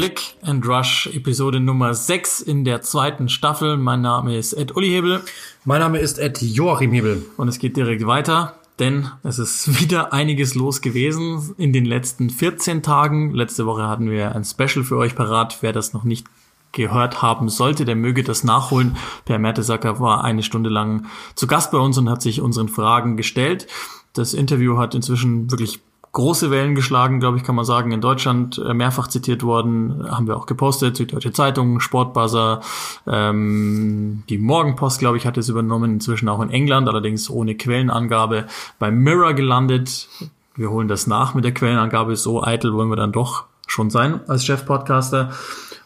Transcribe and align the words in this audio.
Click 0.00 0.34
and 0.40 0.66
Rush, 0.66 1.10
Episode 1.12 1.60
Nummer 1.60 1.92
6 1.92 2.40
in 2.40 2.64
der 2.64 2.80
zweiten 2.80 3.28
Staffel. 3.28 3.76
Mein 3.76 4.00
Name 4.00 4.34
ist 4.34 4.54
Ed 4.54 4.74
Uli 4.74 4.88
Hebel. 4.88 5.20
Mein 5.66 5.80
Name 5.80 5.98
ist 5.98 6.18
Ed 6.18 6.40
Joachim 6.40 6.90
Hebel. 6.90 7.26
Und 7.36 7.48
es 7.48 7.58
geht 7.58 7.76
direkt 7.76 8.06
weiter, 8.06 8.54
denn 8.78 9.10
es 9.24 9.38
ist 9.38 9.78
wieder 9.82 10.14
einiges 10.14 10.54
los 10.54 10.80
gewesen 10.80 11.54
in 11.58 11.74
den 11.74 11.84
letzten 11.84 12.30
14 12.30 12.82
Tagen. 12.82 13.34
Letzte 13.34 13.66
Woche 13.66 13.88
hatten 13.88 14.10
wir 14.10 14.34
ein 14.34 14.44
Special 14.44 14.84
für 14.84 14.96
euch 14.96 15.14
parat. 15.14 15.58
Wer 15.60 15.74
das 15.74 15.92
noch 15.92 16.04
nicht 16.04 16.26
gehört 16.72 17.20
haben 17.20 17.50
sollte, 17.50 17.84
der 17.84 17.94
möge 17.94 18.22
das 18.22 18.42
nachholen. 18.42 18.96
Per 19.26 19.38
Mertesacker 19.38 20.00
war 20.00 20.24
eine 20.24 20.42
Stunde 20.42 20.70
lang 20.70 21.08
zu 21.34 21.46
Gast 21.46 21.72
bei 21.72 21.78
uns 21.78 21.98
und 21.98 22.08
hat 22.08 22.22
sich 22.22 22.40
unseren 22.40 22.70
Fragen 22.70 23.18
gestellt. 23.18 23.66
Das 24.14 24.32
Interview 24.32 24.78
hat 24.78 24.94
inzwischen 24.94 25.50
wirklich 25.50 25.78
große 26.12 26.50
Wellen 26.50 26.74
geschlagen, 26.74 27.20
glaube 27.20 27.36
ich, 27.36 27.44
kann 27.44 27.54
man 27.54 27.64
sagen. 27.64 27.92
In 27.92 28.00
Deutschland 28.00 28.58
äh, 28.58 28.74
mehrfach 28.74 29.08
zitiert 29.08 29.42
worden, 29.42 30.04
haben 30.10 30.26
wir 30.26 30.36
auch 30.36 30.46
gepostet, 30.46 30.96
Süddeutsche 30.96 31.32
Zeitung, 31.32 31.80
Sportbuzzer, 31.80 32.60
ähm, 33.06 34.24
die 34.28 34.38
Morgenpost, 34.38 34.98
glaube 34.98 35.16
ich, 35.16 35.26
hat 35.26 35.38
es 35.38 35.48
übernommen, 35.48 35.94
inzwischen 35.94 36.28
auch 36.28 36.40
in 36.40 36.50
England, 36.50 36.88
allerdings 36.88 37.30
ohne 37.30 37.54
Quellenangabe, 37.54 38.46
bei 38.78 38.90
Mirror 38.90 39.34
gelandet. 39.34 40.08
Wir 40.56 40.70
holen 40.70 40.88
das 40.88 41.06
nach 41.06 41.34
mit 41.34 41.44
der 41.44 41.54
Quellenangabe, 41.54 42.16
so 42.16 42.42
eitel 42.42 42.72
wollen 42.74 42.90
wir 42.90 42.96
dann 42.96 43.12
doch 43.12 43.44
schon 43.66 43.90
sein 43.90 44.20
als 44.26 44.44
Chef-Podcaster. 44.44 45.30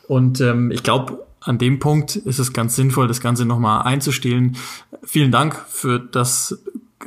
Und 0.09 0.41
ähm, 0.41 0.71
ich 0.71 0.83
glaube, 0.83 1.25
an 1.41 1.59
dem 1.59 1.79
Punkt 1.79 2.17
ist 2.17 2.39
es 2.39 2.55
ganz 2.55 2.75
sinnvoll, 2.75 3.07
das 3.07 3.21
Ganze 3.21 3.45
nochmal 3.45 3.83
einzustehlen. 3.83 4.57
Vielen 5.03 5.31
Dank 5.31 5.55
für 5.69 5.99
das 5.99 6.59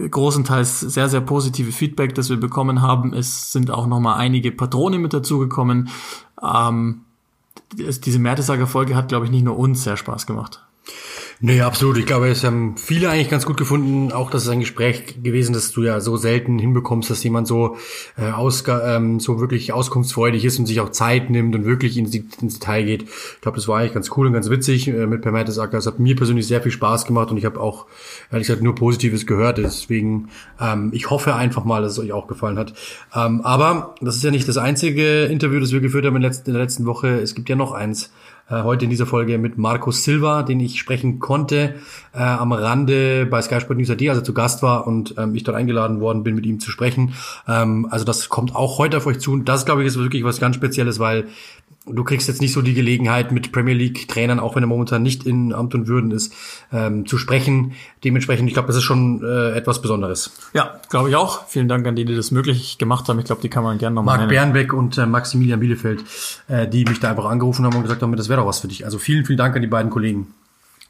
großenteils 0.09 0.80
sehr, 0.80 1.09
sehr 1.09 1.22
positive 1.22 1.72
Feedback, 1.72 2.16
das 2.16 2.30
wir 2.30 2.38
bekommen 2.38 2.81
haben. 2.81 3.14
Es 3.14 3.52
sind 3.52 3.72
auch 3.72 3.88
nochmal 3.88 4.20
einige 4.20 4.52
Patrone 4.52 5.00
mit 5.00 5.14
dazugekommen. 5.14 5.89
Ähm, 6.42 7.02
diese 7.73 8.20
Mertesager-Folge 8.20 8.95
hat, 8.95 9.09
glaube 9.09 9.26
ich, 9.26 9.31
nicht 9.31 9.44
nur 9.44 9.58
uns 9.58 9.84
sehr 9.84 9.98
Spaß 9.98 10.28
gemacht. 10.28 10.67
Nee, 11.39 11.61
absolut. 11.61 11.97
Ich 11.99 12.07
glaube, 12.07 12.30
es 12.30 12.43
haben 12.43 12.77
viele 12.77 13.11
eigentlich 13.11 13.30
ganz 13.30 13.45
gut 13.45 13.57
gefunden. 13.57 14.11
Auch 14.11 14.31
das 14.31 14.43
ist 14.43 14.49
ein 14.49 14.59
Gespräch 14.59 15.21
gewesen, 15.21 15.53
dass 15.53 15.71
du 15.71 15.83
ja 15.83 15.99
so 15.99 16.17
selten 16.17 16.57
hinbekommst, 16.57 17.11
dass 17.11 17.23
jemand 17.23 17.47
so 17.47 17.77
äh, 18.17 18.31
aus, 18.31 18.63
ähm, 18.67 19.19
so 19.19 19.39
wirklich 19.39 19.71
auskunftsfreudig 19.71 20.43
ist 20.45 20.58
und 20.58 20.65
sich 20.65 20.80
auch 20.80 20.89
Zeit 20.89 21.30
nimmt 21.30 21.53
und 21.53 21.63
wirklich 21.63 21.95
ins, 21.95 22.15
ins 22.15 22.58
Detail 22.58 22.85
geht. 22.85 23.03
Ich 23.03 23.41
glaube, 23.41 23.58
das 23.58 23.67
war 23.67 23.77
eigentlich 23.77 23.93
ganz 23.93 24.09
cool 24.17 24.25
und 24.25 24.33
ganz 24.33 24.49
witzig 24.49 24.88
äh, 24.88 25.05
mit 25.05 25.21
Per 25.21 25.31
Mertesacker. 25.31 25.77
Das 25.77 25.85
hat 25.85 25.99
mir 25.99 26.15
persönlich 26.15 26.47
sehr 26.47 26.63
viel 26.63 26.71
Spaß 26.71 27.05
gemacht 27.05 27.30
und 27.30 27.38
ich 27.38 27.45
habe 27.45 27.59
auch 27.59 27.85
ehrlich 28.31 28.47
gesagt 28.47 28.63
nur 28.63 28.73
Positives 28.73 29.27
gehört. 29.27 29.59
Deswegen, 29.59 30.30
ähm, 30.59 30.89
ich 30.91 31.11
hoffe 31.11 31.35
einfach 31.35 31.65
mal, 31.65 31.83
dass 31.83 31.91
es 31.91 31.99
euch 31.99 32.13
auch 32.13 32.25
gefallen 32.25 32.58
hat. 32.58 32.73
Ähm, 33.13 33.41
aber 33.41 33.93
das 34.02 34.15
ist 34.15 34.23
ja 34.23 34.31
nicht 34.31 34.47
das 34.47 34.58
einzige 34.58 35.25
Interview, 35.25 35.59
das 35.59 35.71
wir 35.71 35.81
geführt 35.81 36.08
haben 36.08 36.15
in, 36.15 36.23
letzten, 36.23 36.49
in 36.49 36.53
der 36.55 36.63
letzten 36.63 36.88
Woche. 36.88 37.09
Es 37.19 37.35
gibt 37.35 37.47
ja 37.47 37.55
noch 37.55 37.73
eins 37.73 38.09
äh, 38.50 38.64
heute 38.64 38.86
in 38.86 38.90
dieser 38.90 39.06
Folge 39.06 39.38
mit 39.38 39.58
Markus 39.58 40.03
Silva, 40.03 40.44
den 40.44 40.59
ich 40.59 40.80
sprechen 40.80 41.20
konnte 41.20 41.76
äh, 42.14 42.20
am 42.20 42.52
Rande 42.52 43.26
bei 43.26 43.42
Sky 43.42 43.59
Sport 43.59 43.78
News 43.78 43.89
AD, 43.89 44.09
also 44.09 44.22
zu 44.22 44.34
Gast 44.34 44.64
war 44.64 44.88
und 44.88 45.16
ähm, 45.17 45.36
ich 45.36 45.44
dort 45.44 45.58
eingeladen 45.58 46.00
worden 46.00 46.23
bin, 46.23 46.36
mit 46.36 46.45
ihm 46.45 46.59
zu 46.59 46.72
sprechen. 46.72 47.14
Ähm, 47.48 47.88
also 47.92 48.06
das 48.06 48.30
kommt 48.30 48.56
auch 48.56 48.78
heute 48.78 48.98
auf 48.98 49.06
euch 49.06 49.20
zu. 49.20 49.34
Und 49.34 49.50
das, 49.50 49.66
glaube 49.66 49.81
ich, 49.81 49.88
ist 49.88 49.98
wirklich 49.98 50.23
was 50.23 50.39
ganz 50.39 50.56
Spezielles, 50.56 51.00
weil 51.00 51.28
du 51.91 52.03
kriegst 52.03 52.27
jetzt 52.27 52.41
nicht 52.41 52.53
so 52.53 52.61
die 52.61 52.73
Gelegenheit, 52.73 53.31
mit 53.31 53.52
Premier 53.52 53.73
League 53.73 54.07
Trainern, 54.07 54.39
auch 54.39 54.55
wenn 54.55 54.63
er 54.63 54.67
momentan 54.67 55.03
nicht 55.03 55.25
in 55.25 55.53
Amt 55.53 55.75
und 55.75 55.88
Würden 55.88 56.11
ist, 56.11 56.33
ähm, 56.71 57.05
zu 57.05 57.17
sprechen. 57.17 57.73
Dementsprechend, 58.03 58.48
ich 58.48 58.53
glaube, 58.53 58.67
das 58.67 58.77
ist 58.77 58.83
schon 58.83 59.23
äh, 59.23 59.52
etwas 59.52 59.81
Besonderes. 59.81 60.31
Ja, 60.53 60.80
glaube 60.89 61.09
ich 61.09 61.15
auch. 61.15 61.47
Vielen 61.47 61.67
Dank 61.67 61.86
an 61.87 61.95
die, 61.95 62.05
die 62.05 62.15
das 62.15 62.31
möglich 62.31 62.77
gemacht 62.77 63.08
haben. 63.09 63.20
Ich 63.20 63.26
glaube, 63.26 63.42
die 63.42 63.49
kann 63.49 63.64
man 63.64 63.77
gerne 63.77 63.95
nochmal 63.95 64.17
Marc 64.17 64.30
Bernbeck 64.30 64.73
und 64.73 64.97
äh, 64.97 65.05
Maximilian 65.05 65.59
Bielefeld, 65.59 66.03
äh, 66.47 66.67
die 66.67 66.86
mich 66.86 66.99
da 66.99 67.09
einfach 67.09 67.26
angerufen 67.26 67.65
haben 67.65 67.76
und 67.76 67.83
gesagt 67.83 68.02
haben, 68.02 68.15
das 68.15 68.30
wäre 68.30 68.42
doch 68.42 68.47
was 68.47 68.59
für 68.59 68.67
dich. 68.67 68.86
Also 68.86 68.97
vielen, 68.97 69.26
vielen 69.26 69.37
Dank 69.37 69.55
an 69.55 69.61
die 69.61 69.67
beiden 69.67 69.89
Kollegen. 69.92 70.27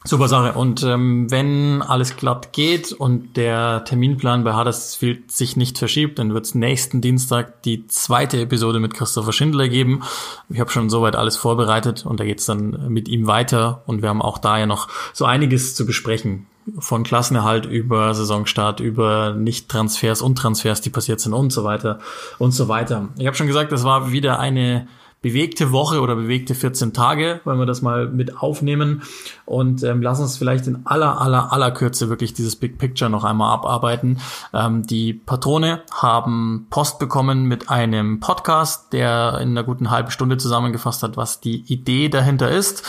Super 0.03 0.27
Sache. 0.27 0.53
Und 0.53 0.83
ähm, 0.83 1.29
wenn 1.31 1.81
alles 1.81 2.15
glatt 2.15 2.53
geht 2.53 2.93
und 2.93 3.35
der 3.35 3.83
Terminplan 3.83 4.43
bei 4.43 4.55
Huddersfield 4.55 5.31
sich 5.31 5.57
nicht 5.57 5.77
verschiebt, 5.77 6.19
dann 6.19 6.33
wird 6.33 6.45
es 6.45 6.55
nächsten 6.55 7.01
Dienstag 7.01 7.63
die 7.63 7.87
zweite 7.87 8.39
Episode 8.39 8.79
mit 8.79 8.93
Christopher 8.93 9.33
Schindler 9.33 9.67
geben. 9.67 10.03
Ich 10.49 10.59
habe 10.59 10.69
schon 10.69 10.89
soweit 10.89 11.15
alles 11.15 11.35
vorbereitet 11.35 12.05
und 12.05 12.19
da 12.19 12.25
geht's 12.25 12.45
dann 12.45 12.87
mit 12.89 13.09
ihm 13.09 13.27
weiter. 13.27 13.83
Und 13.85 14.01
wir 14.01 14.09
haben 14.09 14.21
auch 14.21 14.37
da 14.37 14.57
ja 14.57 14.65
noch 14.65 14.87
so 15.13 15.25
einiges 15.25 15.75
zu 15.75 15.85
besprechen. 15.85 16.45
Von 16.79 17.03
Klassenerhalt 17.03 17.65
über 17.65 18.13
Saisonstart, 18.13 18.79
über 18.81 19.33
Nicht-Transfers 19.33 20.21
und 20.21 20.37
Transfers, 20.37 20.81
die 20.81 20.89
passiert 20.89 21.21
sind 21.21 21.33
und 21.33 21.51
so 21.51 21.63
weiter 21.63 21.99
und 22.37 22.51
so 22.51 22.67
weiter. 22.67 23.09
Ich 23.17 23.25
habe 23.25 23.35
schon 23.35 23.47
gesagt, 23.47 23.71
das 23.71 23.83
war 23.83 24.11
wieder 24.11 24.39
eine 24.39 24.87
bewegte 25.21 25.71
Woche 25.71 26.01
oder 26.01 26.15
bewegte 26.15 26.53
14 26.53 26.93
Tage, 26.93 27.41
wenn 27.43 27.57
wir 27.57 27.65
das 27.65 27.81
mal 27.81 28.07
mit 28.07 28.37
aufnehmen. 28.37 29.01
Und 29.45 29.83
ähm, 29.83 30.01
lass 30.01 30.19
uns 30.19 30.37
vielleicht 30.37 30.67
in 30.67 30.85
aller, 30.85 31.19
aller, 31.19 31.51
aller 31.51 31.71
Kürze 31.71 32.09
wirklich 32.09 32.33
dieses 32.33 32.55
Big 32.55 32.77
Picture 32.77 33.09
noch 33.09 33.23
einmal 33.23 33.53
abarbeiten. 33.53 34.19
Ähm, 34.53 34.85
die 34.85 35.13
Patrone 35.13 35.81
haben 35.91 36.67
Post 36.69 36.99
bekommen 36.99 37.45
mit 37.45 37.69
einem 37.69 38.19
Podcast, 38.19 38.93
der 38.93 39.39
in 39.41 39.49
einer 39.49 39.63
guten 39.63 39.89
halben 39.89 40.11
Stunde 40.11 40.37
zusammengefasst 40.37 41.03
hat, 41.03 41.17
was 41.17 41.41
die 41.41 41.63
Idee 41.71 42.09
dahinter 42.09 42.51
ist. 42.51 42.83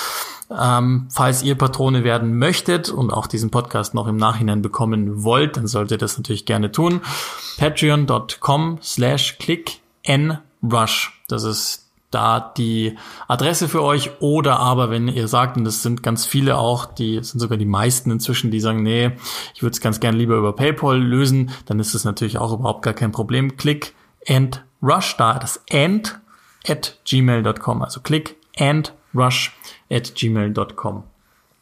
Ähm, 0.50 1.08
falls 1.10 1.42
ihr 1.42 1.56
Patrone 1.56 2.04
werden 2.04 2.38
möchtet 2.38 2.88
und 2.88 3.12
auch 3.12 3.26
diesen 3.26 3.50
Podcast 3.50 3.94
noch 3.94 4.06
im 4.06 4.16
Nachhinein 4.16 4.62
bekommen 4.62 5.22
wollt, 5.24 5.56
dann 5.56 5.66
solltet 5.66 5.92
ihr 5.92 5.98
das 5.98 6.16
natürlich 6.16 6.46
gerne 6.46 6.72
tun. 6.72 7.02
Patreon.com 7.58 8.78
slash 8.82 9.38
click 9.38 9.80
n 10.02 10.38
rush. 10.62 11.22
Das 11.28 11.44
ist 11.44 11.87
da 12.10 12.52
die 12.56 12.96
Adresse 13.26 13.68
für 13.68 13.82
euch 13.82 14.10
oder 14.20 14.58
aber 14.58 14.90
wenn 14.90 15.08
ihr 15.08 15.28
sagt, 15.28 15.56
und 15.56 15.64
das 15.64 15.82
sind 15.82 16.02
ganz 16.02 16.24
viele 16.24 16.56
auch, 16.56 16.86
die 16.86 17.22
sind 17.22 17.38
sogar 17.40 17.58
die 17.58 17.66
meisten 17.66 18.10
inzwischen, 18.10 18.50
die 18.50 18.60
sagen, 18.60 18.82
nee, 18.82 19.12
ich 19.54 19.62
würde 19.62 19.72
es 19.72 19.80
ganz 19.80 20.00
gern 20.00 20.16
lieber 20.16 20.36
über 20.36 20.54
PayPal 20.54 20.98
lösen, 20.98 21.50
dann 21.66 21.80
ist 21.80 21.94
es 21.94 22.04
natürlich 22.04 22.38
auch 22.38 22.52
überhaupt 22.52 22.82
gar 22.82 22.94
kein 22.94 23.12
Problem. 23.12 23.56
Click 23.56 23.94
and 24.26 24.64
rush 24.82 25.16
da, 25.16 25.38
das 25.38 25.62
and 25.70 26.18
at 26.66 26.98
gmail.com, 27.04 27.82
also 27.82 28.00
click 28.00 28.36
and 28.58 28.94
rush 29.14 29.52
at 29.90 30.14
gmail.com. 30.14 31.04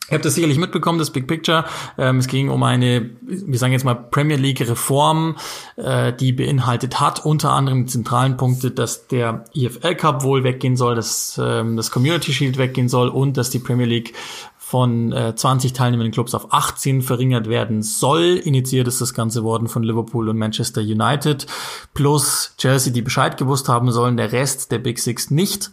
Ihr 0.09 0.15
habt 0.15 0.25
das 0.25 0.37
sicherlich 0.37 0.59
mitbekommen, 0.59 0.99
das 1.01 1.11
Big 1.11 1.27
Picture. 1.27 1.65
Ähm, 1.99 2.19
es 2.19 2.29
ging 2.29 2.49
um 2.49 2.63
eine, 2.63 3.11
wir 3.21 3.59
sagen 3.59 3.73
jetzt 3.73 3.85
mal 3.85 3.95
Premier 3.95 4.37
League 4.37 4.61
Reform, 4.61 5.37
äh, 5.77 6.13
die 6.13 6.33
beinhaltet 6.33 7.01
hat 7.01 7.25
unter 7.25 7.51
anderem 7.51 7.87
die 7.87 7.93
zentralen 7.93 8.37
Punkte, 8.37 8.71
dass 8.71 9.09
der 9.09 9.45
EFL 9.55 9.97
Cup 9.97 10.23
wohl 10.23 10.45
weggehen 10.45 10.77
soll, 10.77 10.95
dass 10.95 11.41
ähm, 11.43 11.77
das 11.77 11.91
Community 11.91 12.33
Shield 12.33 12.57
weggehen 12.57 12.89
soll 12.89 13.09
und 13.09 13.37
dass 13.37 13.51
die 13.51 13.59
Premier 13.59 13.87
League 13.87 14.15
von 14.67 15.13
äh, 15.13 15.35
20 15.35 15.73
teilnehmenden 15.73 16.13
Clubs 16.13 16.35
auf 16.35 16.53
18 16.53 17.03
verringert 17.03 17.49
werden 17.49 17.83
soll. 17.83 18.41
Initiiert 18.43 18.89
ist 18.89 19.01
das 19.01 19.15
Ganze 19.15 19.45
worden 19.45 19.69
von 19.69 19.85
Liverpool 19.85 20.29
und 20.29 20.39
Manchester 20.39 20.81
United 20.81 21.47
plus 21.95 22.55
Chelsea, 22.59 22.93
die 22.93 23.03
Bescheid 23.03 23.37
gewusst 23.37 23.69
haben 23.69 23.93
sollen, 23.93 24.17
der 24.17 24.33
Rest 24.33 24.73
der 24.73 24.79
Big 24.79 24.99
Six 24.99 25.31
nicht. 25.31 25.71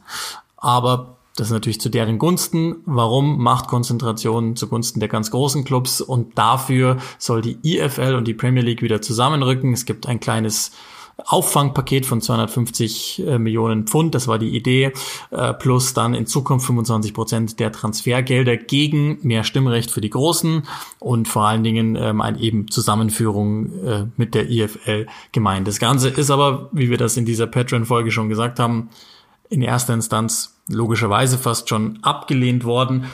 Aber 0.58 1.18
das 1.36 1.48
ist 1.48 1.54
natürlich 1.54 1.82
zu 1.82 1.90
deren 1.90 2.20
Gunsten. 2.20 2.76
Warum? 2.86 3.42
Machtkonzentration 3.42 4.56
zugunsten 4.56 5.00
der 5.00 5.10
ganz 5.10 5.32
großen 5.32 5.64
Clubs 5.64 6.00
und 6.00 6.38
dafür 6.38 6.98
soll 7.18 7.42
die 7.42 7.58
IFL 7.64 8.16
und 8.16 8.28
die 8.28 8.36
Premier 8.36 8.62
League 8.62 8.84
wieder 8.84 9.02
zusammenrücken. 9.02 9.74
Es 9.74 9.86
gibt 9.86 10.08
ein 10.08 10.20
kleines 10.20 10.72
Auffangpaket 11.18 12.06
von 12.06 12.22
250 12.22 13.24
äh, 13.26 13.38
Millionen 13.38 13.86
Pfund, 13.86 14.16
das 14.16 14.28
war 14.28 14.40
die 14.40 14.56
Idee, 14.56 14.94
äh, 15.30 15.54
plus 15.54 15.94
dann 15.94 16.16
in 16.16 16.26
Zukunft 16.26 16.66
25 16.66 17.14
Prozent 17.14 17.60
der 17.60 17.72
Transfergelder 17.72 18.58
gegen 18.58 19.20
mehr 19.22 19.44
Stimmrecht 19.44 19.92
für 19.92 20.02
die 20.02 20.10
Großen 20.10 20.64
und 21.00 21.28
vor 21.28 21.46
allen 21.46 21.64
Dingen 21.64 21.96
ähm, 21.96 22.20
eine 22.20 22.40
eben 22.40 22.70
Zusammenführung 22.70 23.84
äh, 23.84 24.06
mit 24.18 24.34
der 24.34 24.50
IFL 24.50 25.06
gemeint. 25.32 25.68
Das 25.68 25.80
Ganze 25.80 26.10
ist 26.10 26.32
aber, 26.32 26.70
wie 26.72 26.90
wir 26.90 26.98
das 26.98 27.16
in 27.16 27.26
dieser 27.26 27.46
Patreon-Folge 27.46 28.12
schon 28.12 28.30
gesagt 28.30 28.60
haben, 28.60 28.90
in 29.54 29.62
erster 29.62 29.94
Instanz 29.94 30.56
logischerweise 30.68 31.38
fast 31.38 31.70
schon 31.70 32.00
abgelehnt 32.02 32.66
worden. 32.66 33.06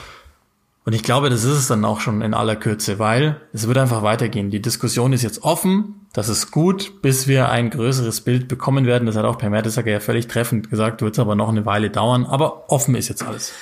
Und 0.86 0.94
ich 0.94 1.02
glaube, 1.02 1.28
das 1.28 1.44
ist 1.44 1.56
es 1.56 1.68
dann 1.68 1.84
auch 1.84 2.00
schon 2.00 2.22
in 2.22 2.32
aller 2.32 2.56
Kürze, 2.56 2.98
weil 2.98 3.40
es 3.52 3.68
wird 3.68 3.76
einfach 3.76 4.02
weitergehen. 4.02 4.50
Die 4.50 4.62
Diskussion 4.62 5.12
ist 5.12 5.22
jetzt 5.22 5.42
offen, 5.42 6.06
das 6.14 6.28
ist 6.28 6.50
gut, 6.50 7.02
bis 7.02 7.28
wir 7.28 7.50
ein 7.50 7.70
größeres 7.70 8.22
Bild 8.22 8.48
bekommen 8.48 8.86
werden. 8.86 9.06
Das 9.06 9.16
hat 9.16 9.26
auch 9.26 9.36
Per 9.38 9.50
Mertesacker 9.50 9.90
ja 9.90 10.00
völlig 10.00 10.26
treffend 10.26 10.70
gesagt, 10.70 11.02
wird 11.02 11.14
es 11.14 11.18
aber 11.18 11.34
noch 11.34 11.50
eine 11.50 11.66
Weile 11.66 11.90
dauern, 11.90 12.24
aber 12.24 12.70
offen 12.70 12.94
ist 12.94 13.08
jetzt 13.08 13.22
alles. 13.22 13.52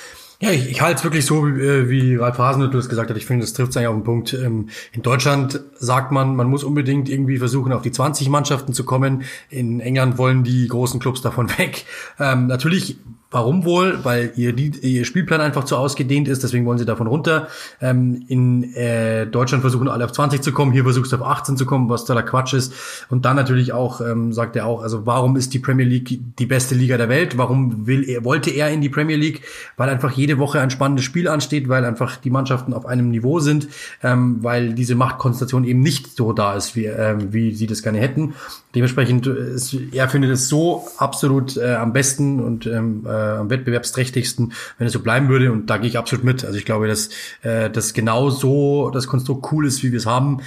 Ja, 0.41 0.51
ich, 0.51 0.69
ich 0.69 0.81
halte 0.81 0.99
es 0.99 1.03
wirklich 1.03 1.25
so, 1.25 1.45
wie, 1.45 1.89
wie 1.89 2.15
Ralf 2.15 2.37
Hasenhüttl 2.37 2.77
es 2.77 2.87
gesagt 2.87 3.09
hat. 3.09 3.17
Ich 3.17 3.25
finde, 3.25 3.43
das 3.43 3.51
trifft 3.51 3.71
es 3.71 3.77
eigentlich 3.77 3.87
auf 3.87 3.95
den 3.95 4.03
Punkt. 4.05 4.33
Ähm, 4.33 4.69
in 4.93 5.01
Deutschland 5.01 5.59
sagt 5.75 6.13
man, 6.13 6.33
man 6.33 6.47
muss 6.47 6.63
unbedingt 6.63 7.09
irgendwie 7.09 7.37
versuchen, 7.37 7.73
auf 7.73 7.81
die 7.81 7.91
20 7.91 8.29
Mannschaften 8.29 8.71
zu 8.71 8.85
kommen. 8.85 9.23
In 9.49 9.81
England 9.81 10.17
wollen 10.17 10.45
die 10.45 10.67
großen 10.69 11.01
Clubs 11.01 11.21
davon 11.21 11.49
weg. 11.57 11.85
Ähm, 12.19 12.47
natürlich 12.47 12.97
Warum 13.31 13.63
wohl? 13.63 13.99
Weil 14.01 14.33
ihr, 14.37 14.57
ihr 14.57 15.05
Spielplan 15.05 15.39
einfach 15.39 15.63
zu 15.63 15.77
ausgedehnt 15.77 16.27
ist, 16.27 16.41
deswegen 16.41 16.65
wollen 16.65 16.79
sie 16.79 16.85
davon 16.85 17.05
runter. 17.05 17.47
Ähm, 17.79 18.25
in 18.27 18.73
äh, 18.73 19.27
Deutschland 19.27 19.61
versuchen 19.61 19.87
alle 19.87 20.05
auf 20.05 20.11
20 20.13 20.41
zu 20.41 20.51
kommen, 20.51 20.71
hier 20.71 20.81
versuchst 20.81 21.11
du 21.11 21.17
auf 21.17 21.21
18 21.21 21.55
zu 21.55 21.67
kommen, 21.67 21.89
was 21.89 22.05
totaler 22.05 22.23
Quatsch 22.23 22.55
ist. 22.55 22.73
Und 23.09 23.25
dann 23.25 23.35
natürlich 23.35 23.71
auch, 23.71 24.01
ähm, 24.01 24.33
sagt 24.33 24.55
er 24.55 24.65
auch, 24.65 24.81
also 24.81 25.05
warum 25.05 25.35
ist 25.35 25.53
die 25.53 25.59
Premier 25.59 25.85
League 25.85 26.19
die 26.39 26.45
beste 26.47 26.73
Liga 26.73 26.97
der 26.97 27.07
Welt? 27.07 27.37
Warum 27.37 27.85
will 27.85 28.03
er, 28.09 28.25
wollte 28.25 28.49
er 28.49 28.71
in 28.71 28.81
die 28.81 28.89
Premier 28.89 29.17
League? 29.17 29.43
Weil 29.77 29.89
einfach 29.89 30.11
jede 30.13 30.39
Woche 30.39 30.59
ein 30.59 30.71
spannendes 30.71 31.05
Spiel 31.05 31.27
ansteht, 31.27 31.69
weil 31.69 31.85
einfach 31.85 32.15
die 32.15 32.31
Mannschaften 32.31 32.73
auf 32.73 32.87
einem 32.87 33.11
Niveau 33.11 33.39
sind, 33.39 33.67
ähm, 34.01 34.39
weil 34.41 34.73
diese 34.73 34.95
Machtkonstellation 34.95 35.65
eben 35.65 35.81
nicht 35.81 36.15
so 36.15 36.33
da 36.33 36.55
ist, 36.55 36.75
wie, 36.75 36.85
ähm, 36.85 37.31
wie 37.31 37.53
sie 37.53 37.67
das 37.67 37.83
gerne 37.83 37.99
hätten. 37.99 38.33
Dementsprechend, 38.73 39.27
ist, 39.27 39.75
er 39.91 40.09
findet 40.09 40.31
es 40.31 40.47
so 40.47 40.87
absolut 40.97 41.57
äh, 41.57 41.75
am 41.75 41.93
besten 41.93 42.39
und 42.39 42.65
ähm, 42.65 43.05
äh, 43.05 43.18
am 43.19 43.49
wettbewerbsträchtigsten, 43.49 44.53
wenn 44.77 44.87
es 44.87 44.93
so 44.93 44.99
bleiben 44.99 45.29
würde. 45.29 45.51
Und 45.51 45.69
da 45.69 45.77
gehe 45.77 45.89
ich 45.89 45.97
absolut 45.97 46.23
mit. 46.23 46.45
Also 46.45 46.57
ich 46.57 46.65
glaube, 46.65 46.87
dass 46.87 47.09
äh, 47.41 47.69
das 47.69 47.93
genau 47.93 48.29
so 48.29 48.89
das 48.89 49.07
Konstrukt 49.07 49.51
cool 49.51 49.65
ist, 49.65 49.83
wie 49.83 49.91
wir 49.91 49.97
es 49.97 50.05
haben. 50.05 50.39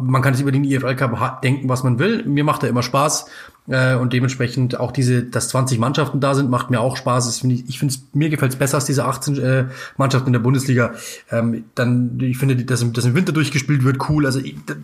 Man 0.00 0.20
kann 0.20 0.34
sich 0.34 0.42
über 0.42 0.52
den 0.52 0.64
IFL 0.64 0.96
Cup 0.96 1.42
denken, 1.42 1.68
was 1.68 1.84
man 1.84 1.98
will. 1.98 2.24
Mir 2.24 2.42
macht 2.42 2.62
er 2.62 2.68
immer 2.68 2.82
Spaß. 2.82 3.26
Äh, 3.68 3.96
und 3.96 4.12
dementsprechend 4.12 4.78
auch 4.78 4.92
diese, 4.92 5.22
dass 5.24 5.48
20 5.48 5.78
Mannschaften 5.78 6.20
da 6.20 6.34
sind, 6.34 6.50
macht 6.50 6.70
mir 6.70 6.80
auch 6.80 6.96
Spaß. 6.96 7.26
Das 7.26 7.40
find 7.40 7.52
ich 7.52 7.68
ich 7.68 7.78
finde 7.78 7.94
es, 7.94 8.02
mir 8.12 8.30
gefällt 8.30 8.52
es 8.52 8.58
besser 8.58 8.76
als 8.76 8.84
diese 8.84 9.04
18 9.04 9.38
äh, 9.38 9.64
Mannschaften 9.96 10.28
in 10.28 10.32
der 10.34 10.40
Bundesliga. 10.40 10.94
Ähm, 11.30 11.64
dann, 11.74 12.18
ich 12.20 12.38
finde, 12.38 12.56
dass, 12.56 12.84
dass 12.92 13.04
im 13.04 13.14
Winter 13.14 13.32
durchgespielt 13.32 13.84
wird, 13.84 14.08
cool. 14.08 14.26
Also 14.26 14.40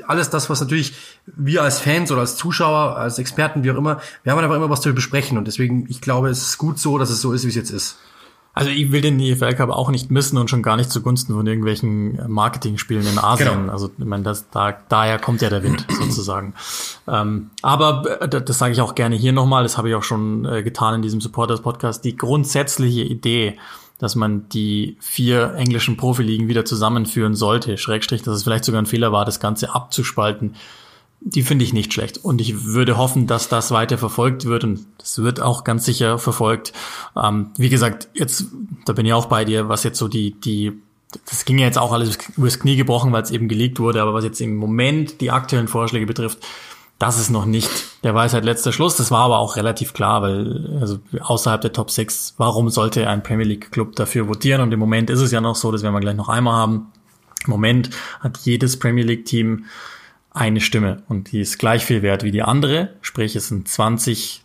alles 0.06 0.30
das, 0.30 0.50
was 0.50 0.60
natürlich 0.60 0.94
wir 1.26 1.62
als 1.62 1.80
Fans 1.80 2.10
oder 2.10 2.20
als 2.20 2.36
Zuschauer, 2.36 2.96
als 2.96 3.18
Experten, 3.18 3.64
wie 3.64 3.70
auch 3.70 3.76
immer, 3.76 4.00
wir 4.24 4.32
haben 4.32 4.38
einfach 4.38 4.56
immer 4.56 4.70
was 4.70 4.80
zu 4.80 4.92
besprechen. 4.92 5.38
Und 5.38 5.46
deswegen, 5.46 5.86
ich 5.88 6.00
glaube, 6.00 6.28
es 6.28 6.42
ist 6.42 6.58
gut 6.58 6.78
so, 6.78 6.98
dass 6.98 7.10
es 7.10 7.20
so 7.20 7.32
ist, 7.32 7.44
wie 7.44 7.50
es 7.50 7.54
jetzt 7.54 7.70
ist. 7.70 7.98
Also 8.54 8.68
ich 8.68 8.92
will 8.92 9.00
den 9.00 9.18
EFL 9.18 9.54
Cup 9.54 9.70
auch 9.70 9.90
nicht 9.90 10.10
missen 10.10 10.36
und 10.36 10.50
schon 10.50 10.62
gar 10.62 10.76
nicht 10.76 10.90
zugunsten 10.90 11.34
von 11.34 11.46
irgendwelchen 11.46 12.20
Marketing-Spielen 12.30 13.06
in 13.06 13.18
Asien. 13.18 13.48
Genau. 13.48 13.72
Also 13.72 13.90
ich 13.96 14.04
meine, 14.04 14.24
das, 14.24 14.50
da, 14.50 14.76
daher 14.90 15.18
kommt 15.18 15.40
ja 15.40 15.48
der 15.48 15.62
Wind 15.62 15.86
sozusagen. 15.98 16.52
Ähm, 17.08 17.50
aber 17.62 18.20
äh, 18.20 18.28
das, 18.28 18.44
das 18.44 18.58
sage 18.58 18.72
ich 18.72 18.80
auch 18.82 18.94
gerne 18.94 19.16
hier 19.16 19.32
nochmal, 19.32 19.62
das 19.62 19.78
habe 19.78 19.88
ich 19.88 19.94
auch 19.94 20.02
schon 20.02 20.44
äh, 20.44 20.62
getan 20.62 20.96
in 20.96 21.02
diesem 21.02 21.22
Supporters-Podcast, 21.22 22.04
die 22.04 22.16
grundsätzliche 22.16 23.02
Idee, 23.02 23.56
dass 23.98 24.16
man 24.16 24.48
die 24.50 24.98
vier 25.00 25.54
englischen 25.54 25.96
Profiligen 25.96 26.48
wieder 26.48 26.66
zusammenführen 26.66 27.34
sollte, 27.34 27.78
Schrägstrich, 27.78 28.22
dass 28.22 28.34
es 28.36 28.42
vielleicht 28.42 28.64
sogar 28.64 28.82
ein 28.82 28.86
Fehler 28.86 29.12
war, 29.12 29.24
das 29.24 29.40
Ganze 29.40 29.74
abzuspalten, 29.74 30.56
die 31.24 31.42
finde 31.42 31.64
ich 31.64 31.72
nicht 31.72 31.92
schlecht. 31.92 32.18
Und 32.18 32.40
ich 32.40 32.64
würde 32.64 32.96
hoffen, 32.96 33.26
dass 33.26 33.48
das 33.48 33.70
weiter 33.70 33.98
verfolgt 33.98 34.44
wird 34.44 34.64
und 34.64 34.86
das 34.98 35.22
wird 35.22 35.40
auch 35.40 35.64
ganz 35.64 35.84
sicher 35.84 36.18
verfolgt. 36.18 36.72
Ähm, 37.16 37.50
wie 37.56 37.68
gesagt, 37.68 38.08
jetzt, 38.14 38.46
da 38.84 38.92
bin 38.92 39.06
ich 39.06 39.12
auch 39.12 39.26
bei 39.26 39.44
dir, 39.44 39.68
was 39.68 39.84
jetzt 39.84 39.98
so 39.98 40.08
die, 40.08 40.38
die, 40.40 40.72
das 41.28 41.44
ging 41.44 41.58
ja 41.58 41.66
jetzt 41.66 41.78
auch 41.78 41.92
alles 41.92 42.18
übers 42.36 42.58
Knie 42.58 42.76
gebrochen, 42.76 43.12
weil 43.12 43.22
es 43.22 43.30
eben 43.30 43.48
gelegt 43.48 43.78
wurde, 43.78 44.02
aber 44.02 44.14
was 44.14 44.24
jetzt 44.24 44.40
im 44.40 44.56
Moment 44.56 45.20
die 45.20 45.30
aktuellen 45.30 45.68
Vorschläge 45.68 46.06
betrifft, 46.06 46.38
das 46.98 47.18
ist 47.18 47.30
noch 47.30 47.46
nicht 47.46 47.68
der 48.04 48.14
Weisheit 48.14 48.44
letzter 48.44 48.70
Schluss. 48.70 48.96
Das 48.96 49.10
war 49.10 49.22
aber 49.22 49.38
auch 49.38 49.56
relativ 49.56 49.92
klar, 49.92 50.22
weil 50.22 50.78
also 50.80 51.00
außerhalb 51.20 51.60
der 51.60 51.72
Top 51.72 51.90
6, 51.90 52.34
warum 52.36 52.68
sollte 52.68 53.08
ein 53.08 53.24
Premier 53.24 53.46
League 53.46 53.72
Club 53.72 53.96
dafür 53.96 54.28
votieren? 54.28 54.60
Und 54.60 54.72
im 54.72 54.78
Moment 54.78 55.10
ist 55.10 55.20
es 55.20 55.32
ja 55.32 55.40
noch 55.40 55.56
so, 55.56 55.72
das 55.72 55.82
werden 55.82 55.94
wir 55.94 56.00
gleich 56.00 56.14
noch 56.14 56.28
einmal 56.28 56.54
haben. 56.54 56.92
Im 57.44 57.50
Moment 57.50 57.90
hat 58.20 58.38
jedes 58.44 58.78
Premier 58.78 59.04
League 59.04 59.24
Team 59.24 59.64
eine 60.34 60.60
Stimme 60.60 61.02
und 61.08 61.32
die 61.32 61.40
ist 61.40 61.58
gleich 61.58 61.84
viel 61.84 62.02
wert 62.02 62.24
wie 62.24 62.30
die 62.30 62.42
andere. 62.42 62.94
Sprich, 63.02 63.36
es 63.36 63.48
sind 63.48 63.68
20 63.68 64.42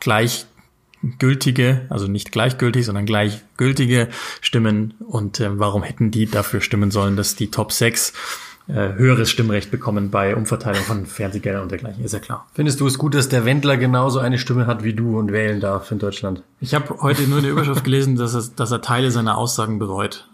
gleichgültige, 0.00 1.86
also 1.88 2.06
nicht 2.06 2.32
gleichgültig, 2.32 2.84
sondern 2.84 3.06
gleichgültige 3.06 4.08
Stimmen. 4.40 4.94
Und 5.00 5.40
äh, 5.40 5.58
warum 5.58 5.82
hätten 5.82 6.10
die 6.10 6.26
dafür 6.26 6.60
stimmen 6.60 6.90
sollen, 6.90 7.16
dass 7.16 7.36
die 7.36 7.50
Top 7.50 7.72
6 7.72 8.12
äh, 8.68 8.94
höheres 8.94 9.30
Stimmrecht 9.30 9.70
bekommen 9.70 10.10
bei 10.10 10.34
Umverteilung 10.34 10.82
von 10.82 11.06
Fernsehgeldern 11.06 11.62
und 11.62 11.70
dergleichen, 11.70 12.04
ist 12.04 12.12
ja 12.12 12.18
klar. 12.18 12.48
Findest 12.52 12.80
du 12.80 12.86
es 12.86 12.98
gut, 12.98 13.14
dass 13.14 13.28
der 13.28 13.44
Wendler 13.44 13.76
genauso 13.76 14.18
eine 14.18 14.38
Stimme 14.38 14.66
hat 14.66 14.82
wie 14.82 14.92
du 14.92 15.18
und 15.18 15.30
wählen 15.30 15.60
darf 15.60 15.92
in 15.92 16.00
Deutschland? 16.00 16.42
Ich 16.60 16.74
habe 16.74 17.00
heute 17.00 17.22
nur 17.28 17.38
eine 17.38 17.48
Überschrift 17.48 17.84
gelesen, 17.84 18.16
dass 18.16 18.34
er, 18.34 18.42
dass 18.56 18.72
er 18.72 18.82
Teile 18.82 19.12
seiner 19.12 19.38
Aussagen 19.38 19.78
bereut. 19.78 20.28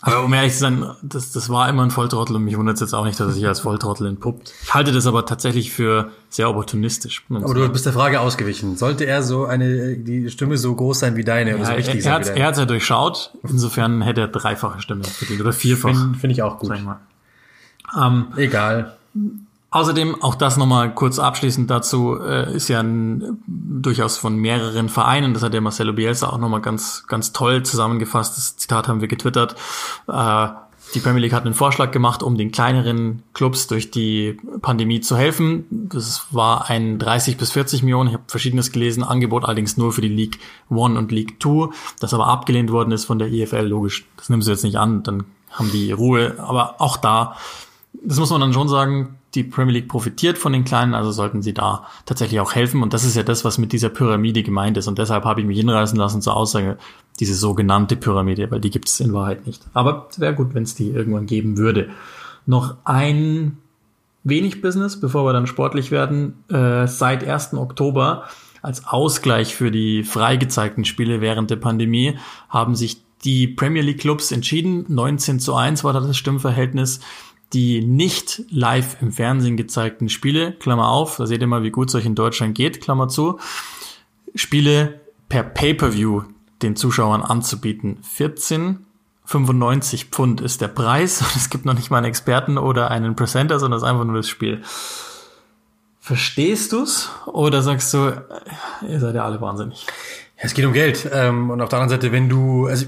Aber 0.00 0.24
um 0.24 0.32
ehrlich 0.32 0.52
zu 0.52 0.60
sein, 0.60 0.84
das, 1.02 1.32
das 1.32 1.50
war 1.50 1.68
immer 1.68 1.82
ein 1.82 1.90
Volltrottel 1.90 2.36
und 2.36 2.44
mich 2.44 2.56
wundert 2.56 2.76
es 2.76 2.80
jetzt 2.80 2.94
auch 2.94 3.04
nicht, 3.04 3.18
dass 3.18 3.28
er 3.28 3.32
sich 3.32 3.46
als 3.46 3.60
Volltrottel 3.60 4.06
entpuppt. 4.06 4.52
Ich 4.62 4.72
halte 4.72 4.92
das 4.92 5.06
aber 5.06 5.26
tatsächlich 5.26 5.72
für 5.72 6.12
sehr 6.28 6.48
opportunistisch. 6.48 7.24
Aber 7.30 7.52
du 7.52 7.68
bist 7.68 7.84
der 7.84 7.92
Frage 7.92 8.20
ausgewichen. 8.20 8.76
Sollte 8.76 9.04
er 9.06 9.22
so 9.22 9.46
eine, 9.46 9.96
die 9.96 10.30
Stimme 10.30 10.56
so 10.56 10.74
groß 10.74 11.00
sein 11.00 11.16
wie 11.16 11.24
deine? 11.24 11.50
Ja, 11.50 11.56
oder 11.56 11.64
so 11.64 11.72
er, 11.72 12.04
er, 12.04 12.12
hat, 12.12 12.28
er 12.28 12.46
hat 12.46 12.56
ja 12.56 12.64
durchschaut. 12.64 13.32
Insofern 13.42 14.02
hätte 14.02 14.20
er 14.22 14.28
dreifache 14.28 14.80
Stimme 14.80 15.02
verdient 15.04 15.40
oder 15.40 15.52
vierfach. 15.52 15.88
Finde 15.90 16.18
find 16.18 16.32
ich 16.32 16.42
auch 16.42 16.58
gut. 16.58 16.68
Sag 16.68 16.84
mal. 16.84 17.00
Ähm, 17.96 18.28
Egal. 18.36 18.96
Außerdem, 19.70 20.22
auch 20.22 20.34
das 20.34 20.56
nochmal 20.56 20.94
kurz 20.94 21.18
abschließend 21.18 21.70
dazu, 21.70 22.18
äh, 22.18 22.54
ist 22.54 22.68
ja 22.68 22.80
ein, 22.80 23.42
durchaus 23.46 24.16
von 24.16 24.36
mehreren 24.36 24.88
Vereinen, 24.88 25.34
das 25.34 25.42
hat 25.42 25.52
der 25.52 25.60
Marcelo 25.60 25.92
Bielsa 25.92 26.30
auch 26.30 26.38
nochmal 26.38 26.62
ganz, 26.62 27.04
ganz 27.06 27.32
toll 27.32 27.62
zusammengefasst, 27.64 28.36
das 28.38 28.56
Zitat 28.56 28.88
haben 28.88 29.02
wir 29.02 29.08
getwittert, 29.08 29.56
äh, 30.08 30.48
die 30.94 31.00
Premier 31.00 31.20
League 31.20 31.34
hat 31.34 31.44
einen 31.44 31.52
Vorschlag 31.52 31.90
gemacht, 31.90 32.22
um 32.22 32.38
den 32.38 32.50
kleineren 32.50 33.22
Clubs 33.34 33.66
durch 33.66 33.90
die 33.90 34.38
Pandemie 34.62 35.00
zu 35.00 35.18
helfen. 35.18 35.66
Das 35.70 36.28
war 36.30 36.70
ein 36.70 36.98
30 36.98 37.36
bis 37.36 37.50
40 37.52 37.82
Millionen, 37.82 38.08
ich 38.08 38.14
habe 38.14 38.24
verschiedenes 38.26 38.72
gelesen, 38.72 39.02
Angebot 39.02 39.44
allerdings 39.44 39.76
nur 39.76 39.92
für 39.92 40.00
die 40.00 40.08
League 40.08 40.38
One 40.70 40.98
und 40.98 41.12
League 41.12 41.40
Two, 41.40 41.74
das 42.00 42.14
aber 42.14 42.28
abgelehnt 42.28 42.72
worden 42.72 42.92
ist 42.92 43.04
von 43.04 43.18
der 43.18 43.30
EFL, 43.30 43.66
logisch, 43.66 44.06
das 44.16 44.30
nimmst 44.30 44.48
du 44.48 44.52
jetzt 44.52 44.64
nicht 44.64 44.76
an, 44.76 45.02
dann 45.02 45.24
haben 45.50 45.70
die 45.70 45.92
Ruhe, 45.92 46.36
aber 46.38 46.80
auch 46.80 46.96
da, 46.96 47.36
das 47.92 48.18
muss 48.18 48.30
man 48.30 48.40
dann 48.40 48.54
schon 48.54 48.68
sagen, 48.68 49.18
die 49.38 49.44
Premier 49.44 49.74
League 49.74 49.88
profitiert 49.88 50.36
von 50.36 50.52
den 50.52 50.64
Kleinen, 50.64 50.94
also 50.94 51.12
sollten 51.12 51.42
sie 51.42 51.54
da 51.54 51.86
tatsächlich 52.04 52.40
auch 52.40 52.54
helfen. 52.54 52.82
Und 52.82 52.92
das 52.92 53.04
ist 53.04 53.16
ja 53.16 53.22
das, 53.22 53.44
was 53.44 53.56
mit 53.58 53.72
dieser 53.72 53.88
Pyramide 53.88 54.42
gemeint 54.42 54.76
ist. 54.76 54.88
Und 54.88 54.98
deshalb 54.98 55.24
habe 55.24 55.40
ich 55.40 55.46
mich 55.46 55.58
hinreißen 55.58 55.98
lassen 55.98 56.20
zur 56.20 56.36
Aussage, 56.36 56.76
diese 57.20 57.34
sogenannte 57.34 57.96
Pyramide, 57.96 58.50
weil 58.50 58.60
die 58.60 58.70
gibt 58.70 58.88
es 58.88 59.00
in 59.00 59.12
Wahrheit 59.12 59.46
nicht. 59.46 59.62
Aber 59.74 60.08
es 60.10 60.20
wäre 60.20 60.34
gut, 60.34 60.54
wenn 60.54 60.64
es 60.64 60.74
die 60.74 60.90
irgendwann 60.90 61.26
geben 61.26 61.56
würde. 61.56 61.90
Noch 62.46 62.76
ein 62.84 63.58
wenig 64.24 64.60
Business, 64.60 65.00
bevor 65.00 65.24
wir 65.24 65.32
dann 65.32 65.46
sportlich 65.46 65.90
werden. 65.90 66.44
Äh, 66.48 66.86
seit 66.86 67.26
1. 67.26 67.54
Oktober 67.54 68.24
als 68.62 68.86
Ausgleich 68.86 69.54
für 69.54 69.70
die 69.70 70.02
freigezeigten 70.02 70.84
Spiele 70.84 71.20
während 71.20 71.50
der 71.50 71.56
Pandemie 71.56 72.18
haben 72.48 72.74
sich 72.74 72.98
die 73.24 73.48
Premier 73.48 73.82
League 73.82 74.00
Clubs 74.00 74.32
entschieden. 74.32 74.84
19 74.88 75.40
zu 75.40 75.54
1 75.54 75.84
war 75.84 75.92
da 75.92 76.00
das 76.00 76.16
Stimmverhältnis 76.16 77.00
die 77.52 77.84
nicht 77.84 78.42
live 78.50 79.00
im 79.00 79.12
Fernsehen 79.12 79.56
gezeigten 79.56 80.08
Spiele, 80.08 80.52
Klammer 80.52 80.88
auf, 80.88 81.16
da 81.16 81.26
seht 81.26 81.40
ihr 81.40 81.46
mal, 81.46 81.62
wie 81.62 81.70
gut 81.70 81.88
es 81.88 81.94
euch 81.94 82.06
in 82.06 82.14
Deutschland 82.14 82.54
geht, 82.54 82.80
Klammer 82.80 83.08
zu, 83.08 83.38
Spiele 84.34 85.00
per 85.28 85.42
Pay-per-View 85.42 86.24
den 86.62 86.76
Zuschauern 86.76 87.22
anzubieten. 87.22 87.98
14,95 88.16 90.06
Pfund 90.10 90.40
ist 90.40 90.60
der 90.60 90.68
Preis 90.68 91.22
und 91.22 91.36
es 91.36 91.50
gibt 91.50 91.64
noch 91.64 91.74
nicht 91.74 91.90
mal 91.90 91.98
einen 91.98 92.06
Experten 92.06 92.58
oder 92.58 92.90
einen 92.90 93.16
Presenter, 93.16 93.58
sondern 93.58 93.78
es 93.78 93.82
ist 93.82 93.88
einfach 93.88 94.04
nur 94.04 94.16
das 94.16 94.28
Spiel. 94.28 94.62
Verstehst 96.00 96.72
du's? 96.72 97.10
Oder 97.26 97.62
sagst 97.62 97.92
du, 97.92 98.24
ihr 98.88 99.00
seid 99.00 99.14
ja 99.14 99.24
alle 99.24 99.40
wahnsinnig? 99.40 99.86
Ja, 100.38 100.44
es 100.44 100.54
geht 100.54 100.64
um 100.64 100.72
Geld. 100.72 101.10
Ähm, 101.12 101.50
und 101.50 101.60
auf 101.60 101.68
der 101.68 101.80
anderen 101.80 102.00
Seite, 102.00 102.12
wenn 102.12 102.28
du, 102.28 102.66
also 102.66 102.86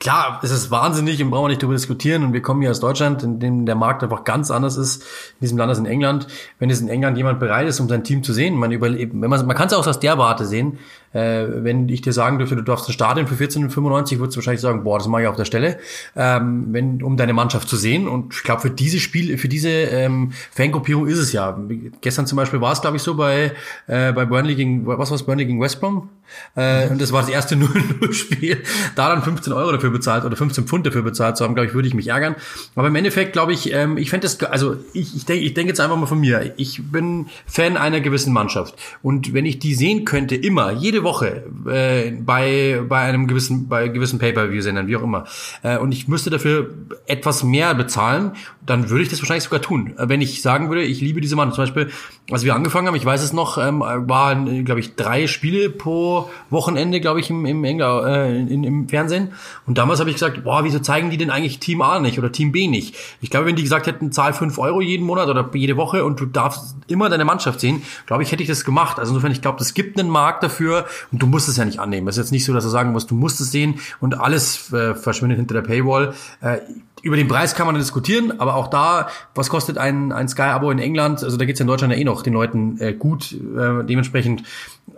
klar, 0.00 0.40
es 0.42 0.50
ist 0.50 0.72
wahnsinnig 0.72 1.22
und 1.22 1.30
brauchen 1.30 1.44
wir 1.44 1.48
nicht 1.50 1.62
darüber 1.62 1.76
diskutieren. 1.76 2.24
Und 2.24 2.32
wir 2.32 2.42
kommen 2.42 2.62
hier 2.62 2.70
aus 2.72 2.80
Deutschland, 2.80 3.22
in 3.22 3.38
dem 3.38 3.64
der 3.64 3.76
Markt 3.76 4.02
einfach 4.02 4.24
ganz 4.24 4.50
anders 4.50 4.76
ist, 4.76 5.02
in 5.02 5.42
diesem 5.42 5.58
Land 5.58 5.70
als 5.70 5.78
in 5.78 5.86
England. 5.86 6.26
Wenn 6.58 6.70
es 6.70 6.80
in 6.80 6.88
England 6.88 7.16
jemand 7.16 7.38
bereit 7.38 7.68
ist, 7.68 7.78
um 7.78 7.88
sein 7.88 8.02
Team 8.02 8.24
zu 8.24 8.32
sehen, 8.32 8.56
man 8.56 8.72
überlebt, 8.72 9.12
wenn 9.14 9.30
man, 9.30 9.46
man 9.46 9.56
kann 9.56 9.68
es 9.68 9.72
auch 9.72 9.86
aus 9.86 10.00
der 10.00 10.18
Warte 10.18 10.46
sehen. 10.46 10.80
Äh, 11.14 11.64
wenn 11.64 11.88
ich 11.88 12.02
dir 12.02 12.12
sagen 12.12 12.38
dürfte, 12.38 12.56
du 12.56 12.62
darfst 12.62 12.88
ein 12.88 12.92
Stadion 12.92 13.26
für 13.26 13.36
14,95, 13.36 14.18
würdest 14.18 14.36
du 14.36 14.36
wahrscheinlich 14.36 14.60
sagen, 14.60 14.84
boah, 14.84 14.98
das 14.98 15.08
mache 15.08 15.22
ich 15.22 15.28
auf 15.28 15.36
der 15.36 15.44
Stelle, 15.44 15.78
ähm, 16.16 16.66
wenn, 16.70 17.02
um 17.02 17.16
deine 17.16 17.32
Mannschaft 17.32 17.68
zu 17.68 17.76
sehen. 17.76 18.08
Und 18.08 18.34
ich 18.34 18.42
glaube, 18.42 18.62
für 18.62 18.70
diese 18.70 18.98
Spiel, 18.98 19.38
für 19.38 19.48
diese 19.48 19.70
ähm, 19.70 20.32
Fangruppierung 20.50 21.06
ist 21.06 21.18
es 21.18 21.32
ja. 21.32 21.58
Gestern 22.00 22.26
zum 22.26 22.36
Beispiel 22.36 22.60
war 22.60 22.72
es, 22.72 22.80
glaube 22.80 22.96
ich, 22.96 23.02
so 23.02 23.14
bei, 23.14 23.52
äh, 23.86 24.12
bei 24.12 24.24
Burnley 24.24 24.56
gegen, 24.56 24.86
was 24.86 25.10
war 25.10 25.14
es, 25.14 25.22
Burnley 25.22 25.46
gegen 25.46 25.60
West 25.60 25.80
Brom? 25.80 26.10
Äh, 26.56 26.88
und 26.88 27.00
das 27.00 27.12
war 27.12 27.20
das 27.20 27.30
erste 27.30 27.54
0-0-Spiel. 27.56 28.62
Da 28.96 29.08
dann 29.08 29.22
15 29.22 29.52
Euro 29.52 29.72
dafür 29.72 29.90
bezahlt 29.90 30.24
oder 30.24 30.36
15 30.36 30.64
Pfund 30.64 30.86
dafür 30.86 31.02
bezahlt 31.02 31.36
zu 31.36 31.44
haben, 31.44 31.54
glaube 31.54 31.68
ich, 31.68 31.74
würde 31.74 31.88
ich 31.88 31.94
mich 31.94 32.08
ärgern. 32.08 32.34
Aber 32.74 32.88
im 32.88 32.96
Endeffekt, 32.96 33.32
glaube 33.32 33.52
ich, 33.52 33.72
ähm, 33.72 33.96
ich 33.98 34.10
fände 34.10 34.26
das, 34.26 34.42
also 34.42 34.76
ich, 34.92 35.14
ich 35.14 35.24
denke 35.24 35.44
ich 35.44 35.54
denk 35.54 35.68
jetzt 35.68 35.80
einfach 35.80 35.96
mal 35.96 36.06
von 36.06 36.20
mir. 36.20 36.54
Ich 36.56 36.82
bin 36.90 37.26
Fan 37.46 37.76
einer 37.76 38.00
gewissen 38.00 38.32
Mannschaft. 38.32 38.74
Und 39.02 39.32
wenn 39.34 39.46
ich 39.46 39.58
die 39.58 39.74
sehen 39.74 40.04
könnte, 40.04 40.34
immer, 40.34 40.72
jede 40.72 41.03
Woche 41.04 41.44
äh, 41.70 42.10
bei 42.10 42.82
bei 42.88 43.00
einem 43.00 43.26
gewissen 43.26 43.68
bei 43.68 43.88
gewissen 43.88 44.18
Pay-per-View-Sendern, 44.18 44.86
wie 44.86 44.96
auch 44.96 45.02
immer, 45.02 45.24
äh, 45.62 45.78
und 45.78 45.92
ich 45.92 46.08
müsste 46.08 46.30
dafür 46.30 46.70
etwas 47.06 47.44
mehr 47.44 47.74
bezahlen, 47.74 48.32
dann 48.66 48.88
würde 48.88 49.02
ich 49.02 49.10
das 49.10 49.20
wahrscheinlich 49.20 49.44
sogar 49.44 49.60
tun. 49.60 49.94
Wenn 49.98 50.20
ich 50.20 50.40
sagen 50.40 50.68
würde, 50.68 50.82
ich 50.82 51.00
liebe 51.00 51.20
diese 51.20 51.36
Mann. 51.36 51.52
Zum 51.52 51.62
Beispiel, 51.62 51.90
als 52.30 52.44
wir 52.44 52.54
angefangen 52.54 52.86
haben, 52.86 52.94
ich 52.94 53.04
weiß 53.04 53.22
es 53.22 53.32
noch, 53.32 53.58
ähm, 53.58 53.80
waren, 53.80 54.64
glaube 54.64 54.80
ich, 54.80 54.96
drei 54.96 55.26
Spiele 55.26 55.68
pro 55.68 56.30
Wochenende, 56.50 57.00
glaube 57.00 57.20
ich, 57.20 57.28
im, 57.28 57.44
im, 57.44 57.62
Engl 57.64 58.04
äh, 58.06 58.40
in, 58.40 58.64
im 58.64 58.88
Fernsehen. 58.88 59.32
Und 59.66 59.76
damals 59.76 60.00
habe 60.00 60.08
ich 60.08 60.16
gesagt, 60.16 60.44
boah, 60.44 60.64
wieso 60.64 60.78
zeigen 60.78 61.10
die 61.10 61.18
denn 61.18 61.30
eigentlich 61.30 61.58
Team 61.58 61.82
A 61.82 62.00
nicht 62.00 62.18
oder 62.18 62.32
Team 62.32 62.52
B 62.52 62.66
nicht? 62.68 62.96
Ich 63.20 63.30
glaube, 63.30 63.46
wenn 63.46 63.56
die 63.56 63.62
gesagt 63.62 63.86
hätten, 63.86 64.12
zahl 64.12 64.32
fünf 64.32 64.58
Euro 64.58 64.80
jeden 64.80 65.04
Monat 65.04 65.28
oder 65.28 65.50
jede 65.52 65.76
Woche 65.76 66.04
und 66.04 66.18
du 66.20 66.26
darfst 66.26 66.76
immer 66.86 67.10
deine 67.10 67.24
Mannschaft 67.24 67.60
sehen, 67.60 67.82
glaube 68.06 68.22
ich, 68.22 68.32
hätte 68.32 68.42
ich 68.42 68.48
das 68.48 68.64
gemacht. 68.64 68.98
Also 68.98 69.12
insofern, 69.12 69.32
ich 69.32 69.42
glaube, 69.42 69.60
es 69.60 69.74
gibt 69.74 69.98
einen 69.98 70.08
Markt 70.08 70.42
dafür 70.42 70.86
und 71.12 71.22
du 71.22 71.26
musst 71.26 71.48
es 71.48 71.56
ja 71.56 71.64
nicht 71.64 71.78
annehmen. 71.78 72.08
Es 72.08 72.16
ist 72.16 72.24
jetzt 72.24 72.32
nicht 72.32 72.44
so, 72.44 72.52
dass 72.52 72.64
du 72.64 72.70
sagen 72.70 72.92
musst, 72.92 73.10
du 73.10 73.14
musst 73.14 73.40
es 73.40 73.50
sehen 73.50 73.80
und 74.00 74.18
alles 74.20 74.72
äh, 74.72 74.94
verschwindet 74.94 75.38
hinter 75.38 75.54
der 75.54 75.62
Paywall. 75.62 76.14
Äh, 76.40 76.58
über 77.04 77.16
den 77.16 77.28
Preis 77.28 77.54
kann 77.54 77.66
man 77.66 77.74
diskutieren, 77.74 78.40
aber 78.40 78.54
auch 78.54 78.68
da, 78.68 79.08
was 79.34 79.50
kostet 79.50 79.76
ein, 79.76 80.10
ein 80.10 80.26
Sky-Abo 80.26 80.70
in 80.70 80.78
England? 80.78 81.22
Also 81.22 81.36
da 81.36 81.44
geht's 81.44 81.58
ja 81.58 81.64
in 81.64 81.66
Deutschland 81.66 81.92
ja 81.92 81.98
eh 81.98 82.04
noch 82.04 82.22
den 82.22 82.32
Leuten 82.32 82.80
äh, 82.80 82.94
gut. 82.94 83.32
Äh, 83.32 83.84
dementsprechend 83.84 84.42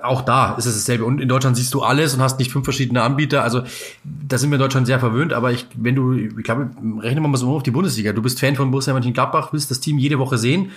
auch 0.00 0.22
da 0.22 0.54
ist 0.54 0.66
es 0.66 0.74
dasselbe. 0.74 1.04
Und 1.04 1.20
in 1.20 1.28
Deutschland 1.28 1.56
siehst 1.56 1.74
du 1.74 1.82
alles 1.82 2.14
und 2.14 2.20
hast 2.20 2.38
nicht 2.38 2.52
fünf 2.52 2.64
verschiedene 2.64 3.02
Anbieter. 3.02 3.42
Also 3.42 3.62
da 4.04 4.38
sind 4.38 4.50
wir 4.50 4.54
in 4.54 4.60
Deutschland 4.60 4.86
sehr 4.86 5.00
verwöhnt. 5.00 5.32
Aber 5.32 5.50
ich, 5.50 5.66
wenn 5.74 5.96
du, 5.96 6.12
ich 6.12 6.44
glaube, 6.44 6.70
rechnen 7.00 7.24
wir 7.24 7.28
mal 7.28 7.38
so 7.38 7.56
auf 7.56 7.64
die 7.64 7.72
Bundesliga. 7.72 8.12
Du 8.12 8.22
bist 8.22 8.38
Fan 8.38 8.54
von 8.54 8.70
Borussia 8.70 8.92
Mönchengladbach, 8.92 9.52
willst 9.52 9.72
das 9.72 9.80
Team 9.80 9.98
jede 9.98 10.20
Woche 10.20 10.38
sehen 10.38 10.70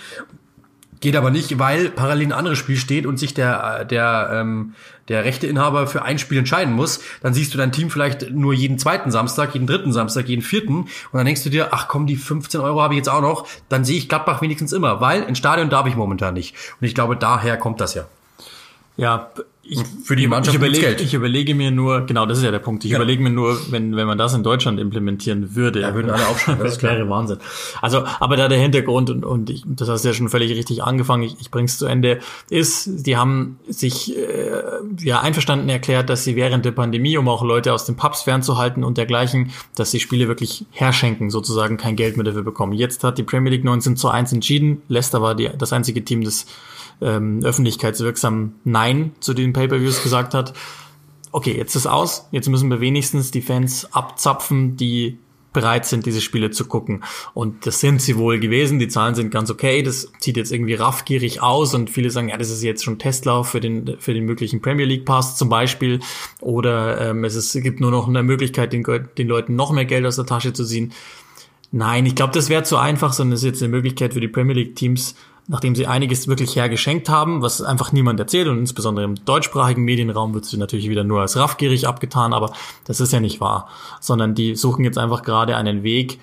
Geht 1.00 1.16
aber 1.16 1.30
nicht, 1.30 1.58
weil 1.58 1.88
parallel 1.88 2.26
ein 2.26 2.32
anderes 2.32 2.58
Spiel 2.58 2.76
steht 2.76 3.06
und 3.06 3.18
sich 3.18 3.32
der, 3.32 3.86
der, 3.86 4.30
ähm, 4.34 4.74
der 5.08 5.24
Rechteinhaber 5.24 5.86
für 5.86 6.02
ein 6.02 6.18
Spiel 6.18 6.38
entscheiden 6.38 6.74
muss. 6.74 7.00
Dann 7.22 7.32
siehst 7.32 7.54
du 7.54 7.58
dein 7.58 7.72
Team 7.72 7.88
vielleicht 7.88 8.30
nur 8.30 8.52
jeden 8.52 8.78
zweiten 8.78 9.10
Samstag, 9.10 9.54
jeden 9.54 9.66
dritten 9.66 9.94
Samstag, 9.94 10.28
jeden 10.28 10.42
vierten. 10.42 10.80
Und 10.80 10.88
dann 11.14 11.24
denkst 11.24 11.42
du 11.42 11.48
dir, 11.48 11.68
ach 11.70 11.88
komm, 11.88 12.06
die 12.06 12.16
15 12.16 12.60
Euro 12.60 12.82
habe 12.82 12.92
ich 12.94 12.98
jetzt 12.98 13.08
auch 13.08 13.22
noch. 13.22 13.48
Dann 13.70 13.86
sehe 13.86 13.96
ich 13.96 14.10
Gladbach 14.10 14.42
wenigstens 14.42 14.74
immer, 14.74 15.00
weil 15.00 15.22
ins 15.22 15.38
Stadion 15.38 15.70
darf 15.70 15.86
ich 15.86 15.96
momentan 15.96 16.34
nicht. 16.34 16.54
Und 16.80 16.86
ich 16.86 16.94
glaube, 16.94 17.16
daher 17.16 17.56
kommt 17.56 17.80
das 17.80 17.94
ja. 17.94 18.04
Ja, 18.98 19.30
ich, 19.62 19.78
für 20.04 20.16
die 20.16 20.26
Mannschaft 20.26 20.54
ich 20.54 20.60
überlege, 20.60 20.86
Geld. 20.86 21.00
ich 21.00 21.14
überlege 21.14 21.54
mir 21.54 21.70
nur, 21.70 22.06
genau, 22.06 22.24
das 22.24 22.38
ist 22.38 22.44
ja 22.44 22.50
der 22.50 22.58
Punkt. 22.60 22.84
Ich 22.84 22.90
ja. 22.90 22.96
überlege 22.96 23.22
mir 23.22 23.30
nur, 23.30 23.56
wenn, 23.70 23.94
wenn 23.94 24.06
man 24.06 24.16
das 24.16 24.34
in 24.34 24.42
Deutschland 24.42 24.80
implementieren 24.80 25.54
würde. 25.54 25.82
Ja, 25.82 25.94
würden 25.94 26.10
alle 26.10 26.26
aufschreiben. 26.26 26.64
Das 26.64 26.82
wäre 26.82 27.08
Wahnsinn. 27.08 27.38
Also, 27.82 28.04
aber 28.20 28.36
da 28.36 28.48
der 28.48 28.58
Hintergrund, 28.58 29.10
und, 29.10 29.24
und 29.24 29.50
ich, 29.50 29.62
das 29.66 29.88
hast 29.88 30.02
du 30.02 30.08
ja 30.08 30.14
schon 30.14 30.28
völlig 30.28 30.50
richtig 30.56 30.82
angefangen, 30.82 31.22
ich, 31.22 31.36
ich 31.40 31.50
bring's 31.50 31.78
zu 31.78 31.86
Ende, 31.86 32.20
ist, 32.48 33.06
die 33.06 33.16
haben 33.16 33.58
sich 33.68 34.16
äh, 34.16 34.62
ja 35.02 35.20
einverstanden 35.20 35.68
erklärt, 35.68 36.08
dass 36.08 36.24
sie 36.24 36.36
während 36.36 36.64
der 36.64 36.72
Pandemie, 36.72 37.16
um 37.16 37.28
auch 37.28 37.44
Leute 37.44 37.74
aus 37.74 37.84
den 37.84 37.96
Pubs 37.96 38.22
fernzuhalten 38.22 38.82
und 38.82 38.98
dergleichen, 38.98 39.52
dass 39.76 39.90
die 39.90 40.00
Spiele 40.00 40.26
wirklich 40.26 40.64
herschenken, 40.70 41.30
sozusagen 41.30 41.76
kein 41.76 41.96
Geld 41.96 42.16
mehr 42.16 42.24
dafür 42.24 42.42
bekommen. 42.42 42.72
Jetzt 42.72 43.04
hat 43.04 43.18
die 43.18 43.24
Premier 43.24 43.52
League 43.52 43.64
19 43.64 43.96
zu 43.96 44.08
1 44.08 44.32
entschieden. 44.32 44.82
Leicester 44.88 45.20
war 45.22 45.34
die, 45.34 45.50
das 45.56 45.72
einzige 45.72 46.04
Team, 46.04 46.24
das 46.24 46.46
ähm, 47.00 47.40
öffentlichkeitswirksam 47.42 48.54
Nein 48.64 49.12
zu 49.20 49.34
den 49.34 49.52
Pay-per-Views 49.52 50.02
gesagt 50.02 50.34
hat. 50.34 50.54
Okay, 51.32 51.56
jetzt 51.56 51.74
ist 51.76 51.86
aus. 51.86 52.26
Jetzt 52.32 52.48
müssen 52.48 52.70
wir 52.70 52.80
wenigstens 52.80 53.30
die 53.30 53.42
Fans 53.42 53.92
abzapfen, 53.92 54.76
die 54.76 55.18
bereit 55.52 55.86
sind, 55.86 56.06
diese 56.06 56.20
Spiele 56.20 56.50
zu 56.50 56.64
gucken. 56.66 57.02
Und 57.34 57.66
das 57.66 57.80
sind 57.80 58.00
sie 58.00 58.16
wohl 58.16 58.38
gewesen. 58.38 58.78
Die 58.78 58.88
Zahlen 58.88 59.14
sind 59.14 59.30
ganz 59.30 59.50
okay. 59.50 59.82
Das 59.82 60.10
sieht 60.18 60.36
jetzt 60.36 60.52
irgendwie 60.52 60.74
raffgierig 60.74 61.42
aus 61.42 61.74
und 61.74 61.90
viele 61.90 62.10
sagen, 62.10 62.28
ja, 62.28 62.36
das 62.36 62.50
ist 62.50 62.62
jetzt 62.62 62.84
schon 62.84 62.98
Testlauf 62.98 63.48
für 63.48 63.60
den, 63.60 63.96
für 63.98 64.14
den 64.14 64.24
möglichen 64.24 64.60
Premier 64.60 64.86
League 64.86 65.04
Pass 65.04 65.36
zum 65.36 65.48
Beispiel. 65.48 66.00
Oder 66.40 67.10
ähm, 67.10 67.24
es, 67.24 67.34
ist, 67.34 67.54
es 67.54 67.62
gibt 67.62 67.80
nur 67.80 67.90
noch 67.90 68.08
eine 68.08 68.22
Möglichkeit, 68.22 68.72
den, 68.72 68.84
den 69.18 69.28
Leuten 69.28 69.56
noch 69.56 69.72
mehr 69.72 69.86
Geld 69.86 70.06
aus 70.06 70.16
der 70.16 70.26
Tasche 70.26 70.52
zu 70.52 70.64
ziehen. 70.64 70.92
Nein, 71.72 72.06
ich 72.06 72.16
glaube, 72.16 72.32
das 72.32 72.48
wäre 72.48 72.64
zu 72.64 72.76
einfach, 72.76 73.12
sondern 73.12 73.34
es 73.34 73.40
ist 73.40 73.46
jetzt 73.46 73.62
eine 73.62 73.70
Möglichkeit 73.70 74.14
für 74.14 74.20
die 74.20 74.28
Premier 74.28 74.54
League 74.54 74.74
Teams, 74.74 75.14
nachdem 75.50 75.74
sie 75.74 75.88
einiges 75.88 76.28
wirklich 76.28 76.54
hergeschenkt 76.54 77.08
haben, 77.08 77.42
was 77.42 77.60
einfach 77.60 77.90
niemand 77.90 78.20
erzählt 78.20 78.46
und 78.46 78.58
insbesondere 78.58 79.04
im 79.04 79.16
deutschsprachigen 79.24 79.82
Medienraum 79.82 80.32
wird 80.32 80.44
sie 80.44 80.56
natürlich 80.56 80.88
wieder 80.88 81.02
nur 81.02 81.20
als 81.20 81.36
raffgierig 81.36 81.88
abgetan, 81.88 82.32
aber 82.32 82.52
das 82.84 83.00
ist 83.00 83.12
ja 83.12 83.18
nicht 83.18 83.40
wahr, 83.40 83.68
sondern 84.00 84.36
die 84.36 84.54
suchen 84.54 84.84
jetzt 84.84 84.96
einfach 84.96 85.22
gerade 85.22 85.56
einen 85.56 85.82
Weg, 85.82 86.20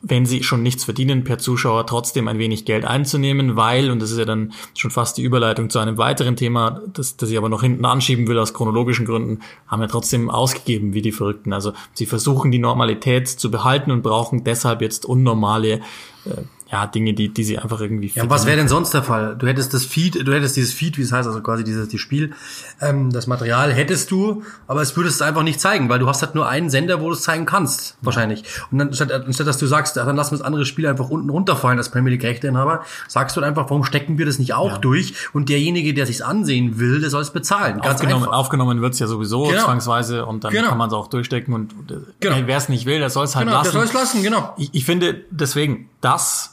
wenn 0.00 0.24
sie 0.24 0.42
schon 0.42 0.62
nichts 0.62 0.84
verdienen, 0.84 1.24
per 1.24 1.36
Zuschauer 1.36 1.86
trotzdem 1.86 2.26
ein 2.26 2.38
wenig 2.38 2.64
Geld 2.64 2.86
einzunehmen, 2.86 3.54
weil, 3.54 3.90
und 3.90 4.00
das 4.00 4.10
ist 4.10 4.16
ja 4.18 4.24
dann 4.24 4.54
schon 4.74 4.90
fast 4.90 5.18
die 5.18 5.22
Überleitung 5.22 5.68
zu 5.68 5.78
einem 5.78 5.98
weiteren 5.98 6.36
Thema, 6.36 6.80
das, 6.90 7.18
das 7.18 7.28
ich 7.28 7.36
aber 7.36 7.50
noch 7.50 7.60
hinten 7.60 7.84
anschieben 7.84 8.26
will 8.28 8.38
aus 8.38 8.54
chronologischen 8.54 9.04
Gründen, 9.04 9.40
haben 9.66 9.82
ja 9.82 9.88
trotzdem 9.88 10.30
ausgegeben 10.30 10.94
wie 10.94 11.02
die 11.02 11.12
Verrückten. 11.12 11.52
Also 11.52 11.74
sie 11.92 12.06
versuchen 12.06 12.50
die 12.50 12.58
Normalität 12.58 13.28
zu 13.28 13.50
behalten 13.50 13.90
und 13.90 14.02
brauchen 14.02 14.42
deshalb 14.42 14.80
jetzt 14.80 15.04
unnormale 15.04 15.82
äh, 16.24 16.44
ja, 16.74 16.88
Dinge, 16.88 17.14
die, 17.14 17.28
die 17.32 17.44
sie 17.44 17.56
einfach 17.56 17.80
irgendwie. 17.80 18.10
Ja, 18.16 18.28
was 18.28 18.46
wäre 18.46 18.56
denn 18.56 18.66
sonst 18.66 18.92
der 18.92 19.04
Fall? 19.04 19.36
Du 19.38 19.46
hättest 19.46 19.72
das 19.74 19.84
Feed, 19.84 20.26
du 20.26 20.34
hättest 20.34 20.56
dieses 20.56 20.72
Feed, 20.72 20.98
wie 20.98 21.02
es 21.02 21.12
heißt, 21.12 21.28
also 21.28 21.40
quasi 21.40 21.62
dieses 21.62 21.86
die 21.86 21.98
Spiel, 21.98 22.32
ähm, 22.80 23.12
das 23.12 23.28
Material 23.28 23.72
hättest 23.72 24.10
du, 24.10 24.42
aber 24.66 24.82
es 24.82 24.96
würdest 24.96 25.16
es 25.16 25.22
einfach 25.22 25.44
nicht 25.44 25.60
zeigen, 25.60 25.88
weil 25.88 26.00
du 26.00 26.08
hast 26.08 26.22
halt 26.22 26.34
nur 26.34 26.48
einen 26.48 26.70
Sender, 26.70 27.00
wo 27.00 27.06
du 27.06 27.12
es 27.12 27.22
zeigen 27.22 27.46
kannst, 27.46 27.96
wahrscheinlich. 28.00 28.42
Und 28.72 28.78
dann 28.78 28.92
statt, 28.92 29.12
anstatt 29.12 29.46
dass 29.46 29.58
du 29.58 29.66
sagst, 29.66 29.96
dann 29.96 30.16
lassen 30.16 30.32
wir 30.32 30.38
das 30.38 30.44
andere 30.44 30.66
Spiel 30.66 30.88
einfach 30.88 31.10
unten 31.10 31.30
runterfallen, 31.30 31.76
das 31.76 31.92
Premier 31.92 32.10
League 32.10 32.24
Rechteinhaber, 32.24 32.82
sagst 33.06 33.36
du 33.36 33.40
halt 33.40 33.48
einfach, 33.48 33.70
warum 33.70 33.84
stecken 33.84 34.18
wir 34.18 34.26
das 34.26 34.40
nicht 34.40 34.54
auch 34.54 34.72
ja. 34.72 34.78
durch? 34.78 35.14
Und 35.32 35.50
derjenige, 35.50 35.94
der 35.94 36.06
sich's 36.06 36.22
ansehen 36.22 36.80
will, 36.80 37.00
der 37.00 37.10
soll 37.10 37.22
es 37.22 37.30
bezahlen. 37.30 37.78
Ganz 37.78 38.00
aufgenommen, 38.00 38.24
einfach. 38.24 38.36
aufgenommen 38.36 38.80
wird's 38.80 38.98
ja 38.98 39.06
sowieso 39.06 39.44
genau. 39.44 39.62
zwangsweise 39.62 40.26
und 40.26 40.42
dann 40.42 40.52
genau. 40.52 40.70
kann 40.70 40.78
man 40.78 40.88
es 40.88 40.94
auch 40.94 41.06
durchstecken 41.06 41.54
und 41.54 41.70
äh, 41.88 41.98
genau. 42.18 42.36
wer 42.46 42.56
es 42.56 42.68
nicht 42.68 42.84
will, 42.84 42.98
der 42.98 43.10
soll 43.10 43.26
es 43.26 43.36
halt 43.36 43.46
genau, 43.46 43.58
lassen. 43.58 43.70
Der 43.70 43.72
soll 43.72 43.84
es 43.84 43.92
lassen, 43.92 44.24
genau. 44.24 44.54
Ich, 44.56 44.70
ich 44.72 44.84
finde 44.84 45.22
deswegen 45.30 45.88
das 46.00 46.50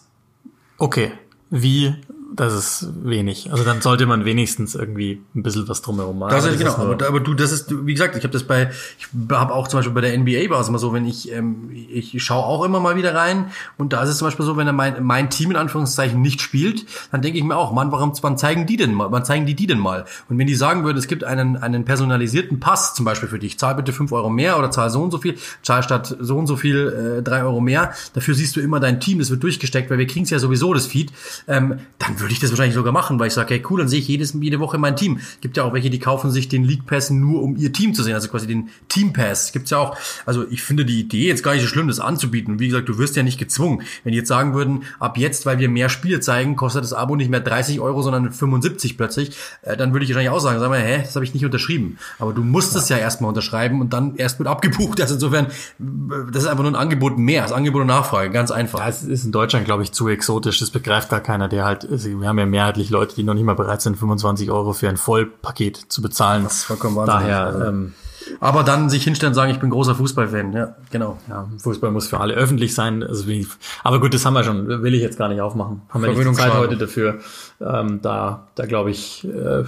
Okay. 0.82 1.12
Wie 1.52 1.94
das 2.34 2.54
ist 2.54 2.88
wenig. 3.04 3.52
Also 3.52 3.64
dann 3.64 3.82
sollte 3.82 4.06
man 4.06 4.24
wenigstens 4.24 4.76
irgendwie 4.76 5.22
ein 5.36 5.44
bisschen 5.44 5.68
was 5.68 5.82
drumherum 5.82 6.20
machen. 6.20 6.32
Das 6.32 6.46
ist, 6.46 6.58
genau, 6.58 6.76
aber, 6.76 7.08
aber, 7.08 7.20
du, 7.20 7.34
das 7.34 7.52
ist, 7.52 7.86
wie 7.86 7.94
gesagt, 7.94 8.16
ich 8.16 8.24
habe 8.24 8.32
das 8.32 8.44
bei, 8.44 8.72
ich 8.98 9.08
habe 9.32 9.54
auch 9.54 9.68
zum 9.68 9.80
Beispiel 9.80 9.94
bei 9.94 10.02
der 10.02 10.18
NBA 10.18 10.50
war 10.50 10.62
es 10.62 10.70
immer 10.70 10.80
so, 10.80 10.94
wenn 10.94 11.06
ich, 11.06 11.32
ähm, 11.32 11.70
ich 11.72 12.24
schaue 12.24 12.46
auch 12.46 12.64
immer 12.64 12.80
mal 12.80 12.96
wieder 12.96 13.14
rein 13.16 13.52
und 13.78 13.92
da 13.92 14.02
ist 14.04 14.10
es 14.10 14.18
zum 14.18 14.28
Beispiel 14.28 14.46
so, 14.46 14.56
wenn 14.56 14.68
er 14.68 14.74
mein, 14.74 15.04
mein 15.04 15.30
Team 15.30 15.52
in 15.52 15.58
Anführungszeichen 15.58 16.22
nicht 16.22 16.42
spielt, 16.42 16.86
dann 17.12 17.22
denke 17.22 17.38
ich 17.38 17.44
mir 17.44 17.58
auch, 17.58 17.74
Mann, 17.74 17.92
warum, 17.92 18.14
wann 18.22 18.38
zeigen 18.38 18.66
die 18.66 18.78
denn 18.78 18.94
mal, 18.94 19.12
wann 19.12 19.26
zeigen 19.26 19.46
die 19.46 19.56
die 19.56 19.68
denn 19.68 19.80
mal? 19.80 20.06
Und 20.30 20.38
wenn 20.38 20.48
die 20.48 20.56
sagen 20.56 20.86
würden, 20.86 20.98
es 20.98 21.08
gibt 21.08 21.26
einen, 21.26 21.58
einen 21.58 21.84
personalisierten 21.84 22.62
Pass 22.62 22.94
zum 22.94 23.04
Beispiel 23.04 23.28
für 23.28 23.40
dich, 23.40 23.60
zahl 23.60 23.76
bitte 23.76 23.92
fünf 23.92 24.12
Euro 24.14 24.30
mehr 24.30 24.58
oder 24.58 24.72
zahl 24.72 24.90
so 24.90 25.04
und 25.04 25.12
so 25.12 25.18
viel, 25.18 25.38
zahl 25.64 25.84
statt 25.84 26.16
so 26.20 26.38
und 26.38 26.48
so 26.48 26.56
viel 26.56 27.18
äh, 27.20 27.24
drei 27.24 27.44
Euro 27.44 27.60
mehr, 27.60 27.94
dafür 28.14 28.36
siehst 28.36 28.56
du 28.56 28.62
immer 28.62 28.80
dein 28.80 29.02
Team, 29.02 29.20
das 29.20 29.30
wird 29.30 29.44
durchgesteckt, 29.44 29.90
weil 29.90 29.98
wir 29.98 30.08
kriegen 30.08 30.24
es 30.24 30.30
ja 30.30 30.40
sowieso, 30.40 30.74
das 30.74 30.88
Feed, 30.88 31.12
ähm, 31.50 31.80
dann 32.00 32.21
würde 32.22 32.34
ich 32.34 32.40
das 32.40 32.52
wahrscheinlich 32.52 32.76
sogar 32.76 32.94
machen, 32.94 33.20
weil 33.20 33.28
ich 33.28 33.34
sage, 33.34 33.54
hey 33.54 33.64
cool, 33.70 33.80
dann 33.80 33.88
sehe 33.88 34.00
ich 34.00 34.08
jedes, 34.08 34.34
jede 34.40 34.60
Woche 34.60 34.78
mein 34.78 34.96
Team. 34.96 35.20
Gibt 35.42 35.58
ja 35.58 35.64
auch 35.64 35.74
welche, 35.74 35.90
die 35.90 36.00
kaufen 36.00 36.32
sich 36.32 36.50
den 36.50 36.64
League 36.64 36.86
Pass 36.86 37.10
nur, 37.10 37.42
um 37.42 37.56
ihr 37.58 37.74
Team 37.74 37.94
zu 37.94 38.04
sehen, 38.04 38.14
also 38.14 38.28
quasi 38.28 38.48
den 38.48 38.70
Team 38.88 39.14
Pass. 39.14 39.52
Gibt's 39.52 39.72
ja 39.72 39.78
auch. 39.78 39.98
Also 40.26 40.46
ich 40.50 40.64
finde 40.64 40.86
die 40.86 41.00
Idee 41.00 41.28
jetzt 41.28 41.44
gar 41.44 41.54
nicht 41.54 41.62
so 41.62 41.68
schlimm, 41.68 41.88
das 41.88 42.00
anzubieten. 42.00 42.60
Wie 42.60 42.68
gesagt, 42.68 42.90
du 42.90 42.98
wirst 42.98 43.16
ja 43.16 43.24
nicht 43.24 43.40
gezwungen. 43.40 43.84
Wenn 44.04 44.12
die 44.12 44.20
jetzt 44.20 44.28
sagen 44.28 44.54
würden, 44.54 44.84
ab 45.00 45.18
jetzt, 45.18 45.46
weil 45.46 45.60
wir 45.60 45.70
mehr 45.70 45.90
Spiele 45.90 46.20
zeigen, 46.20 46.56
kostet 46.56 46.84
das 46.84 46.94
Abo 46.94 47.16
nicht 47.16 47.30
mehr 47.30 47.40
30 47.40 47.80
Euro, 47.80 48.02
sondern 48.02 48.32
75 48.32 48.98
plötzlich, 48.98 49.36
äh, 49.62 49.78
dann 49.78 49.94
würde 49.94 50.06
ich 50.06 50.12
wahrscheinlich 50.12 50.32
auch 50.32 50.40
sagen, 50.40 50.60
sag 50.60 50.70
mal, 50.70 50.80
hä, 50.80 51.00
das 51.04 51.16
habe 51.16 51.26
ich 51.26 51.34
nicht 51.34 51.46
unterschrieben. 51.46 51.98
Aber 52.20 52.34
du 52.34 52.44
musst 52.44 52.76
es 52.76 52.90
ja 52.90 52.98
erstmal 52.98 53.30
unterschreiben 53.30 53.82
und 53.82 53.94
dann 53.94 54.16
erst 54.16 54.40
wird 54.40 54.48
abgebucht. 54.48 55.02
Also 55.02 55.16
insofern, 55.16 55.48
das 55.80 56.44
ist 56.44 56.50
einfach 56.50 56.64
nur 56.64 56.72
ein 56.72 56.76
Angebot 56.76 57.18
mehr, 57.18 57.44
das 57.44 57.52
Angebot 57.52 57.82
und 57.82 57.88
Nachfrage, 57.88 58.30
ganz 58.32 58.52
einfach. 58.52 58.80
Das 58.80 59.04
ist 59.04 59.26
in 59.26 59.32
Deutschland, 59.32 59.66
glaube 59.66 59.84
ich, 59.84 59.92
zu 59.92 60.08
exotisch. 60.08 60.60
Das 60.60 60.70
begreift 60.70 61.10
gar 61.10 61.22
keiner, 61.22 61.48
der 61.48 61.66
halt, 61.66 61.90
also 61.90 62.10
wir 62.20 62.28
haben 62.28 62.40
ja 62.40 62.46
mehrheitlich 62.46 62.90
Leute, 62.90 63.16
die 63.16 63.24
noch 63.24 63.34
nicht 63.34 63.44
mal 63.44 63.56
bereit 63.56 63.82
sind, 63.82 63.98
25 63.98 64.52
Euro 64.52 64.74
für 64.74 64.90
ein 64.90 64.98
Vollpaket 64.98 65.78
zu 65.78 66.02
bezahlen. 66.02 66.44
Das 66.44 66.54
ist 66.54 66.64
vollkommen 66.66 66.96
wahnsinnig. 66.96 67.22
Daher, 67.22 67.46
also. 67.46 67.64
ähm, 67.66 67.94
aber 68.40 68.64
dann 68.64 68.90
sich 68.90 69.04
hinstellen 69.04 69.32
und 69.32 69.36
sagen, 69.36 69.52
ich 69.52 69.60
bin 69.60 69.70
großer 69.70 69.96
Fußballfan. 69.96 70.54
Ja, 70.54 70.76
genau. 70.92 71.18
Ja, 71.30 71.48
Fußball 71.58 71.92
muss 71.92 72.08
für 72.08 72.20
alle 72.20 72.34
öffentlich 72.34 72.74
sein. 72.74 73.04
Also 73.04 73.28
wie, 73.28 73.48
aber 73.84 74.00
gut, 74.00 74.14
das 74.14 74.26
haben 74.26 74.34
wir 74.34 74.44
schon. 74.44 74.68
Will 74.84 74.94
ich 74.94 75.02
jetzt 75.02 75.18
gar 75.18 75.30
nicht 75.30 75.42
aufmachen. 75.42 75.82
Haben 75.90 76.04
wir 76.04 76.12
nicht 76.12 76.36
Zeit 76.36 76.54
heute 76.54 76.78
dafür. 76.78 77.20
Ähm, 77.60 78.00
da, 78.02 78.48
da 78.56 78.66
glaube 78.66 78.92
ich, 78.92 79.28
äh, 79.28 79.64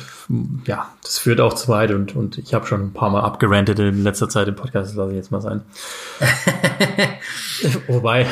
ja, 0.66 0.90
das 1.04 1.20
führt 1.20 1.42
auch 1.42 1.54
zu 1.54 1.68
weit 1.68 1.92
und, 1.92 2.16
und 2.16 2.38
ich 2.38 2.54
habe 2.54 2.66
schon 2.66 2.82
ein 2.82 2.94
paar 2.94 3.10
Mal 3.10 3.22
abgerantet 3.22 3.80
in 3.80 4.04
letzter 4.04 4.30
Zeit 4.30 4.48
im 4.48 4.56
Podcast. 4.56 4.92
Das 4.92 4.96
lasse 4.96 5.12
ich 5.12 5.18
jetzt 5.18 5.32
mal 5.32 5.42
sein. 5.42 5.62
Wobei, 7.88 8.26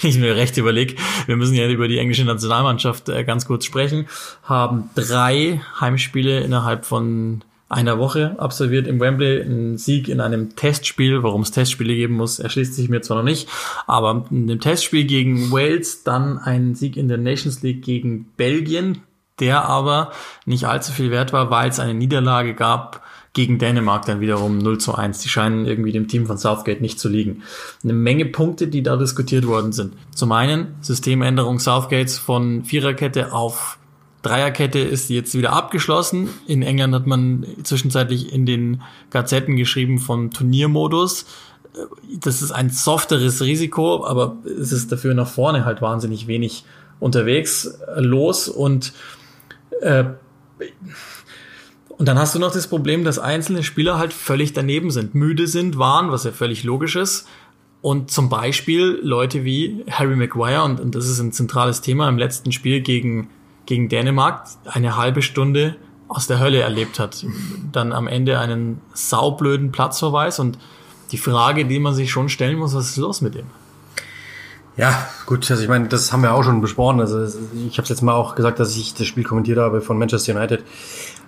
wenn 0.00 0.10
ich 0.10 0.18
mir 0.18 0.36
recht 0.36 0.56
überlege, 0.56 0.94
wir 1.26 1.36
müssen 1.36 1.54
ja 1.54 1.68
über 1.68 1.88
die 1.88 1.98
englische 1.98 2.24
Nationalmannschaft 2.24 3.08
äh, 3.08 3.24
ganz 3.24 3.46
kurz 3.46 3.64
sprechen, 3.64 4.06
haben 4.44 4.90
drei 4.94 5.60
Heimspiele 5.80 6.40
innerhalb 6.40 6.84
von 6.84 7.42
einer 7.68 7.98
Woche 7.98 8.34
absolviert 8.38 8.86
im 8.86 9.00
Wembley 9.00 9.42
ein 9.42 9.76
Sieg 9.76 10.08
in 10.08 10.20
einem 10.20 10.56
Testspiel. 10.56 11.22
Warum 11.22 11.42
es 11.42 11.50
Testspiele 11.50 11.94
geben 11.94 12.14
muss, 12.14 12.38
erschließt 12.38 12.74
sich 12.74 12.88
mir 12.88 13.02
zwar 13.02 13.18
noch 13.18 13.24
nicht, 13.24 13.48
aber 13.86 14.24
in 14.30 14.46
dem 14.46 14.60
Testspiel 14.60 15.04
gegen 15.04 15.50
Wales, 15.50 16.02
dann 16.02 16.38
ein 16.38 16.74
Sieg 16.74 16.96
in 16.96 17.08
der 17.08 17.18
Nations 17.18 17.62
League 17.62 17.82
gegen 17.82 18.32
Belgien, 18.36 19.02
der 19.38 19.66
aber 19.66 20.12
nicht 20.46 20.64
allzu 20.64 20.92
viel 20.92 21.10
wert 21.10 21.32
war, 21.32 21.50
weil 21.50 21.68
es 21.68 21.78
eine 21.78 21.94
Niederlage 21.94 22.54
gab 22.54 23.02
gegen 23.34 23.58
Dänemark 23.58 24.04
dann 24.06 24.20
wiederum 24.20 24.58
0 24.58 24.78
zu 24.78 24.94
1. 24.94 25.20
Die 25.20 25.28
scheinen 25.28 25.66
irgendwie 25.66 25.92
dem 25.92 26.08
Team 26.08 26.26
von 26.26 26.38
Southgate 26.38 26.80
nicht 26.80 26.98
zu 26.98 27.08
liegen. 27.08 27.42
Eine 27.84 27.92
Menge 27.92 28.24
Punkte, 28.24 28.66
die 28.66 28.82
da 28.82 28.96
diskutiert 28.96 29.46
worden 29.46 29.72
sind. 29.72 29.94
Zum 30.12 30.32
einen 30.32 30.74
Systemänderung 30.80 31.60
Southgates 31.60 32.18
von 32.18 32.64
Viererkette 32.64 33.32
auf 33.32 33.77
Dreierkette 34.22 34.80
ist 34.80 35.10
jetzt 35.10 35.34
wieder 35.34 35.52
abgeschlossen. 35.52 36.28
In 36.46 36.62
England 36.62 36.94
hat 36.94 37.06
man 37.06 37.46
zwischenzeitlich 37.62 38.32
in 38.32 38.46
den 38.46 38.82
Gazetten 39.10 39.56
geschrieben 39.56 39.98
von 39.98 40.30
Turniermodus. 40.30 41.26
Das 42.20 42.42
ist 42.42 42.50
ein 42.50 42.70
softeres 42.70 43.40
Risiko, 43.42 44.04
aber 44.04 44.36
es 44.44 44.72
ist 44.72 44.90
dafür 44.90 45.14
nach 45.14 45.28
vorne 45.28 45.64
halt 45.64 45.80
wahnsinnig 45.80 46.26
wenig 46.26 46.64
unterwegs 46.98 47.78
los 47.96 48.48
und 48.48 48.92
äh, 49.80 50.04
und 51.98 52.06
dann 52.06 52.18
hast 52.18 52.34
du 52.34 52.38
noch 52.38 52.52
das 52.52 52.68
Problem, 52.68 53.02
dass 53.02 53.18
einzelne 53.18 53.64
Spieler 53.64 53.98
halt 53.98 54.12
völlig 54.12 54.52
daneben 54.52 54.92
sind, 54.92 55.16
müde 55.16 55.48
sind, 55.48 55.78
waren, 55.78 56.12
was 56.12 56.22
ja 56.22 56.30
völlig 56.30 56.62
logisch 56.62 56.94
ist. 56.94 57.26
Und 57.80 58.10
zum 58.10 58.28
Beispiel 58.28 59.00
Leute 59.02 59.44
wie 59.44 59.84
Harry 59.90 60.14
Maguire, 60.14 60.62
und, 60.62 60.80
und 60.80 60.94
das 60.94 61.08
ist 61.08 61.18
ein 61.18 61.32
zentrales 61.32 61.80
Thema, 61.80 62.08
im 62.08 62.16
letzten 62.16 62.52
Spiel 62.52 62.80
gegen, 62.82 63.28
gegen 63.68 63.90
Dänemark 63.90 64.44
eine 64.64 64.96
halbe 64.96 65.20
Stunde 65.20 65.76
aus 66.08 66.26
der 66.26 66.40
Hölle 66.40 66.62
erlebt 66.62 66.98
hat. 66.98 67.26
Dann 67.70 67.92
am 67.92 68.08
Ende 68.08 68.38
einen 68.38 68.80
saublöden 68.94 69.72
Platzverweis 69.72 70.38
und 70.38 70.58
die 71.12 71.18
Frage, 71.18 71.66
die 71.66 71.78
man 71.78 71.94
sich 71.94 72.10
schon 72.10 72.30
stellen 72.30 72.58
muss, 72.58 72.74
was 72.74 72.88
ist 72.88 72.96
los 72.96 73.20
mit 73.20 73.34
dem? 73.34 73.44
Ja, 74.78 75.06
gut, 75.26 75.50
also 75.50 75.62
ich 75.62 75.68
meine, 75.68 75.88
das 75.88 76.12
haben 76.14 76.22
wir 76.22 76.32
auch 76.32 76.44
schon 76.44 76.62
besprochen. 76.62 77.00
Also 77.00 77.26
ich 77.68 77.76
habe 77.76 77.86
jetzt 77.86 78.00
mal 78.00 78.14
auch 78.14 78.36
gesagt, 78.36 78.58
dass 78.58 78.74
ich 78.74 78.94
das 78.94 79.06
Spiel 79.06 79.24
kommentiert 79.24 79.58
habe 79.58 79.82
von 79.82 79.98
Manchester 79.98 80.34
United. 80.34 80.64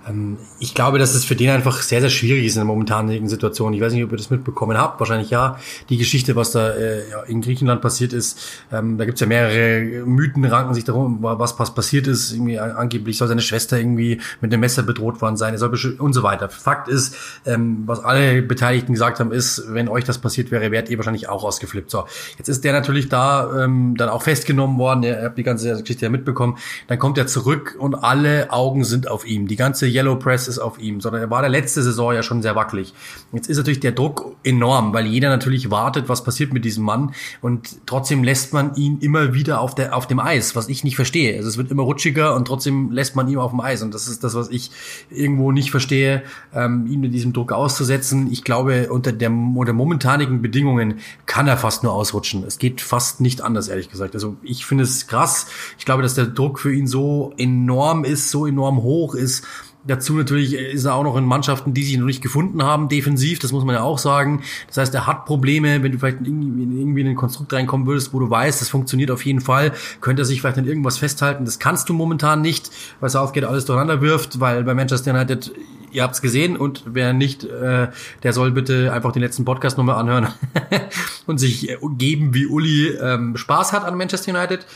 Ähm, 0.09 0.39
ich 0.59 0.75
glaube, 0.75 0.99
dass 0.99 1.15
es 1.15 1.25
für 1.25 1.37
den 1.37 1.51
einfach 1.51 1.83
sehr, 1.83 2.01
sehr 2.01 2.11
schwierig 2.11 2.45
ist 2.47 2.55
in 2.55 2.61
der 2.61 2.67
momentanen 2.67 3.29
Situation. 3.29 3.75
Ich 3.75 3.81
weiß 3.81 3.93
nicht, 3.93 4.05
ob 4.05 4.13
ihr 4.13 4.17
das 4.17 4.31
mitbekommen 4.31 4.79
habt. 4.79 5.01
Wahrscheinlich 5.01 5.31
ja. 5.31 5.59
Die 5.89 5.97
Geschichte, 5.97 6.37
was 6.37 6.53
da 6.53 6.71
äh, 6.71 7.03
in 7.27 7.41
Griechenland 7.41 7.83
passiert 7.83 8.13
ist, 8.13 8.39
ähm, 8.73 8.99
da 8.99 9.05
gibt's 9.05 9.21
ja 9.21 9.27
mehrere 9.27 10.05
Mythen, 10.07 10.45
ranken 10.45 10.75
sich 10.75 10.85
darum, 10.85 11.19
was 11.23 11.75
passiert 11.75 12.07
ist. 12.07 12.33
Irgendwie 12.33 12.59
angeblich 12.59 13.19
soll 13.19 13.29
seine 13.29 13.43
Schwester 13.43 13.79
irgendwie 13.79 14.21
mit 14.41 14.53
einem 14.53 14.61
Messer 14.61 14.83
bedroht 14.83 15.21
worden 15.21 15.37
sein, 15.37 15.57
soll 15.59 15.71
und 15.99 16.13
so 16.13 16.23
weiter. 16.23 16.49
Fakt 16.49 16.89
ist, 16.89 17.15
ähm, 17.47 17.83
was 17.87 18.01
alle 18.01 18.43
Beteiligten 18.43 18.93
gesagt 18.93 19.21
haben, 19.21 19.33
ist, 19.33 19.65
wenn 19.69 19.89
euch 19.89 20.05
das 20.05 20.19
passiert 20.19 20.51
wäre, 20.51 20.71
wärt 20.71 20.89
ihr 20.89 20.99
wahrscheinlich 20.99 21.29
auch 21.29 21.45
ausgeflippt. 21.45 21.91
So, 21.91 22.05
jetzt 22.39 22.49
ist 22.49 22.65
der 22.65 22.73
natürlich 22.73 23.09
da 23.09 23.49
dann 23.51 24.09
auch 24.09 24.23
festgenommen 24.23 24.79
worden. 24.79 25.03
Ihr 25.03 25.23
habt 25.23 25.39
die 25.39 25.43
ganze 25.43 25.81
Geschichte 25.81 26.07
ja 26.07 26.11
mitbekommen. 26.11 26.59
Dann 26.89 26.99
kommt 26.99 27.19
er 27.19 27.27
zurück 27.27 27.77
und 27.79 27.95
alle 27.95 28.51
Augen 28.51 28.85
sind 28.85 29.09
auf 29.09 29.27
ihm. 29.27 29.47
Die 29.47 29.57
ganze 29.57 29.90
Yellow 29.91 30.17
Press 30.17 30.49
ist 30.49 30.59
auf 30.59 30.79
ihm, 30.79 31.01
sondern 31.01 31.23
er 31.23 31.31
war 31.31 31.41
der 31.41 31.51
letzte 31.51 31.83
Saison 31.83 32.13
ja 32.13 32.23
schon 32.23 32.43
sehr 32.43 32.57
wackelig. 32.57 32.95
Jetzt 33.33 33.49
ist 33.49 33.57
natürlich 33.57 33.81
der 33.81 33.93
Druck 33.93 34.37
enorm, 34.45 34.93
weil 34.93 35.07
jeder 35.07 35.29
natürlich 35.29 35.71
wartet, 35.71 36.09
was 36.09 36.25
passiert 36.25 36.53
mit 36.53 36.65
diesem 36.65 36.85
Mann 36.85 37.15
und 37.41 37.87
trotzdem 37.87 38.25
lässt 38.25 38.53
man 38.53 38.75
ihn 38.75 38.99
immer 39.01 39.35
wieder 39.35 39.61
auf 39.61 39.75
der 39.75 39.97
auf 39.97 40.07
dem 40.07 40.21
Eis, 40.21 40.57
was 40.57 40.69
ich 40.69 40.85
nicht 40.85 40.97
verstehe. 40.97 41.37
Also 41.37 41.49
es 41.49 41.57
wird 41.57 41.71
immer 41.71 41.83
rutschiger 41.83 42.35
und 42.35 42.47
trotzdem 42.47 42.91
lässt 42.91 43.17
man 43.17 43.29
ihn 43.29 43.39
auf 43.39 43.51
dem 43.51 43.61
Eis 43.61 43.83
und 43.83 43.95
das 43.95 44.09
ist 44.09 44.25
das, 44.25 44.35
was 44.35 44.49
ich 44.51 44.71
irgendwo 45.11 45.53
nicht 45.53 45.71
verstehe, 45.71 46.23
ähm, 46.55 46.87
ihn 46.87 47.01
mit 47.01 47.15
diesem 47.15 47.33
Druck 47.33 47.53
auszusetzen. 47.53 48.31
Ich 48.31 48.45
glaube, 48.45 48.91
unter 48.91 49.13
der 49.13 49.31
unter 49.31 49.73
momentanigen 49.73 50.43
Bedingungen 50.43 51.01
kann 51.27 51.47
er 51.47 51.57
fast 51.57 51.83
nur 51.83 51.93
ausrutschen. 51.93 52.45
Es 52.45 52.59
geht 52.59 52.81
fast 52.81 53.21
nicht 53.21 53.41
anders, 53.41 53.69
ehrlich 53.69 53.91
gesagt. 53.91 54.15
Also 54.15 54.37
ich 54.43 54.67
finde 54.67 54.85
es 54.85 55.07
krass. 55.07 55.47
Ich 55.79 55.85
glaube, 55.85 56.03
dass 56.03 56.15
der 56.15 56.27
Druck 56.27 56.59
für 56.59 56.73
ihn 56.73 56.87
so 56.87 57.33
enorm 57.37 58.05
ist, 58.05 58.31
so 58.31 58.47
enorm 58.47 58.83
hoch 58.83 59.15
ist, 59.15 59.47
Dazu 59.85 60.15
natürlich 60.15 60.55
ist 60.55 60.85
er 60.85 60.95
auch 60.95 61.05
noch 61.05 61.17
in 61.17 61.25
Mannschaften, 61.25 61.73
die 61.73 61.83
sich 61.83 61.97
noch 61.97 62.05
nicht 62.05 62.23
gefunden 62.23 62.63
haben, 62.63 62.91
defensiv, 62.91 63.39
das 63.39 63.51
muss 63.51 63.65
man 63.65 63.75
ja 63.75 63.83
auch 63.83 63.99
sagen. 63.99 64.43
Das 64.67 64.77
heißt, 64.77 64.95
er 64.95 65.07
hat 65.07 65.25
Probleme, 65.25 65.83
wenn 65.83 65.93
du 65.93 65.99
vielleicht 65.99 66.19
irgendwie 66.21 67.01
in 67.01 67.09
ein 67.09 67.17
Konstrukt 67.17 67.53
reinkommen 67.55 67.87
würdest, 67.87 68.13
wo 68.13 68.19
du 68.19 68.29
weißt, 68.29 68.61
das 68.61 68.69
funktioniert 68.69 69.11
auf 69.11 69.25
jeden 69.25 69.41
Fall, 69.41 69.73
könnte 70.03 70.23
er 70.23 70.25
sich 70.27 70.43
vielleicht 70.43 70.59
an 70.59 70.67
irgendwas 70.67 70.99
festhalten. 70.99 71.47
Das 71.47 71.59
kannst 71.59 71.89
du 71.89 71.95
momentan 71.95 72.43
nicht, 72.43 72.71
weil 73.01 73.09
Southgate 73.09 73.45
alles 73.45 73.65
durcheinander 73.65 74.03
wirft, 74.03 74.39
weil 74.39 74.65
bei 74.65 74.75
Manchester 74.75 75.15
United, 75.15 75.51
ihr 75.93 76.03
habt's 76.03 76.21
gesehen 76.21 76.59
und 76.59 76.83
wer 76.87 77.15
nicht, 77.15 77.45
äh, 77.45 77.89
der 78.23 78.33
soll 78.35 78.51
bitte 78.51 78.93
einfach 78.93 79.13
den 79.13 79.23
letzten 79.23 79.47
Podcast 79.47 79.79
nochmal 79.79 79.97
anhören 79.97 80.29
und 81.27 81.39
sich 81.39 81.75
geben, 81.97 82.35
wie 82.35 82.47
Uli 82.47 82.89
ähm, 82.89 83.37
Spaß 83.37 83.73
hat 83.73 83.85
an 83.85 83.97
Manchester 83.97 84.37
United 84.37 84.67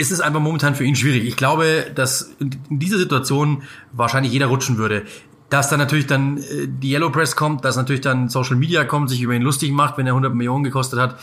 ist 0.00 0.10
es 0.10 0.20
einfach 0.20 0.40
momentan 0.40 0.74
für 0.74 0.84
ihn 0.84 0.96
schwierig. 0.96 1.24
Ich 1.24 1.36
glaube, 1.36 1.84
dass 1.94 2.34
in 2.38 2.50
dieser 2.70 2.96
Situation 2.96 3.62
wahrscheinlich 3.92 4.32
jeder 4.32 4.46
rutschen 4.46 4.78
würde. 4.78 5.02
Dass 5.50 5.68
dann 5.68 5.78
natürlich 5.78 6.06
dann 6.06 6.38
äh, 6.38 6.66
die 6.66 6.92
Yellow 6.92 7.10
Press 7.10 7.36
kommt, 7.36 7.64
dass 7.66 7.76
natürlich 7.76 8.00
dann 8.00 8.30
Social 8.30 8.56
Media 8.56 8.84
kommt, 8.84 9.10
sich 9.10 9.20
über 9.20 9.34
ihn 9.34 9.42
lustig 9.42 9.72
macht, 9.72 9.98
wenn 9.98 10.06
er 10.06 10.12
100 10.12 10.34
Millionen 10.34 10.64
gekostet 10.64 10.98
hat. 10.98 11.16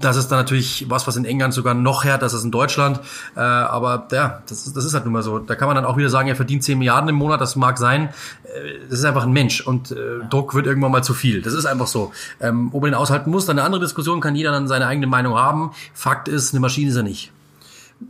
Das 0.00 0.16
ist 0.16 0.28
dann 0.28 0.38
natürlich 0.38 0.86
was, 0.88 1.06
was 1.06 1.16
in 1.16 1.24
England 1.24 1.54
sogar 1.54 1.74
noch 1.74 2.04
härter 2.04 2.26
ist 2.26 2.34
als 2.34 2.44
in 2.44 2.50
Deutschland. 2.52 3.00
Äh, 3.34 3.40
aber 3.40 4.06
ja, 4.12 4.42
das 4.48 4.66
ist, 4.66 4.76
das 4.76 4.84
ist 4.84 4.94
halt 4.94 5.04
nun 5.04 5.14
mal 5.14 5.22
so. 5.22 5.40
Da 5.40 5.56
kann 5.56 5.66
man 5.66 5.74
dann 5.74 5.84
auch 5.84 5.96
wieder 5.96 6.08
sagen, 6.08 6.28
er 6.28 6.36
verdient 6.36 6.62
10 6.62 6.78
Milliarden 6.78 7.08
im 7.08 7.16
Monat, 7.16 7.40
das 7.40 7.56
mag 7.56 7.76
sein. 7.76 8.10
Äh, 8.44 8.88
das 8.88 9.00
ist 9.00 9.04
einfach 9.04 9.24
ein 9.24 9.32
Mensch 9.32 9.66
und 9.66 9.90
äh, 9.90 9.96
Druck 10.30 10.54
wird 10.54 10.66
irgendwann 10.66 10.92
mal 10.92 11.02
zu 11.02 11.14
viel. 11.14 11.42
Das 11.42 11.54
ist 11.54 11.66
einfach 11.66 11.88
so. 11.88 12.12
Ähm, 12.40 12.70
ob 12.72 12.84
er 12.84 12.90
den 12.90 12.94
aushalten 12.94 13.30
muss, 13.30 13.46
dann 13.46 13.58
eine 13.58 13.66
andere 13.66 13.80
Diskussion, 13.80 14.20
kann 14.20 14.36
jeder 14.36 14.52
dann 14.52 14.68
seine 14.68 14.86
eigene 14.86 15.08
Meinung 15.08 15.34
haben. 15.34 15.72
Fakt 15.92 16.28
ist, 16.28 16.52
eine 16.52 16.60
Maschine 16.60 16.90
ist 16.90 16.96
er 16.96 17.02
nicht. 17.02 17.32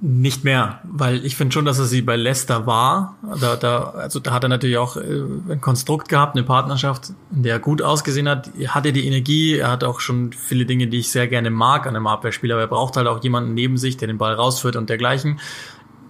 Nicht 0.00 0.44
mehr, 0.44 0.80
weil 0.84 1.24
ich 1.24 1.36
finde 1.36 1.52
schon, 1.52 1.64
dass 1.64 1.78
er 1.78 1.84
sie 1.84 2.02
bei 2.02 2.16
Leicester 2.16 2.66
war. 2.66 3.16
Da, 3.40 3.56
da, 3.56 3.90
also 3.90 4.20
da 4.20 4.32
hat 4.32 4.44
er 4.44 4.48
natürlich 4.48 4.78
auch 4.78 4.96
äh, 4.96 5.00
ein 5.48 5.60
Konstrukt 5.60 6.08
gehabt, 6.08 6.36
eine 6.36 6.44
Partnerschaft, 6.44 7.12
in 7.34 7.42
der 7.42 7.54
er 7.54 7.58
gut 7.58 7.82
ausgesehen 7.82 8.28
hat. 8.28 8.50
Er 8.58 8.74
hatte 8.74 8.92
die 8.92 9.06
Energie, 9.06 9.56
er 9.56 9.70
hat 9.70 9.84
auch 9.84 10.00
schon 10.00 10.32
viele 10.32 10.66
Dinge, 10.66 10.86
die 10.86 11.00
ich 11.00 11.10
sehr 11.10 11.28
gerne 11.28 11.50
mag 11.50 11.86
an 11.86 11.96
einem 11.96 12.06
Abwehrspieler, 12.06 12.54
aber 12.54 12.62
er 12.62 12.68
braucht 12.68 12.96
halt 12.96 13.06
auch 13.06 13.22
jemanden 13.22 13.54
neben 13.54 13.76
sich, 13.76 13.96
der 13.96 14.08
den 14.08 14.18
Ball 14.18 14.34
rausführt 14.34 14.76
und 14.76 14.88
dergleichen. 14.88 15.40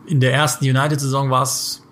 In 0.07 0.21
der 0.21 0.33
ersten 0.33 0.64
United-Saison 0.64 1.31
war 1.31 1.42
es 1.42 1.83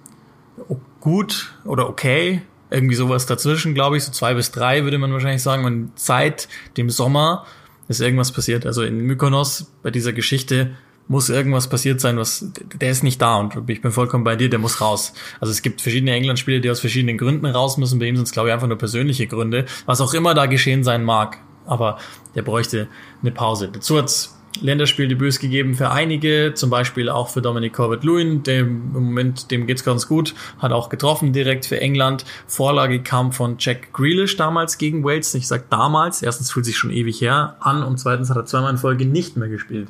gut 1.00 1.54
oder 1.64 1.88
okay, 1.88 2.42
irgendwie 2.70 2.94
sowas 2.94 3.26
dazwischen, 3.26 3.74
glaube 3.74 3.96
ich, 3.96 4.04
so 4.04 4.12
zwei 4.12 4.34
bis 4.34 4.52
drei 4.52 4.84
würde 4.84 4.98
man 4.98 5.12
wahrscheinlich 5.12 5.42
sagen. 5.42 5.64
Und 5.64 5.92
seit 5.96 6.48
dem 6.76 6.90
Sommer 6.90 7.46
ist 7.88 8.00
irgendwas 8.00 8.32
passiert. 8.32 8.64
Also 8.64 8.82
in 8.82 9.00
Mykonos 9.00 9.72
bei 9.82 9.90
dieser 9.90 10.12
Geschichte 10.12 10.76
muss 11.10 11.28
irgendwas 11.28 11.68
passiert 11.68 12.00
sein, 12.00 12.16
was 12.18 12.46
der 12.72 12.92
ist 12.92 13.02
nicht 13.02 13.20
da 13.20 13.36
und 13.36 13.68
ich 13.68 13.82
bin 13.82 13.90
vollkommen 13.90 14.22
bei 14.22 14.36
dir, 14.36 14.48
der 14.48 14.60
muss 14.60 14.80
raus. 14.80 15.12
Also 15.40 15.50
es 15.50 15.60
gibt 15.60 15.80
verschiedene 15.80 16.12
England-Spieler, 16.12 16.60
die 16.60 16.70
aus 16.70 16.78
verschiedenen 16.78 17.18
Gründen 17.18 17.46
raus 17.46 17.78
müssen. 17.78 17.98
Bei 17.98 18.06
ihm 18.06 18.14
sind 18.14 18.28
es 18.28 18.30
glaube 18.30 18.48
ich 18.48 18.54
einfach 18.54 18.68
nur 18.68 18.78
persönliche 18.78 19.26
Gründe, 19.26 19.66
was 19.86 20.00
auch 20.00 20.14
immer 20.14 20.34
da 20.34 20.46
geschehen 20.46 20.84
sein 20.84 21.02
mag. 21.02 21.38
Aber 21.66 21.98
der 22.36 22.42
bräuchte 22.42 22.86
eine 23.22 23.32
Pause. 23.32 23.70
Dazu 23.72 23.98
hat's 23.98 24.36
Länderspieldebüts 24.60 25.40
gegeben 25.40 25.74
für 25.74 25.90
einige, 25.90 26.52
zum 26.54 26.70
Beispiel 26.70 27.08
auch 27.08 27.28
für 27.28 27.42
Dominic 27.42 27.72
Corbett-Lewin, 27.72 28.44
dem 28.44 28.92
im 28.94 29.04
Moment, 29.04 29.50
dem 29.50 29.66
geht's 29.66 29.82
ganz 29.82 30.06
gut, 30.06 30.34
hat 30.58 30.70
auch 30.70 30.90
getroffen 30.90 31.32
direkt 31.32 31.66
für 31.66 31.80
England. 31.80 32.24
Vorlage 32.46 33.02
kam 33.02 33.32
von 33.32 33.56
Jack 33.58 33.92
Grealish 33.92 34.36
damals 34.36 34.78
gegen 34.78 35.02
Wales. 35.02 35.34
Ich 35.34 35.48
sag 35.48 35.70
damals, 35.70 36.22
erstens 36.22 36.52
fühlt 36.52 36.66
sich 36.66 36.76
schon 36.76 36.92
ewig 36.92 37.20
her 37.20 37.56
an 37.58 37.82
und 37.82 37.98
zweitens 37.98 38.30
hat 38.30 38.36
er 38.36 38.44
zweimal 38.44 38.70
in 38.70 38.78
Folge 38.78 39.06
nicht 39.06 39.36
mehr 39.36 39.48
gespielt. 39.48 39.88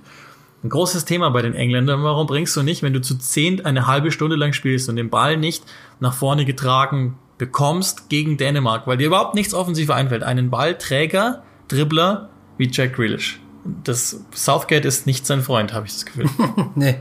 Ein 0.62 0.68
großes 0.68 1.06
Thema 1.06 1.30
bei 1.30 1.40
den 1.40 1.54
Engländern. 1.54 2.02
Warum 2.02 2.26
bringst 2.26 2.54
du 2.54 2.62
nicht, 2.62 2.82
wenn 2.82 2.92
du 2.92 3.00
zu 3.00 3.16
zehnt 3.16 3.64
eine 3.64 3.86
halbe 3.86 4.12
Stunde 4.12 4.36
lang 4.36 4.52
spielst 4.52 4.88
und 4.88 4.96
den 4.96 5.08
Ball 5.08 5.36
nicht 5.36 5.64
nach 6.00 6.12
vorne 6.12 6.44
getragen 6.44 7.18
bekommst 7.38 8.10
gegen 8.10 8.36
Dänemark, 8.36 8.86
weil 8.86 8.98
dir 8.98 9.06
überhaupt 9.06 9.34
nichts 9.34 9.54
offensiv 9.54 9.88
einfällt, 9.88 10.22
einen 10.22 10.50
Ballträger, 10.50 11.42
Dribbler 11.68 12.28
wie 12.58 12.68
Jack 12.70 12.94
Grealish. 12.94 13.40
Das 13.84 14.20
Southgate 14.34 14.84
ist 14.84 15.06
nicht 15.06 15.26
sein 15.26 15.40
Freund, 15.42 15.72
habe 15.72 15.86
ich 15.86 15.92
das 15.94 16.04
Gefühl. 16.04 16.26
nee. 16.74 16.96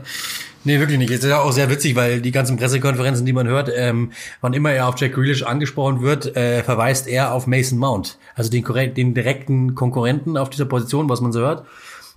Nee, 0.62 0.78
wirklich 0.78 0.98
nicht. 0.98 1.10
Es 1.10 1.20
ist 1.24 1.30
ja 1.30 1.40
auch 1.40 1.52
sehr 1.52 1.70
witzig, 1.70 1.96
weil 1.96 2.20
die 2.20 2.32
ganzen 2.32 2.58
Pressekonferenzen, 2.58 3.24
die 3.24 3.32
man 3.32 3.46
hört, 3.46 3.70
ähm, 3.74 4.12
wann 4.42 4.52
immer 4.52 4.70
er 4.72 4.88
auf 4.88 4.98
Jack 4.98 5.14
Grealish 5.14 5.42
angesprochen 5.42 6.02
wird, 6.02 6.36
äh, 6.36 6.62
verweist 6.62 7.08
er 7.08 7.32
auf 7.32 7.46
Mason 7.46 7.78
Mount. 7.78 8.18
Also 8.34 8.50
den, 8.50 8.64
den 8.94 9.14
direkten 9.14 9.74
Konkurrenten 9.74 10.36
auf 10.36 10.50
dieser 10.50 10.66
Position, 10.66 11.08
was 11.08 11.22
man 11.22 11.32
so 11.32 11.40
hört. 11.40 11.64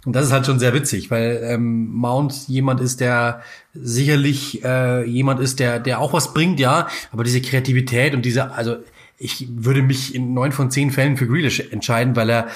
Und 0.06 0.14
das 0.14 0.26
ist 0.26 0.32
halt 0.32 0.46
schon 0.46 0.60
sehr 0.60 0.74
witzig, 0.74 1.12
weil 1.12 1.42
ähm, 1.44 1.88
Mount 1.94 2.48
jemand 2.48 2.82
ist, 2.82 3.00
der 3.00 3.42
sicherlich 3.74 4.64
äh, 4.64 5.06
jemand 5.06 5.40
ist, 5.40 5.60
der 5.60 5.80
der 5.80 6.00
auch 6.00 6.14
was 6.14 6.34
bringt, 6.34 6.60
ja, 6.60 6.88
aber 7.12 7.24
diese 7.24 7.42
Kreativität 7.42 8.14
und 8.14 8.26
diese, 8.26 8.52
also 8.52 8.78
ich 9.18 9.48
würde 9.50 9.82
mich 9.82 10.14
in 10.14 10.34
neun 10.34 10.52
von 10.52 10.70
zehn 10.70 10.92
Fällen 10.92 11.16
für 11.16 11.28
Grealish 11.28 11.62
entscheiden, 11.72 12.16
weil 12.16 12.30
er 12.30 12.48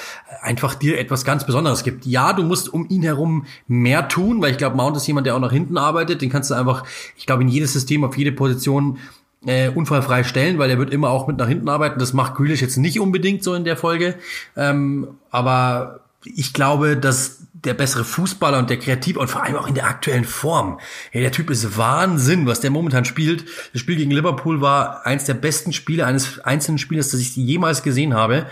einfach 0.42 0.74
dir 0.74 0.98
etwas 0.98 1.24
ganz 1.24 1.46
Besonderes 1.46 1.82
gibt. 1.82 2.04
Ja, 2.04 2.34
du 2.34 2.42
musst 2.42 2.72
um 2.72 2.86
ihn 2.90 3.02
herum 3.02 3.46
mehr 3.68 4.08
tun, 4.08 4.42
weil 4.42 4.50
ich 4.50 4.58
glaube, 4.58 4.76
Mount 4.76 4.96
ist 4.96 5.06
jemand, 5.06 5.26
der 5.26 5.34
auch 5.34 5.40
nach 5.40 5.52
hinten 5.52 5.78
arbeitet. 5.78 6.20
Den 6.20 6.28
kannst 6.28 6.50
du 6.50 6.54
einfach, 6.54 6.84
ich 7.16 7.24
glaube, 7.24 7.42
in 7.42 7.48
jedes 7.48 7.72
System, 7.72 8.04
auf 8.04 8.18
jede 8.18 8.32
Position 8.32 8.98
äh, 9.46 9.70
unfallfrei 9.70 10.24
stellen, 10.24 10.58
weil 10.58 10.68
er 10.68 10.78
wird 10.78 10.92
immer 10.92 11.10
auch 11.10 11.26
mit 11.26 11.38
nach 11.38 11.48
hinten 11.48 11.68
arbeiten. 11.68 11.98
Das 11.98 12.12
macht 12.12 12.34
Grealish 12.34 12.60
jetzt 12.60 12.76
nicht 12.76 13.00
unbedingt 13.00 13.42
so 13.44 13.54
in 13.54 13.64
der 13.64 13.76
Folge. 13.76 14.16
Ähm, 14.56 15.08
aber 15.30 16.00
ich 16.24 16.52
glaube, 16.52 16.96
dass 16.96 17.38
der 17.52 17.74
bessere 17.74 18.04
Fußballer 18.04 18.58
und 18.58 18.70
der 18.70 18.78
kreativ 18.78 19.16
und 19.16 19.28
vor 19.28 19.42
allem 19.42 19.56
auch 19.56 19.66
in 19.66 19.74
der 19.74 19.86
aktuellen 19.86 20.24
Form. 20.24 20.78
Ja, 21.12 21.20
der 21.20 21.32
Typ 21.32 21.50
ist 21.50 21.76
Wahnsinn, 21.76 22.46
was 22.46 22.60
der 22.60 22.70
momentan 22.70 23.04
spielt. 23.04 23.44
Das 23.72 23.80
Spiel 23.80 23.96
gegen 23.96 24.10
Liverpool 24.10 24.60
war 24.60 25.06
eins 25.06 25.24
der 25.24 25.34
besten 25.34 25.72
Spiele 25.72 26.06
eines 26.06 26.38
einzelnen 26.40 26.78
Spielers, 26.78 27.10
das 27.10 27.20
ich 27.20 27.34
jemals 27.36 27.82
gesehen 27.82 28.14
habe. 28.14 28.46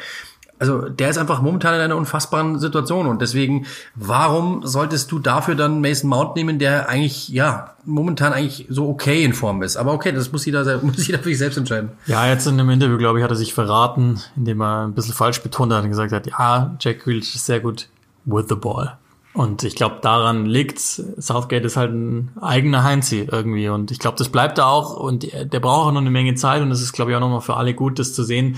Also 0.58 0.88
der 0.88 1.10
ist 1.10 1.18
einfach 1.18 1.42
momentan 1.42 1.74
in 1.74 1.80
einer 1.80 1.96
unfassbaren 1.96 2.58
Situation 2.58 3.06
und 3.06 3.20
deswegen, 3.20 3.66
warum 3.94 4.66
solltest 4.66 5.12
du 5.12 5.18
dafür 5.18 5.54
dann 5.54 5.80
Mason 5.80 6.08
Mount 6.08 6.34
nehmen, 6.34 6.58
der 6.58 6.88
eigentlich, 6.88 7.28
ja, 7.28 7.74
momentan 7.84 8.32
eigentlich 8.32 8.66
so 8.70 8.88
okay 8.88 9.22
in 9.22 9.34
Form 9.34 9.62
ist. 9.62 9.76
Aber 9.76 9.92
okay, 9.92 10.12
das 10.12 10.32
muss 10.32 10.46
jeder, 10.46 10.78
muss 10.82 11.06
jeder 11.06 11.18
für 11.18 11.28
sich 11.28 11.38
selbst 11.38 11.58
entscheiden. 11.58 11.90
Ja, 12.06 12.26
jetzt 12.26 12.46
in 12.46 12.56
dem 12.56 12.70
Interview, 12.70 12.96
glaube 12.96 13.18
ich, 13.18 13.24
hat 13.24 13.30
er 13.30 13.36
sich 13.36 13.52
verraten, 13.52 14.20
indem 14.34 14.62
er 14.62 14.86
ein 14.86 14.94
bisschen 14.94 15.14
falsch 15.14 15.42
betont 15.42 15.72
hat 15.72 15.84
und 15.84 15.90
gesagt 15.90 16.12
hat, 16.12 16.26
ja, 16.26 16.74
Jack 16.80 17.04
Grealish 17.04 17.34
ist 17.34 17.46
sehr 17.46 17.60
gut 17.60 17.88
with 18.24 18.46
the 18.48 18.54
ball. 18.54 18.96
Und 19.36 19.64
ich 19.64 19.74
glaube, 19.74 19.98
daran 20.00 20.46
liegt 20.46 20.78
Southgate 20.78 21.66
ist 21.66 21.76
halt 21.76 21.92
ein 21.92 22.30
eigener 22.40 22.84
Heinzi 22.84 23.28
irgendwie. 23.30 23.68
Und 23.68 23.90
ich 23.90 23.98
glaube, 23.98 24.16
das 24.16 24.30
bleibt 24.30 24.56
da 24.56 24.64
auch. 24.64 24.96
Und 24.96 25.30
der 25.30 25.60
braucht 25.60 25.88
auch 25.88 25.92
noch 25.92 26.00
eine 26.00 26.10
Menge 26.10 26.34
Zeit. 26.36 26.62
Und 26.62 26.70
es 26.70 26.80
ist, 26.80 26.94
glaube 26.94 27.10
ich, 27.10 27.16
auch 27.18 27.20
nochmal 27.20 27.42
für 27.42 27.58
alle 27.58 27.74
gut, 27.74 27.98
das 27.98 28.14
zu 28.14 28.24
sehen. 28.24 28.56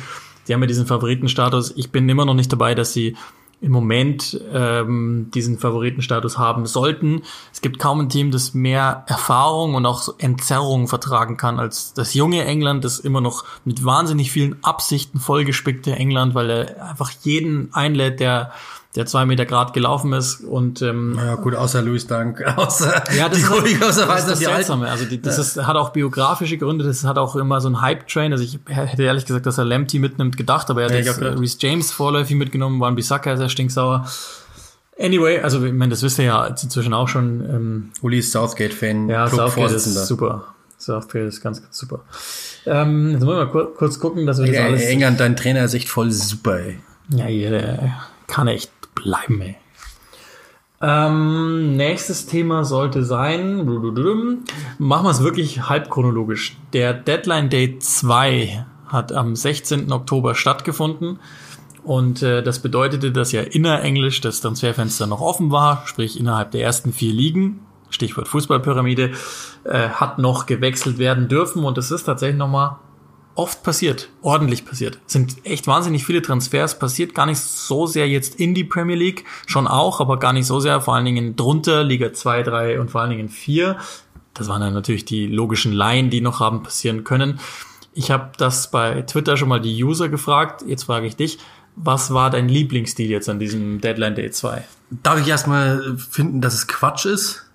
Die 0.49 0.55
haben 0.55 0.61
ja 0.63 0.67
diesen 0.67 0.87
Favoritenstatus. 0.87 1.75
Ich 1.77 1.91
bin 1.91 2.09
immer 2.09 2.25
noch 2.25 2.35
nicht 2.35 2.53
dabei, 2.53 2.75
dass 2.75 2.93
sie 2.93 3.17
im 3.61 3.73
Moment 3.73 4.41
ähm, 4.53 5.31
diesen 5.35 5.59
Favoritenstatus 5.59 6.39
haben 6.39 6.67
sollten. 6.67 7.23
Es 7.53 7.61
gibt 7.61 7.79
kaum 7.79 8.01
ein 8.01 8.09
Team, 8.09 8.31
das 8.31 8.55
mehr 8.55 9.05
Erfahrung 9.09 9.75
und 9.75 9.85
auch 9.85 10.01
so 10.01 10.15
Entzerrung 10.19 10.87
vertragen 10.87 11.37
kann 11.37 11.59
als 11.59 11.93
das 11.93 12.15
junge 12.15 12.45
England, 12.45 12.85
das 12.85 13.01
immer 13.01 13.21
noch 13.21 13.45
mit 13.65 13.85
wahnsinnig 13.85 14.31
vielen 14.31 14.63
Absichten 14.63 15.19
vollgespickte 15.19 15.93
England, 15.93 16.35
weil 16.35 16.51
er 16.51 16.89
einfach 16.89 17.11
jeden 17.23 17.75
einlädt, 17.75 18.21
der 18.21 18.53
der 18.99 19.07
zwei 19.07 19.25
Meter 19.27 19.47
Grad 19.47 19.75
gelaufen 19.75 20.13
ist 20.13 20.41
und 20.41 20.83
ähm, 20.83 21.17
ja 21.17 21.37
gut, 21.37 21.55
außer 21.55 21.83
Louis 21.83 22.09
Dank, 22.09 22.45
außer 22.57 23.05
ja, 23.17 23.29
das, 23.29 23.39
die 23.39 23.71
ist, 23.71 23.81
das, 23.81 23.97
das 23.97 24.19
ist 24.19 24.29
das 24.29 24.39
Seltsame. 24.41 24.91
Also 24.91 25.05
die, 25.05 25.23
das 25.23 25.37
ja. 25.37 25.43
ist, 25.43 25.67
hat 25.69 25.77
auch 25.77 25.91
biografische 25.91 26.59
Gründe, 26.59 26.85
das 26.85 27.05
hat 27.05 27.17
auch 27.17 27.37
immer 27.37 27.61
so 27.61 27.69
ein 27.69 27.81
Hype-Train. 27.81 28.33
Also 28.33 28.43
ich 28.43 28.59
hätte 28.67 29.05
ehrlich 29.05 29.25
gesagt, 29.25 29.47
dass 29.47 29.57
er 29.57 29.65
Lamptey 29.65 30.01
mitnimmt, 30.01 30.37
gedacht, 30.37 30.69
aber 30.69 30.83
er 30.83 30.99
hat 30.99 31.21
ja, 31.21 31.29
Reese 31.29 31.59
James 31.61 31.93
vorläufig 31.93 32.35
mitgenommen, 32.35 32.81
Wan 32.81 32.97
Bissaka 32.97 33.33
ist 33.33 33.41
ja 33.41 33.49
stinksauer. 33.49 34.05
Anyway, 34.99 35.39
also 35.43 35.65
ich 35.65 35.73
meine, 35.73 35.91
das 35.91 36.03
wisst 36.03 36.19
ihr 36.19 36.25
ja 36.25 36.47
inzwischen 36.47 36.93
auch 36.93 37.07
schon. 37.07 37.49
Ähm, 37.49 37.91
Uli 38.03 38.19
ist 38.19 38.33
Southgate-Fan. 38.33 39.09
Ja, 39.09 39.29
Southgate 39.29 39.71
ist 39.75 40.07
super. 40.09 40.55
Southgate 40.77 41.29
ist 41.29 41.41
ganz, 41.41 41.63
ganz 41.63 41.79
super. 41.79 42.01
Ähm, 42.67 43.13
jetzt 43.13 43.25
wollen 43.25 43.39
wir 43.39 43.55
mal 43.55 43.67
kurz 43.77 44.01
gucken, 44.01 44.27
dass 44.27 44.43
wir 44.43 44.51
das 44.51 44.61
alles... 44.61 44.83
England, 44.83 45.21
dein 45.21 45.37
Trainer 45.37 45.63
ist 45.63 45.75
echt 45.75 45.89
voll 45.89 46.11
super, 46.11 46.59
ey. 46.59 46.81
Ja, 47.11 47.27
der 47.27 47.95
kann 48.27 48.49
echt 48.49 48.71
bleiben, 49.03 49.41
ey. 49.41 49.57
Ähm, 50.81 51.77
nächstes 51.77 52.27
Thema 52.27 52.65
sollte 52.65 53.05
sein, 53.05 53.67
machen 54.79 55.05
wir 55.07 55.11
es 55.11 55.25
wirklich 55.25 55.69
halb 55.69 55.91
chronologisch. 55.91 56.57
Der 56.73 56.95
Deadline 56.95 57.51
Day 57.51 57.79
2 57.81 58.65
hat 58.87 59.13
am 59.13 59.35
16. 59.35 59.91
Oktober 59.91 60.35
stattgefunden. 60.35 61.19
Und 61.83 62.23
äh, 62.23 62.43
das 62.43 62.61
bedeutete, 62.61 63.13
dass 63.13 63.33
ja 63.33 63.41
innerenglisch 63.41 64.21
das 64.21 64.41
Transferfenster 64.41 65.07
noch 65.07 65.21
offen 65.21 65.51
war, 65.51 65.85
sprich 65.87 66.21
innerhalb 66.21 66.51
der 66.51 66.63
ersten 66.63 66.93
vier 66.93 67.13
Ligen, 67.13 67.61
Stichwort 67.91 68.29
Fußballpyramide, 68.29 69.13
äh, 69.65 69.89
hat 69.89 70.19
noch 70.19 70.47
gewechselt 70.47 70.99
werden 70.99 71.29
dürfen. 71.29 71.65
Und 71.65 71.79
es 71.79 71.91
ist 71.91 72.05
tatsächlich 72.05 72.39
nochmal 72.39 72.77
oft 73.39 73.63
passiert, 73.63 74.09
ordentlich 74.21 74.65
passiert. 74.65 74.99
Es 75.07 75.13
sind 75.13 75.37
echt 75.45 75.69
wahnsinnig 75.69 76.05
viele 76.05 76.23
Transfers 76.23 76.79
passiert, 76.79 77.15
gar 77.15 77.25
nicht 77.25 77.39
so 77.39 77.87
sehr 77.87 78.09
jetzt 78.09 78.35
in 78.41 78.53
die 78.53 78.65
Premier 78.65 78.97
League, 78.97 79.25
schon 79.47 79.69
auch, 79.69 80.01
aber 80.01 80.19
gar 80.19 80.33
nicht 80.33 80.47
so 80.47 80.59
sehr, 80.59 80.81
vor 80.81 80.97
allen 80.97 81.05
Dingen 81.05 81.37
drunter, 81.37 81.85
Liga 81.85 82.13
2, 82.13 82.43
3 82.43 82.81
und 82.81 82.91
vor 82.91 83.01
allen 83.01 83.11
Dingen 83.11 83.29
4. 83.29 83.79
Das 84.35 84.49
waren 84.49 84.61
dann 84.61 84.75
natürlich 84.75 85.05
die 85.05 85.29
logischen 85.29 85.73
Laien, 85.73 86.11
die 86.11 86.21
noch 86.21 86.41
haben 86.41 86.65
passieren 86.65 87.05
können. 87.05 87.39
Ich 87.95 88.11
habe 88.11 88.33
das 88.37 88.73
bei 88.73 89.03
Twitter 89.03 89.37
schon 89.37 89.49
mal 89.49 89.61
die 89.61 89.85
User 89.85 90.09
gefragt, 90.09 90.65
jetzt 90.67 90.85
frage 90.85 91.07
ich 91.07 91.15
dich, 91.15 91.39
was 91.77 92.13
war 92.13 92.31
dein 92.31 92.49
Lieblingsstil 92.49 93.09
jetzt 93.09 93.29
an 93.29 93.39
diesem 93.39 93.81
Deadline 93.81 94.17
Day 94.17 94.33
2? 94.33 94.65
Darf 94.91 95.21
ich 95.21 95.29
erstmal 95.29 95.97
finden, 95.97 96.41
dass 96.41 96.55
es 96.55 96.67
Quatsch 96.67 97.07
ist? 97.07 97.48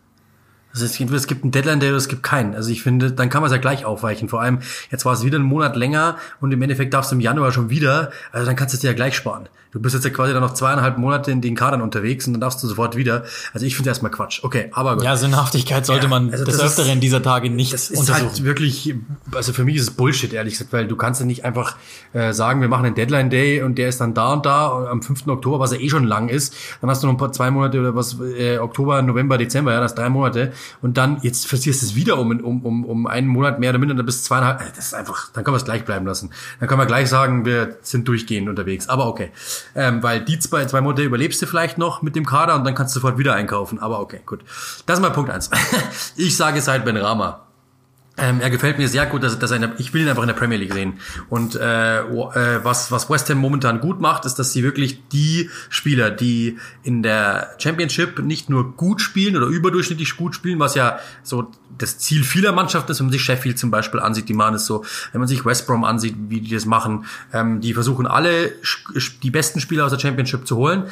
Also 0.73 0.85
es 0.85 0.97
gibt, 0.97 1.11
es 1.11 1.27
gibt 1.27 1.43
einen 1.43 1.51
Deadline 1.51 1.79
Day 1.79 1.89
oder 1.89 1.97
es 1.97 2.07
gibt 2.07 2.23
keinen. 2.23 2.55
Also 2.55 2.71
ich 2.71 2.81
finde, 2.81 3.11
dann 3.11 3.29
kann 3.29 3.41
man 3.41 3.49
es 3.49 3.55
ja 3.55 3.61
gleich 3.61 3.85
aufweichen. 3.85 4.27
Vor 4.27 4.41
allem, 4.41 4.59
jetzt 4.89 5.05
war 5.05 5.13
es 5.13 5.23
wieder 5.23 5.37
einen 5.37 5.45
Monat 5.45 5.75
länger 5.75 6.17
und 6.41 6.51
im 6.51 6.61
Endeffekt 6.61 6.93
darfst 6.93 7.11
du 7.11 7.15
im 7.15 7.21
Januar 7.21 7.51
schon 7.51 7.69
wieder, 7.69 8.11
also 8.31 8.45
dann 8.47 8.55
kannst 8.55 8.73
du 8.73 8.77
es 8.77 8.81
dir 8.81 8.87
ja 8.87 8.93
gleich 8.93 9.15
sparen. 9.15 9.47
Du 9.73 9.79
bist 9.79 9.95
jetzt 9.95 10.03
ja 10.03 10.11
quasi 10.11 10.33
dann 10.33 10.43
noch 10.43 10.53
zweieinhalb 10.53 10.99
Monate 10.99 11.31
in 11.31 11.41
den 11.41 11.55
Kadern 11.55 11.81
unterwegs 11.81 12.27
und 12.27 12.33
dann 12.33 12.41
darfst 12.41 12.61
du 12.61 12.67
sofort 12.67 12.95
wieder. 12.95 13.23
Also 13.53 13.65
ich 13.65 13.75
finde 13.75 13.89
erstmal 13.89 14.11
Quatsch. 14.11 14.43
Okay, 14.43 14.69
aber 14.71 14.95
gut. 14.95 15.03
Ja, 15.03 15.17
Sinnhaftigkeit 15.17 15.83
sollte 15.83 16.03
ja, 16.03 16.09
man 16.09 16.31
also 16.31 16.45
des 16.45 16.59
Öfteren 16.59 16.99
dieser 16.99 17.23
Tage 17.23 17.49
nicht 17.49 17.73
das 17.73 17.89
ist 17.89 17.99
untersuchen. 17.99 18.29
halt 18.29 18.43
wirklich, 18.43 18.93
also 19.31 19.51
für 19.51 19.65
mich 19.65 19.77
ist 19.77 19.81
es 19.81 19.91
Bullshit, 19.91 20.31
ehrlich 20.31 20.53
gesagt, 20.53 20.73
weil 20.73 20.87
du 20.87 20.95
kannst 20.95 21.21
ja 21.21 21.25
nicht 21.25 21.43
einfach 21.43 21.75
äh, 22.13 22.33
sagen, 22.33 22.61
wir 22.61 22.67
machen 22.67 22.85
einen 22.85 22.93
Deadline 22.93 23.31
Day 23.31 23.63
und 23.63 23.79
der 23.79 23.89
ist 23.89 23.99
dann 23.99 24.13
da 24.13 24.33
und 24.33 24.45
da 24.45 24.67
und 24.67 24.87
am 24.87 25.01
5. 25.01 25.27
Oktober, 25.27 25.59
was 25.59 25.71
ja 25.71 25.79
eh 25.79 25.89
schon 25.89 26.03
lang 26.03 26.29
ist. 26.29 26.53
Dann 26.79 26.91
hast 26.91 27.01
du 27.01 27.07
noch 27.07 27.15
ein 27.15 27.17
paar 27.17 27.31
zwei 27.31 27.49
Monate 27.49 27.79
oder 27.79 27.95
was, 27.95 28.17
äh, 28.19 28.59
Oktober, 28.59 29.01
November, 29.01 29.39
Dezember, 29.39 29.73
ja, 29.73 29.81
das 29.81 29.95
drei 29.95 30.09
Monate. 30.09 30.53
Und 30.83 30.97
dann, 30.97 31.17
jetzt 31.23 31.47
versierst 31.47 31.81
du 31.81 31.87
es 31.87 31.95
wieder 31.95 32.19
um, 32.19 32.29
um, 32.41 32.63
um, 32.63 32.85
um 32.85 33.07
einen 33.07 33.27
Monat 33.27 33.59
mehr 33.59 33.71
oder 33.71 33.79
minder, 33.79 33.95
dann 33.95 34.05
bist 34.05 34.23
zweieinhalb. 34.25 34.61
Äh, 34.61 34.65
das 34.75 34.85
ist 34.85 34.93
einfach, 34.93 35.31
dann 35.33 35.43
können 35.43 35.55
wir 35.55 35.57
es 35.57 35.65
gleich 35.65 35.83
bleiben 35.83 36.05
lassen. 36.05 36.29
Dann 36.59 36.69
können 36.69 36.79
wir 36.79 36.85
gleich 36.85 37.09
sagen, 37.09 37.45
wir 37.45 37.77
sind 37.81 38.07
durchgehend 38.07 38.49
unterwegs. 38.49 38.87
Aber 38.87 39.07
okay. 39.07 39.31
Ähm, 39.75 40.03
weil 40.03 40.21
die 40.21 40.39
zwei, 40.39 40.65
zwei 40.65 40.81
Monate 40.81 41.03
überlebst 41.03 41.41
du 41.41 41.45
vielleicht 41.45 41.77
noch 41.77 42.01
mit 42.01 42.15
dem 42.15 42.25
Kader 42.25 42.55
und 42.55 42.63
dann 42.63 42.75
kannst 42.75 42.95
du 42.95 42.99
sofort 42.99 43.17
wieder 43.17 43.33
einkaufen. 43.33 43.79
Aber 43.79 43.99
okay, 43.99 44.21
gut. 44.25 44.41
Das 44.85 44.99
ist 44.99 45.01
mal 45.01 45.11
Punkt 45.11 45.29
eins. 45.29 45.49
ich 46.15 46.35
sage 46.35 46.59
es 46.59 46.67
halt 46.67 46.85
Ben 46.85 46.97
Rama. 46.97 47.47
Ähm, 48.15 48.41
er 48.41 48.51
gefällt 48.51 48.77
mir 48.77 48.87
sehr 48.87 49.07
gut, 49.07 49.23
dass, 49.23 49.39
dass 49.39 49.49
er 49.49 49.57
der, 49.57 49.73
ich 49.79 49.91
will 49.91 50.03
ihn 50.03 50.07
einfach 50.07 50.21
in 50.21 50.27
der 50.27 50.35
Premier 50.35 50.59
League 50.59 50.73
sehen. 50.73 50.99
Und 51.29 51.55
äh, 51.55 51.99
äh, 51.99 52.63
was, 52.63 52.91
was 52.91 53.09
West 53.09 53.27
Ham 53.31 53.39
momentan 53.39 53.79
gut 53.79 53.99
macht, 53.99 54.25
ist, 54.25 54.35
dass 54.35 54.53
sie 54.53 54.61
wirklich 54.61 55.07
die 55.07 55.49
Spieler, 55.69 56.11
die 56.11 56.59
in 56.83 57.01
der 57.01 57.55
Championship 57.57 58.19
nicht 58.19 58.51
nur 58.51 58.77
gut 58.77 59.01
spielen 59.01 59.35
oder 59.35 59.47
überdurchschnittlich 59.47 60.15
gut 60.15 60.35
spielen, 60.35 60.59
was 60.59 60.75
ja 60.75 60.99
so 61.23 61.49
das 61.75 61.97
Ziel 61.97 62.23
vieler 62.23 62.51
Mannschaften 62.51 62.91
ist, 62.91 62.99
wenn 62.99 63.07
man 63.07 63.13
sich 63.13 63.23
Sheffield 63.23 63.57
zum 63.57 63.71
Beispiel 63.71 63.99
ansieht, 63.99 64.29
die 64.29 64.35
machen 64.35 64.55
es 64.55 64.67
so, 64.67 64.85
wenn 65.11 65.19
man 65.19 65.27
sich 65.27 65.43
West 65.43 65.65
Brom 65.65 65.83
ansieht, 65.83 66.15
wie 66.29 66.41
die 66.41 66.53
das 66.53 66.67
machen, 66.67 67.05
ähm, 67.33 67.61
die 67.61 67.73
versuchen 67.73 68.05
alle 68.05 68.51
die 69.23 69.31
besten 69.31 69.59
Spieler 69.59 69.85
aus 69.85 69.91
der 69.91 69.99
Championship 69.99 70.45
zu 70.45 70.57
holen. 70.57 70.83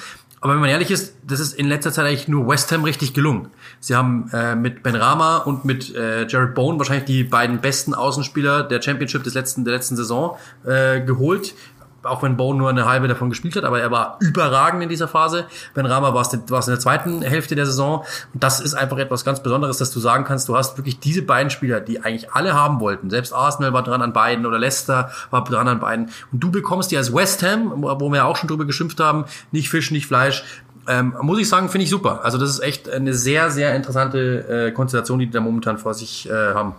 Aber 0.41 0.53
wenn 0.53 0.59
man 0.59 0.69
ehrlich 0.69 0.89
ist, 0.89 1.13
das 1.25 1.39
ist 1.39 1.53
in 1.53 1.67
letzter 1.67 1.91
Zeit 1.91 2.07
eigentlich 2.07 2.27
nur 2.27 2.47
West 2.47 2.71
Ham 2.71 2.83
richtig 2.83 3.13
gelungen. 3.13 3.51
Sie 3.79 3.95
haben 3.95 4.27
äh, 4.33 4.55
mit 4.55 4.81
Ben 4.81 4.95
Rama 4.95 5.37
und 5.37 5.65
mit 5.65 5.95
äh, 5.95 6.27
Jared 6.27 6.55
Bone 6.55 6.79
wahrscheinlich 6.79 7.05
die 7.05 7.23
beiden 7.23 7.61
besten 7.61 7.93
Außenspieler 7.93 8.63
der 8.63 8.81
Championship 8.81 9.23
des 9.23 9.35
letzten, 9.35 9.65
der 9.65 9.75
letzten 9.75 9.95
Saison 9.95 10.37
äh, 10.65 10.99
geholt 11.01 11.53
auch 12.03 12.23
wenn 12.23 12.37
Bone 12.37 12.57
nur 12.57 12.69
eine 12.69 12.85
halbe 12.85 13.07
davon 13.07 13.29
gespielt 13.29 13.55
hat, 13.55 13.63
aber 13.63 13.79
er 13.79 13.91
war 13.91 14.17
überragend 14.19 14.83
in 14.83 14.89
dieser 14.89 15.07
Phase. 15.07 15.45
Ben 15.73 15.85
Rama 15.85 16.13
war 16.13 16.21
es, 16.21 16.33
in 16.33 16.45
der 16.45 16.79
zweiten 16.79 17.21
Hälfte 17.21 17.55
der 17.55 17.65
Saison. 17.65 18.03
Und 18.33 18.43
das 18.43 18.59
ist 18.59 18.73
einfach 18.73 18.97
etwas 18.97 19.25
ganz 19.25 19.43
Besonderes, 19.43 19.77
dass 19.77 19.91
du 19.91 19.99
sagen 19.99 20.23
kannst, 20.23 20.49
du 20.49 20.55
hast 20.55 20.77
wirklich 20.77 20.99
diese 20.99 21.21
beiden 21.21 21.49
Spieler, 21.49 21.79
die 21.79 22.03
eigentlich 22.03 22.31
alle 22.31 22.53
haben 22.53 22.79
wollten. 22.79 23.09
Selbst 23.09 23.33
Arsenal 23.33 23.73
war 23.73 23.83
dran 23.83 24.01
an 24.01 24.13
beiden 24.13 24.45
oder 24.45 24.59
Leicester 24.59 25.11
war 25.29 25.43
dran 25.43 25.67
an 25.67 25.79
beiden. 25.79 26.09
Und 26.31 26.39
du 26.39 26.51
bekommst 26.51 26.91
die 26.91 26.97
als 26.97 27.13
West 27.13 27.43
Ham, 27.43 27.73
wo 27.81 28.11
wir 28.11 28.25
auch 28.25 28.35
schon 28.35 28.47
drüber 28.47 28.65
geschimpft 28.65 28.99
haben, 28.99 29.25
nicht 29.51 29.69
Fisch, 29.69 29.91
nicht 29.91 30.05
Fleisch, 30.05 30.43
ähm, 30.87 31.15
muss 31.21 31.39
ich 31.39 31.47
sagen, 31.47 31.69
finde 31.69 31.83
ich 31.83 31.89
super. 31.89 32.21
Also 32.23 32.37
das 32.37 32.49
ist 32.49 32.59
echt 32.59 32.89
eine 32.89 33.13
sehr, 33.13 33.51
sehr 33.51 33.75
interessante 33.75 34.67
äh, 34.67 34.71
Konstellation, 34.71 35.19
die 35.19 35.27
die 35.27 35.31
da 35.31 35.39
momentan 35.39 35.77
vor 35.77 35.93
sich 35.93 36.27
äh, 36.27 36.53
haben. 36.53 36.73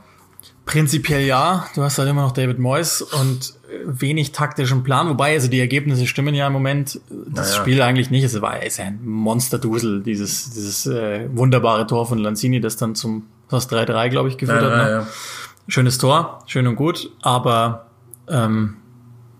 Prinzipiell 0.64 1.22
ja. 1.22 1.66
Du 1.74 1.82
hast 1.82 1.98
halt 1.98 2.08
immer 2.08 2.22
noch 2.22 2.32
David 2.32 2.58
Moyes 2.58 3.02
und 3.02 3.54
wenig 3.84 4.32
taktischen 4.32 4.82
Plan, 4.82 5.08
wobei 5.08 5.34
also 5.34 5.48
die 5.48 5.60
Ergebnisse 5.60 6.06
stimmen 6.06 6.34
ja 6.34 6.46
im 6.46 6.52
Moment. 6.52 7.00
Das 7.28 7.50
naja. 7.50 7.60
Spiel 7.60 7.82
eigentlich 7.82 8.10
nicht. 8.10 8.24
Es 8.24 8.40
war 8.40 8.62
ist 8.62 8.80
ein 8.80 9.00
Monsterdusel, 9.04 10.02
dieses 10.02 10.50
dieses 10.50 10.86
äh, 10.86 11.28
wunderbare 11.32 11.86
Tor 11.86 12.06
von 12.06 12.18
Lanzini, 12.18 12.60
das 12.60 12.76
dann 12.76 12.94
zum 12.94 13.24
das 13.48 13.70
3-3, 13.70 14.08
glaube 14.08 14.28
ich, 14.30 14.38
geführt 14.38 14.62
ja, 14.62 14.70
hat. 14.70 14.76
Ne? 14.76 14.90
Ja. 14.90 15.06
Schönes 15.68 15.98
Tor, 15.98 16.42
schön 16.46 16.66
und 16.66 16.76
gut, 16.76 17.10
aber 17.20 17.86
ähm, 18.28 18.76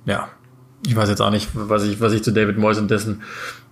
ja, 0.04 0.28
ich 0.86 0.94
weiß 0.94 1.08
jetzt 1.08 1.20
auch 1.20 1.30
nicht, 1.30 1.48
was 1.54 1.84
ich 1.84 2.00
was 2.00 2.12
ich 2.12 2.22
zu 2.22 2.32
David 2.32 2.58
Moyes 2.58 2.78
und 2.78 2.90
dessen 2.90 3.22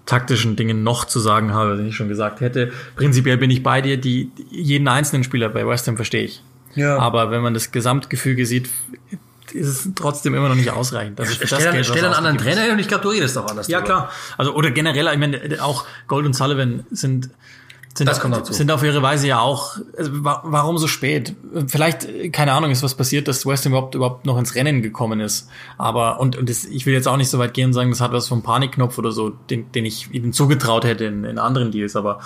taktischen 0.06 0.56
Dingen 0.56 0.82
noch 0.82 1.04
zu 1.04 1.20
sagen 1.20 1.52
habe, 1.52 1.78
was 1.78 1.80
ich 1.80 1.94
schon 1.94 2.08
gesagt 2.08 2.40
hätte. 2.40 2.72
Prinzipiell 2.96 3.36
bin 3.36 3.50
ich 3.50 3.62
bei 3.62 3.80
dir, 3.80 3.96
die 3.96 4.30
jeden 4.50 4.88
einzelnen 4.88 5.22
Spieler 5.24 5.48
bei 5.48 5.66
West 5.66 5.86
Ham 5.86 5.96
verstehe 5.96 6.24
ich. 6.24 6.42
Ja. 6.74 6.98
Aber 6.98 7.30
wenn 7.30 7.42
man 7.42 7.54
das 7.54 7.72
Gesamtgefüge 7.72 8.46
sieht, 8.46 8.68
ist 9.52 9.66
es 9.66 9.88
trotzdem 9.94 10.34
immer 10.34 10.48
noch 10.48 10.54
nicht 10.54 10.70
ausreichend. 10.70 11.18
Das 11.18 11.30
ist 11.30 11.46
stell, 11.46 11.72
Geld, 11.72 11.86
stell 11.86 12.04
einen 12.04 12.14
anderen 12.14 12.38
Trainer 12.38 12.62
hin 12.62 12.72
und 12.72 12.78
ich 12.78 12.88
glaube, 12.88 13.02
du 13.02 13.10
redest 13.10 13.36
doch 13.36 13.46
anders. 13.46 13.68
Ja, 13.68 13.80
darüber. 13.80 13.94
klar. 13.94 14.12
Also, 14.38 14.54
oder 14.54 14.70
generell, 14.70 15.08
ich 15.12 15.18
meine, 15.18 15.40
auch 15.62 15.84
Gold 16.06 16.26
und 16.26 16.34
Sullivan 16.34 16.86
sind 16.90 17.30
sind, 17.92 18.06
das 18.06 18.20
kommt 18.20 18.36
dazu. 18.36 18.52
sind 18.52 18.70
auf 18.70 18.84
ihre 18.84 19.02
Weise 19.02 19.26
ja 19.26 19.40
auch, 19.40 19.76
also, 19.98 20.10
warum 20.22 20.78
so 20.78 20.86
spät? 20.86 21.34
Vielleicht, 21.66 22.32
keine 22.32 22.52
Ahnung, 22.52 22.70
ist 22.70 22.84
was 22.84 22.94
passiert, 22.94 23.26
dass 23.26 23.44
West 23.46 23.64
Ham 23.64 23.72
überhaupt, 23.72 23.94
überhaupt 23.96 24.26
noch 24.26 24.38
ins 24.38 24.54
Rennen 24.54 24.80
gekommen 24.80 25.18
ist. 25.20 25.48
Aber, 25.76 26.20
und, 26.20 26.36
und 26.36 26.48
das, 26.48 26.64
ich 26.64 26.86
will 26.86 26.94
jetzt 26.94 27.08
auch 27.08 27.16
nicht 27.16 27.30
so 27.30 27.38
weit 27.38 27.52
gehen 27.52 27.66
und 27.66 27.72
sagen, 27.72 27.90
das 27.90 28.00
hat 28.00 28.12
was 28.12 28.28
vom 28.28 28.42
Panikknopf 28.42 28.96
oder 28.96 29.10
so, 29.10 29.30
den, 29.30 29.72
den 29.72 29.84
ich 29.84 30.12
ihnen 30.12 30.32
zugetraut 30.32 30.84
hätte 30.84 31.04
in, 31.04 31.24
in 31.24 31.38
anderen 31.38 31.72
Deals, 31.72 31.96
aber 31.96 32.20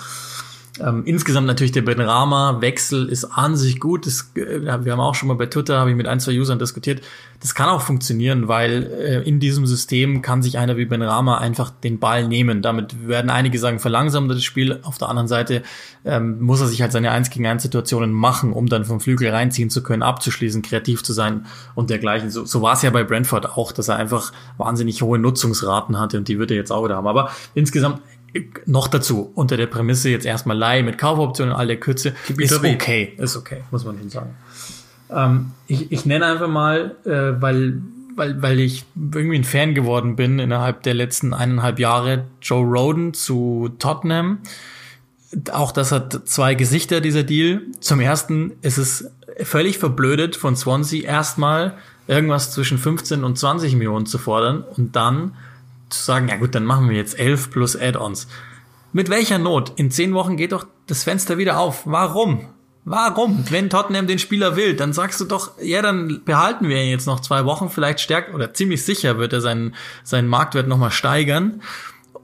ähm, 0.79 1.03
insgesamt 1.05 1.47
natürlich 1.47 1.71
der 1.71 1.83
Benrama-Wechsel 1.83 3.07
ist 3.07 3.25
an 3.25 3.55
sich 3.55 3.79
gut. 3.79 4.05
Das, 4.05 4.31
äh, 4.35 4.61
wir 4.83 4.91
haben 4.91 4.99
auch 4.99 5.15
schon 5.15 5.27
mal 5.27 5.35
bei 5.35 5.45
Twitter, 5.45 5.79
habe 5.79 5.91
ich 5.91 5.95
mit 5.95 6.07
ein, 6.07 6.19
zwei 6.19 6.37
Usern 6.37 6.59
diskutiert. 6.59 7.01
Das 7.39 7.55
kann 7.55 7.69
auch 7.69 7.81
funktionieren, 7.81 8.47
weil 8.47 8.83
äh, 8.83 9.21
in 9.21 9.39
diesem 9.39 9.65
System 9.65 10.21
kann 10.21 10.41
sich 10.41 10.57
einer 10.57 10.75
wie 10.75 10.85
Benrama 10.85 11.37
einfach 11.37 11.69
den 11.69 11.99
Ball 11.99 12.27
nehmen. 12.27 12.61
Damit 12.61 13.07
werden 13.07 13.29
einige 13.29 13.57
sagen, 13.57 13.79
verlangsamt 13.79 14.29
das 14.31 14.43
Spiel. 14.43 14.79
Auf 14.83 14.97
der 14.97 15.09
anderen 15.09 15.27
Seite 15.27 15.63
ähm, 16.03 16.41
muss 16.41 16.59
er 16.59 16.67
sich 16.67 16.81
halt 16.81 16.91
seine 16.91 17.11
1 17.11 17.29
gegen 17.29 17.47
1 17.47 17.63
Situationen 17.63 18.11
machen, 18.11 18.51
um 18.51 18.67
dann 18.67 18.83
vom 18.83 18.99
Flügel 18.99 19.29
reinziehen 19.29 19.69
zu 19.69 19.81
können, 19.81 20.03
abzuschließen, 20.03 20.61
kreativ 20.61 21.03
zu 21.03 21.13
sein 21.13 21.45
und 21.73 21.89
dergleichen. 21.89 22.29
So, 22.31 22.45
so 22.45 22.61
war 22.61 22.73
es 22.73 22.81
ja 22.81 22.89
bei 22.89 23.03
Brentford 23.03 23.57
auch, 23.57 23.71
dass 23.71 23.87
er 23.87 23.95
einfach 23.95 24.33
wahnsinnig 24.57 25.01
hohe 25.01 25.19
Nutzungsraten 25.19 25.99
hatte 25.99 26.17
und 26.17 26.27
die 26.27 26.37
wird 26.37 26.51
er 26.51 26.57
jetzt 26.57 26.71
auch 26.71 26.83
wieder 26.83 26.97
haben. 26.97 27.07
Aber 27.07 27.31
insgesamt 27.53 28.01
noch 28.65 28.87
dazu, 28.87 29.31
unter 29.35 29.57
der 29.57 29.67
Prämisse 29.67 30.09
jetzt 30.09 30.25
erstmal 30.25 30.57
Leih 30.57 30.83
mit 30.83 30.97
Kaufoptionen 30.97 31.53
all 31.53 31.67
der 31.67 31.79
Kürze, 31.79 32.13
ist 32.37 32.53
okay, 32.53 33.13
ist 33.17 33.35
okay, 33.35 33.63
muss 33.71 33.85
man 33.85 33.97
schon 33.97 34.09
sagen. 34.09 34.35
Ähm, 35.09 35.51
ich, 35.67 35.91
ich 35.91 36.05
nenne 36.05 36.25
einfach 36.25 36.47
mal, 36.47 36.95
äh, 37.05 37.41
weil, 37.41 37.81
weil, 38.15 38.41
weil 38.41 38.59
ich 38.59 38.85
irgendwie 38.95 39.37
ein 39.37 39.43
Fan 39.43 39.75
geworden 39.75 40.15
bin 40.15 40.39
innerhalb 40.39 40.83
der 40.83 40.93
letzten 40.93 41.33
eineinhalb 41.33 41.79
Jahre, 41.79 42.25
Joe 42.41 42.65
Roden 42.65 43.13
zu 43.13 43.69
Tottenham. 43.79 44.39
Auch 45.51 45.71
das 45.71 45.91
hat 45.91 46.27
zwei 46.27 46.55
Gesichter, 46.55 47.01
dieser 47.01 47.23
Deal. 47.23 47.61
Zum 47.79 47.99
ersten 47.99 48.53
ist 48.61 48.77
es 48.77 49.11
völlig 49.43 49.77
verblödet 49.77 50.35
von 50.35 50.55
Swansea 50.55 51.03
erstmal 51.05 51.77
irgendwas 52.07 52.51
zwischen 52.51 52.77
15 52.77 53.23
und 53.23 53.37
20 53.37 53.75
Millionen 53.75 54.05
zu 54.05 54.17
fordern 54.17 54.63
und 54.63 54.95
dann 54.95 55.33
zu 55.99 56.03
sagen, 56.03 56.27
ja 56.27 56.37
gut, 56.37 56.55
dann 56.55 56.65
machen 56.65 56.89
wir 56.89 56.97
jetzt 56.97 57.17
11 57.17 57.51
plus 57.51 57.75
Add-ons. 57.75 58.27
Mit 58.93 59.09
welcher 59.09 59.37
Not? 59.37 59.73
In 59.75 59.91
zehn 59.91 60.13
Wochen 60.13 60.37
geht 60.37 60.51
doch 60.51 60.65
das 60.87 61.03
Fenster 61.03 61.37
wieder 61.37 61.59
auf. 61.59 61.83
Warum? 61.85 62.47
Warum? 62.85 63.43
Wenn 63.49 63.69
Tottenham 63.69 64.05
den 64.05 64.19
Spieler 64.19 64.55
will, 64.55 64.75
dann 64.75 64.93
sagst 64.93 65.19
du 65.19 65.25
doch, 65.25 65.59
ja, 65.59 65.81
dann 65.81 66.21
behalten 66.23 66.69
wir 66.69 66.77
ihn 66.81 66.91
jetzt 66.91 67.07
noch 67.07 67.19
zwei 67.19 67.43
Wochen, 67.43 67.69
vielleicht 67.69 67.99
stärkt 67.99 68.33
oder 68.33 68.53
ziemlich 68.53 68.85
sicher 68.85 69.17
wird 69.17 69.33
er 69.33 69.41
seinen, 69.41 69.73
seinen 70.03 70.27
Marktwert 70.27 70.67
nochmal 70.67 70.91
steigern. 70.91 71.61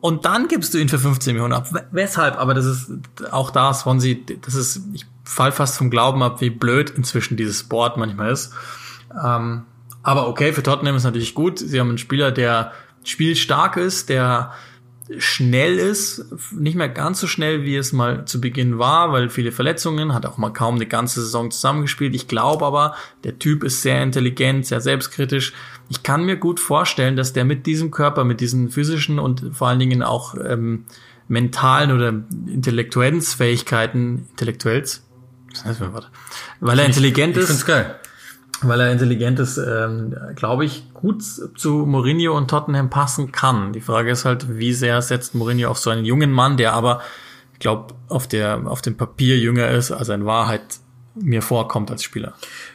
Und 0.01 0.25
dann 0.25 0.47
gibst 0.47 0.73
du 0.73 0.77
ihn 0.77 0.87
für 0.87 0.99
15 0.99 1.33
Millionen 1.33 1.53
ab. 1.53 1.67
Weshalb? 1.91 2.37
Aber 2.37 2.53
das 2.53 2.65
ist 2.65 2.91
auch 3.31 3.49
da, 3.49 3.73
Swansea, 3.73 4.17
das 4.41 4.53
ist, 4.53 4.81
ich 4.93 5.05
fall 5.23 5.51
fast 5.51 5.77
vom 5.77 5.89
Glauben 5.89 6.21
ab, 6.21 6.41
wie 6.41 6.49
blöd 6.49 6.91
inzwischen 6.91 7.37
dieses 7.37 7.63
Board 7.63 7.97
manchmal 7.97 8.31
ist. 8.31 8.53
Ähm, 9.23 9.63
aber 10.03 10.27
okay, 10.27 10.53
für 10.53 10.63
Tottenham 10.63 10.95
ist 10.95 11.03
natürlich 11.03 11.33
gut. 11.33 11.59
Sie 11.59 11.79
haben 11.79 11.89
einen 11.89 11.97
Spieler, 11.97 12.31
der 12.31 12.71
spielstark 13.03 13.77
ist, 13.77 14.09
der 14.09 14.53
schnell 15.17 15.77
ist, 15.77 16.25
nicht 16.51 16.75
mehr 16.75 16.87
ganz 16.87 17.19
so 17.19 17.27
schnell, 17.27 17.63
wie 17.63 17.75
es 17.75 17.91
mal 17.91 18.25
zu 18.25 18.39
Beginn 18.39 18.79
war, 18.79 19.11
weil 19.11 19.29
viele 19.29 19.51
Verletzungen, 19.51 20.13
hat 20.13 20.25
auch 20.25 20.37
mal 20.37 20.51
kaum 20.51 20.75
eine 20.75 20.85
ganze 20.85 21.21
Saison 21.21 21.51
zusammengespielt. 21.51 22.15
Ich 22.15 22.27
glaube 22.27 22.65
aber, 22.65 22.95
der 23.23 23.37
Typ 23.39 23.63
ist 23.63 23.81
sehr 23.81 24.01
intelligent, 24.03 24.65
sehr 24.65 24.79
selbstkritisch. 24.79 25.53
Ich 25.89 26.03
kann 26.03 26.25
mir 26.25 26.37
gut 26.37 26.59
vorstellen, 26.59 27.15
dass 27.15 27.33
der 27.33 27.45
mit 27.45 27.65
diesem 27.65 27.91
Körper, 27.91 28.23
mit 28.23 28.39
diesen 28.39 28.69
physischen 28.69 29.19
und 29.19 29.51
vor 29.53 29.67
allen 29.67 29.79
Dingen 29.79 30.03
auch 30.03 30.35
ähm, 30.35 30.85
mentalen 31.27 31.91
oder 31.91 32.09
intellektuellen 32.47 33.21
Fähigkeiten, 33.21 34.27
intellektuells, 34.31 35.03
heißt 35.65 35.81
Weil 36.61 36.79
er 36.79 36.85
intelligent 36.85 37.35
ich, 37.35 37.43
ich 37.43 37.49
ist. 37.49 37.65
Geil 37.65 37.99
weil 38.63 38.79
er 38.79 38.91
intelligent 38.91 39.39
ist, 39.39 39.57
ähm, 39.57 40.15
glaube 40.35 40.65
ich, 40.65 40.93
gut 40.93 41.23
zu 41.23 41.85
Mourinho 41.85 42.35
und 42.37 42.49
Tottenham 42.49 42.89
passen 42.89 43.31
kann. 43.31 43.73
Die 43.73 43.81
Frage 43.81 44.11
ist 44.11 44.25
halt, 44.25 44.57
wie 44.57 44.73
sehr 44.73 45.01
setzt 45.01 45.35
Mourinho 45.35 45.69
auf 45.69 45.79
so 45.79 45.89
einen 45.89 46.05
jungen 46.05 46.31
Mann, 46.31 46.57
der 46.57 46.73
aber, 46.73 47.01
ich 47.53 47.59
glaube, 47.59 47.93
auf 48.07 48.27
der 48.27 48.61
auf 48.65 48.81
dem 48.81 48.97
Papier 48.97 49.37
jünger 49.37 49.69
ist, 49.69 49.91
als 49.91 50.09
in 50.09 50.25
Wahrheit 50.25 50.61
mir 51.15 51.41
vorkommt 51.41 51.91
als 51.91 52.03
Spieler. 52.03 52.33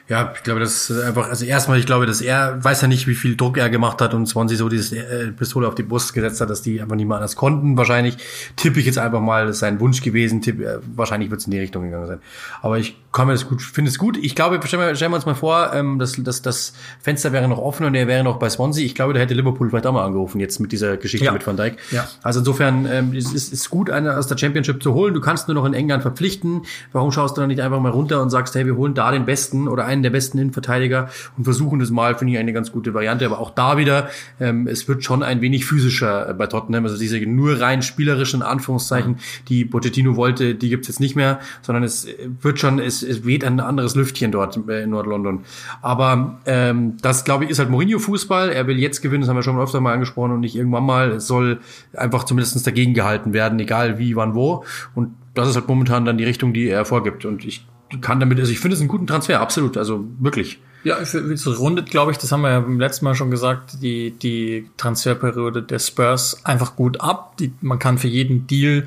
Ja, 0.09 0.33
ich 0.37 0.45
glaube, 0.45 0.61
das 0.61 0.89
ist 0.89 1.03
einfach, 1.03 1.29
also 1.29 1.45
erstmal, 1.45 1.81
ich 1.81 1.87
glaube, 1.87 2.07
dass 2.07 2.21
er 2.21 2.63
weiß 2.63 2.83
ja 2.83 2.87
nicht, 2.87 3.09
wie 3.09 3.17
viel 3.17 3.37
Druck 3.37 3.59
er 3.59 3.69
gemacht 3.69 4.01
hat 4.01 4.15
und 4.15 4.27
Swansea 4.27 4.57
so 4.57 4.69
dieses 4.69 4.93
äh, 4.93 5.33
Pistole 5.33 5.67
auf 5.67 5.75
die 5.75 5.83
Brust 5.83 6.15
gesetzt 6.15 6.41
hat, 6.41 6.49
dass 6.49 6.63
die 6.63 6.81
einfach 6.81 6.95
nicht 6.95 7.09
mehr 7.09 7.17
anders 7.17 7.35
konnten. 7.35 7.77
Wahrscheinlich 7.77 8.17
tippe 8.55 8.79
ich 8.79 8.87
jetzt 8.87 8.99
einfach 8.99 9.21
mal, 9.21 9.47
das 9.47 9.57
ist 9.57 9.61
sein 9.61 9.81
Wunsch 9.81 10.03
gewesen, 10.03 10.43
tipp, 10.43 10.61
äh, 10.61 10.79
wahrscheinlich 10.95 11.31
wird 11.31 11.41
es 11.41 11.47
in 11.47 11.51
die 11.51 11.59
Richtung 11.59 11.85
gegangen 11.85 12.07
sein. 12.07 12.21
Aber 12.63 12.79
ich 12.79 12.97
kann 13.11 13.27
mir 13.27 13.33
das 13.33 13.49
gut, 13.49 13.63
finde 13.63 13.91
es 13.91 13.99
gut. 13.99 14.17
Ich 14.19 14.37
glaube, 14.37 14.61
stellen 14.65 14.83
wir, 14.83 14.95
stellen 14.95 15.11
wir 15.11 15.17
uns 15.17 15.27
mal 15.27 15.35
vor, 15.35 15.73
ähm, 15.73 15.99
dass, 15.99 16.13
dass 16.13 16.41
das 16.41 16.75
Fenster 17.01 17.33
wäre 17.33 17.49
noch 17.49 17.59
offen 17.59 17.85
und 17.85 17.95
er 17.97 18.07
wäre 18.07 18.23
noch 18.23 18.39
bei 18.39 18.49
Swansea. 18.49 18.85
Ich 18.85 18.95
glaube, 18.95 19.13
da 19.15 19.19
hätte 19.19 19.35
Liverpool 19.35 19.71
vielleicht 19.71 19.87
auch 19.87 19.93
mal 19.93 20.05
angerufen, 20.05 20.39
jetzt 20.39 20.61
mit 20.61 20.71
dieser 20.71 20.99
Geschichte 20.99 21.27
ja. 21.27 21.33
mit 21.33 21.45
Van 21.45 21.57
Dijk. 21.57 21.79
Ja. 21.91 22.07
Also 22.23 22.41
insofern 22.41 22.87
ähm, 22.87 23.13
es 23.13 23.33
ist 23.33 23.53
es 23.53 23.71
gut, 23.71 23.91
eine 23.91 24.17
aus 24.17 24.29
der 24.29 24.39
Championship 24.39 24.83
zu 24.83 24.95
holen. 24.95 25.15
Du 25.15 25.21
kannst 25.21 25.49
nur 25.49 25.55
noch 25.57 25.65
in 25.65 25.75
England 25.75 26.03
verpflichten. 26.03 26.63
Warum 26.93 27.11
schaust 27.11 27.37
du 27.37 27.41
dann 27.41 27.49
nicht 27.49 27.61
einfach 27.61 27.81
mal 27.81 27.91
runter 27.91 28.23
und 28.23 28.31
sagst, 28.31 28.55
hey, 28.55 28.67
wir 28.67 28.77
holen 28.77 28.95
da 28.95 29.11
den 29.11 29.25
Besten 29.25 29.67
oder 29.67 29.87
einen 29.87 29.96
der 30.03 30.11
besten 30.11 30.39
Innenverteidiger 30.39 31.09
und 31.37 31.45
versuchen 31.45 31.79
das 31.79 31.91
mal, 31.91 32.17
finde 32.17 32.35
ich 32.35 32.39
eine 32.39 32.53
ganz 32.53 32.73
gute 32.73 32.95
Variante. 32.95 33.27
Aber 33.27 33.39
auch 33.39 33.51
da 33.51 33.77
wieder, 33.77 34.09
ähm, 34.41 34.67
es 34.67 34.89
wird 34.89 35.05
schon 35.05 35.23
ein 35.23 35.41
wenig 35.41 35.67
physischer 35.67 36.29
äh, 36.29 36.35
bei 36.35 36.47
Tottenham. 36.47 36.85
Also 36.85 36.99
diese 36.99 37.19
nur 37.27 37.61
rein 37.61 37.83
spielerischen 37.83 38.43
Anführungszeichen, 38.43 39.19
die 39.49 39.65
Pochettino 39.65 40.17
wollte, 40.17 40.55
die 40.55 40.69
gibt's 40.69 40.89
jetzt 40.89 41.01
nicht 41.01 41.17
mehr, 41.17 41.41
sondern 41.63 41.85
es 41.85 42.07
wird 42.41 42.59
schon, 42.59 42.79
es, 42.79 43.03
es 43.03 43.25
weht 43.25 43.45
ein 43.45 43.61
anderes 43.61 43.95
Lüftchen 43.95 44.33
dort 44.33 44.59
äh, 44.69 44.83
in 44.83 44.91
Nord-London. 44.91 45.45
Aber 45.83 46.41
ähm, 46.47 46.97
das, 47.03 47.25
glaube 47.25 47.45
ich, 47.45 47.51
ist 47.51 47.59
halt 47.59 47.71
Mourinho-Fußball. 47.71 48.51
Er 48.51 48.67
will 48.67 48.79
jetzt 48.79 49.03
gewinnen, 49.03 49.23
das 49.23 49.29
haben 49.29 49.37
wir 49.37 49.43
schon 49.43 49.59
öfter 49.59 49.81
mal 49.81 49.93
angesprochen 49.93 50.33
und 50.33 50.41
nicht 50.41 50.57
irgendwann 50.57 50.85
mal. 50.85 51.11
Es 51.13 51.27
soll 51.27 51.61
einfach 51.95 52.25
zumindest 52.25 52.67
dagegen 52.67 52.95
gehalten 52.95 53.33
werden, 53.33 53.59
egal 53.59 53.99
wie, 53.99 54.17
wann, 54.17 54.35
wo. 54.35 54.65
Und 54.95 55.15
das 55.35 55.49
ist 55.49 55.57
halt 55.57 55.69
momentan 55.69 56.05
dann 56.05 56.19
die 56.19 56.25
Richtung, 56.25 56.53
die 56.53 56.69
er 56.69 56.85
vorgibt. 56.85 57.25
Und 57.25 57.45
ich 57.45 57.67
kann 58.01 58.21
damit, 58.21 58.39
also 58.39 58.51
ich 58.51 58.61
finde 58.61 58.75
es 58.75 58.81
einen 58.81 58.89
guten 58.89 59.07
Transfer, 59.07 59.41
absolut, 59.41 59.77
also 59.77 60.05
wirklich. 60.19 60.59
Ja, 60.85 60.99
es 60.99 61.15
rundet, 61.59 61.91
glaube 61.91 62.13
ich, 62.13 62.19
das 62.19 62.31
haben 62.31 62.43
wir 62.43 62.51
ja 62.51 62.61
beim 62.61 62.79
letzten 62.79 63.07
Mal 63.07 63.17
schon 63.17 63.31
gesagt, 63.31 63.83
die, 63.83 64.13
die 64.13 64.71
Transferperiode 64.77 65.63
der 65.63 65.81
Spurs 65.81 66.45
einfach 66.45 66.77
gut 66.77 67.01
ab. 67.01 67.37
Die, 67.39 67.53
man 67.61 67.81
kann 67.81 67.99
für 67.99 68.07
jeden 68.07 68.47
Deal 68.47 68.87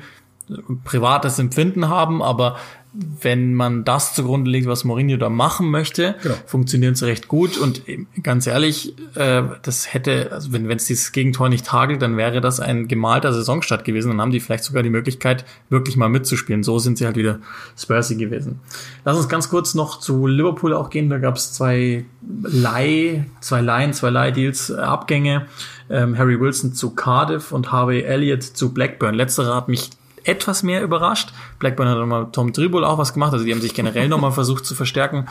privates 0.84 1.38
Empfinden 1.38 1.88
haben, 1.88 2.22
aber 2.22 2.56
wenn 2.92 3.54
man 3.54 3.84
das 3.84 4.14
zugrunde 4.14 4.50
legt, 4.50 4.66
was 4.66 4.84
Mourinho 4.84 5.16
da 5.16 5.28
machen 5.28 5.70
möchte, 5.70 6.16
genau. 6.22 6.34
funktioniert 6.46 6.96
es 6.96 7.02
recht 7.04 7.28
gut. 7.28 7.56
Und 7.56 7.82
ganz 8.22 8.46
ehrlich, 8.48 8.94
äh, 9.14 9.42
das 9.62 9.94
hätte, 9.94 10.32
also 10.32 10.52
wenn 10.52 10.68
es 10.70 10.86
dieses 10.86 11.12
Gegentor 11.12 11.48
nicht 11.48 11.72
hagelt, 11.72 12.02
dann 12.02 12.16
wäre 12.16 12.40
das 12.40 12.58
ein 12.58 12.88
gemalter 12.88 13.32
Saisonstart 13.32 13.84
gewesen. 13.84 14.08
Dann 14.08 14.20
haben 14.20 14.32
die 14.32 14.40
vielleicht 14.40 14.64
sogar 14.64 14.82
die 14.82 14.90
Möglichkeit, 14.90 15.44
wirklich 15.68 15.96
mal 15.96 16.08
mitzuspielen. 16.08 16.64
So 16.64 16.80
sind 16.80 16.98
sie 16.98 17.06
halt 17.06 17.16
wieder 17.16 17.38
Spursy 17.78 18.16
gewesen. 18.16 18.58
Lass 19.04 19.16
uns 19.16 19.28
ganz 19.28 19.48
kurz 19.48 19.74
noch 19.74 20.00
zu 20.00 20.26
Liverpool 20.26 20.74
auch 20.74 20.90
gehen. 20.90 21.08
Da 21.10 21.18
gab 21.18 21.36
es 21.36 21.52
zwei 21.52 22.04
Leih, 22.42 23.24
zwei 23.40 23.60
Leihen, 23.60 23.92
zwei 23.92 24.10
Leihdeals, 24.10 24.70
äh, 24.70 24.74
Abgänge. 24.74 25.46
Ähm, 25.88 26.18
Harry 26.18 26.40
Wilson 26.40 26.72
zu 26.72 26.90
Cardiff 26.90 27.52
und 27.52 27.70
Harvey 27.70 28.02
Elliott 28.02 28.42
zu 28.42 28.72
Blackburn. 28.74 29.14
Letzterer 29.14 29.54
hat 29.56 29.68
mich 29.68 29.90
etwas 30.24 30.62
mehr 30.62 30.82
überrascht. 30.82 31.32
Blackburn 31.58 31.88
hat 31.88 31.98
nochmal 31.98 32.28
Tom 32.32 32.52
Tribul 32.52 32.84
auch 32.84 32.98
was 32.98 33.12
gemacht, 33.12 33.32
also 33.32 33.44
die 33.44 33.52
haben 33.52 33.60
sich 33.60 33.74
generell 33.74 34.08
nochmal 34.08 34.32
versucht 34.32 34.64
zu 34.64 34.74
verstärken. 34.74 35.26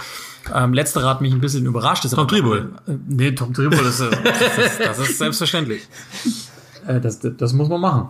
Ähm, 0.53 0.73
letzterer 0.73 1.09
hat 1.09 1.21
mich 1.21 1.33
ein 1.33 1.41
bisschen 1.41 1.65
überrascht. 1.65 2.09
Tom 2.09 2.27
Tribul? 2.27 2.73
Äh, 2.87 2.91
nee, 3.07 3.31
Tom 3.31 3.53
Tribul, 3.53 3.77
das, 3.83 3.99
ist, 3.99 4.11
das, 4.23 4.57
ist, 4.57 4.79
das 4.79 4.99
ist 4.99 5.17
selbstverständlich. 5.17 5.87
Äh, 6.87 6.99
das, 6.99 7.19
das 7.19 7.53
muss 7.53 7.69
man 7.69 7.81
machen. 7.81 8.09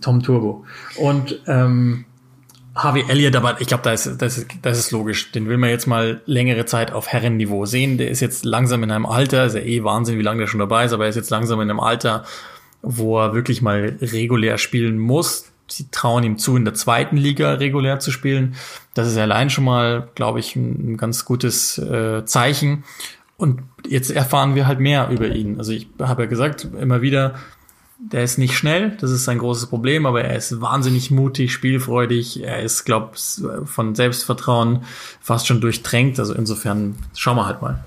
Tom 0.00 0.22
Turbo. 0.22 0.64
Und 0.96 1.40
ähm, 1.46 2.04
Harvey 2.74 3.04
Elliott, 3.08 3.34
aber 3.34 3.60
ich 3.60 3.66
glaube, 3.66 3.82
das 3.82 4.06
ist, 4.06 4.22
das, 4.22 4.38
ist, 4.38 4.46
das 4.62 4.78
ist 4.78 4.90
logisch. 4.92 5.32
Den 5.32 5.48
will 5.48 5.58
man 5.58 5.70
jetzt 5.70 5.86
mal 5.86 6.20
längere 6.26 6.64
Zeit 6.64 6.92
auf 6.92 7.08
Herrenniveau 7.08 7.66
sehen. 7.66 7.98
Der 7.98 8.08
ist 8.08 8.20
jetzt 8.20 8.44
langsam 8.44 8.82
in 8.84 8.90
einem 8.90 9.06
Alter, 9.06 9.46
ist 9.46 9.54
ja 9.54 9.60
eh 9.60 9.82
Wahnsinn, 9.82 10.18
wie 10.18 10.22
lange 10.22 10.40
der 10.40 10.46
schon 10.46 10.60
dabei 10.60 10.84
ist, 10.84 10.92
aber 10.92 11.04
er 11.04 11.10
ist 11.10 11.16
jetzt 11.16 11.30
langsam 11.30 11.60
in 11.60 11.70
einem 11.70 11.80
Alter, 11.80 12.24
wo 12.82 13.18
er 13.18 13.34
wirklich 13.34 13.62
mal 13.62 13.96
regulär 14.00 14.58
spielen 14.58 14.98
muss. 14.98 15.50
Sie 15.66 15.90
trauen 15.90 16.24
ihm 16.24 16.38
zu, 16.38 16.56
in 16.56 16.64
der 16.64 16.74
zweiten 16.74 17.16
Liga 17.16 17.54
regulär 17.54 18.00
zu 18.00 18.10
spielen. 18.10 18.54
Das 18.94 19.08
ist 19.08 19.18
allein 19.18 19.50
schon 19.50 19.64
mal, 19.64 20.08
glaube 20.14 20.40
ich, 20.40 20.56
ein, 20.56 20.96
ganz 20.96 21.24
gutes 21.24 21.78
äh, 21.78 22.24
Zeichen. 22.24 22.84
Und 23.36 23.62
jetzt 23.86 24.10
erfahren 24.10 24.54
wir 24.54 24.66
halt 24.66 24.80
mehr 24.80 25.10
über 25.10 25.28
ihn. 25.28 25.58
Also 25.58 25.72
ich 25.72 25.88
habe 26.00 26.22
ja 26.22 26.28
gesagt, 26.28 26.66
immer 26.80 27.02
wieder, 27.02 27.34
der 27.98 28.22
ist 28.24 28.38
nicht 28.38 28.56
schnell, 28.56 28.96
das 29.00 29.10
ist 29.10 29.24
sein 29.24 29.38
großes 29.38 29.66
Problem, 29.66 30.06
aber 30.06 30.22
er 30.22 30.36
ist 30.36 30.60
wahnsinnig 30.60 31.10
mutig, 31.10 31.52
spielfreudig, 31.52 32.42
er 32.42 32.62
ist, 32.62 32.84
glaube 32.84 33.10
von 33.64 33.94
Selbstvertrauen 33.94 34.84
fast 35.20 35.46
schon 35.46 35.60
durchtränkt. 35.60 36.18
Also 36.18 36.34
insofern 36.34 36.96
schauen 37.16 37.36
wir 37.36 37.46
halt 37.46 37.60
mal. 37.60 37.84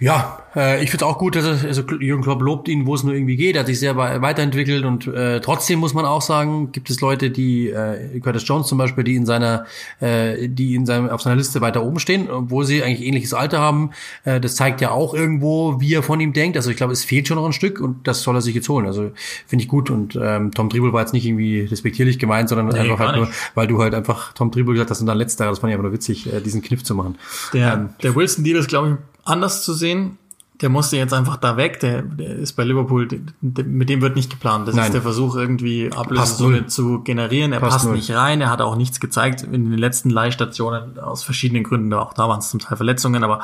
Ja, 0.00 0.42
äh, 0.56 0.82
ich 0.82 0.90
finde 0.90 1.04
es 1.04 1.10
auch 1.10 1.18
gut, 1.18 1.36
dass 1.36 1.44
er, 1.44 1.68
also 1.68 1.82
Jürgen 1.82 2.22
Klopp 2.22 2.40
lobt 2.40 2.68
ihn, 2.68 2.86
wo 2.86 2.94
es 2.94 3.02
nur 3.02 3.14
irgendwie 3.14 3.36
geht. 3.36 3.54
Er 3.54 3.60
hat 3.60 3.66
sich 3.66 3.78
sehr 3.78 3.96
weiterentwickelt 3.96 4.84
und 4.84 5.06
äh, 5.06 5.40
trotzdem 5.40 5.78
muss 5.78 5.94
man 5.94 6.06
auch 6.06 6.22
sagen, 6.22 6.72
gibt 6.72 6.90
es 6.90 7.00
Leute, 7.00 7.30
die 7.30 7.68
äh, 7.68 8.18
Curtis 8.20 8.46
Jones 8.46 8.66
zum 8.66 8.78
Beispiel, 8.78 9.04
die 9.04 9.16
in 9.16 9.26
seiner, 9.26 9.66
äh, 10.00 10.48
die 10.48 10.74
in 10.74 10.86
seinem 10.86 11.10
auf 11.10 11.22
seiner 11.22 11.36
Liste 11.36 11.60
weiter 11.60 11.82
oben 11.84 11.98
stehen, 11.98 12.30
obwohl 12.30 12.64
sie 12.64 12.82
eigentlich 12.82 13.06
ähnliches 13.06 13.34
Alter 13.34 13.58
haben. 13.58 13.90
Äh, 14.24 14.40
das 14.40 14.56
zeigt 14.56 14.80
ja 14.80 14.90
auch 14.90 15.12
irgendwo, 15.12 15.80
wie 15.80 15.94
er 15.94 16.02
von 16.02 16.18
ihm 16.20 16.32
denkt. 16.32 16.56
Also 16.56 16.70
ich 16.70 16.76
glaube, 16.76 16.92
es 16.94 17.04
fehlt 17.04 17.28
schon 17.28 17.36
noch 17.36 17.46
ein 17.46 17.52
Stück 17.52 17.80
und 17.80 18.06
das 18.06 18.22
soll 18.22 18.36
er 18.36 18.40
sich 18.40 18.54
jetzt 18.54 18.68
holen. 18.68 18.86
Also 18.86 19.12
finde 19.46 19.62
ich 19.64 19.68
gut 19.68 19.90
und 19.90 20.18
ähm, 20.20 20.52
Tom 20.52 20.70
Dribble 20.70 20.92
war 20.92 21.00
jetzt 21.00 21.12
nicht 21.12 21.26
irgendwie 21.26 21.60
respektierlich 21.60 22.18
gemeint, 22.18 22.48
sondern 22.48 22.68
nee, 22.68 22.78
einfach 22.78 22.98
halt 22.98 23.16
nur, 23.16 23.28
weil 23.54 23.66
du 23.66 23.82
halt 23.82 23.94
einfach 23.94 24.32
Tom 24.32 24.50
Dribble 24.50 24.74
gesagt 24.74 24.90
hast 24.90 25.00
und 25.00 25.06
dann 25.06 25.18
letzter. 25.18 25.46
Das 25.46 25.58
fand 25.58 25.70
ich 25.70 25.74
einfach 25.74 25.84
nur 25.84 25.92
witzig, 25.92 26.32
äh, 26.32 26.40
diesen 26.40 26.62
Kniff 26.62 26.82
zu 26.84 26.94
machen. 26.94 27.18
Der, 27.52 27.74
ähm, 27.74 27.90
der 28.02 28.16
Wilson 28.16 28.44
Deal 28.44 28.58
ist 28.58 28.68
glaube 28.68 28.88
ich 28.88 29.09
anders 29.24 29.64
zu 29.64 29.72
sehen 29.72 30.18
der 30.60 30.68
musste 30.68 30.96
jetzt 30.96 31.14
einfach 31.14 31.38
da 31.38 31.56
weg, 31.56 31.80
der, 31.80 32.02
der 32.02 32.36
ist 32.36 32.52
bei 32.52 32.64
Liverpool, 32.64 33.08
der, 33.08 33.64
mit 33.64 33.88
dem 33.88 34.02
wird 34.02 34.14
nicht 34.14 34.30
geplant. 34.30 34.68
Das 34.68 34.74
Nein. 34.74 34.86
ist 34.86 34.92
der 34.92 35.00
Versuch, 35.00 35.34
irgendwie 35.34 35.90
Ablösesumme 35.90 36.66
zu 36.66 37.00
generieren. 37.00 37.52
Er 37.52 37.60
passt, 37.60 37.84
passt 37.84 37.90
nicht 37.90 38.10
rein, 38.10 38.42
er 38.42 38.50
hat 38.50 38.60
auch 38.60 38.76
nichts 38.76 39.00
gezeigt 39.00 39.42
in 39.42 39.70
den 39.70 39.78
letzten 39.78 40.10
Leihstationen 40.10 40.98
aus 40.98 41.22
verschiedenen 41.22 41.64
Gründen. 41.64 41.92
Auch 41.94 42.12
da 42.12 42.28
waren 42.28 42.40
es 42.40 42.50
zum 42.50 42.60
Teil 42.60 42.76
Verletzungen, 42.76 43.24
aber, 43.24 43.40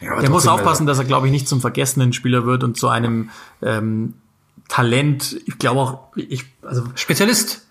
ja, 0.00 0.12
aber 0.12 0.20
der 0.20 0.30
muss 0.30 0.46
aufpassen, 0.46 0.86
dass 0.86 0.98
er, 0.98 1.04
glaube 1.04 1.26
ich, 1.26 1.32
nicht 1.32 1.48
zum 1.48 1.60
vergessenen 1.60 2.12
Spieler 2.12 2.46
wird 2.46 2.62
und 2.62 2.76
zu 2.76 2.88
einem 2.88 3.30
ähm, 3.62 4.14
Talent, 4.68 5.40
ich 5.46 5.58
glaube 5.58 5.80
auch, 5.80 5.98
ich, 6.14 6.44
also 6.62 6.84
Spezialist. 6.94 7.66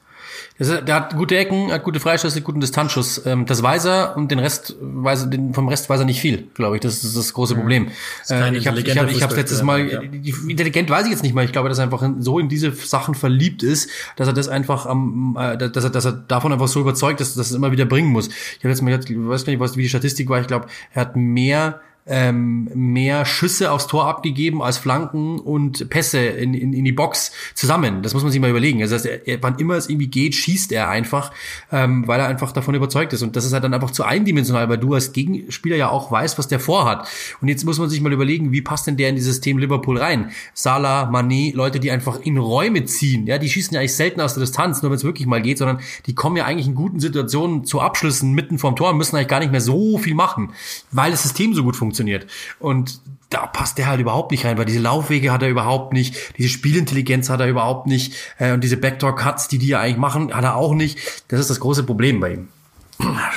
Der, 0.60 0.82
der 0.82 0.96
hat 0.96 1.16
gute 1.16 1.38
Ecken, 1.38 1.72
hat 1.72 1.84
gute 1.84 2.00
Freistöße, 2.00 2.42
guten 2.42 2.60
Distanzschuss. 2.60 3.26
Ähm, 3.26 3.46
das 3.46 3.64
weiß 3.64 3.86
er 3.86 4.18
und 4.18 4.30
den 4.30 4.40
Rest 4.40 4.76
weiß 4.82 5.22
er, 5.22 5.28
den, 5.28 5.54
vom 5.54 5.70
Rest 5.70 5.90
weiß 5.90 6.02
er 6.02 6.06
nicht 6.06 6.20
viel, 6.20 6.50
glaube 6.54 6.76
ich. 6.76 6.82
Das 6.82 7.04
ist 7.04 7.16
das 7.16 7.34
große 7.34 7.56
mhm. 7.56 7.60
Problem. 7.60 7.88
Äh, 8.30 8.58
ich 8.58 8.68
habe 8.68 8.80
ich 8.80 8.98
hab, 8.98 9.10
ich 9.10 9.24
hab 9.24 9.36
letztes 9.36 9.64
Mal, 9.64 9.90
ja. 9.90 10.02
intelligent 10.02 10.90
weiß 10.90 11.06
ich 11.06 11.12
jetzt 11.12 11.24
nicht 11.24 11.34
mal. 11.34 11.46
Ich 11.46 11.54
glaube, 11.54 11.70
dass 11.70 11.78
er 11.78 11.86
einfach 11.86 12.08
so 12.20 12.40
in 12.40 12.50
diese 12.50 12.72
Sachen 12.72 13.16
verliebt 13.16 13.64
ist, 13.64 13.90
dass 14.18 14.28
er 14.28 14.34
das 14.34 14.50
einfach 14.50 14.86
am, 14.86 15.38
äh, 15.40 15.58
dass 15.58 15.84
er, 15.86 15.90
dass 15.90 16.06
er 16.06 16.12
davon 16.12 16.52
einfach 16.52 16.68
so 16.68 16.82
überzeugt 16.82 17.22
ist, 17.22 17.38
dass 17.38 17.48
er 17.48 17.52
es 17.52 17.56
immer 17.56 17.72
wieder 17.72 17.86
bringen 17.86 18.10
muss. 18.10 18.28
Ich 18.28 18.60
habe 18.60 18.70
jetzt 18.70 18.82
mal, 18.82 18.92
ich 18.92 19.10
weiß 19.10 19.46
gar 19.46 19.52
nicht, 19.52 19.60
was 19.60 19.78
wie 19.78 19.84
die 19.84 19.90
Statistik 19.90 20.30
war. 20.30 20.42
Ich 20.42 20.48
glaube, 20.48 20.68
er 20.94 21.02
hat 21.02 21.16
mehr 21.16 21.80
ähm, 22.10 22.70
mehr 22.74 23.24
Schüsse 23.24 23.72
aufs 23.72 23.86
Tor 23.86 24.08
abgegeben 24.08 24.64
als 24.64 24.80
Flanken 24.80 25.40
und 25.40 25.90
Pässe 25.90 26.18
in, 26.20 26.56
in, 26.56 26.74
in 26.74 26.84
die 26.84 26.92
Box 26.92 27.32
zusammen. 27.54 28.02
Das 28.02 28.16
muss 28.16 28.24
man 28.24 28.32
sich 28.32 28.42
mal 28.42 28.50
überlegen. 28.50 28.82
Also 28.82 28.96
er, 28.96 29.28
er, 29.28 29.44
wann 29.44 29.60
immer 29.60 29.76
es 29.76 29.88
irgendwie 29.88 30.08
geht, 30.08 30.34
schießt 30.34 30.72
er 30.72 30.90
einfach, 30.90 31.32
ähm, 31.72 32.08
weil 32.08 32.20
er 32.20 32.28
einfach 32.28 32.52
davon 32.52 32.74
überzeugt 32.74 33.14
ist. 33.14 33.22
Und 33.22 33.36
das 33.36 33.46
ist 33.46 33.54
halt 33.54 33.64
dann 33.64 33.76
einfach 33.76 33.92
zu 33.92 34.04
eindimensional, 34.04 34.68
weil 34.70 34.80
du 34.80 34.96
als 34.96 35.14
Gegenspieler 35.14 35.76
ja 35.76 35.90
auch 35.90 36.12
weißt, 36.12 36.40
was 36.40 36.48
der 36.48 36.60
vorhat. 36.60 37.08
Und 37.42 37.48
jetzt 37.48 37.64
muss 37.64 37.78
man 37.78 37.90
sich 37.90 38.02
mal 38.02 38.12
überlegen, 38.12 38.52
wie 38.52 38.62
passt 38.62 38.88
denn 38.88 38.98
der 38.98 39.10
in 39.10 39.16
dieses 39.16 39.36
System 39.36 39.60
Liverpool 39.60 40.00
rein? 40.00 40.32
Salah, 40.56 41.08
Mané, 41.12 41.56
Leute, 41.56 41.80
die 41.80 41.92
einfach 41.92 42.20
in 42.22 42.40
Räume 42.40 42.86
ziehen. 42.86 43.28
Ja, 43.28 43.38
die 43.38 43.50
schießen 43.50 43.76
ja 43.76 43.82
eigentlich 43.82 43.96
selten 43.96 44.20
aus 44.20 44.34
der 44.34 44.42
Distanz, 44.42 44.82
nur 44.82 44.90
wenn 44.90 44.98
es 44.98 45.04
wirklich 45.04 45.28
mal 45.28 45.44
geht, 45.44 45.60
sondern 45.60 45.80
die 46.08 46.16
kommen 46.16 46.38
ja 46.38 46.46
eigentlich 46.46 46.68
in 46.68 46.74
guten 46.74 47.00
Situationen 47.00 47.66
zu 47.66 47.82
Abschlüssen 47.82 48.34
mitten 48.34 48.58
vorm 48.58 48.76
Tor 48.76 48.90
und 48.90 48.98
müssen 48.98 49.16
eigentlich 49.16 49.28
gar 49.28 49.40
nicht 49.40 49.52
mehr 49.52 49.62
so 49.62 50.00
viel 50.00 50.16
machen, 50.16 50.54
weil 50.92 51.12
das 51.12 51.22
System 51.22 51.54
so 51.54 51.64
gut 51.64 51.76
funktioniert 51.76 51.99
funktioniert. 52.00 52.28
Und 52.60 53.02
da 53.30 53.46
passt 53.46 53.78
der 53.78 53.88
halt 53.88 54.00
überhaupt 54.00 54.32
nicht 54.32 54.46
rein, 54.46 54.58
weil 54.58 54.66
diese 54.66 54.80
Laufwege 54.80 55.32
hat 55.32 55.44
er 55.44 55.50
überhaupt 55.50 55.94
nicht, 55.94 56.38
diese 56.38 56.50
Spielintelligenz 56.50 57.30
hat 57.30 57.40
er 57.42 57.48
überhaupt 57.48 57.86
nicht 57.86 58.16
äh, 58.40 58.54
und 58.54 58.64
diese 58.64 58.78
Backdoor-Cuts, 58.78 59.50
die 59.50 59.60
die 59.60 59.68
ja 59.68 59.80
eigentlich 59.80 59.98
machen, 59.98 60.34
hat 60.34 60.44
er 60.44 60.56
auch 60.56 60.74
nicht. 60.74 60.98
Das 61.28 61.40
ist 61.40 61.50
das 61.50 61.60
große 61.60 61.84
Problem 61.84 62.20
bei 62.20 62.34
ihm. 62.34 62.48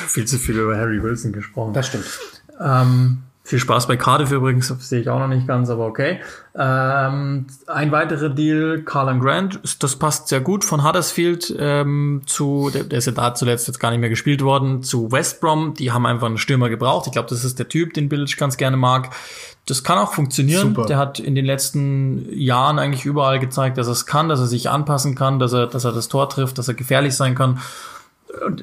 Viel 0.07 0.25
zu 0.25 0.39
viel 0.39 0.57
über 0.57 0.75
Harry 0.75 1.01
Wilson 1.01 1.31
gesprochen. 1.31 1.73
Das 1.73 1.87
stimmt. 1.87 2.05
Ähm, 2.59 3.19
viel 3.45 3.59
Spaß 3.59 3.87
bei 3.87 3.97
Cardiff 3.97 4.31
übrigens, 4.31 4.69
sehe 4.79 5.01
ich 5.01 5.09
auch 5.09 5.19
noch 5.19 5.27
nicht 5.27 5.45
ganz, 5.45 5.69
aber 5.69 5.85
okay. 5.85 6.21
Ähm, 6.55 7.47
ein 7.67 7.91
weiterer 7.91 8.29
Deal, 8.29 8.83
Carlan 8.83 9.19
Grant, 9.19 9.59
das 9.79 9.97
passt 9.97 10.29
sehr 10.29 10.39
gut 10.39 10.63
von 10.63 10.87
Huddersfield 10.87 11.53
ähm, 11.59 12.21
zu, 12.25 12.69
der, 12.73 12.85
der 12.85 12.99
ist 12.99 13.05
ja 13.05 13.11
da 13.11 13.35
zuletzt 13.35 13.67
jetzt 13.67 13.79
gar 13.79 13.91
nicht 13.91 13.99
mehr 13.99 14.09
gespielt 14.09 14.41
worden, 14.43 14.81
zu 14.81 15.11
West 15.11 15.41
Brom. 15.41 15.73
Die 15.73 15.91
haben 15.91 16.05
einfach 16.05 16.27
einen 16.27 16.37
Stürmer 16.37 16.69
gebraucht. 16.69 17.07
Ich 17.07 17.11
glaube, 17.11 17.27
das 17.27 17.43
ist 17.43 17.59
der 17.59 17.67
Typ, 17.67 17.93
den 17.93 18.07
Billich 18.07 18.37
ganz 18.37 18.55
gerne 18.55 18.77
mag. 18.77 19.09
Das 19.65 19.83
kann 19.83 19.97
auch 19.97 20.13
funktionieren. 20.13 20.69
Super. 20.73 20.85
Der 20.85 20.97
hat 20.97 21.19
in 21.19 21.35
den 21.35 21.45
letzten 21.45 22.25
Jahren 22.33 22.79
eigentlich 22.79 23.03
überall 23.03 23.39
gezeigt, 23.39 23.77
dass 23.77 23.87
er 23.87 23.93
es 23.93 24.05
kann, 24.05 24.29
dass 24.29 24.39
er 24.39 24.47
sich 24.47 24.69
anpassen 24.69 25.15
kann, 25.15 25.39
dass 25.39 25.51
er, 25.51 25.67
dass 25.67 25.83
er 25.83 25.91
das 25.91 26.07
Tor 26.07 26.29
trifft, 26.29 26.57
dass 26.57 26.69
er 26.69 26.75
gefährlich 26.75 27.15
sein 27.15 27.35
kann. 27.35 27.59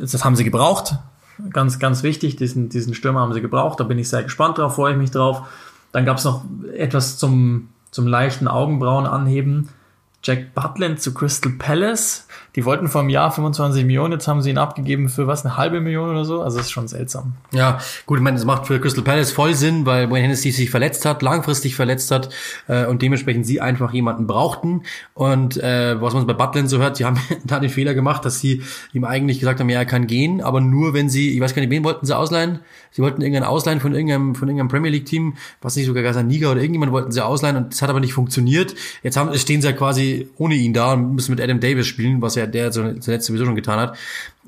Das 0.00 0.24
haben 0.24 0.36
sie 0.36 0.44
gebraucht. 0.44 0.94
Ganz, 1.52 1.78
ganz 1.78 2.02
wichtig, 2.02 2.36
diesen, 2.36 2.68
diesen 2.68 2.94
Stürmer 2.94 3.20
haben 3.20 3.32
sie 3.32 3.40
gebraucht. 3.40 3.80
Da 3.80 3.84
bin 3.84 3.98
ich 3.98 4.08
sehr 4.08 4.22
gespannt 4.22 4.58
drauf, 4.58 4.74
freue 4.74 4.92
ich 4.92 4.98
mich 4.98 5.10
drauf. 5.10 5.42
Dann 5.92 6.04
gab 6.04 6.18
es 6.18 6.24
noch 6.24 6.44
etwas 6.74 7.18
zum, 7.18 7.68
zum 7.90 8.06
leichten 8.06 8.48
Augenbrauen 8.48 9.06
anheben. 9.06 9.68
Jack 10.22 10.54
Butland 10.54 11.00
zu 11.00 11.14
Crystal 11.14 11.52
Palace. 11.52 12.26
Die 12.56 12.64
wollten 12.64 12.88
vom 12.88 13.08
Jahr 13.08 13.30
25 13.30 13.84
Millionen, 13.84 14.12
jetzt 14.14 14.26
haben 14.26 14.42
sie 14.42 14.50
ihn 14.50 14.58
abgegeben 14.58 15.08
für 15.08 15.26
was, 15.26 15.44
eine 15.44 15.56
halbe 15.56 15.80
Million 15.80 16.10
oder 16.10 16.24
so. 16.24 16.42
Also 16.42 16.56
das 16.56 16.66
ist 16.66 16.72
schon 16.72 16.88
seltsam. 16.88 17.34
Ja, 17.52 17.78
gut, 18.06 18.18
ich 18.18 18.24
meine, 18.24 18.36
das 18.36 18.44
macht 18.44 18.66
für 18.66 18.80
Crystal 18.80 19.04
Palace 19.04 19.32
voll 19.32 19.54
Sinn, 19.54 19.86
weil 19.86 20.10
Wayne 20.10 20.22
Hennessy 20.22 20.50
sich 20.50 20.70
verletzt 20.70 21.04
hat, 21.04 21.22
langfristig 21.22 21.76
verletzt 21.76 22.10
hat 22.10 22.28
äh, 22.68 22.86
und 22.86 23.02
dementsprechend 23.02 23.46
sie 23.46 23.60
einfach 23.60 23.92
jemanden 23.92 24.26
brauchten. 24.26 24.82
Und 25.14 25.56
äh, 25.58 26.00
was 26.00 26.14
man 26.14 26.26
bei 26.26 26.32
Butland 26.32 26.68
so 26.68 26.78
hört, 26.78 26.96
sie 26.96 27.04
haben 27.04 27.18
da 27.44 27.60
den 27.60 27.70
Fehler 27.70 27.94
gemacht, 27.94 28.24
dass 28.24 28.40
sie 28.40 28.62
ihm 28.92 29.04
eigentlich 29.04 29.40
gesagt 29.40 29.60
haben, 29.60 29.68
ja, 29.68 29.78
er 29.78 29.86
kann 29.86 30.06
gehen, 30.06 30.40
aber 30.40 30.60
nur 30.60 30.94
wenn 30.94 31.08
sie, 31.08 31.34
ich 31.34 31.40
weiß 31.40 31.54
gar 31.54 31.60
nicht, 31.60 31.70
wen 31.70 31.84
wollten 31.84 32.06
sie 32.06 32.16
ausleihen? 32.16 32.60
Sie 32.90 33.02
wollten 33.02 33.22
irgendeinen 33.22 33.46
ausleihen 33.46 33.80
von 33.80 33.94
irgendeinem, 33.94 34.34
von 34.34 34.48
irgendeinem 34.48 34.68
Premier 34.68 34.90
League 34.90 35.06
Team, 35.06 35.34
was 35.60 35.76
nicht 35.76 35.86
sogar 35.86 36.00
Niger 36.22 36.50
oder 36.50 36.60
irgendjemand 36.60 36.92
wollten 36.92 37.12
sie 37.12 37.24
ausleihen 37.24 37.56
und 37.56 37.72
das 37.72 37.82
hat 37.82 37.90
aber 37.90 38.00
nicht 38.00 38.12
funktioniert. 38.12 38.74
Jetzt 39.02 39.16
haben, 39.16 39.36
stehen 39.38 39.62
sie 39.62 39.68
ja 39.68 39.72
quasi 39.72 40.28
ohne 40.36 40.54
ihn 40.54 40.72
da 40.72 40.94
und 40.94 41.14
müssen 41.14 41.30
mit 41.30 41.40
Adam 41.40 41.60
Davis 41.60 41.86
spielen, 41.86 42.20
was 42.20 42.29
ja 42.34 42.46
der 42.46 42.70
zuletzt 42.70 43.26
sowieso 43.26 43.44
schon 43.44 43.54
getan 43.54 43.78
hat. 43.78 43.98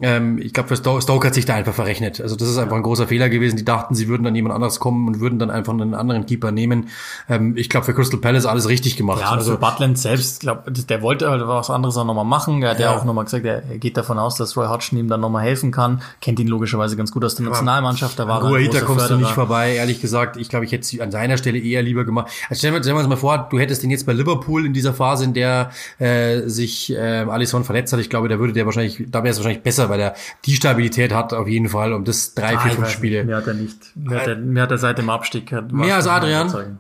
Ähm, 0.03 0.39
ich 0.39 0.53
glaube, 0.53 0.75
für 0.75 1.01
Stoke, 1.01 1.27
hat 1.27 1.35
sich 1.35 1.45
da 1.45 1.55
einfach 1.55 1.75
verrechnet. 1.75 2.21
Also 2.21 2.37
das 2.37 2.49
ist 2.49 2.59
einfach 2.59 2.77
ein 2.77 2.83
großer 2.83 3.07
Fehler 3.07 3.29
gewesen. 3.29 3.57
Die 3.57 3.65
dachten, 3.65 3.95
sie 3.95 4.09
würden 4.09 4.25
dann 4.25 4.35
jemand 4.35 4.55
anderes 4.55 4.81
kommen 4.81 5.07
und 5.07 5.21
würden 5.21 5.39
dann 5.39 5.51
einfach 5.51 5.73
einen 5.73 5.95
anderen 5.95 6.27
Keeper 6.27 6.51
nehmen. 6.51 6.89
Ähm, 7.29 7.57
ich 7.57 7.69
glaube, 7.69 7.87
für 7.87 7.95
Crystal 7.95 8.21
Palace 8.21 8.47
alles 8.47 8.69
richtig 8.69 8.97
gemacht. 8.97 9.21
Ja, 9.21 9.33
und 9.33 9.39
also, 9.39 9.53
für 9.53 9.59
Butland 9.59 9.99
selbst, 9.99 10.41
glaube 10.41 10.71
der 10.73 11.03
wollte 11.03 11.31
halt 11.31 11.47
was 11.47 11.71
anderes 11.71 11.97
auch 11.97 12.05
nochmal 12.05 12.25
machen. 12.25 12.63
Er 12.63 12.71
hat 12.71 12.81
ja, 12.81 12.91
ja 12.91 12.99
auch 12.99 13.05
nochmal 13.05 13.25
gesagt, 13.25 13.45
er, 13.45 13.61
geht 13.79 13.97
davon 13.97 14.19
aus, 14.19 14.37
dass 14.37 14.57
Roy 14.57 14.67
Hodgson 14.67 14.99
ihm 14.99 15.09
dann 15.09 15.21
nochmal 15.21 15.45
helfen 15.45 15.71
kann. 15.71 16.03
Kennt 16.21 16.41
ihn 16.41 16.49
logischerweise 16.49 16.97
ganz 16.97 17.13
gut 17.13 17.25
aus 17.25 17.37
der 17.37 17.47
Nationalmannschaft. 17.47 18.19
Da 18.19 18.27
war 18.27 18.43
er 18.43 18.59
Hita 18.59 18.81
kommst 18.81 19.07
Förderer. 19.07 19.19
du 19.19 19.25
nicht 19.25 19.35
vorbei. 19.35 19.75
Ehrlich 19.75 20.01
gesagt, 20.01 20.37
ich 20.37 20.49
glaube, 20.49 20.65
ich 20.65 20.73
hätte 20.73 20.83
es 20.83 21.01
an 21.01 21.11
seiner 21.11 21.37
Stelle 21.37 21.59
eher 21.59 21.83
lieber 21.83 22.05
gemacht. 22.05 22.31
Also 22.49 22.59
stellen 22.59 22.75
wir, 22.75 22.81
stellen 22.81 22.97
wir 22.97 23.01
uns 23.01 23.09
mal 23.09 23.17
vor, 23.17 23.49
du 23.51 23.59
hättest 23.59 23.83
den 23.83 23.91
jetzt 23.91 24.07
bei 24.07 24.13
Liverpool 24.13 24.67
in 24.67 24.73
dieser 24.73 24.95
Phase, 24.95 25.25
in 25.25 25.35
der 25.35 25.71
äh, 25.99 26.41
sich 26.49 26.93
äh, 26.93 26.97
Alisson 26.99 27.65
verletzt 27.65 27.93
hat. 27.93 28.01
Ich 28.01 28.11
glaube, 28.11 28.29
da 28.29 28.39
würde 28.39 28.53
der 28.53 28.67
wahrscheinlich, 28.67 29.05
da 29.09 29.23
wäre 29.23 29.31
es 29.31 29.39
wahrscheinlich 29.39 29.63
besser, 29.63 29.89
weil 29.93 30.01
er 30.01 30.15
die 30.47 30.55
Stabilität 30.55 31.13
hat 31.13 31.35
auf 31.35 31.47
jeden 31.47 31.69
Fall 31.69 31.93
um 31.93 32.05
das 32.05 32.35
drei, 32.35 32.57
vier, 32.59 32.73
fünf 32.73 32.89
Spiele. 32.89 33.25
Mehr 33.25 33.37
hat 33.37 33.47
er 33.47 33.55
nicht. 33.55 33.77
Mehr 33.95 34.21
hat 34.21 34.27
er, 34.27 34.37
mehr 34.37 34.63
hat 34.63 34.71
er 34.71 34.79
seit 34.79 34.99
dem 34.99 35.11
Abstieg. 35.11 35.53
Mehr 35.71 35.97
als 35.97 36.07
Adrian? 36.07 36.79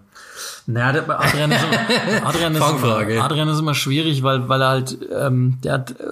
Naja, 0.66 0.92
der, 0.92 1.20
Adrian, 1.20 1.51
ist 1.51 1.64
immer, 1.64 2.27
Adrian, 2.27 2.55
ist 2.55 2.62
immer, 2.62 3.25
Adrian 3.25 3.48
ist 3.48 3.59
immer 3.59 3.75
schwierig, 3.75 4.22
weil, 4.22 4.48
weil 4.48 4.62
er 4.62 4.68
halt, 4.68 4.98
ähm, 5.12 5.59
der 5.64 5.72
hat 5.72 5.90
äh, 5.92 6.05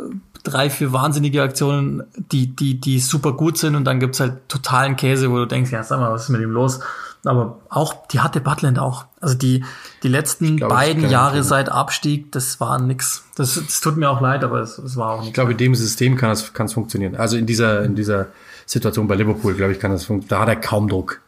drei, 0.43 0.71
vier 0.71 0.93
wahnsinnige 0.93 1.43
Aktionen, 1.43 2.03
die, 2.17 2.55
die, 2.55 2.81
die 2.81 2.99
super 2.99 3.33
gut 3.33 3.59
sind 3.59 3.77
und 3.77 3.85
dann 3.85 4.01
gibt's 4.01 4.21
halt 4.21 4.49
totalen 4.49 4.97
Käse, 4.97 5.31
wo 5.31 5.37
du 5.37 5.47
denkst, 5.47 5.71
ja, 5.71 5.83
sag 5.85 6.01
mal, 6.01 6.11
was 6.13 6.25
ist 6.25 6.29
mit 6.31 6.41
ihm 6.41 6.51
los? 6.51 6.81
Aber 7.25 7.61
auch, 7.69 8.07
die 8.09 8.21
hatte 8.21 8.41
Butland 8.41 8.79
auch. 8.79 9.05
Also 9.21 9.37
die, 9.37 9.65
die 10.03 10.09
letzten 10.09 10.57
glaub, 10.57 10.71
beiden 10.71 11.11
Jahre 11.11 11.43
seit 11.43 11.69
Abstieg, 11.69 12.33
das 12.33 12.61
war 12.61 12.81
nix. 12.81 13.25
Das, 13.37 13.55
das 13.55 13.81
tut 13.81 13.97
mir 13.97 14.09
auch 14.09 14.21
leid, 14.21 14.43
aber 14.43 14.61
es, 14.61 14.79
es 14.79 14.97
war 14.97 15.13
auch 15.13 15.19
nicht. 15.21 15.29
Ich 15.29 15.35
glaube, 15.35 15.53
in 15.53 15.59
dem 15.59 15.75
System 15.75 16.17
kann 16.17 16.31
es, 16.31 16.55
kann 16.55 16.67
es 16.67 16.73
funktionieren. 16.73 17.17
Also 17.17 17.37
in 17.37 17.47
dieser, 17.47 17.83
in 17.85 17.95
dieser 17.95 18.29
Situation 18.65 19.07
bei 19.07 19.17
Liverpool, 19.17 19.55
glaube 19.55 19.73
ich, 19.73 19.81
kann 19.81 19.91
das 19.91 20.05
funktionieren. 20.05 20.31
Da 20.31 20.41
hat 20.41 20.49
er 20.49 20.57
kaum 20.57 20.89
Druck. 20.89 21.21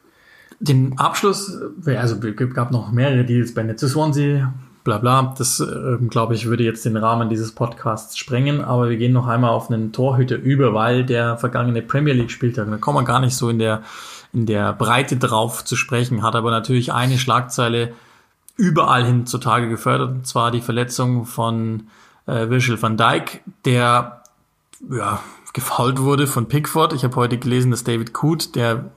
Den 0.61 0.98
Abschluss, 0.98 1.59
also 1.87 2.16
gab 2.55 2.70
noch 2.70 2.92
mehrere 2.92 3.24
Deals 3.24 3.52
bei 3.52 3.62
Netze 3.62 3.88
Swansea, 3.88 4.55
bla 4.85 4.98
bla. 4.98 5.35
Das, 5.37 5.61
äh, 5.61 5.98
glaube 6.09 6.35
ich, 6.35 6.46
würde 6.46 6.64
jetzt 6.64 6.85
den 6.85 6.96
Rahmen 6.96 7.28
dieses 7.28 7.52
Podcasts 7.52 8.16
sprengen. 8.16 8.62
Aber 8.62 8.88
wir 8.88 8.96
gehen 8.96 9.12
noch 9.12 9.26
einmal 9.26 9.50
auf 9.50 9.70
einen 9.70 9.92
Torhüter 9.92 10.37
über, 10.37 10.72
weil 10.72 11.05
der 11.05 11.37
vergangene 11.37 11.83
Premier 11.83 12.14
League 12.14 12.31
Spieltag, 12.31 12.70
da 12.70 12.76
kommen 12.78 12.98
wir 12.98 13.05
gar 13.05 13.20
nicht 13.20 13.37
so 13.37 13.50
in 13.50 13.59
der 13.59 13.83
in 14.33 14.47
der 14.47 14.73
Breite 14.73 15.16
drauf 15.16 15.64
zu 15.64 15.77
sprechen, 15.77 16.23
hat 16.23 16.35
aber 16.35 16.51
natürlich 16.51 16.92
eine 16.92 17.18
Schlagzeile 17.18 17.92
überall 18.57 19.05
hin 19.05 19.27
zutage 19.27 19.68
gefördert, 19.68 20.11
und 20.11 20.27
zwar 20.27 20.51
die 20.51 20.61
Verletzung 20.61 21.27
von 21.27 21.88
äh, 22.27 22.49
Virgil 22.49 22.81
van 22.81 22.97
Dijk, 22.97 23.42
der 23.64 24.23
ja, 24.90 25.21
gefault 25.53 26.01
wurde 26.01 26.27
von 26.27 26.49
Pickford. 26.49 26.92
Ich 26.92 27.05
habe 27.05 27.16
heute 27.16 27.38
gelesen, 27.38 27.71
dass 27.71 27.85
David 27.85 28.12
Coote, 28.14 28.53
der, 28.53 28.90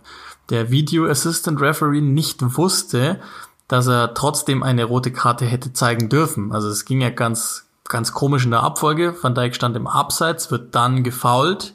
der 0.49 0.71
Video 0.71 1.05
Assistant 1.05 1.61
Referee, 1.61 2.01
nicht 2.01 2.41
wusste, 2.57 3.19
dass 3.67 3.87
er 3.87 4.13
trotzdem 4.13 4.63
eine 4.63 4.83
rote 4.83 5.11
Karte 5.11 5.45
hätte 5.45 5.73
zeigen 5.73 6.09
dürfen. 6.09 6.51
Also 6.51 6.69
es 6.69 6.85
ging 6.85 7.01
ja 7.01 7.09
ganz, 7.09 7.65
ganz 7.85 8.11
komisch 8.13 8.45
in 8.45 8.51
der 8.51 8.63
Abfolge. 8.63 9.15
Van 9.21 9.35
Dijk 9.35 9.55
stand 9.55 9.75
im 9.75 9.87
Abseits, 9.87 10.51
wird 10.51 10.75
dann 10.75 11.03
gefault 11.03 11.73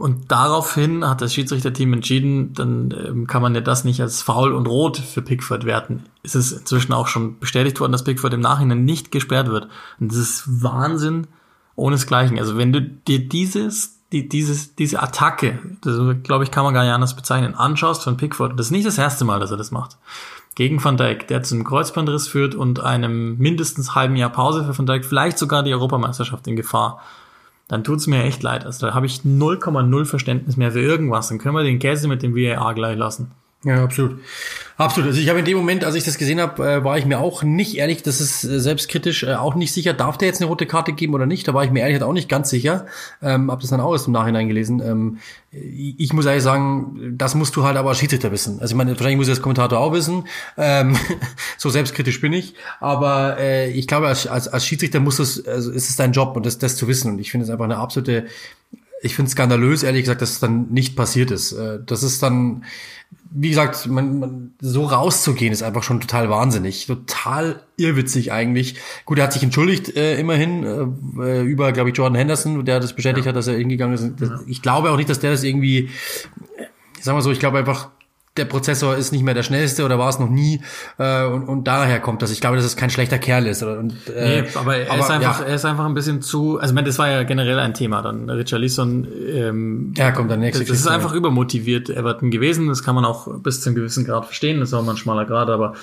Und 0.00 0.30
daraufhin 0.30 1.06
hat 1.06 1.20
das 1.20 1.34
Schiedsrichterteam 1.34 1.92
entschieden, 1.92 2.52
dann 2.54 2.92
ähm, 2.92 3.26
kann 3.26 3.42
man 3.42 3.54
ja 3.54 3.60
das 3.60 3.84
nicht 3.84 4.00
als 4.00 4.22
faul 4.22 4.52
und 4.52 4.66
rot 4.66 4.98
für 4.98 5.22
Pickford 5.22 5.64
werten. 5.64 6.04
Es 6.22 6.34
ist 6.34 6.52
inzwischen 6.52 6.92
auch 6.92 7.06
schon 7.06 7.38
bestätigt 7.38 7.80
worden, 7.80 7.92
dass 7.92 8.04
Pickford 8.04 8.34
im 8.34 8.40
Nachhinein 8.40 8.84
nicht 8.84 9.10
gesperrt 9.10 9.48
wird. 9.48 9.68
Und 10.00 10.12
das 10.12 10.18
ist 10.18 10.62
Wahnsinn 10.62 11.26
ohnesgleichen. 11.76 12.38
Also 12.38 12.56
wenn 12.56 12.72
du 12.72 12.80
dir 12.80 13.28
dieses, 13.28 14.00
die, 14.12 14.28
dieses, 14.28 14.74
diese 14.74 15.02
Attacke, 15.02 15.58
das 15.82 15.98
glaube 16.22 16.44
ich, 16.44 16.50
kann 16.50 16.64
man 16.64 16.74
gar 16.74 16.84
nicht 16.84 16.92
anders 16.92 17.16
bezeichnen, 17.16 17.54
anschaust 17.54 18.02
von 18.02 18.16
Pickford, 18.16 18.58
das 18.58 18.66
ist 18.66 18.72
nicht 18.72 18.86
das 18.86 18.98
erste 18.98 19.24
Mal, 19.24 19.40
dass 19.40 19.50
er 19.50 19.56
das 19.56 19.70
macht. 19.70 19.96
Gegen 20.54 20.82
Van 20.82 20.96
Dijk, 20.96 21.28
der 21.28 21.42
zum 21.42 21.64
Kreuzbandriss 21.64 22.28
führt 22.28 22.54
und 22.54 22.80
einem 22.80 23.36
mindestens 23.36 23.94
halben 23.94 24.16
Jahr 24.16 24.30
Pause 24.30 24.64
für 24.64 24.76
Van 24.76 24.86
Dijk, 24.86 25.04
vielleicht 25.04 25.38
sogar 25.38 25.62
die 25.62 25.74
Europameisterschaft 25.74 26.46
in 26.46 26.56
Gefahr 26.56 27.02
dann 27.68 27.84
tut's 27.84 28.06
mir 28.06 28.22
echt 28.22 28.42
leid. 28.42 28.64
Also 28.64 28.86
da 28.86 28.94
habe 28.94 29.06
ich 29.06 29.20
0,0 29.20 30.04
Verständnis 30.04 30.56
mehr 30.56 30.72
für 30.72 30.80
irgendwas. 30.80 31.28
Dann 31.28 31.38
können 31.38 31.56
wir 31.56 31.64
den 31.64 31.78
Käse 31.78 32.08
mit 32.08 32.22
dem 32.22 32.34
VAR 32.34 32.74
gleich 32.74 32.96
lassen. 32.96 33.32
Ja, 33.64 33.82
absolut. 33.82 34.20
Absolut. 34.76 35.08
Also 35.08 35.20
ich 35.20 35.28
habe 35.30 35.38
in 35.38 35.44
dem 35.46 35.56
Moment, 35.56 35.84
als 35.84 35.94
ich 35.94 36.04
das 36.04 36.18
gesehen 36.18 36.40
habe, 36.40 36.62
äh, 36.62 36.84
war 36.84 36.98
ich 36.98 37.06
mir 37.06 37.18
auch 37.18 37.42
nicht 37.42 37.78
ehrlich, 37.78 38.02
das 38.02 38.20
ist 38.20 38.44
äh, 38.44 38.60
selbstkritisch 38.60 39.22
äh, 39.22 39.34
auch 39.34 39.54
nicht 39.54 39.72
sicher, 39.72 39.94
darf 39.94 40.18
der 40.18 40.28
jetzt 40.28 40.40
eine 40.40 40.48
rote 40.48 40.66
Karte 40.66 40.92
geben 40.92 41.14
oder 41.14 41.24
nicht. 41.24 41.48
Da 41.48 41.54
war 41.54 41.64
ich 41.64 41.70
mir 41.70 41.80
ehrlich 41.80 42.02
auch 42.02 42.12
nicht 42.12 42.28
ganz 42.28 42.50
sicher. 42.50 42.86
Ähm, 43.22 43.50
hab 43.50 43.60
das 43.60 43.70
dann 43.70 43.80
auch 43.80 43.92
erst 43.92 44.06
im 44.06 44.12
Nachhinein 44.12 44.48
gelesen. 44.48 44.80
Ähm, 44.80 45.18
ich 45.50 46.12
muss 46.12 46.26
ehrlich 46.26 46.42
sagen, 46.42 47.14
das 47.16 47.34
musst 47.34 47.56
du 47.56 47.64
halt 47.64 47.78
aber 47.78 47.88
als 47.88 47.98
Schiedsrichter 47.98 48.30
wissen. 48.30 48.60
Also 48.60 48.72
ich 48.72 48.76
meine, 48.76 48.90
wahrscheinlich 48.90 49.16
muss 49.16 49.28
ich 49.28 49.32
als 49.32 49.42
Kommentator 49.42 49.78
auch 49.78 49.92
wissen. 49.92 50.28
Ähm, 50.58 50.96
so 51.56 51.70
selbstkritisch 51.70 52.20
bin 52.20 52.34
ich. 52.34 52.54
Aber 52.78 53.38
äh, 53.38 53.70
ich 53.70 53.86
glaube, 53.86 54.08
als, 54.08 54.26
als, 54.26 54.46
als 54.46 54.66
Schiedsrichter 54.66 55.00
muss 55.00 55.18
es, 55.18 55.44
also 55.46 55.72
ist 55.72 55.88
es 55.88 55.96
dein 55.96 56.12
Job 56.12 56.36
und 56.36 56.44
das, 56.44 56.58
das 56.58 56.76
zu 56.76 56.86
wissen. 56.86 57.12
Und 57.12 57.18
ich 57.18 57.30
finde 57.30 57.44
es 57.44 57.50
einfach 57.50 57.64
eine 57.64 57.78
absolute 57.78 58.26
ich 59.06 59.14
finde 59.14 59.28
es 59.28 59.32
skandalös, 59.32 59.82
ehrlich 59.82 60.02
gesagt, 60.02 60.22
dass 60.22 60.32
es 60.32 60.40
dann 60.40 60.68
nicht 60.70 60.96
passiert 60.96 61.30
ist. 61.30 61.52
Äh, 61.52 61.78
das 61.84 62.02
ist 62.02 62.22
dann, 62.22 62.64
wie 63.30 63.48
gesagt, 63.48 63.86
man, 63.86 64.18
man, 64.18 64.54
so 64.60 64.84
rauszugehen 64.84 65.52
ist 65.52 65.62
einfach 65.62 65.82
schon 65.82 66.00
total 66.00 66.28
wahnsinnig, 66.28 66.86
total 66.86 67.62
irrwitzig 67.76 68.32
eigentlich. 68.32 68.76
Gut, 69.04 69.18
er 69.18 69.24
hat 69.24 69.32
sich 69.32 69.42
entschuldigt 69.42 69.96
äh, 69.96 70.18
immerhin 70.18 70.64
äh, 71.18 71.42
über, 71.42 71.72
glaube 71.72 71.90
ich, 71.90 71.96
Jordan 71.96 72.16
Henderson, 72.16 72.64
der 72.64 72.80
das 72.80 72.94
bestätigt 72.94 73.24
ja. 73.24 73.30
hat, 73.30 73.36
dass 73.36 73.46
er 73.46 73.56
hingegangen 73.56 73.94
ist. 73.94 74.20
Das, 74.20 74.42
ich 74.46 74.60
glaube 74.60 74.90
auch 74.90 74.96
nicht, 74.96 75.08
dass 75.08 75.20
der 75.20 75.30
das 75.30 75.42
irgendwie, 75.44 75.88
sagen 77.00 77.16
wir 77.16 77.22
so, 77.22 77.30
ich 77.30 77.40
glaube 77.40 77.58
einfach, 77.58 77.90
der 78.36 78.44
Prozessor 78.44 78.96
ist 78.96 79.12
nicht 79.12 79.22
mehr 79.22 79.34
der 79.34 79.42
schnellste 79.42 79.84
oder 79.84 79.98
war 79.98 80.08
es 80.08 80.18
noch 80.18 80.28
nie 80.28 80.60
äh, 80.98 81.24
und, 81.24 81.44
und 81.44 81.64
daher 81.64 82.00
kommt 82.00 82.22
das. 82.22 82.30
Ich 82.30 82.40
glaube, 82.40 82.56
dass 82.56 82.64
es 82.64 82.76
kein 82.76 82.90
schlechter 82.90 83.18
Kerl 83.18 83.46
ist. 83.46 83.62
Und, 83.62 83.94
äh, 84.08 84.42
nee, 84.42 84.48
aber 84.54 84.76
er 84.76 84.90
aber, 84.90 85.00
ist 85.00 85.10
einfach, 85.10 85.40
ja. 85.40 85.46
er 85.46 85.54
ist 85.54 85.64
einfach 85.64 85.84
ein 85.84 85.94
bisschen 85.94 86.22
zu. 86.22 86.58
Also 86.58 86.72
ich 86.72 86.74
meine, 86.74 86.86
das 86.86 86.98
war 86.98 87.08
ja 87.08 87.22
generell 87.22 87.58
ein 87.58 87.74
Thema 87.74 88.02
dann. 88.02 88.28
Richard 88.30 88.60
Leeson, 88.60 89.06
ähm, 89.28 89.94
ja, 89.96 90.12
kommt 90.12 90.30
dann 90.30 90.40
nächste. 90.40 90.64
Das, 90.64 90.70
das 90.70 90.80
ist 90.80 90.88
einfach 90.88 91.12
übermotiviert 91.12 91.90
Everton 91.90 92.30
gewesen. 92.30 92.68
Das 92.68 92.82
kann 92.82 92.94
man 92.94 93.04
auch 93.04 93.28
bis 93.38 93.60
zu 93.60 93.68
einem 93.68 93.76
gewissen 93.76 94.04
Grad 94.04 94.26
verstehen. 94.26 94.60
Das 94.60 94.70
ist 94.70 94.74
auch 94.74 94.84
mal 94.84 94.92
ein 94.92 94.96
schmaler 94.96 95.24
Grad, 95.24 95.48
aber 95.48 95.74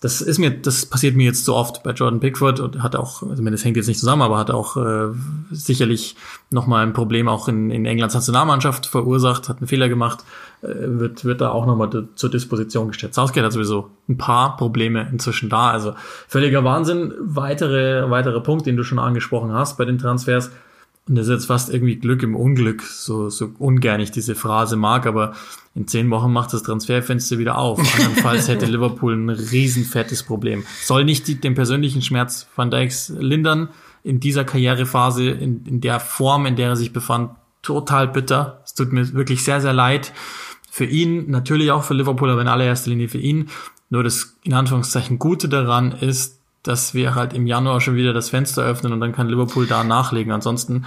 das 0.00 0.22
ist 0.22 0.38
mir, 0.38 0.50
das 0.50 0.86
passiert 0.86 1.14
mir 1.14 1.24
jetzt 1.24 1.44
so 1.44 1.54
oft 1.54 1.82
bei 1.82 1.90
Jordan 1.90 2.20
Pickford 2.20 2.58
und 2.58 2.82
hat 2.82 2.96
auch, 2.96 3.22
also 3.22 3.42
das 3.42 3.64
hängt 3.64 3.76
jetzt 3.76 3.86
nicht 3.86 4.00
zusammen, 4.00 4.22
aber 4.22 4.38
hat 4.38 4.50
auch 4.50 4.78
äh, 4.78 5.08
sicherlich 5.50 6.16
nochmal 6.48 6.86
ein 6.86 6.94
Problem 6.94 7.28
auch 7.28 7.48
in, 7.48 7.70
in 7.70 7.84
Englands 7.84 8.14
Nationalmannschaft 8.14 8.86
verursacht, 8.86 9.50
hat 9.50 9.58
einen 9.58 9.66
Fehler 9.66 9.90
gemacht, 9.90 10.24
wird, 10.62 11.24
wird 11.24 11.40
da 11.40 11.50
auch 11.50 11.66
nochmal 11.66 11.90
zur 12.14 12.30
Disposition 12.30 12.88
gestellt. 12.88 13.14
Southgate 13.14 13.44
hat 13.44 13.52
sowieso 13.52 13.90
ein 14.08 14.18
paar 14.18 14.56
Probleme 14.56 15.08
inzwischen 15.10 15.48
da, 15.48 15.70
also 15.70 15.94
völliger 16.28 16.64
Wahnsinn. 16.64 17.14
Weitere, 17.20 18.10
weitere 18.10 18.40
Punkt, 18.40 18.66
den 18.66 18.76
du 18.76 18.84
schon 18.84 18.98
angesprochen 18.98 19.52
hast 19.52 19.78
bei 19.78 19.84
den 19.84 19.98
Transfers, 19.98 20.50
und 21.08 21.16
das 21.16 21.26
ist 21.26 21.32
jetzt 21.32 21.46
fast 21.46 21.72
irgendwie 21.72 21.96
Glück 21.96 22.22
im 22.22 22.36
Unglück, 22.36 22.82
so, 22.82 23.30
so 23.30 23.50
ungern 23.58 24.00
ich 24.00 24.12
diese 24.12 24.34
Phrase 24.34 24.76
mag, 24.76 25.06
aber 25.06 25.32
in 25.74 25.88
zehn 25.88 26.10
Wochen 26.10 26.32
macht 26.32 26.52
das 26.52 26.62
Transferfenster 26.62 27.38
wieder 27.38 27.58
auf. 27.58 27.78
Andernfalls 27.98 28.48
hätte 28.48 28.66
Liverpool 28.66 29.14
ein 29.14 29.30
riesenfettes 29.30 30.22
Problem. 30.22 30.64
Soll 30.82 31.04
nicht 31.04 31.26
die, 31.26 31.40
den 31.40 31.54
persönlichen 31.54 32.02
Schmerz 32.02 32.46
Van 32.54 32.70
Dijks 32.70 33.08
lindern 33.08 33.70
in 34.04 34.20
dieser 34.20 34.44
Karrierephase, 34.44 35.30
in, 35.30 35.64
in 35.66 35.80
der 35.80 36.00
Form, 36.00 36.46
in 36.46 36.56
der 36.56 36.70
er 36.70 36.76
sich 36.76 36.92
befand, 36.92 37.30
total 37.62 38.08
bitter. 38.08 38.62
Es 38.64 38.74
tut 38.74 38.92
mir 38.92 39.12
wirklich 39.12 39.44
sehr, 39.44 39.60
sehr 39.60 39.72
leid. 39.72 40.12
Für 40.70 40.84
ihn, 40.84 41.30
natürlich 41.30 41.70
auch 41.70 41.82
für 41.82 41.94
Liverpool, 41.94 42.30
aber 42.30 42.42
in 42.42 42.48
allererster 42.48 42.90
Linie 42.90 43.08
für 43.08 43.18
ihn. 43.18 43.48
Nur 43.90 44.04
das 44.04 44.36
in 44.44 44.54
Anführungszeichen 44.54 45.18
Gute 45.18 45.48
daran 45.48 45.92
ist, 45.92 46.38
dass 46.62 46.94
wir 46.94 47.14
halt 47.14 47.32
im 47.32 47.46
Januar 47.46 47.80
schon 47.80 47.96
wieder 47.96 48.12
das 48.12 48.28
Fenster 48.28 48.62
öffnen 48.62 48.92
und 48.92 49.00
dann 49.00 49.12
kann 49.12 49.28
Liverpool 49.28 49.66
da 49.66 49.82
nachlegen. 49.82 50.30
Ansonsten 50.30 50.84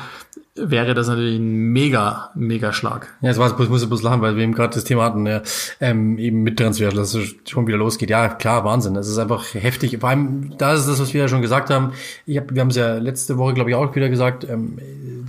wäre 0.56 0.94
das 0.94 1.08
natürlich 1.08 1.40
ein 1.40 1.72
mega, 1.74 2.30
mega 2.36 2.74
Schlag. 2.74 3.12
Ja, 3.22 3.32
es 3.32 3.40
war, 3.40 3.60
ich 3.60 3.70
muss 3.70 3.86
bloß 3.86 4.04
lachen, 4.04 4.22
weil 4.22 4.36
wir 4.36 4.44
eben 4.44 4.54
gerade 4.54 4.76
das 4.76 4.84
Thema 4.84 5.06
hatten, 5.06 5.26
ja, 5.26 5.42
ähm, 5.80 6.20
eben 6.20 6.44
mit 6.44 6.60
Transfer, 6.60 6.90
dass 6.90 7.16
es 7.16 7.36
schon 7.50 7.66
wieder 7.66 7.78
losgeht. 7.78 8.12
Ja, 8.12 8.30
klar, 8.30 8.64
Wahnsinn. 8.64 8.96
Es 8.96 9.08
ist 9.08 9.18
einfach 9.18 9.54
heftig. 9.56 9.98
Vor 10.00 10.10
allem, 10.10 10.56
da 10.60 10.74
ist 10.74 10.86
das, 10.88 11.02
was 11.02 11.14
wir 11.14 11.22
ja 11.22 11.28
schon 11.28 11.42
gesagt 11.42 11.72
haben. 11.72 11.94
Ich 12.28 12.38
hab, 12.38 12.54
wir 12.54 12.62
haben 12.62 12.70
es 12.70 12.76
ja 12.76 13.00
letzte 13.00 13.40
Woche, 13.40 13.56
glaube 13.56 13.72
ich, 13.72 13.76
auch 13.76 13.96
wieder 13.96 14.10
gesagt. 14.10 14.48
Ähm, 14.48 14.78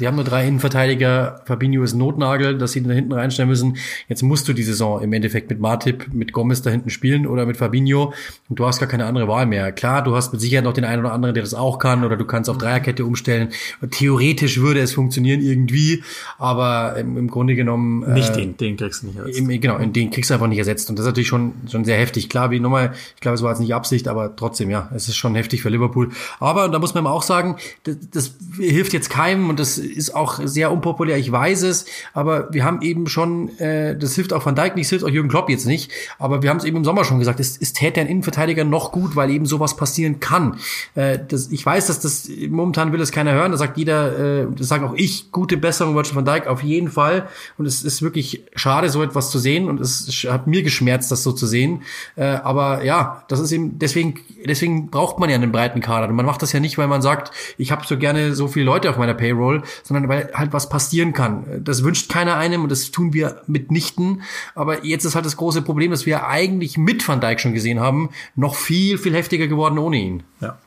die 0.00 0.06
haben 0.06 0.16
nur 0.16 0.24
drei 0.24 0.46
Innenverteidiger. 0.46 1.42
Fabinho 1.44 1.82
ist 1.82 1.94
Notnagel, 1.94 2.58
dass 2.58 2.72
sie 2.72 2.82
da 2.82 2.92
hinten 2.92 3.12
reinstellen 3.12 3.48
müssen. 3.48 3.76
Jetzt 4.08 4.22
musst 4.22 4.48
du 4.48 4.52
die 4.52 4.62
Saison 4.62 5.00
im 5.02 5.12
Endeffekt 5.12 5.50
mit 5.50 5.60
Martip, 5.60 6.12
mit 6.12 6.32
Gomez 6.32 6.62
da 6.62 6.70
hinten 6.70 6.90
spielen 6.90 7.26
oder 7.26 7.46
mit 7.46 7.56
Fabinho. 7.56 8.12
Und 8.48 8.58
du 8.58 8.66
hast 8.66 8.80
gar 8.80 8.88
keine 8.88 9.06
andere 9.06 9.28
Wahl 9.28 9.46
mehr. 9.46 9.72
Klar, 9.72 10.02
du 10.02 10.14
hast 10.16 10.32
mit 10.32 10.40
Sicherheit 10.40 10.64
noch 10.64 10.72
den 10.72 10.84
einen 10.84 11.00
oder 11.00 11.12
anderen, 11.12 11.34
der 11.34 11.42
das 11.42 11.54
auch 11.54 11.78
kann, 11.78 12.04
oder 12.04 12.16
du 12.16 12.24
kannst 12.24 12.50
auf 12.50 12.58
Dreierkette 12.58 13.04
umstellen. 13.04 13.50
Theoretisch 13.90 14.60
würde 14.60 14.80
es 14.80 14.92
funktionieren 14.92 15.40
irgendwie, 15.40 16.02
aber 16.38 16.96
im, 16.96 17.16
im 17.16 17.28
Grunde 17.28 17.54
genommen. 17.54 18.02
Äh, 18.02 18.14
nicht 18.14 18.36
den, 18.36 18.56
den 18.56 18.76
kriegst 18.76 19.02
du 19.02 19.06
nicht 19.08 19.16
ersetzt. 19.16 19.38
Im, 19.38 19.60
genau, 19.60 19.78
den 19.78 20.10
kriegst 20.10 20.30
du 20.30 20.34
einfach 20.34 20.48
nicht 20.48 20.58
ersetzt. 20.58 20.90
Und 20.90 20.98
das 20.98 21.04
ist 21.04 21.10
natürlich 21.10 21.28
schon, 21.28 21.52
schon 21.70 21.84
sehr 21.84 21.98
heftig. 21.98 22.28
Klar, 22.28 22.50
wie 22.50 22.60
nochmal, 22.60 22.92
ich 23.14 23.20
glaube, 23.20 23.34
es 23.34 23.42
war 23.42 23.50
jetzt 23.50 23.60
nicht 23.60 23.74
Absicht, 23.74 24.08
aber 24.08 24.34
trotzdem, 24.34 24.70
ja, 24.70 24.90
es 24.94 25.08
ist 25.08 25.16
schon 25.16 25.34
heftig 25.34 25.62
für 25.62 25.68
Liverpool. 25.68 26.10
Aber 26.40 26.68
da 26.68 26.78
muss 26.78 26.94
man 26.94 27.06
auch 27.06 27.22
sagen, 27.22 27.56
das, 27.84 27.96
das 28.10 28.34
hilft 28.58 28.92
jetzt 28.92 29.10
keinem 29.10 29.50
und 29.50 29.60
das 29.60 29.78
ist 29.84 30.14
auch 30.14 30.40
sehr 30.44 30.72
unpopulär, 30.72 31.18
ich 31.18 31.30
weiß 31.30 31.62
es, 31.62 31.86
aber 32.12 32.52
wir 32.52 32.64
haben 32.64 32.82
eben 32.82 33.06
schon, 33.06 33.56
äh, 33.58 33.96
das 33.96 34.14
hilft 34.14 34.32
auch 34.32 34.44
Van 34.44 34.54
Dijk 34.54 34.76
nicht, 34.76 34.88
hilft 34.88 35.04
auch 35.04 35.10
Jürgen 35.10 35.28
Klopp 35.28 35.50
jetzt 35.50 35.66
nicht, 35.66 35.90
aber 36.18 36.42
wir 36.42 36.50
haben 36.50 36.56
es 36.56 36.64
eben 36.64 36.78
im 36.78 36.84
Sommer 36.84 37.04
schon 37.04 37.18
gesagt, 37.18 37.40
es, 37.40 37.56
es 37.60 37.72
täte 37.72 38.00
ein 38.00 38.06
Innenverteidiger 38.06 38.64
noch 38.64 38.92
gut, 38.92 39.16
weil 39.16 39.30
eben 39.30 39.46
sowas 39.46 39.76
passieren 39.76 40.20
kann. 40.20 40.58
Äh, 40.94 41.18
das, 41.26 41.50
ich 41.50 41.64
weiß, 41.64 41.86
dass 41.86 42.00
das 42.00 42.28
momentan 42.48 42.92
will 42.92 43.00
es 43.00 43.12
keiner 43.12 43.32
hören, 43.32 43.52
da 43.52 43.58
sagt 43.58 43.76
jeder, 43.78 44.42
äh, 44.42 44.46
das 44.56 44.68
sage 44.68 44.86
auch 44.86 44.94
ich, 44.94 45.30
gute 45.32 45.56
Besserung 45.56 45.94
Virgil 45.94 46.16
van 46.16 46.24
Dijk 46.24 46.46
auf 46.46 46.62
jeden 46.62 46.90
Fall 46.90 47.28
und 47.58 47.66
es 47.66 47.82
ist 47.82 48.02
wirklich 48.02 48.44
schade, 48.54 48.88
so 48.88 49.02
etwas 49.02 49.30
zu 49.30 49.38
sehen 49.38 49.68
und 49.68 49.80
es 49.80 50.26
hat 50.28 50.46
mir 50.46 50.62
geschmerzt, 50.62 51.10
das 51.10 51.22
so 51.22 51.32
zu 51.32 51.46
sehen, 51.46 51.82
äh, 52.16 52.24
aber 52.24 52.84
ja, 52.84 53.24
das 53.28 53.40
ist 53.40 53.52
eben, 53.52 53.78
deswegen, 53.78 54.14
deswegen 54.44 54.90
braucht 54.90 55.18
man 55.18 55.28
ja 55.28 55.36
einen 55.36 55.52
breiten 55.52 55.80
Kader 55.80 56.08
und 56.08 56.14
man 56.14 56.26
macht 56.26 56.42
das 56.42 56.52
ja 56.52 56.60
nicht, 56.60 56.78
weil 56.78 56.86
man 56.86 57.02
sagt, 57.02 57.30
ich 57.58 57.72
habe 57.72 57.86
so 57.86 57.96
gerne 57.98 58.34
so 58.34 58.48
viele 58.48 58.64
Leute 58.64 58.90
auf 58.90 58.96
meiner 58.96 59.14
Payroll, 59.14 59.62
sondern 59.82 60.08
weil 60.08 60.30
halt 60.34 60.52
was 60.52 60.68
passieren 60.68 61.12
kann. 61.12 61.62
Das 61.64 61.84
wünscht 61.84 62.10
keiner 62.10 62.36
einem 62.36 62.62
und 62.62 62.70
das 62.70 62.90
tun 62.90 63.12
wir 63.12 63.42
mitnichten. 63.46 64.22
Aber 64.54 64.84
jetzt 64.84 65.04
ist 65.04 65.14
halt 65.14 65.26
das 65.26 65.36
große 65.36 65.62
Problem, 65.62 65.90
dass 65.90 66.06
wir 66.06 66.26
eigentlich 66.26 66.78
mit 66.78 67.06
Van 67.06 67.20
Dijk 67.20 67.40
schon 67.40 67.54
gesehen 67.54 67.80
haben, 67.80 68.10
noch 68.36 68.54
viel, 68.54 68.98
viel 68.98 69.14
heftiger 69.14 69.46
geworden 69.46 69.78
ohne 69.78 69.96
ihn. 69.96 70.22
Ja. 70.40 70.58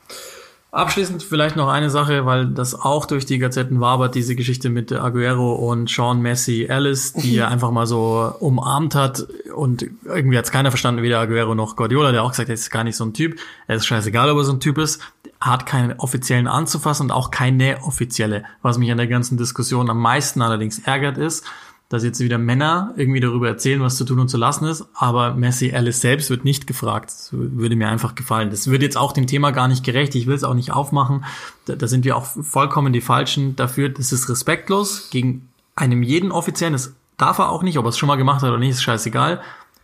Abschließend 0.70 1.22
vielleicht 1.22 1.56
noch 1.56 1.68
eine 1.68 1.88
Sache, 1.88 2.26
weil 2.26 2.46
das 2.46 2.74
auch 2.74 3.06
durch 3.06 3.24
die 3.24 3.38
Gazetten 3.38 3.80
wabert, 3.80 4.14
diese 4.14 4.36
Geschichte 4.36 4.68
mit 4.68 4.92
Aguero 4.92 5.54
und 5.54 5.88
Sean 5.88 6.20
Messi 6.20 6.68
Alice, 6.68 7.14
die 7.14 7.38
er 7.38 7.48
einfach 7.50 7.70
mal 7.70 7.86
so 7.86 8.34
umarmt 8.40 8.94
hat. 8.94 9.26
Und 9.54 9.86
irgendwie 10.04 10.36
hat 10.36 10.44
es 10.44 10.50
keiner 10.50 10.70
verstanden, 10.70 11.02
weder 11.02 11.20
Aguero 11.20 11.54
noch 11.54 11.74
Guardiola, 11.74 12.12
der 12.12 12.22
auch 12.22 12.32
gesagt 12.32 12.48
hat, 12.48 12.50
er 12.50 12.54
ist 12.54 12.70
gar 12.70 12.84
nicht 12.84 12.96
so 12.96 13.04
ein 13.06 13.14
Typ, 13.14 13.38
er 13.66 13.76
ist 13.76 13.86
scheißegal, 13.86 14.28
ob 14.28 14.36
er 14.36 14.44
so 14.44 14.52
ein 14.52 14.60
Typ 14.60 14.76
ist, 14.76 15.00
hat 15.40 15.64
keinen 15.64 15.98
offiziellen 15.98 16.46
anzufassen 16.46 17.04
und 17.04 17.12
auch 17.12 17.30
keine 17.30 17.82
offizielle. 17.84 18.44
Was 18.60 18.76
mich 18.76 18.90
an 18.90 18.98
der 18.98 19.06
ganzen 19.06 19.38
Diskussion 19.38 19.88
am 19.88 20.00
meisten 20.00 20.42
allerdings 20.42 20.80
ärgert 20.80 21.16
ist, 21.16 21.46
dass 21.88 22.04
jetzt 22.04 22.20
wieder 22.20 22.36
Männer 22.36 22.92
irgendwie 22.96 23.20
darüber 23.20 23.48
erzählen, 23.48 23.80
was 23.80 23.96
zu 23.96 24.04
tun 24.04 24.18
und 24.20 24.28
zu 24.28 24.36
lassen 24.36 24.66
ist, 24.66 24.84
aber 24.94 25.34
Messi 25.34 25.72
Alice 25.74 26.00
selbst 26.00 26.28
wird 26.28 26.44
nicht 26.44 26.66
gefragt. 26.66 27.10
Das 27.10 27.28
würde 27.32 27.76
mir 27.76 27.88
einfach 27.88 28.14
gefallen. 28.14 28.50
Das 28.50 28.70
wird 28.70 28.82
jetzt 28.82 28.98
auch 28.98 29.12
dem 29.12 29.26
Thema 29.26 29.52
gar 29.52 29.68
nicht 29.68 29.84
gerecht. 29.84 30.14
Ich 30.14 30.26
will 30.26 30.34
es 30.34 30.44
auch 30.44 30.54
nicht 30.54 30.72
aufmachen. 30.72 31.24
Da, 31.64 31.76
da 31.76 31.86
sind 31.86 32.04
wir 32.04 32.16
auch 32.16 32.26
vollkommen 32.26 32.92
die 32.92 33.00
Falschen 33.00 33.56
dafür. 33.56 33.88
Das 33.88 34.12
ist 34.12 34.28
respektlos 34.28 35.08
gegen 35.10 35.48
einem 35.76 36.02
jeden 36.02 36.30
Offiziellen. 36.30 36.74
Das 36.74 36.94
darf 37.16 37.38
er 37.38 37.48
auch 37.48 37.62
nicht, 37.62 37.78
ob 37.78 37.86
er 37.86 37.88
es 37.88 37.98
schon 37.98 38.08
mal 38.08 38.16
gemacht 38.16 38.42
hat 38.42 38.50
oder 38.50 38.58
nicht, 38.58 38.70
ist 38.70 38.82
scheißegal. 38.82 39.40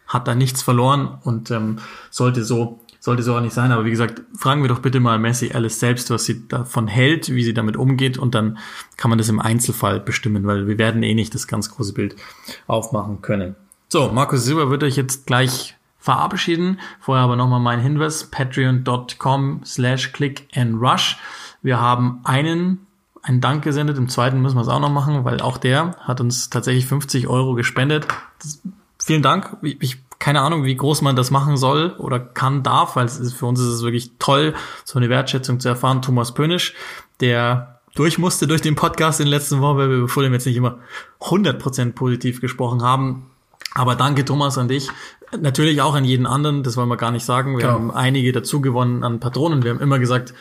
Hat 0.07 0.29
da 0.29 0.35
nichts 0.35 0.63
verloren 0.63 1.19
und 1.23 1.51
ähm, 1.51 1.79
sollte 2.11 2.45
so 2.45 2.81
sollte 3.05 3.23
so 3.23 3.37
auch 3.37 3.41
nicht 3.43 3.53
sein. 3.53 3.71
Aber 3.71 3.85
wie 3.85 3.91
gesagt, 3.91 4.23
fragen 4.35 4.63
wir 4.63 4.69
doch 4.71 4.79
bitte 4.79 4.99
mal 4.99 5.19
Messi 5.19 5.53
Alice 5.53 5.79
selbst, 5.79 6.09
was 6.09 6.25
sie 6.25 6.49
davon 6.49 6.89
hält, 6.89 7.29
wie 7.29 7.45
sie 7.45 7.53
damit 7.53 7.77
umgeht 7.77 8.17
und 8.17 8.35
dann 8.35 8.57
kann 8.97 9.11
man 9.11 9.19
das 9.19 9.29
im 9.29 9.41
Einzelfall 9.41 10.01
bestimmen, 10.01 10.47
weil 10.47 10.67
wir 10.67 10.79
werden 10.79 11.03
eh 11.03 11.13
nicht 11.13 11.35
das 11.35 11.47
ganz 11.47 11.71
große 11.71 11.93
Bild 11.93 12.17
aufmachen 12.67 13.21
können. 13.21 13.57
So, 13.89 14.11
Markus 14.11 14.45
Silber 14.45 14.71
wird 14.71 14.83
euch 14.83 14.97
jetzt 14.97 15.27
gleich 15.27 15.77
verabschieden. 15.99 16.81
Vorher 16.99 17.25
aber 17.25 17.37
nochmal 17.37 17.61
mein 17.61 17.79
Hinweis, 17.79 18.25
patreon.com 18.25 19.61
slash 19.67 20.13
click 20.15 20.49
and 20.57 20.81
rush. 20.81 21.19
Wir 21.61 21.79
haben 21.79 22.21
einen 22.25 22.87
einen 23.21 23.43
Dank 23.43 23.65
gesendet. 23.65 23.99
Im 23.99 24.09
zweiten 24.09 24.41
müssen 24.41 24.57
wir 24.57 24.63
es 24.63 24.69
auch 24.69 24.81
noch 24.81 24.91
machen, 24.91 25.25
weil 25.27 25.41
auch 25.41 25.59
der 25.59 25.97
hat 26.01 26.23
uns 26.23 26.49
tatsächlich 26.49 26.87
50 26.87 27.29
Euro 27.29 27.55
gespendet. 27.55 28.07
Das, 28.43 28.63
vielen 28.99 29.23
Dank. 29.23 29.57
Ich, 29.63 29.99
keine 30.19 30.41
Ahnung, 30.41 30.65
wie 30.65 30.77
groß 30.77 31.03
man 31.03 31.17
das 31.17 31.31
machen 31.31 31.57
soll 31.57 31.95
oder 31.99 32.19
kann, 32.19 32.63
darf, 32.63 32.97
weil 32.97 33.07
es 33.07 33.19
ist, 33.19 33.35
für 33.35 33.47
uns 33.47 33.61
ist 33.61 33.67
es 33.67 33.83
wirklich 33.83 34.13
toll, 34.19 34.55
so 34.85 34.99
eine 34.99 35.09
Wertschätzung 35.09 35.61
zu 35.61 35.69
erfahren. 35.69 36.03
Thomas 36.03 36.33
Pönisch, 36.33 36.75
der 37.21 37.81
durch 37.95 38.19
musste 38.19 38.47
durch 38.47 38.61
den 38.61 38.75
Podcast 38.75 39.21
in 39.21 39.27
den 39.27 39.31
letzten 39.31 39.61
Wochen, 39.61 39.79
weil 39.79 39.91
wir 39.91 40.09
vor 40.09 40.23
dem 40.23 40.33
jetzt 40.33 40.47
nicht 40.47 40.57
immer 40.57 40.79
100% 41.21 41.93
positiv 41.93 42.41
gesprochen 42.41 42.83
haben. 42.83 43.31
Aber 43.75 43.95
danke 43.97 44.25
Thomas 44.25 44.59
an 44.59 44.69
dich. 44.69 44.89
Natürlich 45.37 45.81
auch 45.83 45.95
an 45.95 46.05
jeden 46.05 46.27
anderen, 46.27 46.63
das 46.63 46.77
wollen 46.77 46.89
wir 46.89 46.97
gar 46.97 47.11
nicht 47.11 47.25
sagen. 47.25 47.55
Wir 47.57 47.63
genau. 47.63 47.73
haben 47.73 47.91
einige 47.91 48.33
dazu 48.33 48.61
gewonnen 48.61 49.03
an 49.03 49.21
Patronen. 49.21 49.63
Wir 49.63 49.73
haben 49.73 49.81
immer 49.81 49.99
gesagt, 49.99 50.35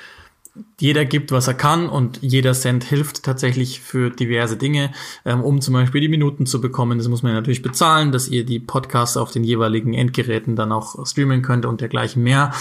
jeder 0.79 1.05
gibt, 1.05 1.31
was 1.31 1.47
er 1.47 1.55
kann 1.55 1.89
und 1.89 2.19
jeder 2.21 2.53
Cent 2.53 2.83
hilft 2.83 3.23
tatsächlich 3.23 3.79
für 3.79 4.11
diverse 4.11 4.55
Dinge, 4.55 4.91
ähm, 5.25 5.41
um 5.41 5.61
zum 5.61 5.73
Beispiel 5.73 6.01
die 6.01 6.09
Minuten 6.09 6.45
zu 6.45 6.61
bekommen. 6.61 6.99
Das 6.99 7.07
muss 7.07 7.23
man 7.23 7.33
natürlich 7.33 7.63
bezahlen, 7.63 8.11
dass 8.11 8.27
ihr 8.27 8.45
die 8.45 8.59
Podcasts 8.59 9.17
auf 9.17 9.31
den 9.31 9.43
jeweiligen 9.43 9.93
Endgeräten 9.93 10.55
dann 10.55 10.71
auch 10.71 11.07
streamen 11.07 11.41
könnt 11.41 11.65
und 11.65 11.81
dergleichen 11.81 12.21
mehr. 12.21 12.53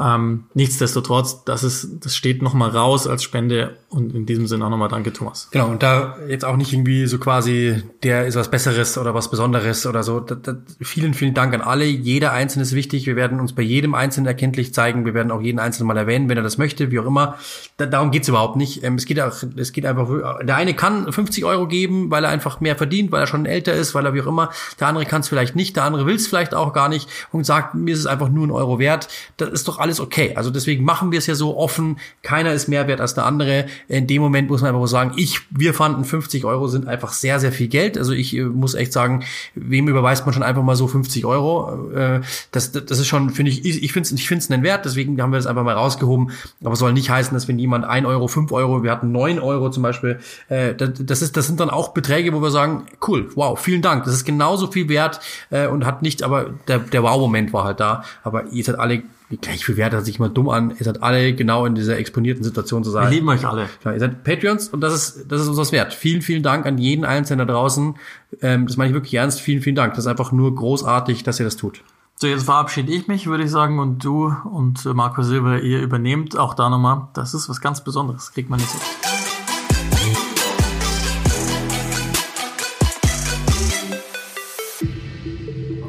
Ähm, 0.00 0.44
nichtsdestotrotz, 0.54 1.44
das 1.44 1.64
ist, 1.64 2.04
das 2.04 2.16
steht 2.16 2.40
nochmal 2.40 2.70
raus 2.70 3.06
als 3.06 3.22
Spende 3.22 3.76
und 3.90 4.14
in 4.14 4.24
diesem 4.24 4.46
Sinne 4.46 4.64
auch 4.64 4.70
nochmal 4.70 4.88
danke, 4.88 5.12
Thomas. 5.12 5.48
Genau, 5.50 5.68
und 5.68 5.82
da 5.82 6.16
jetzt 6.28 6.44
auch 6.44 6.56
nicht 6.56 6.72
irgendwie 6.72 7.06
so 7.06 7.18
quasi, 7.18 7.82
der 8.02 8.26
ist 8.26 8.36
was 8.36 8.50
Besseres 8.50 8.96
oder 8.96 9.14
was 9.14 9.30
Besonderes 9.30 9.86
oder 9.86 10.02
so. 10.02 10.20
Das, 10.20 10.38
das, 10.42 10.56
vielen, 10.80 11.12
vielen 11.12 11.34
Dank 11.34 11.52
an 11.54 11.60
alle. 11.60 11.84
Jeder 11.84 12.32
Einzelne 12.32 12.62
ist 12.62 12.74
wichtig. 12.74 13.06
Wir 13.06 13.16
werden 13.16 13.38
uns 13.38 13.52
bei 13.52 13.62
jedem 13.62 13.94
Einzelnen 13.94 14.26
erkenntlich 14.26 14.72
zeigen. 14.72 15.04
Wir 15.04 15.14
werden 15.14 15.30
auch 15.30 15.42
jeden 15.42 15.58
Einzelnen 15.58 15.88
mal 15.88 15.96
erwähnen, 15.96 16.28
wenn 16.28 16.36
er 16.36 16.42
das 16.42 16.58
möchte, 16.58 16.90
wie 16.90 16.98
auch 16.98 17.06
immer 17.06 17.33
da, 17.76 17.86
darum 17.86 18.10
geht's 18.10 18.28
überhaupt 18.28 18.56
nicht. 18.56 18.84
Ähm, 18.84 18.94
es 18.94 19.06
geht 19.06 19.20
auch, 19.20 19.34
es 19.56 19.72
geht 19.72 19.86
einfach, 19.86 20.08
der 20.42 20.56
eine 20.56 20.74
kann 20.74 21.12
50 21.12 21.44
Euro 21.44 21.66
geben, 21.66 22.10
weil 22.10 22.24
er 22.24 22.30
einfach 22.30 22.60
mehr 22.60 22.76
verdient, 22.76 23.12
weil 23.12 23.20
er 23.22 23.26
schon 23.26 23.46
älter 23.46 23.72
ist, 23.72 23.94
weil 23.94 24.06
er 24.06 24.14
wie 24.14 24.22
auch 24.22 24.26
immer. 24.26 24.50
Der 24.80 24.88
andere 24.88 25.06
kann 25.06 25.20
es 25.20 25.28
vielleicht 25.28 25.56
nicht, 25.56 25.76
der 25.76 25.84
andere 25.84 26.06
will 26.06 26.16
es 26.16 26.26
vielleicht 26.26 26.54
auch 26.54 26.72
gar 26.72 26.88
nicht 26.88 27.08
und 27.32 27.44
sagt, 27.44 27.74
mir 27.74 27.92
ist 27.92 28.00
es 28.00 28.06
einfach 28.06 28.28
nur 28.28 28.46
ein 28.46 28.50
Euro 28.50 28.78
wert. 28.78 29.08
Das 29.36 29.50
ist 29.50 29.68
doch 29.68 29.78
alles 29.78 30.00
okay. 30.00 30.34
Also 30.36 30.50
deswegen 30.50 30.84
machen 30.84 31.10
wir 31.10 31.18
es 31.18 31.26
ja 31.26 31.34
so 31.34 31.56
offen. 31.56 31.98
Keiner 32.22 32.52
ist 32.52 32.68
mehr 32.68 32.86
wert 32.86 33.00
als 33.00 33.14
der 33.14 33.26
andere. 33.26 33.66
In 33.88 34.06
dem 34.06 34.22
Moment 34.22 34.50
muss 34.50 34.62
man 34.62 34.74
einfach 34.74 34.86
sagen, 34.86 35.12
ich, 35.16 35.40
wir 35.50 35.74
fanden 35.74 36.04
50 36.04 36.44
Euro 36.44 36.68
sind 36.68 36.86
einfach 36.86 37.12
sehr, 37.12 37.40
sehr 37.40 37.52
viel 37.52 37.68
Geld. 37.68 37.98
Also 37.98 38.12
ich 38.12 38.36
äh, 38.36 38.44
muss 38.44 38.74
echt 38.74 38.92
sagen, 38.92 39.24
wem 39.54 39.88
überweist 39.88 40.26
man 40.26 40.32
schon 40.32 40.42
einfach 40.42 40.62
mal 40.62 40.76
so 40.76 40.86
50 40.86 41.24
Euro? 41.24 41.90
Äh, 41.92 42.20
das, 42.50 42.72
das 42.72 42.98
ist 42.98 43.06
schon, 43.06 43.30
finde 43.30 43.50
ich, 43.50 43.64
ich 43.64 43.92
finde 43.92 44.08
es 44.08 44.12
ich 44.12 44.50
einen 44.50 44.62
Wert. 44.62 44.84
Deswegen 44.84 45.20
haben 45.20 45.32
wir 45.32 45.38
das 45.38 45.46
einfach 45.46 45.64
mal 45.64 45.74
rausgehoben. 45.74 46.30
Aber 46.62 46.76
soll 46.76 46.92
nicht 46.92 47.10
heißen, 47.10 47.23
dass 47.32 47.48
wenn 47.48 47.58
jemand 47.58 47.86
ein 47.86 48.04
Euro, 48.04 48.28
fünf 48.28 48.52
Euro, 48.52 48.82
wir 48.82 48.90
hatten 48.90 49.10
neun 49.10 49.38
Euro 49.38 49.70
zum 49.70 49.82
Beispiel, 49.82 50.18
äh, 50.48 50.74
das, 50.74 51.22
ist, 51.22 51.36
das 51.36 51.46
sind 51.46 51.60
dann 51.60 51.70
auch 51.70 51.94
Beträge, 51.94 52.34
wo 52.34 52.42
wir 52.42 52.50
sagen, 52.50 52.84
cool, 53.08 53.30
wow, 53.34 53.58
vielen 53.58 53.80
Dank, 53.80 54.04
das 54.04 54.12
ist 54.12 54.24
genauso 54.24 54.70
viel 54.70 54.88
wert 54.88 55.20
äh, 55.50 55.66
und 55.66 55.86
hat 55.86 56.02
nicht, 56.02 56.22
aber 56.22 56.50
der, 56.68 56.80
der 56.80 57.02
Wow-Moment 57.02 57.52
war 57.52 57.64
halt 57.64 57.80
da. 57.80 58.04
Aber 58.22 58.44
ihr 58.48 58.62
seid 58.62 58.78
alle 58.78 59.02
gleich 59.40 59.64
viel 59.64 59.76
wert, 59.76 59.92
hört 59.92 60.04
sich 60.04 60.18
mal 60.18 60.28
dumm 60.28 60.48
an. 60.48 60.74
Ihr 60.78 60.84
seid 60.84 61.02
alle 61.02 61.34
genau 61.34 61.66
in 61.66 61.74
dieser 61.74 61.98
exponierten 61.98 62.44
Situation 62.44 62.84
zu 62.84 62.90
sein. 62.90 63.10
Wir 63.10 63.16
lieben 63.16 63.28
euch 63.28 63.46
alle. 63.46 63.68
Ja, 63.84 63.92
ihr 63.92 64.00
seid 64.00 64.22
Patreons 64.24 64.68
und 64.68 64.80
das 64.80 64.94
ist, 64.94 65.26
das 65.30 65.40
ist 65.40 65.48
uns 65.48 65.56
was 65.56 65.72
wert. 65.72 65.94
Vielen, 65.94 66.22
vielen 66.22 66.42
Dank 66.42 66.66
an 66.66 66.78
jeden 66.78 67.04
Einzelnen 67.04 67.46
da 67.46 67.52
draußen. 67.52 67.96
Ähm, 68.42 68.66
das 68.66 68.76
meine 68.76 68.90
ich 68.90 68.94
wirklich 68.94 69.14
ernst. 69.14 69.40
Vielen, 69.40 69.62
vielen 69.62 69.76
Dank. 69.76 69.94
Das 69.94 70.04
ist 70.04 70.10
einfach 70.10 70.32
nur 70.32 70.54
großartig, 70.54 71.22
dass 71.22 71.40
ihr 71.40 71.44
das 71.44 71.56
tut. 71.56 71.82
So, 72.24 72.28
jetzt 72.28 72.44
verabschiede 72.44 72.90
ich 72.90 73.06
mich, 73.06 73.26
würde 73.26 73.44
ich 73.44 73.50
sagen, 73.50 73.78
und 73.78 74.02
du 74.02 74.34
und 74.50 74.82
Marco 74.86 75.22
Silber, 75.22 75.60
ihr 75.60 75.82
übernehmt 75.82 76.38
auch 76.38 76.54
da 76.54 76.70
nochmal. 76.70 77.08
Das 77.12 77.34
ist 77.34 77.50
was 77.50 77.60
ganz 77.60 77.84
Besonderes, 77.84 78.32
kriegt 78.32 78.48
man 78.48 78.58
nicht 78.60 78.70
so. 78.70 78.78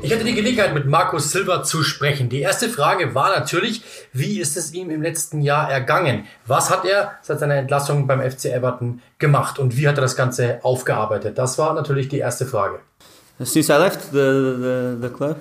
Ich 0.01 0.11
hatte 0.11 0.25
die 0.25 0.33
Gelegenheit, 0.33 0.73
mit 0.73 0.87
Markus 0.87 1.31
Silva 1.31 1.63
zu 1.63 1.83
sprechen. 1.83 2.27
Die 2.27 2.41
erste 2.41 2.67
Frage 2.67 3.15
war 3.15 3.29
natürlich, 3.29 3.81
wie 4.11 4.41
ist 4.41 4.57
es 4.57 4.73
ihm 4.73 4.89
im 4.89 5.01
letzten 5.01 5.39
Jahr 5.39 5.71
ergangen? 5.71 6.25
Was 6.45 6.69
hat 6.69 6.83
er 6.83 7.13
seit 7.21 7.39
seiner 7.39 7.55
Entlassung 7.55 8.07
beim 8.07 8.19
FC 8.19 8.47
Everton 8.47 9.01
gemacht 9.19 9.57
und 9.57 9.77
wie 9.77 9.87
hat 9.87 9.97
er 9.97 10.01
das 10.01 10.17
Ganze 10.17 10.59
aufgearbeitet? 10.63 11.37
Das 11.37 11.57
war 11.57 11.73
natürlich 11.73 12.09
die 12.09 12.19
erste 12.19 12.45
Frage. 12.45 12.79
Since 13.39 13.71
I 13.73 13.77
left 13.77 14.01
the, 14.11 14.17
the, 14.17 14.97
the 15.01 15.09
club, 15.09 15.37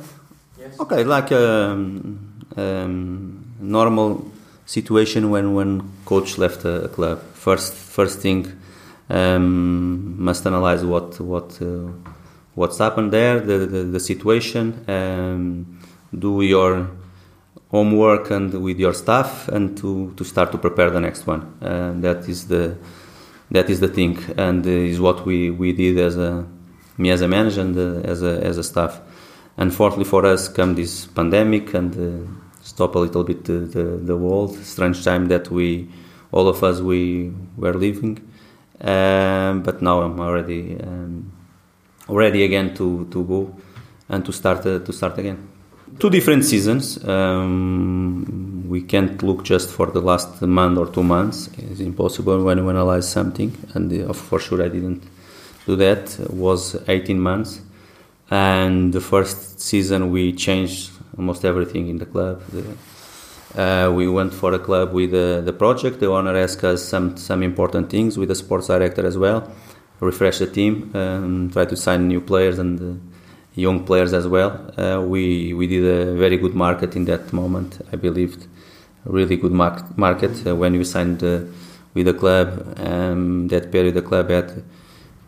Okay, 0.80 1.04
like 1.04 1.30
a 1.30 1.70
um, 1.72 2.44
um, 2.56 3.54
normal 3.60 4.30
situation 4.64 5.30
when 5.30 5.54
when 5.54 5.82
coach 6.04 6.38
left 6.38 6.64
a, 6.64 6.88
club. 6.88 7.20
First 7.34 7.74
first 7.74 8.20
thing 8.20 8.50
um, 9.10 10.22
must 10.22 10.46
analyze 10.46 10.84
what 10.84 11.20
what 11.20 11.60
uh, 11.60 11.88
what's 12.54 12.78
happened 12.78 13.12
there, 13.12 13.40
the 13.40 13.58
the, 13.58 13.82
the 13.84 14.00
situation. 14.00 14.84
Um, 14.88 15.80
do 16.18 16.42
your 16.42 16.88
homework 17.70 18.30
and 18.30 18.62
with 18.62 18.78
your 18.78 18.94
staff, 18.94 19.48
and 19.48 19.76
to, 19.76 20.14
to 20.16 20.24
start 20.24 20.52
to 20.52 20.58
prepare 20.58 20.90
the 20.90 21.00
next 21.00 21.26
one. 21.26 21.42
Uh, 21.60 21.92
that 21.96 22.28
is 22.28 22.46
the 22.48 22.76
that 23.50 23.68
is 23.68 23.80
the 23.80 23.88
thing, 23.88 24.18
and 24.38 24.64
is 24.66 24.98
what 25.00 25.26
we, 25.26 25.50
we 25.50 25.72
did 25.72 25.98
as 25.98 26.16
a 26.16 26.46
me 26.96 27.10
as 27.10 27.20
a 27.20 27.28
manager 27.28 27.60
and 27.60 27.76
uh, 27.76 28.08
as 28.08 28.22
a 28.22 28.42
as 28.42 28.56
a 28.56 28.64
staff. 28.64 29.00
Unfortunately 29.56 30.04
for 30.04 30.26
us, 30.26 30.48
come 30.48 30.74
this 30.74 31.06
pandemic 31.06 31.74
and 31.74 31.94
uh, 31.96 32.30
stop 32.62 32.96
a 32.96 32.98
little 32.98 33.22
bit 33.22 33.44
the, 33.44 33.52
the, 33.52 33.84
the, 34.02 34.16
world. 34.16 34.56
Strange 34.64 35.04
time 35.04 35.28
that 35.28 35.50
we, 35.50 35.88
all 36.32 36.48
of 36.48 36.64
us, 36.64 36.80
we 36.80 37.32
were 37.56 37.74
living. 37.74 38.18
Um, 38.80 39.62
but 39.62 39.80
now 39.80 40.00
I'm 40.00 40.18
already 40.18 40.76
um, 40.80 41.32
ready 42.08 42.42
again 42.44 42.74
to, 42.74 43.06
to 43.12 43.24
go 43.24 43.56
and 44.08 44.24
to 44.26 44.32
start 44.32 44.66
uh, 44.66 44.80
to 44.80 44.92
start 44.92 45.18
again. 45.18 45.48
Two 46.00 46.10
different 46.10 46.44
seasons. 46.44 47.02
Um, 47.06 48.64
we 48.68 48.82
can't 48.82 49.22
look 49.22 49.44
just 49.44 49.70
for 49.70 49.86
the 49.86 50.00
last 50.00 50.42
month 50.42 50.78
or 50.78 50.88
two 50.88 51.04
months. 51.04 51.48
It's 51.56 51.78
impossible 51.78 52.42
when 52.42 52.58
you 52.58 52.68
analyze 52.68 53.08
something, 53.08 53.56
and 53.74 54.10
uh, 54.10 54.12
for 54.12 54.40
sure 54.40 54.60
I 54.60 54.68
didn't 54.68 55.04
do 55.64 55.76
that. 55.76 56.18
It 56.18 56.30
was 56.32 56.76
18 56.88 57.20
months 57.20 57.60
and 58.30 58.92
the 58.92 59.00
first 59.00 59.60
season 59.60 60.10
we 60.10 60.32
changed 60.32 60.90
almost 61.16 61.44
everything 61.44 61.88
in 61.88 61.98
the 61.98 62.06
club. 62.06 62.42
Uh, 63.54 63.92
we 63.94 64.08
went 64.08 64.34
for 64.34 64.52
a 64.52 64.58
club 64.58 64.92
with 64.92 65.14
uh, 65.14 65.40
the 65.42 65.52
project. 65.52 66.00
The 66.00 66.06
owner 66.06 66.36
asked 66.36 66.64
us 66.64 66.82
some 66.82 67.16
some 67.16 67.42
important 67.42 67.88
things 67.90 68.18
with 68.18 68.28
the 68.28 68.34
sports 68.34 68.66
director 68.66 69.06
as 69.06 69.16
well. 69.16 69.50
Refresh 70.00 70.38
the 70.38 70.46
team, 70.46 70.90
um, 70.94 71.50
try 71.50 71.64
to 71.64 71.76
sign 71.76 72.08
new 72.08 72.20
players 72.20 72.58
and 72.58 72.80
uh, 72.80 73.00
young 73.54 73.84
players 73.84 74.12
as 74.12 74.26
well. 74.26 74.50
Uh, 74.76 75.00
we 75.02 75.54
we 75.54 75.66
did 75.68 75.84
a 75.84 76.14
very 76.14 76.36
good 76.36 76.54
market 76.54 76.96
in 76.96 77.04
that 77.04 77.32
moment. 77.32 77.80
I 77.92 77.96
believed 77.96 78.48
really 79.04 79.36
good 79.36 79.52
market. 79.52 79.96
market. 79.96 80.46
Uh, 80.46 80.56
when 80.56 80.72
we 80.72 80.84
signed 80.84 81.22
uh, 81.22 81.42
with 81.94 82.06
the 82.06 82.14
club, 82.14 82.76
um, 82.80 83.48
that 83.48 83.70
period 83.70 83.94
the 83.94 84.02
club 84.02 84.30
had 84.30 84.64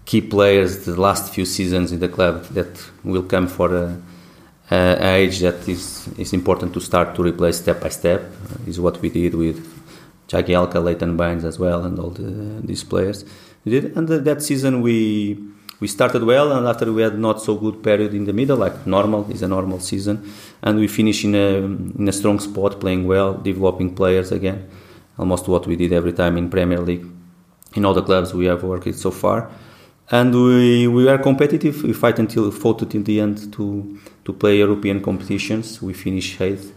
key 0.07 0.21
players 0.21 0.85
the 0.87 0.99
last 0.99 1.35
few 1.35 1.45
seasons 1.45 1.93
in 1.93 1.99
the 1.99 2.09
club 2.09 2.45
that 2.55 2.73
will 3.03 3.25
come 3.25 3.49
for 3.49 3.77
a, 3.77 4.01
a 4.71 5.15
age 5.17 5.41
that 5.41 5.69
is 5.69 6.09
is 6.17 6.33
important 6.33 6.73
to 6.73 6.81
start 6.81 7.15
to 7.17 7.23
replace 7.23 7.59
step 7.59 7.81
by 7.81 7.91
step 7.91 8.21
uh, 8.23 8.71
is 8.71 8.81
what 8.81 9.03
we 9.03 9.11
did 9.11 9.35
with 9.35 9.59
Jagielka, 10.29 10.83
Leighton 10.83 11.17
Baines 11.17 11.45
as 11.45 11.57
well, 11.57 11.85
and 11.85 12.01
all 12.01 12.11
the, 12.11 12.61
these 12.67 12.83
players. 12.83 13.25
We 13.65 13.73
did, 13.73 13.97
and 13.97 14.09
that 14.09 14.43
season 14.43 14.81
we 14.81 15.39
we 15.81 15.89
started 15.89 16.23
well, 16.23 16.53
and 16.53 16.67
after 16.67 16.93
we 16.93 17.03
had 17.03 17.19
not 17.19 17.43
so 17.43 17.57
good 17.57 17.83
period 17.83 18.15
in 18.15 18.25
the 18.25 18.33
middle, 18.33 18.57
like 18.57 18.87
normal 18.87 19.31
is 19.31 19.43
a 19.43 19.49
normal 19.49 19.81
season, 19.81 20.17
and 20.63 20.79
we 20.79 20.89
finished 20.89 21.25
in 21.25 21.35
a 21.35 21.49
in 22.01 22.09
a 22.09 22.13
strong 22.13 22.39
spot, 22.39 22.81
playing 22.81 23.07
well, 23.07 23.35
developing 23.35 23.95
players 23.95 24.31
again, 24.33 24.69
almost 25.19 25.49
what 25.49 25.67
we 25.67 25.75
did 25.77 25.93
every 25.93 26.13
time 26.13 26.37
in 26.37 26.49
Premier 26.49 26.81
League, 26.81 27.07
in 27.75 27.85
all 27.85 27.95
the 27.95 28.03
clubs 28.03 28.33
we 28.33 28.47
have 28.47 28.63
worked 28.63 28.95
so 28.95 29.11
far 29.11 29.51
and 30.11 30.35
we 30.35 30.87
we 30.87 31.09
are 31.09 31.19
competitive. 31.19 31.83
We 31.83 31.93
fight 31.93 32.19
until 32.19 32.51
fought 32.51 32.83
until 32.83 33.03
the 33.03 33.21
end 33.21 33.53
to 33.55 33.99
to 34.25 34.33
play 34.33 34.59
European 34.59 35.01
competitions. 35.03 35.83
We 35.83 35.93
finish 35.95 36.41
eighth, 36.41 36.73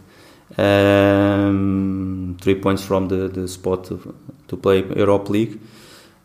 um, 0.58 2.36
three 2.40 2.56
points 2.56 2.82
from 2.82 3.08
the 3.08 3.28
the 3.28 3.46
spot 3.48 3.84
to, 3.84 4.56
play 4.56 4.84
Europe 4.96 5.28
League. 5.30 5.60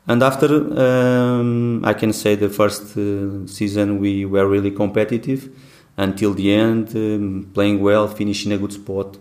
And 0.08 0.22
after, 0.22 0.47
um, 0.80 1.84
I 1.84 1.93
can 1.93 2.14
say 2.14 2.36
the 2.36 2.49
first 2.49 2.95
uh, 2.95 3.47
season 3.47 3.99
we 3.99 4.26
were 4.26 4.47
really 4.47 4.70
competitive 4.70 5.49
until 5.97 6.34
the 6.34 6.53
end, 6.53 6.95
um, 6.95 7.49
playing 7.53 7.82
well, 7.82 8.08
finishing 8.08 8.51
a 8.51 8.58
good 8.58 8.74
spot. 8.74 9.18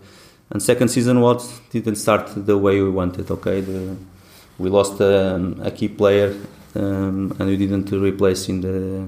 And 0.51 0.61
second 0.61 0.89
season 0.89 1.21
was 1.21 1.59
didn't 1.71 1.95
start 1.95 2.29
the 2.35 2.57
way 2.57 2.81
we 2.81 2.89
wanted. 2.91 3.31
Okay, 3.31 3.61
the, 3.61 3.95
we 4.59 4.69
lost 4.69 5.01
um, 5.01 5.59
a 5.63 5.71
key 5.71 5.87
player 5.87 6.35
um, 6.75 7.35
and 7.39 7.47
we 7.47 7.57
didn't 7.57 7.91
replace 7.91 8.49
in 8.49 8.61
the 8.61 9.07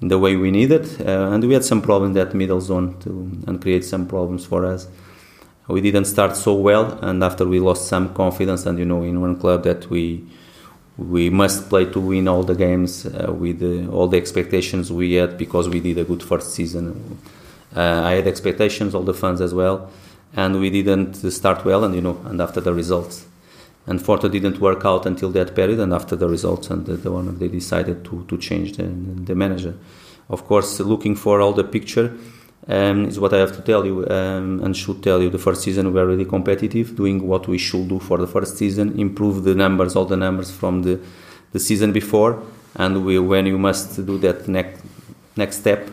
in 0.00 0.08
the 0.08 0.18
way 0.18 0.34
we 0.34 0.50
needed, 0.50 0.84
uh, 1.00 1.30
and 1.30 1.44
we 1.44 1.54
had 1.54 1.64
some 1.64 1.80
problems 1.80 2.14
that 2.16 2.34
middle 2.34 2.60
zone 2.60 2.98
to 3.00 3.10
and 3.46 3.60
create 3.60 3.84
some 3.84 4.06
problems 4.06 4.44
for 4.44 4.66
us. 4.66 4.88
We 5.68 5.80
didn't 5.80 6.06
start 6.06 6.36
so 6.36 6.54
well, 6.54 6.98
and 7.02 7.22
after 7.22 7.46
we 7.46 7.60
lost 7.60 7.86
some 7.86 8.12
confidence, 8.12 8.66
and 8.66 8.78
you 8.78 8.84
know, 8.84 9.02
in 9.02 9.20
one 9.20 9.38
club 9.38 9.62
that 9.64 9.88
we 9.88 10.24
we 10.98 11.30
must 11.30 11.68
play 11.68 11.84
to 11.86 12.00
win 12.00 12.28
all 12.28 12.42
the 12.42 12.54
games 12.54 13.06
uh, 13.06 13.32
with 13.32 13.62
all 13.90 14.08
the 14.08 14.16
expectations 14.16 14.92
we 14.92 15.14
had 15.14 15.38
because 15.38 15.68
we 15.68 15.80
did 15.80 15.98
a 15.98 16.04
good 16.04 16.22
first 16.22 16.52
season. 16.52 17.18
Uh, 17.74 18.02
I 18.04 18.12
had 18.12 18.26
expectations, 18.26 18.94
all 18.94 19.02
the 19.02 19.14
fans 19.14 19.40
as 19.40 19.54
well, 19.54 19.90
and 20.36 20.60
we 20.60 20.68
didn't 20.68 21.14
start 21.30 21.64
well. 21.64 21.84
And 21.84 21.94
you 21.94 22.02
know, 22.02 22.20
and 22.26 22.40
after 22.40 22.60
the 22.60 22.74
results, 22.74 23.26
unfortunately, 23.86 24.40
didn't 24.40 24.60
work 24.60 24.84
out 24.84 25.06
until 25.06 25.30
that 25.30 25.54
period. 25.54 25.80
And 25.80 25.92
after 25.92 26.16
the 26.16 26.28
results, 26.28 26.70
and 26.70 26.86
the, 26.86 26.94
the 26.94 27.10
owner 27.10 27.32
they 27.32 27.48
decided 27.48 28.04
to 28.06 28.24
to 28.28 28.38
change 28.38 28.76
the, 28.76 28.84
the 28.84 29.34
manager. 29.34 29.74
Of 30.28 30.46
course, 30.46 30.80
looking 30.80 31.16
for 31.16 31.40
all 31.40 31.52
the 31.52 31.64
picture. 31.64 32.16
Um, 32.68 33.06
is 33.06 33.18
what 33.18 33.34
I 33.34 33.38
have 33.38 33.56
to 33.56 33.62
tell 33.62 33.84
you 33.84 34.08
um, 34.08 34.60
and 34.62 34.76
should 34.76 35.02
tell 35.02 35.20
you. 35.20 35.30
The 35.30 35.38
first 35.38 35.62
season 35.62 35.86
we 35.88 35.94
were 35.94 36.06
really 36.06 36.24
competitive, 36.24 36.94
doing 36.94 37.26
what 37.26 37.48
we 37.48 37.58
should 37.58 37.88
do 37.88 37.98
for 37.98 38.18
the 38.18 38.28
first 38.28 38.56
season, 38.56 39.00
improve 39.00 39.42
the 39.42 39.56
numbers, 39.56 39.96
all 39.96 40.04
the 40.04 40.16
numbers 40.16 40.52
from 40.52 40.82
the, 40.84 41.00
the 41.50 41.58
season 41.58 41.90
before, 41.90 42.40
and 42.76 43.04
we, 43.04 43.18
when 43.18 43.46
you 43.46 43.58
must 43.58 44.06
do 44.06 44.16
that 44.18 44.46
next 44.46 44.80
next 45.36 45.56
step, 45.58 45.90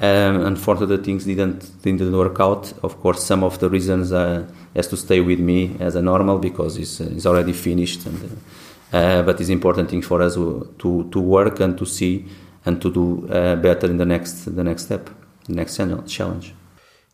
um, 0.00 0.46
unfortunately 0.46 0.98
things 0.98 1.24
didn't 1.24 1.82
didn't 1.82 2.16
work 2.16 2.40
out. 2.40 2.72
Of 2.82 3.00
course, 3.00 3.22
some 3.22 3.44
of 3.44 3.58
the 3.58 3.68
reasons 3.68 4.12
uh, 4.12 4.44
has 4.74 4.88
to 4.88 4.96
stay 4.96 5.20
with 5.20 5.40
me 5.40 5.76
as 5.80 5.94
a 5.94 6.02
normal 6.02 6.38
because 6.38 6.76
it's, 6.76 7.00
uh, 7.00 7.08
it's 7.10 7.26
already 7.26 7.52
finished, 7.52 8.06
and, 8.06 8.40
uh, 8.92 9.22
but 9.22 9.40
it's 9.40 9.50
important 9.50 9.90
thing 9.90 10.02
for 10.02 10.20
us 10.22 10.34
to 10.34 11.08
to 11.10 11.20
work 11.20 11.60
and 11.60 11.78
to 11.78 11.86
see 11.86 12.26
and 12.66 12.80
to 12.80 12.90
do 12.90 13.28
uh, 13.28 13.56
better 13.56 13.86
in 13.86 13.98
the 13.98 14.06
next 14.06 14.44
the 14.56 14.64
next 14.64 14.84
step. 14.84 15.10
next 15.48 15.76
challenge. 16.06 16.54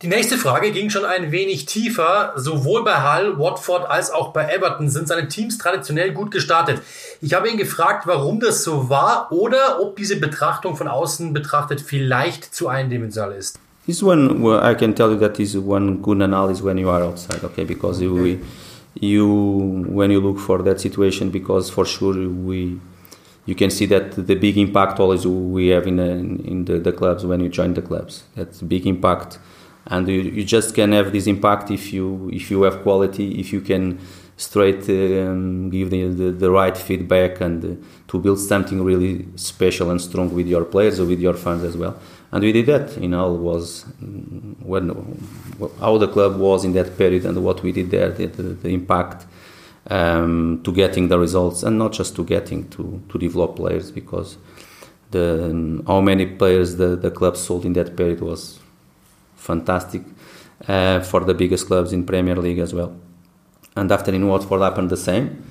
Die 0.03 0.09
nächste 0.09 0.39
Frage 0.39 0.71
ging 0.71 0.89
schon 0.89 1.05
ein 1.05 1.31
wenig 1.31 1.67
tiefer. 1.67 2.33
Sowohl 2.35 2.85
bei 2.85 2.95
Hull, 3.03 3.39
Watford 3.39 3.91
als 3.91 4.11
auch 4.11 4.33
bei 4.33 4.47
Everton 4.51 4.89
sind 4.89 5.07
seine 5.07 5.29
Teams 5.29 5.59
traditionell 5.59 6.13
gut 6.13 6.31
gestartet. 6.31 6.81
Ich 7.21 7.35
habe 7.35 7.51
ihn 7.51 7.59
gefragt, 7.59 8.07
warum 8.07 8.41
das 8.41 8.65
so 8.65 8.89
war 8.89 9.31
oder 9.31 9.79
ob 9.83 9.97
diese 9.97 10.19
Betrachtung 10.19 10.75
von 10.75 10.89
außen 10.89 11.35
betrachtet 11.35 11.83
vielleicht 11.83 12.55
zu 12.55 12.69
eindimensional 12.69 13.33
ist. 13.33 13.59
This 13.85 14.03
one, 14.03 14.43
well, 14.43 14.63
I 14.63 14.75
can 14.75 14.95
tell 14.95 15.11
you 15.11 15.19
that 15.19 15.39
is 15.39 15.55
one 15.55 15.99
good 15.99 16.23
analysis 16.23 16.65
when 16.65 16.79
you 16.79 16.89
are 16.89 17.05
outside, 17.05 17.45
okay? 17.45 17.67
Because 17.67 18.03
okay. 18.03 18.39
you, 18.95 19.85
when 19.87 20.11
you 20.11 20.21
look 20.21 20.39
for 20.39 20.65
that 20.65 20.81
situation, 20.81 21.31
because 21.31 21.71
for 21.71 21.85
sure 21.85 22.15
we 22.27 22.79
you 23.45 23.55
can 23.55 23.69
see 23.69 23.87
that 23.87 24.13
the 24.13 24.35
big 24.35 24.57
impact 24.57 24.99
always 24.99 25.27
we 25.27 25.69
have 25.69 25.87
in, 25.87 25.99
in 25.99 26.65
the, 26.65 26.79
the 26.79 26.93
clubs 26.93 27.27
when 27.27 27.41
you 27.41 27.51
join 27.51 27.75
the 27.75 27.83
clubs. 27.83 28.23
That's 28.35 28.63
big 28.63 28.87
impact, 28.87 29.39
and 29.87 30.09
you, 30.09 30.21
you 30.21 30.45
just 30.45 30.75
can 30.75 30.93
have 30.93 31.13
this 31.13 31.27
impact 31.27 31.71
if 31.71 31.93
you 31.93 32.31
if 32.33 32.51
you 32.51 32.63
have 32.63 32.83
quality, 32.83 33.41
if 33.41 33.53
you 33.53 33.61
can 33.61 33.99
straight 34.37 34.89
um, 34.89 35.69
give 35.69 35.91
the, 35.91 36.09
the, 36.09 36.31
the, 36.31 36.51
right 36.51 36.77
feedback 36.77 37.43
and 37.43 37.63
uh, 37.63 37.87
to 38.09 38.19
build 38.19 38.39
something 38.39 38.83
really 38.83 39.27
special 39.37 39.91
and 39.91 40.01
strong 40.01 40.35
with 40.35 40.47
your 40.47 40.65
players 40.65 40.99
or 40.99 41.05
with 41.05 41.21
your 41.21 41.35
fans 41.35 41.63
as 41.63 41.77
well. 41.77 42.01
And 42.33 42.43
we 42.43 42.51
did 42.51 42.65
that. 42.67 42.97
You 42.99 43.09
know, 43.09 43.33
was 43.35 43.85
when 44.61 44.89
how 45.79 45.99
the 45.99 46.09
club 46.09 46.39
was 46.39 46.65
in 46.65 46.73
that 46.73 46.97
period 46.97 47.27
and 47.27 47.45
what 47.45 47.63
we 47.63 47.71
did 47.71 47.91
there, 47.91 48.09
the, 48.11 48.27
the, 48.27 48.43
the 48.43 48.69
impact 48.71 49.27
um, 49.89 50.63
to 50.65 50.73
getting 50.73 51.09
the 51.09 51.19
results 51.19 51.63
and 51.63 51.79
not 51.79 51.93
just 51.93 52.17
to 52.17 52.25
getting 52.25 52.69
to, 52.71 53.03
to 53.11 53.19
develop 53.19 53.57
players 53.57 53.91
because 53.91 54.39
the 55.11 55.51
um, 55.51 55.85
how 55.87 56.01
many 56.01 56.25
players 56.25 56.77
the, 56.77 56.97
the 56.97 57.11
club 57.11 57.37
sold 57.37 57.65
in 57.65 57.73
that 57.75 57.97
period 57.97 58.21
was 58.21 58.61
fantastic 59.41 60.03
uh, 60.69 61.01
for 61.01 61.21
the 61.21 61.35
biggest 61.35 61.67
clubs 61.67 61.93
in 61.93 62.05
Premier 62.05 62.37
League 62.37 62.59
as 62.59 62.73
well. 62.75 62.95
And 63.77 63.91
after 63.91 64.13
in 64.13 64.27
Watford 64.29 64.61
happened 64.61 64.91
the 64.91 64.97
same. 64.97 65.43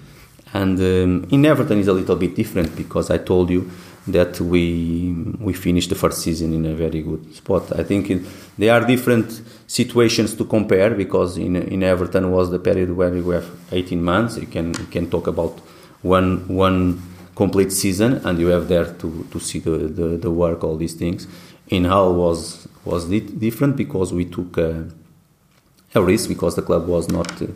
And 0.54 0.80
um, 0.80 1.28
in 1.30 1.46
Everton 1.46 1.80
is 1.80 1.88
a 1.88 1.94
little 1.94 2.16
bit 2.16 2.36
different 2.36 2.76
because 2.76 3.10
I 3.12 3.18
told 3.18 3.50
you 3.50 3.70
that 4.08 4.40
we 4.42 5.14
we 5.40 5.54
finished 5.54 5.90
the 5.90 5.96
first 5.96 6.20
season 6.22 6.54
in 6.54 6.66
a 6.66 6.74
very 6.74 7.02
good 7.02 7.36
spot. 7.36 7.78
I 7.78 7.84
think 7.84 8.10
it, 8.10 8.22
there 8.58 8.74
are 8.74 8.86
different 8.86 9.42
situations 9.68 10.34
to 10.36 10.46
compare 10.46 10.92
because 10.96 11.38
in 11.38 11.56
in 11.56 11.84
Everton 11.84 12.32
was 12.32 12.50
the 12.50 12.58
period 12.58 12.96
where 12.96 13.12
we 13.12 13.34
have 13.36 13.50
18 13.72 14.02
months. 14.02 14.38
You 14.38 14.48
can 14.48 14.74
you 14.74 14.88
can 14.90 15.10
talk 15.10 15.28
about 15.28 15.60
one 16.02 16.48
one 16.48 17.02
complete 17.36 17.72
season 17.72 18.12
and 18.26 18.40
you 18.40 18.48
have 18.48 18.68
there 18.68 18.94
to, 19.02 19.26
to 19.32 19.40
see 19.40 19.60
the, 19.60 19.78
the, 20.00 20.08
the 20.18 20.32
work 20.32 20.62
all 20.64 20.76
these 20.76 20.94
things. 20.94 21.26
In 21.70 21.86
Hull 21.86 22.14
was 22.16 22.68
was 22.86 23.06
different 23.10 23.76
because 23.76 24.14
we 24.14 24.26
took 24.26 24.58
a, 24.58 24.88
a 25.96 26.02
risk 26.02 26.30
because 26.30 26.56
the 26.56 26.62
club 26.62 26.88
was 26.88 27.10
not. 27.10 27.42
Uh, 27.42 27.48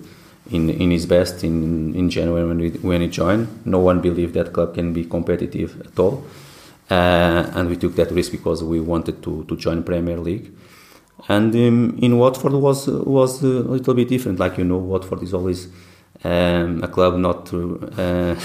in, 0.51 0.69
in 0.69 0.91
his 0.91 1.05
best 1.05 1.43
in, 1.43 1.95
in 1.95 2.09
January 2.09 2.45
when, 2.47 2.57
we, 2.57 2.69
when 2.71 3.01
he 3.01 3.07
joined. 3.07 3.65
No 3.65 3.80
one 3.80 4.01
believed 4.01 4.34
that 4.34 4.53
club 4.53 4.76
can 4.76 4.93
be 4.93 5.05
competitive 5.05 5.80
at 5.82 5.97
all. 5.97 6.26
Uh, 6.89 7.49
and 7.55 7.69
we 7.69 7.78
took 7.78 7.95
that 7.95 8.11
risk 8.11 8.32
because 8.32 8.63
we 8.63 8.80
wanted 8.80 9.24
to, 9.24 9.45
to 9.45 9.55
join 9.55 9.84
Premier 9.84 10.17
League. 10.17 10.51
And 11.30 11.55
um, 11.55 11.97
in 12.01 12.17
Watford 12.17 12.53
was 12.53 12.88
was 12.88 13.41
a 13.41 13.47
little 13.47 13.93
bit 13.93 14.09
different. 14.09 14.39
Like 14.39 14.57
you 14.57 14.65
know, 14.65 14.78
Watford 14.78 15.24
is 15.24 15.34
always 15.34 15.69
um, 16.24 16.84
a 16.84 16.88
club 16.88 17.18
not 17.18 17.53
uh, 17.53 17.57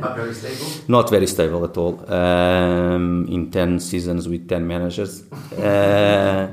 not 0.00 0.16
very 0.16 0.34
stable. 0.34 0.66
Not 0.88 1.10
very 1.10 1.26
stable 1.26 1.64
at 1.64 1.76
all. 1.76 2.12
Um, 2.12 3.26
in 3.28 3.50
ten 3.50 3.80
seasons 3.80 4.28
with 4.28 4.48
ten 4.48 4.66
managers, 4.66 5.22
uh, 5.52 6.48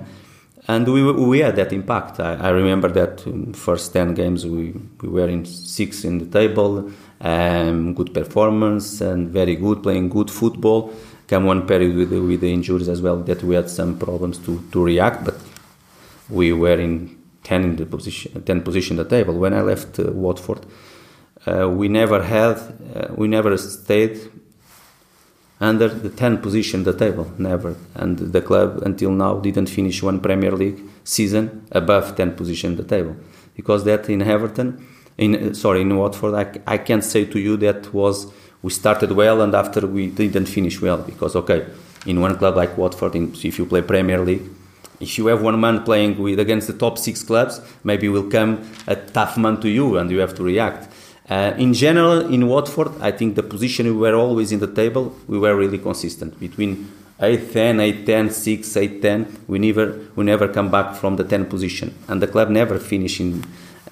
and 0.67 0.87
we 0.87 1.11
we 1.11 1.39
had 1.39 1.55
that 1.55 1.73
impact. 1.73 2.19
I, 2.19 2.35
I 2.35 2.49
remember 2.49 2.89
that 2.89 3.23
first 3.55 3.93
ten 3.93 4.13
games 4.13 4.45
we 4.45 4.73
we 5.01 5.09
were 5.09 5.27
in 5.27 5.45
six 5.45 6.05
in 6.05 6.19
the 6.19 6.25
table, 6.25 6.91
um, 7.19 7.93
good 7.93 8.13
performance 8.13 9.01
and 9.01 9.29
very 9.29 9.55
good 9.55 9.83
playing 9.83 10.09
good 10.09 10.31
football 10.31 10.93
come 11.31 11.45
one 11.45 11.65
period 11.65 11.95
with 11.95 12.09
the, 12.09 12.19
with 12.19 12.41
the 12.41 12.51
injuries 12.51 12.89
as 12.89 13.01
well 13.01 13.15
that 13.15 13.41
we 13.41 13.55
had 13.55 13.69
some 13.69 13.97
problems 13.97 14.37
to, 14.39 14.61
to 14.73 14.83
react, 14.83 15.23
but 15.23 15.35
we 16.29 16.51
were 16.51 16.77
in 16.77 17.20
10 17.43 17.63
in 17.63 17.75
the 17.75 17.85
position 17.85 18.43
10 18.43 18.61
position 18.61 18.97
the 18.97 19.05
table. 19.05 19.33
When 19.33 19.53
I 19.53 19.61
left 19.61 19.99
uh, 19.99 20.11
Watford, 20.11 20.65
uh, 21.45 21.69
we 21.69 21.87
never 21.87 22.23
had 22.23 22.57
uh, 22.95 23.13
we 23.15 23.27
never 23.27 23.57
stayed 23.57 24.19
under 25.59 25.87
the 25.87 26.09
10 26.09 26.39
position 26.39 26.83
the 26.83 26.93
table 26.93 27.31
never. 27.37 27.75
And 27.95 28.17
the 28.17 28.41
club 28.41 28.81
until 28.83 29.11
now 29.11 29.39
didn't 29.39 29.67
finish 29.67 30.01
one 30.03 30.19
Premier 30.19 30.51
League 30.51 30.81
season 31.03 31.65
above 31.71 32.15
10 32.15 32.35
position 32.35 32.75
the 32.75 32.83
table. 32.83 33.15
Because 33.55 33.83
that 33.85 34.09
in 34.09 34.21
Everton 34.21 34.87
in 35.17 35.53
sorry 35.53 35.81
in 35.81 35.95
Watford 35.95 36.33
I, 36.33 36.61
I 36.75 36.77
can't 36.77 37.03
say 37.03 37.25
to 37.25 37.39
you 37.39 37.57
that 37.57 37.93
was 37.93 38.31
we 38.61 38.69
started 38.71 39.11
well 39.11 39.41
and 39.41 39.55
after 39.55 39.85
we 39.87 40.07
didn't 40.07 40.47
finish 40.47 40.81
well. 40.81 40.97
Because 40.97 41.35
okay 41.35 41.65
in 42.05 42.19
one 42.21 42.37
club 42.37 42.55
like 42.55 42.77
Watford 42.77 43.15
in, 43.15 43.33
if 43.43 43.57
you 43.59 43.65
play 43.65 43.81
Premier 43.81 44.19
League 44.19 44.47
if 45.01 45.17
you 45.17 45.27
have 45.27 45.41
one 45.41 45.59
man 45.59 45.83
playing 45.83 46.17
with 46.17 46.39
against 46.39 46.67
the 46.67 46.73
top 46.73 46.97
six 46.97 47.23
clubs 47.23 47.61
maybe 47.83 48.07
will 48.07 48.29
come 48.29 48.69
a 48.87 48.95
tough 48.95 49.37
man 49.37 49.59
to 49.59 49.69
you 49.69 49.97
and 49.97 50.11
you 50.11 50.19
have 50.19 50.35
to 50.35 50.43
react. 50.43 50.87
Uh, 51.29 51.53
in 51.57 51.73
general 51.73 52.19
in 52.33 52.47
Watford 52.47 52.91
I 53.01 53.11
think 53.11 53.35
the 53.35 53.43
position 53.43 53.85
we 53.85 53.93
were 53.93 54.15
always 54.15 54.51
in 54.51 54.59
the 54.59 54.73
table 54.73 55.15
we 55.27 55.37
were 55.37 55.55
really 55.55 55.77
consistent. 55.77 56.39
Between 56.39 56.91
8 57.19 57.53
10 57.53 57.79
8 57.79 58.05
10 58.05 58.29
6 58.31 58.77
8 58.77 59.01
10 59.01 59.43
we 59.47 59.59
never 59.59 59.99
we 60.15 60.23
never 60.23 60.47
come 60.47 60.69
back 60.69 60.95
from 60.95 61.15
the 61.15 61.23
10 61.23 61.45
position. 61.45 61.95
And 62.07 62.21
the 62.21 62.27
club 62.27 62.49
never 62.49 62.79
finish 62.79 63.19
in 63.19 63.43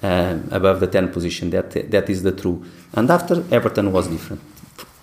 uh, 0.02 0.38
above 0.50 0.80
the 0.80 0.86
10 0.86 1.12
position. 1.12 1.50
That 1.50 1.70
that 1.90 2.10
is 2.10 2.22
the 2.22 2.32
true. 2.32 2.64
And 2.92 3.10
after 3.10 3.44
Everton 3.50 3.92
was 3.92 4.08
different. 4.08 4.42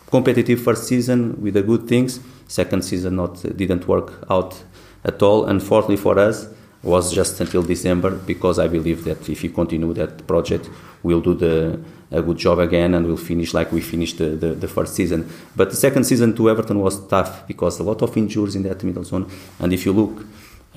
Competitive 0.09 0.61
first 0.61 0.83
season 0.83 1.41
with 1.41 1.53
the 1.55 1.63
good 1.63 1.87
things. 1.87 2.19
Second 2.47 2.83
season 2.83 3.15
not 3.17 3.41
didn't 3.57 3.87
work 3.87 4.25
out 4.29 4.63
at 5.07 5.21
all. 5.21 5.45
Unfortunately 5.45 5.97
for 5.97 6.19
us, 6.19 6.47
was 6.83 7.13
just 7.13 7.39
until 7.41 7.63
December 7.63 8.11
because 8.11 8.59
I 8.59 8.67
believe 8.67 9.03
that 9.05 9.27
if 9.29 9.43
you 9.43 9.49
continue 9.49 9.93
that 9.93 10.27
project, 10.27 10.69
we'll 11.03 11.21
do 11.21 11.33
the 11.33 11.79
a 12.09 12.21
good 12.21 12.37
job 12.37 12.59
again 12.59 12.93
and 12.93 13.05
we'll 13.05 13.17
finish 13.17 13.53
like 13.53 13.69
we 13.73 13.81
finished 13.81 14.17
the, 14.17 14.29
the, 14.29 14.47
the, 14.53 14.67
first 14.67 14.95
season. 14.95 15.29
But 15.57 15.71
the 15.71 15.75
second 15.75 16.05
season 16.05 16.33
to 16.37 16.49
Everton 16.49 16.79
was 16.79 17.05
tough 17.07 17.45
because 17.45 17.79
a 17.79 17.83
lot 17.83 18.01
of 18.01 18.15
injuries 18.15 18.55
in 18.55 18.63
that 18.63 18.81
middle 18.81 19.03
zone. 19.03 19.29
And 19.59 19.73
if 19.73 19.85
you 19.85 19.91
look, 19.91 20.25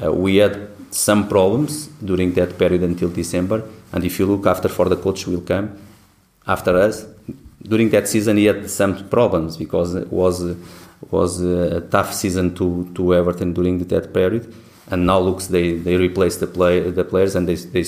uh, 0.03 0.12
we 0.12 0.37
had 0.37 0.68
some 0.91 1.28
problems 1.28 1.87
during 2.05 2.33
that 2.33 2.59
period 2.59 2.83
until 2.83 3.11
December. 3.11 3.62
And 3.93 4.03
if 4.03 4.18
you 4.18 4.26
look 4.26 4.45
after 4.47 4.68
for 4.68 4.89
the 4.89 4.97
coach 4.97 5.24
will 5.28 5.43
come 5.43 5.78
after 6.49 6.76
us, 6.76 7.07
during 7.62 7.91
that 7.91 8.09
season 8.09 8.37
he 8.37 8.47
had 8.47 8.68
some 8.68 9.09
problems 9.09 9.57
because 9.57 9.95
it 9.95 10.12
was 10.12 10.57
was 11.11 11.40
a 11.40 11.80
tough 11.90 12.12
season 12.12 12.55
to 12.55 12.88
to 12.94 13.14
Everton 13.14 13.55
during 13.55 13.86
that 13.88 14.12
period 14.12 14.53
and 14.90 15.07
now 15.07 15.18
looks 15.18 15.46
they 15.46 15.72
they 15.72 15.96
replaced 15.96 16.40
the 16.40 16.46
play 16.46 16.90
the 16.90 17.05
players 17.05 17.34
and 17.36 17.48
they 17.48 17.55
they 17.55 17.84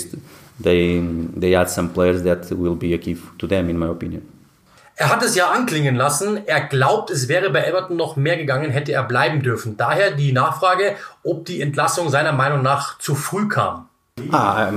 they 0.60 1.00
they 1.36 1.54
add 1.54 1.68
some 1.68 1.88
players 1.92 2.22
that 2.22 2.50
will 2.52 2.74
be 2.74 2.94
a 2.94 2.98
key 2.98 3.16
to 3.38 3.46
them 3.46 3.68
in 3.68 3.78
my 3.78 3.88
opinion. 3.88 4.22
Er 4.94 5.08
hat 5.08 5.22
es 5.22 5.34
ja 5.34 5.50
anklingen 5.50 5.96
lassen. 5.96 6.46
Er 6.46 6.60
glaubt, 6.60 7.10
es 7.10 7.26
wäre 7.26 7.50
bei 7.50 7.64
Everton 7.64 7.96
noch 7.96 8.16
mehr 8.16 8.36
gegangen, 8.36 8.70
hätte 8.70 8.92
er 8.92 9.02
bleiben 9.02 9.42
dürfen. 9.42 9.76
Daher 9.76 10.10
die 10.10 10.32
Nachfrage, 10.32 10.96
ob 11.24 11.46
die 11.46 11.62
Entlassung 11.62 12.10
seiner 12.10 12.32
Meinung 12.32 12.62
nach 12.62 12.98
zu 12.98 13.14
früh 13.14 13.48
kam. 13.48 13.88
Ah, 14.30 14.68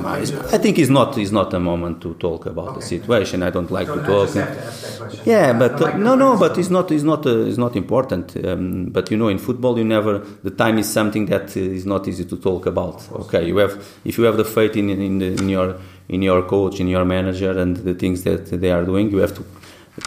I 0.54 0.58
think 0.58 0.80
it's 0.80 0.90
not 0.90 1.18
it's 1.18 1.32
not 1.32 1.54
a 1.54 1.60
moment 1.60 2.02
to 2.04 2.14
talk 2.14 2.46
about 2.46 2.70
okay. 2.70 2.80
the 2.80 2.86
situation. 2.86 3.44
I 3.44 3.50
don't 3.50 3.70
like 3.70 3.88
to 3.88 4.02
talk. 4.02 4.30
To 4.30 5.22
yeah, 5.26 5.52
but 5.52 5.82
uh, 5.82 5.98
no, 5.98 6.16
no, 6.16 6.38
but 6.38 6.58
it's 6.58 6.70
not 6.70 6.90
it's 6.90 7.04
not 7.04 7.26
uh, 7.26 7.40
it's 7.40 7.58
not 7.58 7.76
important. 7.76 8.34
Um, 8.46 8.86
but 8.86 9.12
you 9.12 9.18
know, 9.18 9.28
in 9.28 9.38
football, 9.38 9.78
you 9.78 9.84
never 9.84 10.20
the 10.20 10.52
time 10.52 10.78
is 10.78 10.90
something 10.90 11.26
that 11.26 11.58
is 11.58 11.86
not 11.86 12.08
easy 12.08 12.24
to 12.24 12.38
talk 12.38 12.66
about. 12.66 13.12
Okay, 13.12 13.46
you 13.46 13.58
have 13.58 13.74
if 14.06 14.18
you 14.18 14.24
have 14.24 14.38
the 14.38 14.46
faith 14.46 14.78
in 14.78 14.90
in, 14.90 15.20
the, 15.20 15.34
in 15.34 15.50
your 15.50 15.76
in 16.08 16.22
your 16.22 16.42
coach, 16.44 16.80
in 16.80 16.88
your 16.88 17.04
manager, 17.04 17.60
and 17.60 17.76
the 17.76 17.94
things 17.94 18.24
that 18.24 18.46
they 18.46 18.72
are 18.72 18.86
doing, 18.86 19.12
you 19.12 19.18
have 19.18 19.36
to 19.36 19.46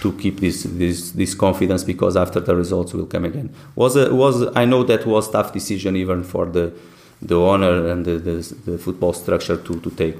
to 0.01 0.12
keep 0.14 0.41
this 0.41 0.62
this 0.62 1.11
this 1.11 1.35
confidence 1.35 1.85
because 1.85 2.16
after 2.16 2.41
the 2.41 2.57
results 2.57 2.95
will 2.95 3.07
come 3.07 3.26
again. 3.26 3.51
Was 3.76 3.95
a, 3.95 4.14
was 4.14 4.47
I 4.57 4.64
know 4.64 4.85
that 4.85 5.05
was 5.05 5.31
tough 5.31 5.53
decision 5.53 5.97
even 5.97 6.24
for 6.24 6.47
the 6.47 6.72
the 7.21 7.37
owner 7.37 7.89
and 7.89 8.05
the, 8.05 8.19
the, 8.19 8.57
the 8.64 8.79
football 8.79 9.12
structure 9.12 9.57
to, 9.57 9.81
to 9.81 9.91
take 9.91 10.16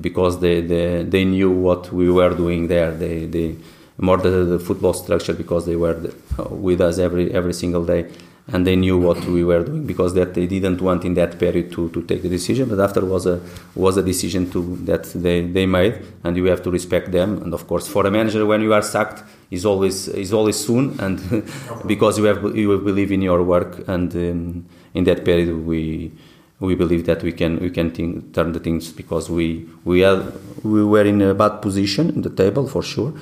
because 0.00 0.40
they, 0.40 0.60
they, 0.60 1.02
they 1.02 1.24
knew 1.24 1.50
what 1.50 1.92
we 1.92 2.10
were 2.10 2.34
doing 2.34 2.68
there. 2.68 2.92
They, 2.92 3.26
they 3.26 3.56
more 3.98 4.16
the, 4.16 4.30
the 4.44 4.58
football 4.58 4.92
structure 4.94 5.34
because 5.34 5.66
they 5.66 5.76
were 5.76 5.94
the, 5.94 6.14
with 6.50 6.80
us 6.80 6.98
every 6.98 7.34
every 7.34 7.52
single 7.52 7.84
day 7.84 8.08
and 8.50 8.66
they 8.66 8.76
knew 8.76 8.96
what 8.96 9.22
we 9.26 9.44
were 9.44 9.62
doing 9.64 9.86
because 9.86 10.14
that 10.14 10.34
they 10.34 10.46
didn't 10.46 10.80
want 10.80 11.04
in 11.04 11.14
that 11.14 11.38
period 11.38 11.70
to, 11.72 11.90
to 11.90 12.02
take 12.02 12.22
the 12.22 12.28
decision 12.28 12.68
but 12.68 12.80
after 12.80 13.04
was 13.04 13.26
a 13.26 13.40
was 13.74 13.96
a 13.96 14.02
decision 14.02 14.50
to 14.50 14.76
that 14.84 15.04
they, 15.14 15.42
they 15.42 15.66
made 15.66 16.00
and 16.24 16.36
you 16.36 16.44
have 16.44 16.62
to 16.62 16.70
respect 16.70 17.10
them 17.12 17.42
and 17.42 17.52
of 17.52 17.66
course 17.66 17.86
for 17.86 18.06
a 18.06 18.10
manager 18.10 18.46
when 18.46 18.62
you 18.62 18.72
are 18.72 18.82
sacked 18.82 19.22
is 19.50 19.66
always 19.66 20.08
is 20.08 20.32
always 20.32 20.56
soon 20.56 20.98
and 21.00 21.44
because 21.86 22.18
you 22.18 22.24
have 22.24 22.56
you 22.56 22.78
believe 22.78 23.12
in 23.12 23.20
your 23.20 23.42
work 23.42 23.86
and 23.88 24.14
um, 24.14 24.64
in 24.94 25.04
that 25.04 25.24
period 25.24 25.66
we 25.66 26.10
we 26.60 26.74
believe 26.74 27.06
that 27.06 27.22
we 27.22 27.32
can 27.32 27.58
we 27.60 27.70
can 27.70 27.90
think, 27.90 28.34
turn 28.34 28.52
the 28.52 28.60
things 28.60 28.92
because 28.92 29.30
we 29.30 29.68
we 29.84 30.04
are 30.04 30.32
we 30.62 30.84
were 30.84 31.04
in 31.04 31.22
a 31.22 31.34
bad 31.34 31.62
position 31.62 32.10
in 32.10 32.22
the 32.22 32.30
table 32.30 32.66
for 32.66 32.82
sure, 32.82 33.12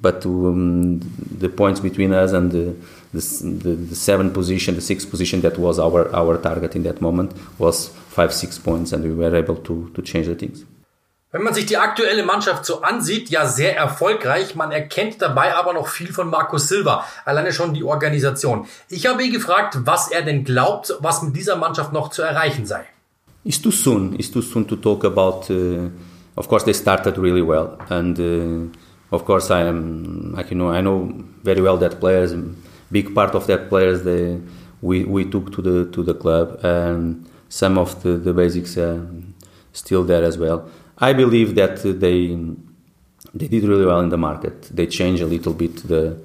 but 0.00 0.24
um, 0.24 1.00
the 1.38 1.48
points 1.48 1.80
between 1.80 2.12
us 2.12 2.32
and 2.32 2.52
the 2.52 2.74
the, 3.12 3.20
the, 3.62 3.74
the 3.74 3.94
seventh 3.94 4.34
position, 4.34 4.74
the 4.74 4.80
sixth 4.80 5.10
position 5.10 5.40
that 5.42 5.58
was 5.58 5.78
our 5.78 6.14
our 6.14 6.38
target 6.38 6.74
in 6.74 6.82
that 6.84 7.00
moment 7.00 7.32
was 7.58 7.88
five 7.88 8.32
six 8.32 8.58
points, 8.58 8.92
and 8.92 9.04
we 9.04 9.12
were 9.12 9.34
able 9.34 9.56
to 9.56 9.90
to 9.94 10.02
change 10.02 10.26
the 10.26 10.34
things. 10.34 10.64
Wenn 11.36 11.42
man 11.42 11.52
sich 11.52 11.66
die 11.66 11.76
aktuelle 11.76 12.24
Mannschaft 12.24 12.64
so 12.64 12.80
ansieht, 12.80 13.28
ja 13.28 13.44
sehr 13.44 13.76
erfolgreich. 13.76 14.54
Man 14.54 14.72
erkennt 14.72 15.20
dabei 15.20 15.54
aber 15.54 15.74
noch 15.74 15.88
viel 15.88 16.10
von 16.10 16.30
Markus 16.30 16.66
Silva. 16.66 17.04
Alleine 17.26 17.52
schon 17.52 17.74
die 17.74 17.84
Organisation. 17.84 18.64
Ich 18.88 19.06
habe 19.06 19.22
ihn 19.22 19.34
gefragt, 19.34 19.80
was 19.84 20.10
er 20.10 20.22
denn 20.22 20.44
glaubt, 20.44 20.96
was 21.00 21.22
mit 21.22 21.36
dieser 21.36 21.56
Mannschaft 21.56 21.92
noch 21.92 22.08
zu 22.08 22.22
erreichen 22.22 22.64
sei. 22.64 22.86
It's 23.44 23.60
too 23.60 23.70
soon. 23.70 24.14
It's 24.14 24.30
too 24.30 24.40
soon 24.40 24.66
to 24.66 24.76
talk 24.76 25.04
about. 25.04 25.52
Uh, 25.52 25.90
of 26.36 26.48
course, 26.48 26.64
they 26.64 26.72
started 26.72 27.18
really 27.18 27.42
well, 27.42 27.76
and 27.90 28.18
uh, 28.18 29.14
of 29.14 29.26
course, 29.26 29.52
I 29.52 29.68
am. 29.68 30.42
You 30.48 30.56
know, 30.56 30.72
I 30.72 30.80
know 30.80 31.12
very 31.44 31.60
well 31.60 31.76
that 31.80 32.00
players. 32.00 32.34
Big 32.90 33.14
part 33.14 33.34
of 33.34 33.46
that 33.46 33.68
players 33.68 34.04
they 34.04 34.40
we, 34.80 35.04
we 35.04 35.26
took 35.26 35.52
to 35.52 35.60
the 35.60 35.84
to 35.92 36.02
the 36.02 36.14
club, 36.14 36.64
and 36.64 37.28
some 37.50 37.76
of 37.76 38.02
the 38.02 38.16
the 38.16 38.32
basics 38.32 38.78
uh, 38.78 39.00
still 39.74 40.02
there 40.02 40.24
as 40.24 40.38
well. 40.38 40.64
I 40.98 41.12
believe 41.12 41.54
that 41.56 41.82
they 41.82 42.36
they 43.34 43.48
did 43.48 43.64
really 43.64 43.84
well 43.84 44.00
in 44.00 44.08
the 44.08 44.16
market. 44.16 44.62
They 44.74 44.86
changed 44.86 45.22
a 45.22 45.26
little 45.26 45.52
bit 45.52 45.76
the 45.88 46.18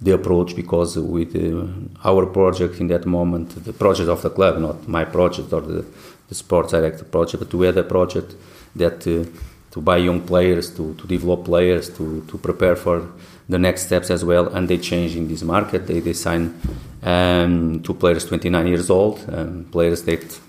the 0.00 0.12
approach 0.12 0.56
because 0.56 0.98
with 0.98 1.34
uh, 1.36 2.08
our 2.08 2.26
project 2.26 2.80
in 2.80 2.88
that 2.88 3.06
moment, 3.06 3.64
the 3.64 3.72
project 3.72 4.08
of 4.08 4.22
the 4.22 4.30
club, 4.30 4.58
not 4.58 4.88
my 4.88 5.04
project 5.04 5.52
or 5.52 5.60
the, 5.60 5.84
the 6.28 6.34
sports 6.34 6.72
director 6.72 7.04
project, 7.04 7.44
but 7.44 7.54
we 7.54 7.66
had 7.66 7.76
a 7.78 7.84
project 7.84 8.34
that 8.76 9.06
uh, 9.06 9.24
to 9.70 9.80
buy 9.80 9.96
young 9.96 10.20
players, 10.20 10.70
to, 10.76 10.94
to 10.94 11.06
develop 11.06 11.44
players, 11.44 11.88
to, 11.96 12.24
to 12.28 12.38
prepare 12.38 12.76
for 12.76 13.10
the 13.48 13.58
next 13.58 13.86
steps 13.86 14.10
as 14.10 14.24
well. 14.24 14.46
And 14.48 14.68
they 14.68 14.78
changed 14.78 15.16
in 15.16 15.26
this 15.26 15.42
market. 15.42 15.86
They, 15.86 16.00
they 16.00 16.12
signed 16.12 16.60
um, 17.02 17.82
two 17.82 17.94
players 17.94 18.24
29 18.24 18.66
years 18.68 18.88
old, 18.90 19.24
um, 19.32 19.64
players 19.72 20.02
that 20.02 20.40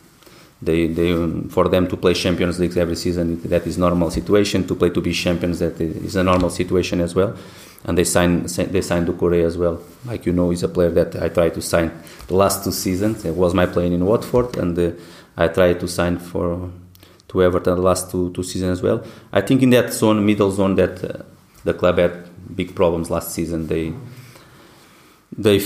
they, 0.62 0.88
they 0.88 1.14
for 1.50 1.68
them 1.68 1.88
to 1.88 1.98
play 1.98 2.14
Champions 2.14 2.60
League 2.60 2.78
every 2.78 2.96
season 2.96 3.42
that 3.50 3.68
is 3.68 3.78
normal 3.78 4.10
situation. 4.10 4.66
To 4.68 4.76
play 4.76 4.90
to 4.90 5.02
be 5.02 5.14
champions 5.14 5.60
that 5.60 5.80
is 5.80 6.16
a 6.16 6.24
normal 6.24 6.50
situation 6.50 7.02
as 7.02 7.14
well. 7.14 7.36
And 7.84 7.98
they 7.98 8.04
signed 8.04 8.48
they 8.50 8.82
signed 8.82 9.08
Doucouré 9.08 9.44
as 9.44 9.58
well. 9.58 9.82
Like 10.06 10.26
you 10.26 10.32
know, 10.32 10.50
he's 10.50 10.64
a 10.64 10.70
player 10.70 10.90
that 10.92 11.22
I 11.22 11.30
tried 11.30 11.54
to 11.56 11.62
sign 11.62 11.92
the 12.28 12.36
last 12.36 12.64
two 12.64 12.72
seasons. 12.72 13.26
It 13.26 13.36
was 13.36 13.54
my 13.54 13.66
playing 13.66 13.94
in 13.94 14.06
Watford, 14.06 14.58
and 14.58 14.78
uh, 14.80 14.92
I 15.38 15.50
tried 15.50 15.80
to 15.82 15.88
sign 15.88 16.18
for 16.18 16.72
to 17.28 17.44
Everton 17.44 17.76
the 17.76 17.82
last 17.82 18.10
two 18.10 18.32
two 18.32 18.44
seasons 18.44 18.80
as 18.80 18.82
well. 18.82 19.04
I 19.32 19.42
think 19.42 19.62
in 19.62 19.70
that 19.72 19.94
zone, 19.94 20.26
middle 20.26 20.52
zone, 20.52 20.76
that 20.76 21.04
uh, 21.04 21.24
the 21.64 21.74
club 21.74 21.98
had 21.98 22.28
big 22.56 22.74
problems 22.74 23.12
last 23.12 23.34
season. 23.34 23.68
They 23.68 23.94
they 25.38 25.60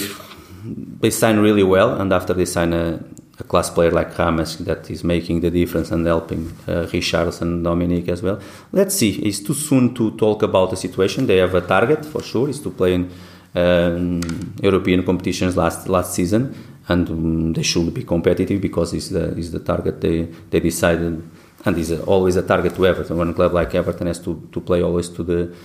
they 0.66 1.12
signed 1.12 1.42
really 1.42 1.64
well, 1.64 2.02
and 2.02 2.12
after 2.12 2.34
they 2.34 2.46
signed 2.46 2.74
a 2.74 3.04
a 3.40 3.44
class 3.44 3.70
player 3.70 3.92
like 3.92 4.18
Rames 4.18 4.58
that 4.58 4.90
is 4.90 5.04
making 5.04 5.42
the 5.42 5.50
difference 5.50 5.92
and 5.92 6.06
helping 6.06 6.52
uh, 6.68 6.88
Richardson, 6.92 7.64
Dominic 7.64 8.10
as 8.10 8.22
well. 8.22 8.40
Let's 8.72 8.96
see. 8.96 9.12
It's 9.28 9.40
too 9.40 9.54
soon 9.54 9.94
to 9.96 10.12
talk 10.18 10.44
about 10.44 10.72
the 10.72 10.78
situation. 10.78 11.26
They 11.26 11.38
have 11.38 11.56
a 11.56 11.62
target 11.62 12.06
for 12.06 12.22
sure. 12.22 12.50
Is 12.50 12.60
to 12.62 12.72
play 12.72 12.94
in 12.96 13.10
um, 13.56 14.22
European 14.62 15.04
competitions 15.04 15.56
last 15.56 15.88
last 15.88 16.14
season, 16.14 16.54
and 16.88 17.10
um, 17.10 17.54
they 17.54 17.64
should 17.64 17.94
be 17.94 18.04
competitive 18.04 18.60
because 18.62 18.94
it's 18.94 19.10
the 19.10 19.38
is 19.38 19.52
the 19.52 19.60
target 19.60 20.02
they 20.02 20.28
they 20.50 20.60
decided, 20.60 21.24
and 21.66 21.78
is 21.78 21.92
always 22.02 22.36
a 22.36 22.44
target 22.44 22.76
to 22.76 22.86
Everton. 22.86 23.18
One 23.18 23.34
club 23.34 23.54
like 23.54 23.74
Everton 23.74 24.08
has 24.08 24.20
to 24.20 24.50
to 24.52 24.60
play 24.60 24.82
always 24.82 25.10
to 25.10 25.24
the 25.24 25.56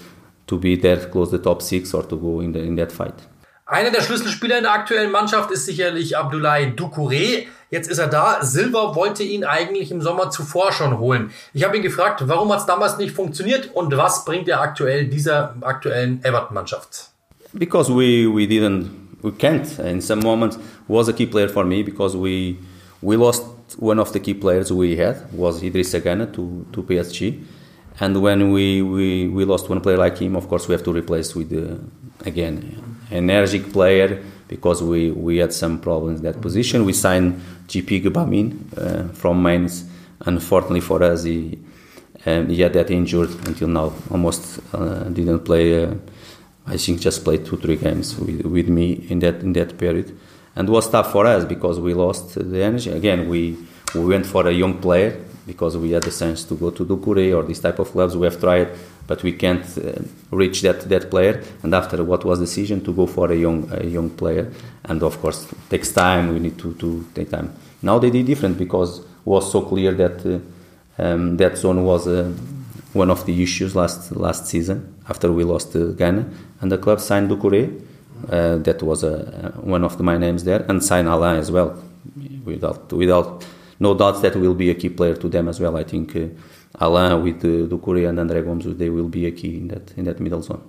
to 0.46 0.58
be 0.58 0.76
there 0.76 1.08
close 1.08 1.30
the 1.30 1.38
top 1.38 1.60
six 1.60 1.92
or 1.92 2.04
to 2.04 2.16
go 2.16 2.40
in 2.40 2.52
the 2.52 2.60
in 2.60 2.76
that 2.76 2.92
fight. 2.92 3.18
Einer 3.66 3.90
der 3.90 4.02
Schlüsselspieler 4.02 4.58
in 4.58 4.64
der 4.64 4.74
aktuellen 4.74 5.10
Mannschaft 5.10 5.50
ist 5.50 5.64
sicherlich 5.64 6.18
Abdoulaye 6.18 6.74
Doucouré. 6.76 7.46
Jetzt 7.74 7.90
ist 7.90 7.98
er 7.98 8.06
da. 8.06 8.38
Silva 8.40 8.94
wollte 8.94 9.24
ihn 9.24 9.42
eigentlich 9.42 9.90
im 9.90 10.00
Sommer 10.00 10.30
zuvor 10.30 10.70
schon 10.70 11.00
holen. 11.00 11.30
Ich 11.54 11.64
habe 11.64 11.76
ihn 11.76 11.82
gefragt, 11.82 12.22
warum 12.28 12.52
hat 12.52 12.60
es 12.60 12.66
damals 12.66 12.98
nicht 12.98 13.12
funktioniert 13.12 13.68
und 13.74 13.96
was 13.96 14.24
bringt 14.24 14.48
er 14.48 14.60
aktuell 14.60 15.08
dieser 15.08 15.56
aktuellen 15.60 16.20
Everton-Mannschaft? 16.22 17.10
Because 17.52 17.90
we, 17.90 18.32
we 18.32 18.46
didn't, 18.46 18.90
we 19.22 19.32
can't. 19.32 19.66
In 19.80 20.00
some 20.00 20.22
moments 20.22 20.56
was 20.86 21.08
a 21.08 21.12
key 21.12 21.26
player 21.26 21.48
for 21.48 21.64
me 21.64 21.82
because 21.82 22.16
we, 22.16 22.58
we 23.02 23.16
lost 23.16 23.44
one 23.80 24.00
of 24.00 24.12
the 24.12 24.20
key 24.20 24.34
players 24.34 24.70
we 24.70 24.96
had 24.96 25.16
was 25.32 25.60
Idrissa 25.60 26.00
Gana 26.00 26.26
to, 26.26 26.64
to 26.72 26.80
PSG. 26.84 27.42
And 27.98 28.22
when 28.22 28.52
we, 28.52 28.82
we, 28.82 29.26
we 29.26 29.44
lost 29.44 29.68
one 29.68 29.80
player 29.80 29.98
like 29.98 30.18
him, 30.18 30.36
of 30.36 30.46
course, 30.46 30.68
we 30.68 30.74
have 30.74 30.84
to 30.84 30.92
replace 30.92 31.34
with, 31.34 31.52
uh, 31.52 31.74
again, 32.24 32.96
energetic 33.10 33.72
player 33.72 34.22
because 34.54 34.84
we, 34.84 35.10
we 35.10 35.38
had 35.38 35.52
some 35.52 35.80
problems 35.80 36.20
in 36.20 36.24
that 36.24 36.40
position. 36.40 36.84
We 36.84 36.92
signed 36.92 37.42
GP 37.66 38.04
Gubamin 38.04 38.48
uh, 38.78 39.12
from 39.12 39.42
Mainz. 39.42 39.84
Unfortunately 40.20 40.80
for 40.80 41.02
us, 41.02 41.24
he, 41.24 41.58
um, 42.24 42.48
he 42.48 42.60
had 42.60 42.72
that 42.74 42.88
injured 42.88 43.30
until 43.48 43.66
now. 43.66 43.92
Almost 44.12 44.60
uh, 44.72 45.02
didn't 45.18 45.40
play. 45.40 45.84
Uh, 45.84 45.94
I 46.68 46.76
think 46.76 47.00
just 47.00 47.24
played 47.24 47.44
two 47.44 47.56
three 47.56 47.76
games 47.76 48.16
with, 48.16 48.42
with 48.46 48.68
me 48.68 48.92
in 49.10 49.18
that 49.18 49.42
in 49.42 49.52
that 49.54 49.76
period, 49.76 50.16
and 50.54 50.68
was 50.68 50.88
tough 50.88 51.10
for 51.10 51.26
us 51.26 51.44
because 51.44 51.80
we 51.80 51.92
lost 51.92 52.36
the 52.36 52.62
energy. 52.62 52.90
Again, 52.90 53.28
we 53.28 53.58
we 53.94 54.04
went 54.04 54.24
for 54.24 54.46
a 54.46 54.52
young 54.52 54.78
player 54.78 55.20
because 55.46 55.76
we 55.76 55.90
had 55.90 56.02
the 56.02 56.10
chance 56.10 56.44
to 56.44 56.54
go 56.54 56.70
to 56.70 56.84
Doucouré 56.84 57.36
or 57.36 57.42
this 57.42 57.60
type 57.60 57.78
of 57.78 57.90
clubs. 57.90 58.16
We 58.16 58.26
have 58.26 58.40
tried, 58.40 58.68
but 59.06 59.22
we 59.22 59.32
can't 59.32 59.64
uh, 59.78 59.92
reach 60.30 60.62
that, 60.62 60.88
that 60.88 61.10
player. 61.10 61.42
And 61.62 61.74
after 61.74 62.02
what 62.02 62.24
was 62.24 62.38
the 62.38 62.46
decision 62.46 62.82
to 62.84 62.92
go 62.92 63.06
for 63.06 63.30
a 63.30 63.36
young 63.36 63.68
a 63.72 63.84
young 63.84 64.10
player, 64.10 64.50
and 64.84 65.02
of 65.02 65.20
course 65.20 65.46
takes 65.68 65.92
time. 65.92 66.32
We 66.32 66.40
need 66.40 66.58
to, 66.58 66.74
to 66.74 67.06
take 67.14 67.30
time. 67.30 67.52
Now 67.82 67.98
they 67.98 68.10
did 68.10 68.26
different 68.26 68.58
because 68.58 69.00
it 69.00 69.06
was 69.24 69.50
so 69.50 69.62
clear 69.62 69.92
that 69.92 70.24
uh, 70.26 70.38
um, 71.02 71.36
that 71.36 71.58
zone 71.58 71.84
was 71.84 72.06
uh, 72.06 72.32
one 72.92 73.10
of 73.10 73.26
the 73.26 73.42
issues 73.42 73.74
last 73.74 74.12
last 74.12 74.46
season 74.46 74.94
after 75.08 75.30
we 75.32 75.44
lost 75.44 75.76
uh, 75.76 75.86
Ghana, 75.86 76.24
and 76.60 76.72
the 76.72 76.78
club 76.78 77.00
signed 77.00 77.30
Doucouré. 77.30 77.82
Uh, 78.30 78.56
that 78.56 78.82
was 78.82 79.04
uh, 79.04 79.52
one 79.60 79.84
of 79.84 79.98
the, 79.98 80.02
my 80.02 80.16
names 80.16 80.44
there, 80.44 80.64
and 80.68 80.82
signed 80.82 81.08
Alain 81.08 81.36
as 81.36 81.50
well, 81.50 81.76
without 82.44 82.90
without 82.92 83.44
no 83.78 83.94
doubt 83.94 84.22
that 84.22 84.36
will 84.36 84.54
be 84.54 84.70
a 84.70 84.74
key 84.74 84.90
player 84.90 85.16
to 85.16 85.28
them 85.28 85.48
as 85.48 85.60
well. 85.60 85.76
I 85.76 85.84
think 85.84 86.14
uh, 86.16 86.28
Alain 86.80 87.22
with 87.22 87.44
uh, 87.44 87.68
Doucouré 87.68 88.08
and 88.08 88.18
André 88.18 88.44
Gomes, 88.44 88.66
they 88.76 88.90
will 88.90 89.08
be 89.08 89.26
a 89.26 89.30
key 89.30 89.58
in 89.58 89.68
that 89.68 89.92
in 89.96 90.04
that 90.04 90.20
middle 90.20 90.42
zone. 90.42 90.60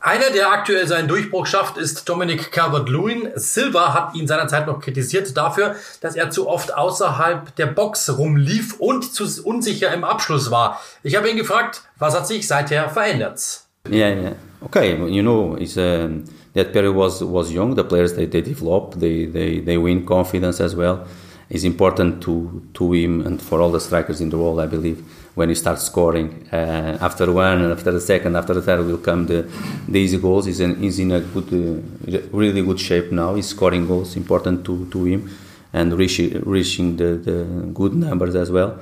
Einer, 0.00 0.30
der 0.34 0.52
aktuell 0.52 0.86
seinen 0.86 1.08
Durchbruch 1.08 1.46
schafft, 1.46 1.78
ist 1.78 2.06
Dominic 2.06 2.52
Calvert-Lewin. 2.52 3.30
Silva 3.36 3.94
hat 3.94 4.14
ihn 4.14 4.26
seinerzeit 4.26 4.66
noch 4.66 4.78
kritisiert 4.78 5.34
dafür, 5.34 5.76
dass 6.02 6.14
er 6.14 6.28
zu 6.28 6.46
oft 6.46 6.76
außerhalb 6.76 7.56
der 7.56 7.68
Box 7.68 8.18
rumlief 8.18 8.78
und 8.78 9.14
zu 9.14 9.24
unsicher 9.44 9.94
im 9.94 10.04
Abschluss 10.04 10.50
war. 10.50 10.78
Ich 11.02 11.16
habe 11.16 11.30
ihn 11.30 11.38
gefragt, 11.38 11.84
was 11.98 12.14
hat 12.14 12.26
sich 12.26 12.46
seither 12.46 12.90
verändert? 12.90 13.62
Yeah, 13.88 14.10
yeah. 14.10 14.32
Okay, 14.60 14.94
you 15.08 15.22
know, 15.22 15.56
it's, 15.58 15.78
um, 15.78 16.24
that 16.54 16.72
period 16.72 16.94
was 16.94 17.22
was 17.22 17.50
young. 17.50 17.74
The 17.74 17.84
players 17.84 18.14
they, 18.14 18.26
they 18.26 18.42
develop, 18.42 18.98
they, 18.98 19.26
they 19.26 19.60
they 19.60 19.78
win 19.78 20.04
confidence 20.04 20.60
as 20.60 20.74
well. 20.76 21.06
It's 21.50 21.64
important 21.64 22.22
to 22.22 22.62
to 22.74 22.92
him 22.92 23.26
and 23.26 23.40
for 23.40 23.60
all 23.60 23.70
the 23.70 23.80
strikers 23.80 24.20
in 24.20 24.30
the 24.30 24.38
world. 24.38 24.60
I 24.60 24.66
believe 24.66 25.04
when 25.34 25.48
you 25.48 25.54
start 25.54 25.80
scoring 25.80 26.48
uh, 26.52 26.98
after 27.00 27.30
one 27.32 27.60
and 27.62 27.72
after 27.72 27.90
the 27.90 28.00
second, 28.00 28.36
after 28.36 28.54
the 28.54 28.62
third 28.62 28.86
will 28.86 28.98
come 28.98 29.26
the, 29.26 29.42
the 29.88 29.98
easy 29.98 30.18
goals. 30.18 30.46
He's 30.46 30.60
in, 30.60 30.80
he's 30.80 30.98
in 30.98 31.10
a 31.10 31.20
good, 31.20 31.52
uh, 31.52 32.20
really 32.30 32.62
good 32.62 32.78
shape 32.78 33.10
now. 33.10 33.34
He's 33.34 33.48
scoring 33.48 33.86
goals, 33.86 34.16
important 34.16 34.64
to, 34.66 34.88
to 34.90 35.04
him, 35.04 35.30
and 35.72 35.92
reaching, 35.94 36.40
reaching 36.42 36.96
the, 36.96 37.16
the 37.16 37.44
good 37.74 37.94
numbers 37.94 38.36
as 38.36 38.50
well. 38.50 38.78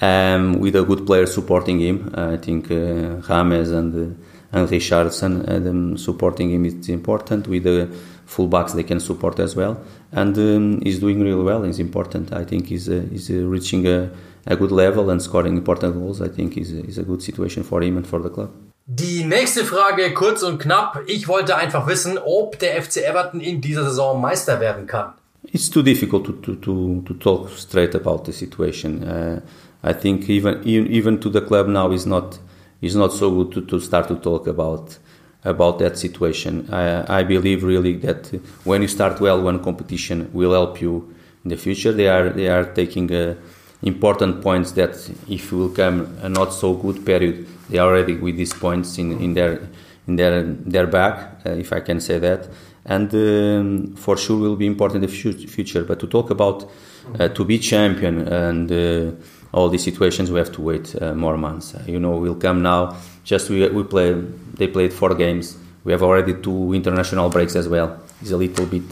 Um, 0.00 0.60
with 0.60 0.76
a 0.76 0.82
good 0.82 1.06
player 1.06 1.24
supporting 1.24 1.80
him, 1.80 2.12
uh, 2.14 2.32
I 2.32 2.36
think 2.36 2.70
uh, 2.70 3.20
James 3.26 3.70
and 3.70 4.12
uh, 4.12 4.14
and 4.52 4.70
Richardson 4.70 5.48
um, 5.48 5.96
supporting 5.96 6.50
him 6.50 6.64
is 6.64 6.88
important. 6.88 7.48
With 7.48 7.64
the 7.64 7.88
fullbacks, 8.26 8.74
they 8.74 8.82
can 8.82 9.00
support 9.00 9.38
as 9.38 9.54
well, 9.56 9.80
and 10.12 10.36
um, 10.38 10.80
he's 10.82 10.98
doing 10.98 11.20
really 11.20 11.42
well. 11.42 11.64
It's 11.64 11.78
important. 11.78 12.32
I 12.32 12.44
think 12.44 12.66
he's 12.66 12.88
uh, 12.88 13.04
he's 13.10 13.30
uh, 13.30 13.34
reaching 13.34 13.86
a 13.86 14.10
a 14.46 14.56
good 14.56 14.72
level 14.72 15.10
and 15.10 15.22
scoring 15.22 15.56
important 15.56 15.94
goals, 15.94 16.20
I 16.20 16.28
think 16.28 16.56
is, 16.56 16.70
is 16.72 16.98
a 16.98 17.02
good 17.02 17.22
situation 17.22 17.62
for 17.62 17.82
him 17.82 17.96
and 17.96 18.06
for 18.06 18.20
the 18.20 18.28
club. 18.28 18.50
Die 18.86 19.24
nächste 19.24 19.64
Frage, 19.64 20.12
kurz 20.12 20.42
und 20.42 20.58
knapp. 20.58 21.04
Ich 21.06 21.26
wollte 21.26 21.56
einfach 21.56 21.86
wissen, 21.86 22.18
ob 22.18 22.58
der 22.58 22.82
FC 22.82 22.98
Everton 22.98 23.40
in 23.40 23.62
dieser 23.62 23.84
Saison 23.84 24.20
Meister 24.20 24.60
werden 24.60 24.86
kann. 24.86 25.14
It's 25.52 25.70
too 25.70 25.82
difficult 25.82 26.26
to, 26.26 26.32
to, 26.32 26.54
to, 26.56 27.02
to 27.06 27.14
talk 27.14 27.48
straight 27.50 27.94
about 27.94 28.24
the 28.26 28.32
situation. 28.32 29.02
Uh, 29.02 29.40
I 29.82 29.94
think 29.94 30.28
even, 30.28 30.62
even 30.64 31.20
to 31.20 31.30
the 31.30 31.40
club 31.40 31.68
now 31.68 31.92
is 31.92 32.04
not 32.06 32.38
is 32.82 32.94
not 32.94 33.12
so 33.12 33.30
good 33.30 33.52
to, 33.52 33.60
to 33.62 33.80
start 33.80 34.08
to 34.08 34.16
talk 34.16 34.46
about 34.46 34.98
about 35.44 35.78
that 35.78 35.98
situation. 35.98 36.68
I, 36.72 37.20
I 37.20 37.22
believe 37.22 37.62
really 37.62 37.96
that 37.98 38.26
when 38.64 38.82
you 38.82 38.88
start 38.88 39.20
well, 39.20 39.42
one 39.42 39.62
competition 39.62 40.30
will 40.32 40.52
help 40.52 40.80
you 40.80 41.14
in 41.44 41.50
the 41.50 41.56
future. 41.56 41.92
They 41.92 42.08
are 42.08 42.30
they 42.30 42.48
are 42.48 42.64
taking 42.64 43.12
a 43.12 43.36
important 43.82 44.42
points 44.42 44.72
that 44.72 44.94
if 45.28 45.52
will 45.52 45.68
come 45.68 46.16
a 46.22 46.28
not 46.28 46.52
so 46.52 46.74
good 46.74 47.04
period, 47.04 47.46
they 47.68 47.78
are 47.78 47.88
already 47.88 48.16
with 48.16 48.36
these 48.36 48.54
points 48.54 48.98
in, 48.98 49.20
in 49.20 49.34
their 49.34 49.60
in 50.06 50.16
their 50.16 50.42
their 50.42 50.86
back, 50.86 51.40
uh, 51.46 51.50
if 51.50 51.72
I 51.72 51.80
can 51.80 52.00
say 52.00 52.18
that, 52.18 52.48
and 52.86 53.14
um, 53.14 53.96
for 53.96 54.16
sure 54.16 54.38
will 54.38 54.56
be 54.56 54.66
important 54.66 55.04
in 55.04 55.10
the 55.10 55.46
future. 55.46 55.84
But 55.84 56.00
to 56.00 56.06
talk 56.06 56.30
about 56.30 56.70
uh, 57.18 57.28
to 57.28 57.44
be 57.44 57.58
champion 57.58 58.28
and 58.28 58.72
uh, 58.72 59.12
all 59.54 59.68
these 59.68 59.84
situations, 59.84 60.30
we 60.30 60.38
have 60.38 60.52
to 60.52 60.60
wait 60.60 61.00
uh, 61.00 61.14
more 61.14 61.36
months. 61.38 61.74
you 61.86 62.00
know, 62.00 62.16
we'll 62.16 62.34
come 62.46 62.60
now. 62.62 62.96
Just 63.22 63.48
we 63.50 63.68
we 63.68 63.82
play. 63.84 64.12
They 64.58 64.66
played 64.66 64.92
four 64.92 65.14
games. 65.14 65.56
We 65.84 65.92
have 65.92 66.02
already 66.02 66.34
two 66.46 66.74
international 66.74 67.28
breaks 67.30 67.54
as 67.56 67.68
well. 67.68 67.88
It's 68.20 68.32
a 68.32 68.36
little 68.36 68.66
bit. 68.66 68.88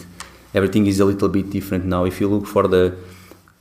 Everything 0.55 0.87
is 0.87 1.01
a 1.01 1.05
little 1.05 1.29
bit 1.29 1.51
different 1.51 1.85
now. 1.85 2.05
If 2.05 2.21
you 2.21 2.29
look 2.29 2.47
for 2.47 2.69
the 2.69 2.95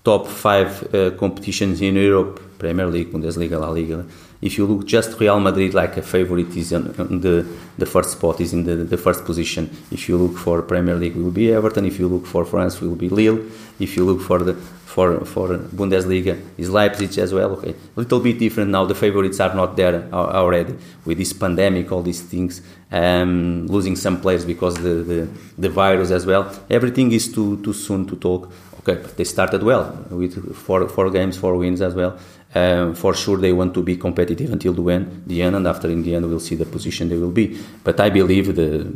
top 0.04 0.28
five 0.28 0.72
uh, 0.94 1.12
competitions 1.12 1.82
in 1.82 1.96
Europe, 1.96 2.40
Premier 2.60 2.88
League, 2.88 3.12
Bundesliga, 3.12 3.60
La 3.60 3.70
Liga. 3.70 4.06
If 4.42 4.58
you 4.58 4.66
look 4.66 4.88
just 4.88 5.20
Real 5.20 5.40
Madrid 5.40 5.74
like 5.74 5.98
a 5.98 6.02
favorite 6.02 6.56
is 6.58 6.74
on, 6.74 6.84
on 7.00 7.22
the 7.22 7.46
the 7.78 7.86
first 7.86 8.12
spot 8.12 8.42
is 8.42 8.54
in 8.54 8.64
the, 8.64 8.76
the 8.76 8.98
first 8.98 9.26
position. 9.26 9.70
If 9.92 10.08
you 10.08 10.18
look 10.18 10.38
for 10.38 10.62
Premier 10.62 10.96
League, 10.96 11.16
will 11.16 11.32
be 11.32 11.52
Everton. 11.52 11.86
If 11.86 12.00
you 12.00 12.08
look 12.08 12.26
for 12.26 12.44
France, 12.46 12.82
will 12.82 12.96
be 12.96 13.10
Lille. 13.10 13.40
If 13.80 13.96
you 13.96 14.04
look 14.06 14.22
for 14.22 14.40
the 14.40 14.56
for 14.94 15.26
for 15.26 15.48
Bundesliga, 15.80 16.36
is 16.58 16.70
Leipzig 16.70 17.18
as 17.18 17.34
well. 17.34 17.52
Okay, 17.58 17.74
a 17.96 18.00
little 18.00 18.20
bit 18.20 18.38
different 18.40 18.70
now. 18.72 18.84
The 18.86 18.96
favorites 18.96 19.40
are 19.40 19.54
not 19.56 19.76
there 19.76 19.96
already 20.14 20.76
with 21.06 21.18
this 21.18 21.34
pandemic, 21.34 21.92
all 21.92 22.04
these 22.04 22.22
things, 22.22 22.62
um, 22.92 23.68
losing 23.68 23.96
some 23.96 24.20
players 24.20 24.44
because 24.46 24.76
the, 24.76 24.96
the 25.12 25.20
the 25.58 25.70
virus 25.70 26.12
as 26.12 26.26
well. 26.26 26.44
Everything 26.70 27.12
is 27.12 27.32
too 27.32 27.62
too 27.64 27.74
soon 27.74 28.06
to 28.08 28.16
talk 28.16 28.52
okay, 28.80 29.02
but 29.02 29.16
they 29.18 29.24
started 29.24 29.64
well 29.64 30.06
with 30.10 30.56
four, 30.56 30.88
four 30.90 31.10
games, 31.10 31.38
four 31.38 31.56
wins 31.56 31.82
as 31.82 31.94
well. 31.94 32.18
Um, 32.54 32.96
for 32.96 33.14
sure, 33.14 33.38
they 33.38 33.54
want 33.54 33.74
to 33.76 33.84
be 33.84 33.96
competitive 33.96 34.52
until 34.52 34.74
the 34.74 34.92
end, 34.92 35.24
the 35.26 35.42
end, 35.42 35.56
and 35.56 35.66
after 35.68 35.88
in 35.90 36.04
the 36.04 36.16
end, 36.16 36.28
we'll 36.28 36.40
see 36.42 36.56
the 36.56 36.66
position 36.66 37.08
they 37.08 37.18
will 37.18 37.32
be. 37.32 37.58
But 37.84 38.00
I 38.00 38.10
believe 38.10 38.56
the, 38.56 38.92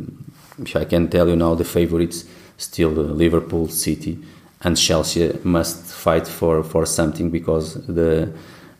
if 0.58 0.76
I 0.76 0.84
can 0.84 1.08
tell 1.08 1.26
you 1.28 1.36
now, 1.36 1.54
the 1.54 1.64
favorites 1.64 2.26
still 2.58 2.90
Liverpool, 2.90 3.68
City, 3.68 4.18
and 4.66 4.76
Chelsea 4.76 5.32
must 5.44 5.84
fight 6.04 6.26
for, 6.26 6.64
for 6.64 6.84
something 6.86 7.30
because 7.30 7.74
the 7.86 8.32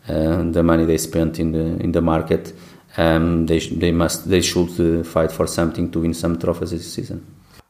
uh, 0.08 0.42
the 0.52 0.62
money 0.62 0.84
they 0.84 0.98
spent 0.98 1.38
in 1.38 1.52
the 1.52 1.66
in 1.84 1.92
the 1.92 2.00
market, 2.00 2.52
um, 2.96 3.46
they 3.46 3.60
they 3.82 3.92
must 3.92 4.28
they 4.28 4.42
should 4.42 4.72
uh, 4.80 5.04
fight 5.04 5.30
for 5.32 5.46
something 5.46 5.90
to 5.92 6.00
win 6.00 6.14
some 6.14 6.38
trophies 6.38 6.70
this 6.70 6.92
season. 6.92 7.26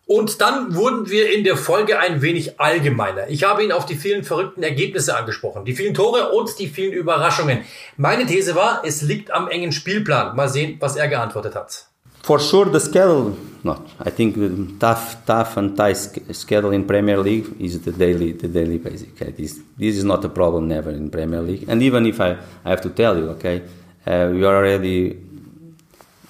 Und 0.09 0.41
dann 0.41 0.77
wurden 0.77 1.11
wir 1.11 1.35
in 1.35 1.43
der 1.43 1.57
Folge 1.57 1.99
ein 1.99 2.23
wenig 2.23 2.61
allgemeiner. 2.61 3.29
Ich 3.29 3.43
habe 3.43 3.65
ihn 3.65 3.73
auf 3.73 3.87
die 3.87 3.97
vielen 3.97 4.23
verrückten 4.23 4.63
Ergebnisse 4.63 5.17
angesprochen, 5.17 5.65
die 5.65 5.75
vielen 5.75 5.95
Tore 5.95 6.31
und 6.31 6.59
die 6.61 6.69
vielen 6.69 6.93
Überraschungen. 6.93 7.65
Meine 7.97 8.25
These 8.25 8.55
war, 8.55 8.83
es 8.85 9.03
liegt 9.03 9.33
am 9.33 9.49
engen 9.49 9.73
Spielplan. 9.73 10.37
Mal 10.37 10.49
sehen, 10.49 10.77
was 10.79 10.95
er 10.95 11.09
geantwortet 11.09 11.57
hat. 11.57 11.89
For 12.27 12.41
sure, 12.41 12.65
the 12.65 12.81
schedule. 12.81 13.39
Not. 13.63 13.89
I 14.01 14.11
think 14.11 14.35
the 14.35 14.75
tough, 14.81 15.25
tough 15.25 15.57
and 15.57 15.77
tight 15.77 15.95
schedule 15.95 16.73
in 16.73 16.85
Premier 16.85 17.19
League 17.19 17.55
is 17.61 17.81
the 17.83 17.93
daily, 17.93 18.33
the 18.33 18.49
daily 18.49 18.79
basic. 18.79 19.11
Okay? 19.15 19.31
This, 19.31 19.61
this 19.77 19.97
is 19.97 20.03
not 20.03 20.25
a 20.25 20.29
problem 20.29 20.67
never 20.67 20.91
in 20.91 21.09
Premier 21.09 21.41
League. 21.41 21.67
And 21.69 21.81
even 21.85 22.05
if 22.05 22.21
I, 22.21 22.37
I 22.65 22.71
have 22.71 22.81
to 22.81 22.91
tell 22.91 23.17
you, 23.17 23.29
okay, 23.31 23.63
uh, 24.05 24.31
we 24.33 24.45
are 24.45 24.57
already 24.57 25.17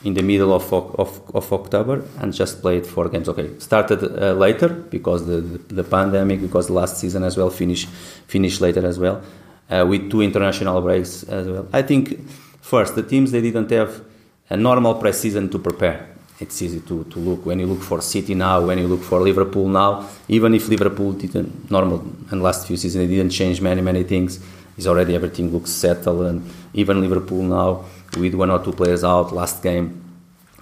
in 0.05 0.13
the 0.13 0.23
middle 0.23 0.53
of, 0.53 0.71
of, 0.71 1.35
of 1.35 1.51
October 1.51 2.05
and 2.21 2.35
just 2.35 2.61
played 2.61 2.87
four 2.87 3.09
games. 3.09 3.31
Okay, 3.31 3.59
started 3.59 4.03
uh, 4.03 4.35
later 4.35 4.69
because 4.69 5.27
the, 5.27 5.41
the 5.41 5.85
pandemic, 5.85 6.43
because 6.43 6.67
the 6.67 6.75
last 6.75 6.99
season 6.99 7.23
as 7.23 7.39
well 7.39 7.49
finished 7.49 7.89
finished 8.27 8.61
later 8.61 8.87
as 8.87 8.99
well, 8.99 9.23
uh, 9.71 9.87
with 9.89 10.11
two 10.11 10.21
international 10.21 10.83
breaks 10.83 11.23
as 11.23 11.49
well. 11.49 11.67
I 11.73 11.81
think 11.81 12.29
first 12.61 12.97
the 12.97 13.03
teams 13.03 13.31
they 13.31 13.41
didn't 13.41 13.71
have 13.71 14.06
a 14.49 14.57
normal 14.57 14.95
pre-season 14.95 15.49
to 15.51 15.59
prepare. 15.59 16.15
It's 16.39 16.61
easy 16.61 16.81
to, 16.81 17.05
to 17.05 17.19
look 17.19 17.47
when 17.47 17.59
you 17.61 17.67
look 17.67 17.83
for 17.83 18.01
City 18.03 18.35
now, 18.35 18.65
when 18.65 18.79
you 18.79 18.87
look 18.87 19.03
for 19.03 19.21
Liverpool 19.21 19.69
now. 19.69 20.09
Even 20.29 20.55
if 20.55 20.69
Liverpool 20.69 21.13
didn't 21.13 21.71
normal 21.71 22.05
and 22.31 22.43
last 22.43 22.67
few 22.67 22.77
seasons 22.77 23.09
they 23.09 23.17
didn't 23.17 23.33
change 23.33 23.61
many 23.61 23.81
many 23.81 24.05
things, 24.05 24.41
is 24.77 24.87
already 24.87 25.15
everything 25.15 25.51
looks 25.53 25.71
settled 25.71 26.27
and 26.27 26.51
even 26.75 27.01
Liverpool 27.01 27.43
now 27.43 27.85
with 28.19 28.35
one 28.35 28.51
or 28.51 28.63
two 28.63 28.73
players 28.73 29.03
out 29.05 29.33
last 29.33 29.63
game 29.63 30.03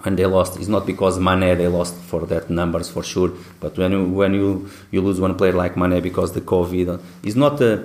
when 0.03 0.15
they 0.15 0.25
lost 0.25 0.57
it's 0.57 0.67
not 0.67 0.85
because 0.85 1.19
Mane 1.19 1.57
they 1.57 1.67
lost 1.67 1.95
for 1.95 2.25
that 2.27 2.49
numbers 2.49 2.89
for 2.89 3.03
sure 3.03 3.31
but 3.59 3.77
when 3.77 3.91
you 3.91 4.05
when 4.05 4.33
you 4.33 4.69
you 4.91 5.01
lose 5.01 5.19
one 5.19 5.35
player 5.35 5.53
like 5.53 5.75
Mane 5.75 6.01
because 6.01 6.33
the 6.33 6.41
COVID 6.41 7.01
it's 7.23 7.35
not 7.35 7.61
uh, 7.61 7.79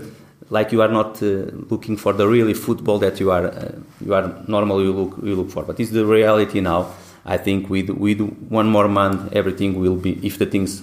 like 0.50 0.72
you 0.72 0.82
are 0.82 0.88
not 0.88 1.22
uh, 1.22 1.46
looking 1.70 1.96
for 1.96 2.12
the 2.12 2.26
really 2.26 2.54
football 2.54 2.98
that 2.98 3.20
you 3.20 3.30
are 3.30 3.46
uh, 3.46 3.72
you 4.04 4.14
are 4.14 4.26
normally 4.46 4.84
you 4.84 4.92
look 4.92 5.16
you 5.22 5.34
look 5.34 5.50
for 5.50 5.62
but 5.62 5.78
it's 5.80 5.90
the 5.90 6.04
reality 6.04 6.60
now 6.60 6.92
I 7.24 7.36
think 7.36 7.70
with 7.70 7.90
with 7.90 8.20
one 8.48 8.68
more 8.68 8.88
month 8.88 9.32
everything 9.32 9.80
will 9.80 9.96
be 9.96 10.12
if 10.26 10.38
the 10.38 10.46
things 10.46 10.82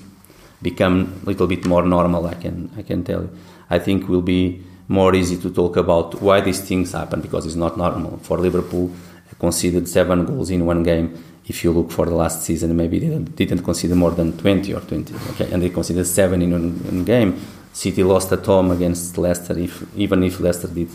become 0.62 1.22
a 1.24 1.26
little 1.28 1.48
bit 1.48 1.66
more 1.66 1.84
normal 1.86 2.26
I 2.28 2.34
can 2.36 2.72
I 2.78 2.82
can 2.82 3.04
tell 3.04 3.22
you 3.22 3.30
I 3.70 3.80
think 3.80 4.08
will 4.08 4.22
be 4.22 4.64
more 4.88 5.14
easy 5.14 5.38
to 5.38 5.50
talk 5.52 5.76
about 5.76 6.22
why 6.22 6.40
these 6.42 6.62
things 6.62 6.94
happen 6.94 7.22
because 7.22 7.46
it's 7.46 7.56
not 7.56 7.78
normal 7.78 8.18
for 8.24 8.38
Liverpool 8.38 8.92
conceded 9.40 9.88
seven 9.88 10.26
goals 10.26 10.50
in 10.50 10.66
one 10.66 10.84
game. 10.84 11.24
If 11.46 11.64
you 11.64 11.72
look 11.72 11.92
for 11.92 12.06
the 12.06 12.16
last 12.16 12.44
season, 12.44 12.76
maybe 12.76 13.00
they 13.00 13.08
didn't, 13.08 13.36
didn't 13.36 13.96
more 13.96 14.12
than 14.12 14.38
20 14.38 14.74
or 14.74 14.82
20. 14.82 15.16
Okay, 15.32 15.52
and 15.52 15.64
they 15.64 15.70
conceded 15.70 16.06
seven 16.06 16.42
in 16.42 16.52
one 16.52 17.04
game. 17.06 17.40
City 17.78 18.04
lost 18.04 18.32
at 18.32 18.44
home 18.44 18.72
against 18.72 19.18
Leicester. 19.20 19.56
If 19.68 19.74
even 19.96 20.24
if 20.24 20.40
Leicester 20.40 20.68
did 20.68 20.90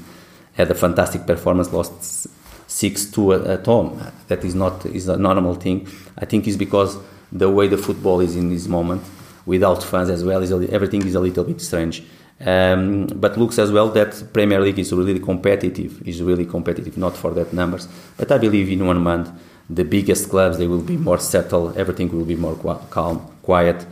had 0.54 0.68
a 0.70 0.74
fantastic 0.74 1.26
performance, 1.26 1.72
lost 1.72 2.26
six 2.66 3.06
two 3.06 3.34
at, 3.34 3.64
home. 3.64 3.88
That 4.28 4.44
is 4.44 4.54
not 4.54 4.84
is 4.86 5.06
a 5.06 5.16
normal 5.16 5.54
thing. 5.54 5.86
I 6.18 6.24
think 6.24 6.48
it's 6.48 6.56
because 6.56 6.98
the 7.30 7.48
way 7.48 7.68
the 7.68 7.78
football 7.78 8.18
is 8.20 8.34
in 8.34 8.48
this 8.48 8.66
moment, 8.66 9.02
without 9.46 9.80
fans 9.82 10.10
as 10.10 10.24
well, 10.24 10.42
is 10.42 10.50
everything 10.50 11.06
is 11.06 11.14
a 11.14 11.20
little 11.20 11.44
bit 11.44 11.60
strange. 11.60 12.02
Um, 12.44 13.06
but 13.06 13.38
looks 13.38 13.58
as 13.60 13.70
well 13.70 13.88
that 13.90 14.32
Premier 14.32 14.60
League 14.60 14.80
is 14.80 14.92
really 14.92 15.20
competitive, 15.20 16.02
is 16.06 16.20
really 16.20 16.46
competitive, 16.46 16.96
not 16.96 17.16
for 17.16 17.30
that 17.34 17.52
numbers. 17.52 17.86
But 18.16 18.32
I 18.32 18.38
believe 18.38 18.68
in 18.68 18.84
one 18.84 19.00
month, 19.00 19.30
the 19.70 19.84
biggest 19.84 20.28
clubs 20.28 20.58
they 20.58 20.66
will 20.66 20.82
be 20.82 20.96
more 20.96 21.18
settled, 21.18 21.76
everything 21.76 22.08
will 22.10 22.24
be 22.24 22.34
more 22.34 22.56
calm, 22.90 23.16
quiet. 23.42 23.86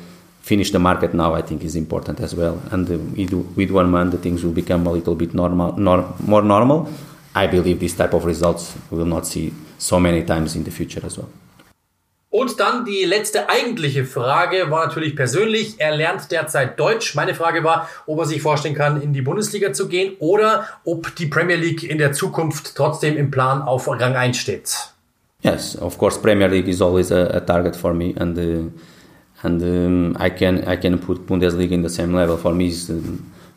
Finish 0.50 0.72
the 0.72 0.80
market 0.80 1.14
now, 1.14 1.32
I 1.32 1.42
think, 1.42 1.62
is 1.62 1.76
important 1.76 2.18
as 2.18 2.34
well. 2.34 2.60
And 2.72 2.90
uh, 2.90 2.98
with 3.54 3.70
one 3.70 3.88
month, 3.88 4.10
the 4.10 4.18
things 4.18 4.42
will 4.42 4.56
become 4.62 4.84
a 4.84 4.90
little 4.90 5.14
bit 5.14 5.32
normal, 5.32 5.78
nor, 5.78 6.12
more 6.26 6.42
normal. 6.42 6.88
I 7.36 7.46
believe 7.46 7.78
this 7.78 7.94
type 7.94 8.14
of 8.14 8.24
results 8.24 8.74
we 8.90 8.98
will 8.98 9.06
not 9.16 9.28
see 9.28 9.52
so 9.78 10.00
many 10.00 10.24
times 10.24 10.56
in 10.56 10.64
the 10.64 10.72
future 10.72 11.06
as 11.06 11.18
well. 11.18 11.28
Und 12.30 12.58
dann 12.58 12.84
die 12.84 13.04
letzte 13.04 13.48
eigentliche 13.48 14.04
Frage 14.04 14.72
war 14.72 14.86
natürlich 14.86 15.14
persönlich. 15.14 15.76
Er 15.78 15.94
lernt 15.94 16.32
derzeit 16.32 16.80
Deutsch. 16.80 17.14
Meine 17.14 17.36
Frage 17.36 17.62
war, 17.62 17.88
ob 18.06 18.18
er 18.18 18.26
sich 18.26 18.42
vorstellen 18.42 18.74
kann, 18.74 19.00
in 19.00 19.12
die 19.12 19.22
Bundesliga 19.22 19.72
zu 19.72 19.86
gehen 19.86 20.16
oder 20.18 20.66
ob 20.84 21.14
die 21.14 21.26
Premier 21.26 21.58
League 21.58 21.84
in 21.84 21.98
der 21.98 22.12
Zukunft 22.12 22.74
trotzdem 22.74 23.16
im 23.16 23.30
Plan 23.30 23.62
auf 23.62 23.86
Rang 23.86 24.16
1 24.16 24.36
steht. 24.36 24.76
Yes, 25.42 25.76
of 25.80 25.96
course, 25.96 26.20
Premier 26.20 26.48
League 26.48 26.66
is 26.66 26.82
always 26.82 27.12
a, 27.12 27.36
a 27.36 27.40
target 27.40 27.76
for 27.76 27.94
me, 27.94 28.14
and 28.18 28.36
uh, 28.36 28.70
and 29.42 29.62
um, 29.62 30.16
I 30.18 30.30
can 30.30 30.64
I 30.64 30.76
can 30.76 30.98
put 30.98 31.26
Bundesliga 31.26 31.72
in 31.72 31.82
the 31.82 31.88
same 31.90 32.12
level. 32.12 32.36
For 32.36 32.52
me, 32.54 32.68
is 32.68 32.90
uh, 32.90 33.00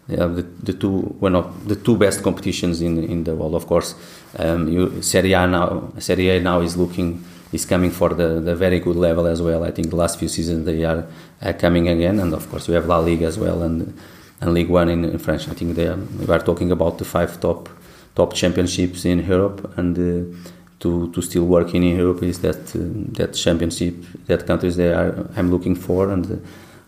yeah, 0.07 0.27
the, 0.27 0.43
the 0.63 0.73
two 0.73 0.99
one 1.19 1.35
of 1.35 1.67
the 1.67 1.75
two 1.75 1.97
best 1.97 2.23
competitions 2.23 2.81
in 2.81 3.03
in 3.03 3.23
the 3.23 3.35
world. 3.35 3.55
Of 3.55 3.67
course, 3.67 3.95
um, 4.39 4.67
you, 4.67 5.01
Serie 5.01 5.33
A 5.33 5.47
now 5.47 5.91
Serie 5.99 6.29
A 6.29 6.39
now 6.39 6.61
is 6.61 6.77
looking 6.77 7.23
is 7.51 7.65
coming 7.65 7.91
for 7.91 8.09
the, 8.09 8.39
the 8.39 8.55
very 8.55 8.79
good 8.79 8.95
level 8.95 9.27
as 9.27 9.41
well. 9.41 9.63
I 9.63 9.71
think 9.71 9.89
the 9.89 9.95
last 9.95 10.19
few 10.19 10.27
seasons 10.27 10.65
they 10.65 10.83
are 10.83 11.05
uh, 11.41 11.53
coming 11.53 11.87
again, 11.87 12.19
and 12.19 12.33
of 12.33 12.49
course 12.49 12.67
we 12.67 12.73
have 12.73 12.87
La 12.87 12.99
Liga 12.99 13.25
as 13.25 13.37
well 13.37 13.61
and 13.61 13.97
and 14.41 14.53
League 14.53 14.69
One 14.69 14.89
in, 14.89 15.05
in 15.05 15.19
French. 15.19 15.47
I 15.47 15.53
think 15.53 15.75
they 15.75 15.87
are, 15.87 15.95
we 15.97 16.25
are 16.27 16.39
talking 16.39 16.71
about 16.71 16.97
the 16.97 17.05
five 17.05 17.39
top 17.39 17.69
top 18.15 18.33
championships 18.33 19.05
in 19.05 19.25
Europe 19.25 19.73
and. 19.77 19.97
Uh, 19.97 20.37
to, 20.83 21.11
to 21.13 21.21
still 21.21 21.45
work 21.45 21.73
in 21.73 21.83
Europe 21.83 22.23
is 22.23 22.39
that 22.39 22.63
uh, 22.75 22.79
that 23.19 23.31
championship 23.33 23.95
that 24.27 24.45
countries 24.45 24.75
they 24.75 24.91
are 24.93 25.11
I'm 25.37 25.49
looking 25.49 25.75
for 25.75 26.11
and 26.13 26.25
uh, 26.25 26.35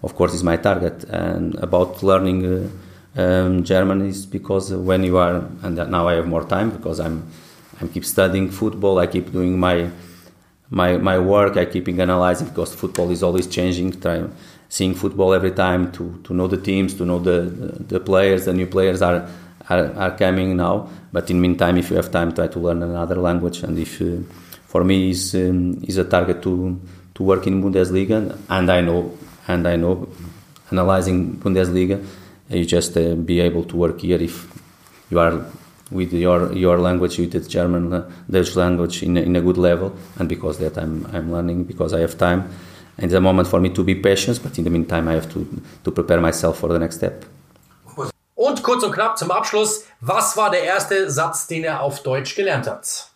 of 0.07 0.15
course 0.15 0.33
is 0.33 0.43
my 0.43 0.57
target 0.57 0.97
and 1.05 1.55
about 1.67 2.03
learning 2.03 2.39
uh, 2.45 2.69
um, 3.15 3.63
German 3.63 4.01
is 4.01 4.25
because 4.25 4.73
when 4.73 5.03
you 5.03 5.17
are, 5.17 5.37
and 5.63 5.75
now 5.89 6.07
I 6.07 6.15
have 6.15 6.27
more 6.27 6.43
time 6.43 6.69
because 6.69 6.99
I'm, 6.99 7.25
I 7.81 7.87
keep 7.87 8.05
studying 8.05 8.51
football. 8.51 8.99
I 8.99 9.07
keep 9.07 9.31
doing 9.31 9.57
my, 9.57 9.89
my, 10.69 10.97
my 10.97 11.17
work. 11.17 11.55
I 11.55 11.65
keep 11.65 11.87
analyzing 11.87 12.49
because 12.49 12.75
football 12.75 13.11
is 13.11 13.23
always 13.23 13.47
changing. 13.47 13.99
Try 14.01 14.25
seeing 14.67 14.93
football 14.95 15.33
every 15.33 15.51
time 15.51 15.91
to, 15.93 16.19
to 16.25 16.33
know 16.33 16.47
the 16.47 16.57
teams, 16.57 16.93
to 16.95 17.05
know 17.05 17.19
the, 17.19 17.41
the, 17.41 17.83
the 17.83 17.99
players. 17.99 18.45
The 18.45 18.53
new 18.53 18.67
players 18.67 19.01
are, 19.01 19.29
are, 19.70 19.93
are 19.95 20.18
coming 20.18 20.57
now. 20.57 20.89
But 21.11 21.30
in 21.30 21.38
the 21.38 21.41
meantime, 21.47 21.78
if 21.78 21.89
you 21.89 21.95
have 21.97 22.11
time, 22.11 22.34
try 22.34 22.47
to 22.47 22.59
learn 22.59 22.84
another 22.84 23.16
language. 23.16 23.63
And 23.63 23.78
if 23.78 24.01
uh, 24.01 24.18
for 24.68 24.84
me 24.84 25.11
is 25.11 25.36
um, 25.36 25.84
is 25.84 25.97
a 25.97 26.03
target 26.03 26.41
to 26.43 26.80
to 27.16 27.24
work 27.24 27.47
in 27.47 27.63
Bundesliga, 27.63 28.38
and 28.49 28.72
I 28.72 28.82
know 28.82 29.18
and 29.47 29.68
I 29.68 29.76
know 29.76 30.07
analyzing 30.72 31.38
Bundesliga 31.38 32.03
you 32.49 32.66
just 32.66 32.95
uh, 32.97 33.16
be 33.16 33.39
able 33.39 33.63
to 33.63 33.76
work 33.76 33.99
here 34.01 34.22
if 34.22 34.47
you 35.09 35.20
are 35.20 35.45
with 35.91 36.13
your 36.13 36.53
your 36.53 36.80
language 36.80 37.18
with 37.18 37.32
the 37.32 37.39
German 37.39 37.93
uh, 37.93 38.09
Dutch 38.30 38.55
language 38.55 39.03
in 39.03 39.18
a, 39.18 39.22
in 39.22 39.36
a 39.36 39.41
good 39.41 39.57
level 39.57 39.95
and 40.18 40.30
because 40.30 40.59
that 40.59 40.78
I'm 40.78 41.05
I'm 41.13 41.32
learning 41.32 41.63
because 41.66 41.93
I 41.93 41.99
have 42.01 42.18
time 42.18 42.49
and 42.97 43.05
it's 43.05 43.13
a 43.13 43.22
moment 43.22 43.47
for 43.47 43.59
me 43.59 43.70
to 43.70 43.84
be 43.84 43.95
patient 43.95 44.39
but 44.41 44.57
in 44.57 44.63
the 44.63 44.70
meantime 44.70 45.07
I 45.07 45.13
have 45.13 45.32
to 45.34 45.61
to 45.84 45.91
prepare 45.91 46.22
myself 46.22 46.59
for 46.59 46.70
the 46.70 46.80
next 46.80 46.97
step 46.97 47.26
Und 48.36 48.63
kurz 48.63 48.83
und 48.83 48.91
knapp 48.91 49.17
zum 49.17 49.31
Abschluss, 49.31 49.86
was 50.01 50.36
war 50.36 50.51
der 50.51 50.63
erste 50.63 51.09
Satz, 51.09 51.47
den 51.47 51.63
er 51.63 51.81
auf 51.81 52.03
Deutsch 52.03 52.36
gelernt 52.36 52.67
hat? 52.67 53.07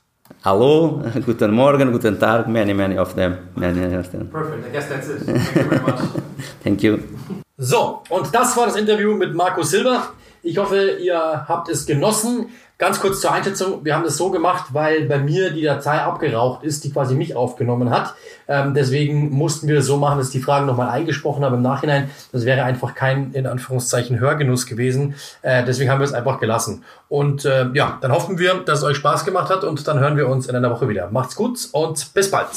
Hallo, 0.46 1.04
guten 1.26 1.52
Morgen, 1.52 1.92
guten 1.92 2.18
Tag, 2.18 2.48
many, 2.48 2.74
many 2.74 2.98
of 2.98 3.16
them. 3.16 3.38
Many 3.56 3.98
of 3.98 4.10
them. 4.12 4.30
Perfect, 4.30 4.68
I 4.68 4.72
guess 4.72 4.88
that's 4.88 5.10
it. 5.10 5.26
Thank 5.26 5.56
you 5.56 5.64
very 5.64 5.82
much. 5.82 6.00
Thank 6.64 6.84
you. 6.84 7.00
So, 7.58 8.02
und 8.08 8.34
das 8.34 8.56
war 8.56 8.68
das 8.68 8.78
Interview 8.78 9.14
mit 9.14 9.36
Marco 9.36 9.62
Silva. 9.62 10.14
Ich 10.42 10.58
hoffe, 10.58 10.98
ihr 11.02 11.46
habt 11.50 11.68
es 11.68 11.86
genossen. 11.86 12.46
Ganz 12.80 13.02
kurz 13.02 13.20
zur 13.20 13.34
Einschätzung. 13.34 13.84
Wir 13.84 13.94
haben 13.94 14.06
das 14.06 14.16
so 14.16 14.32
gemacht, 14.32 14.68
weil 14.72 15.04
bei 15.04 15.20
mir 15.20 15.52
die 15.52 15.64
Datei 15.64 16.02
abgeraucht 16.02 16.64
ist, 16.64 16.86
die 16.86 16.94
quasi 16.94 17.14
mich 17.14 17.36
aufgenommen 17.36 17.90
hat. 17.90 18.16
Ähm, 18.48 18.74
deswegen 18.74 19.32
mussten 19.32 19.68
wir 19.68 19.76
das 19.76 19.86
so 19.86 19.98
machen, 19.98 20.18
dass 20.18 20.30
die 20.30 20.40
Fragen 20.40 20.66
nochmal 20.66 20.88
eingesprochen 20.88 21.44
habe 21.44 21.58
im 21.58 21.62
Nachhinein. 21.62 22.10
Das 22.32 22.46
wäre 22.46 22.64
einfach 22.64 22.96
kein, 22.96 23.34
in 23.34 23.48
Anführungszeichen, 23.48 24.22
Hörgenuss 24.22 24.66
gewesen. 24.66 25.16
Äh, 25.42 25.66
deswegen 25.66 25.92
haben 25.92 26.00
wir 26.00 26.06
es 26.06 26.14
einfach 26.14 26.40
gelassen. 26.40 26.86
Und 27.10 27.44
äh, 27.44 27.68
ja, 27.74 27.98
dann 28.00 28.14
hoffen 28.14 28.40
wir, 28.40 28.54
dass 28.64 28.80
es 28.80 28.86
euch 28.86 28.96
Spaß 28.96 29.26
gemacht 29.26 29.50
hat 29.50 29.66
und 29.66 29.86
dann 29.86 30.00
hören 30.00 30.16
wir 30.16 30.30
uns 30.30 30.48
in 30.48 30.56
einer 30.56 30.72
Woche 30.72 30.88
wieder. 30.88 31.10
Macht's 31.12 31.36
gut 31.36 31.68
und 31.74 32.14
bis 32.14 32.32
bald. 32.32 32.48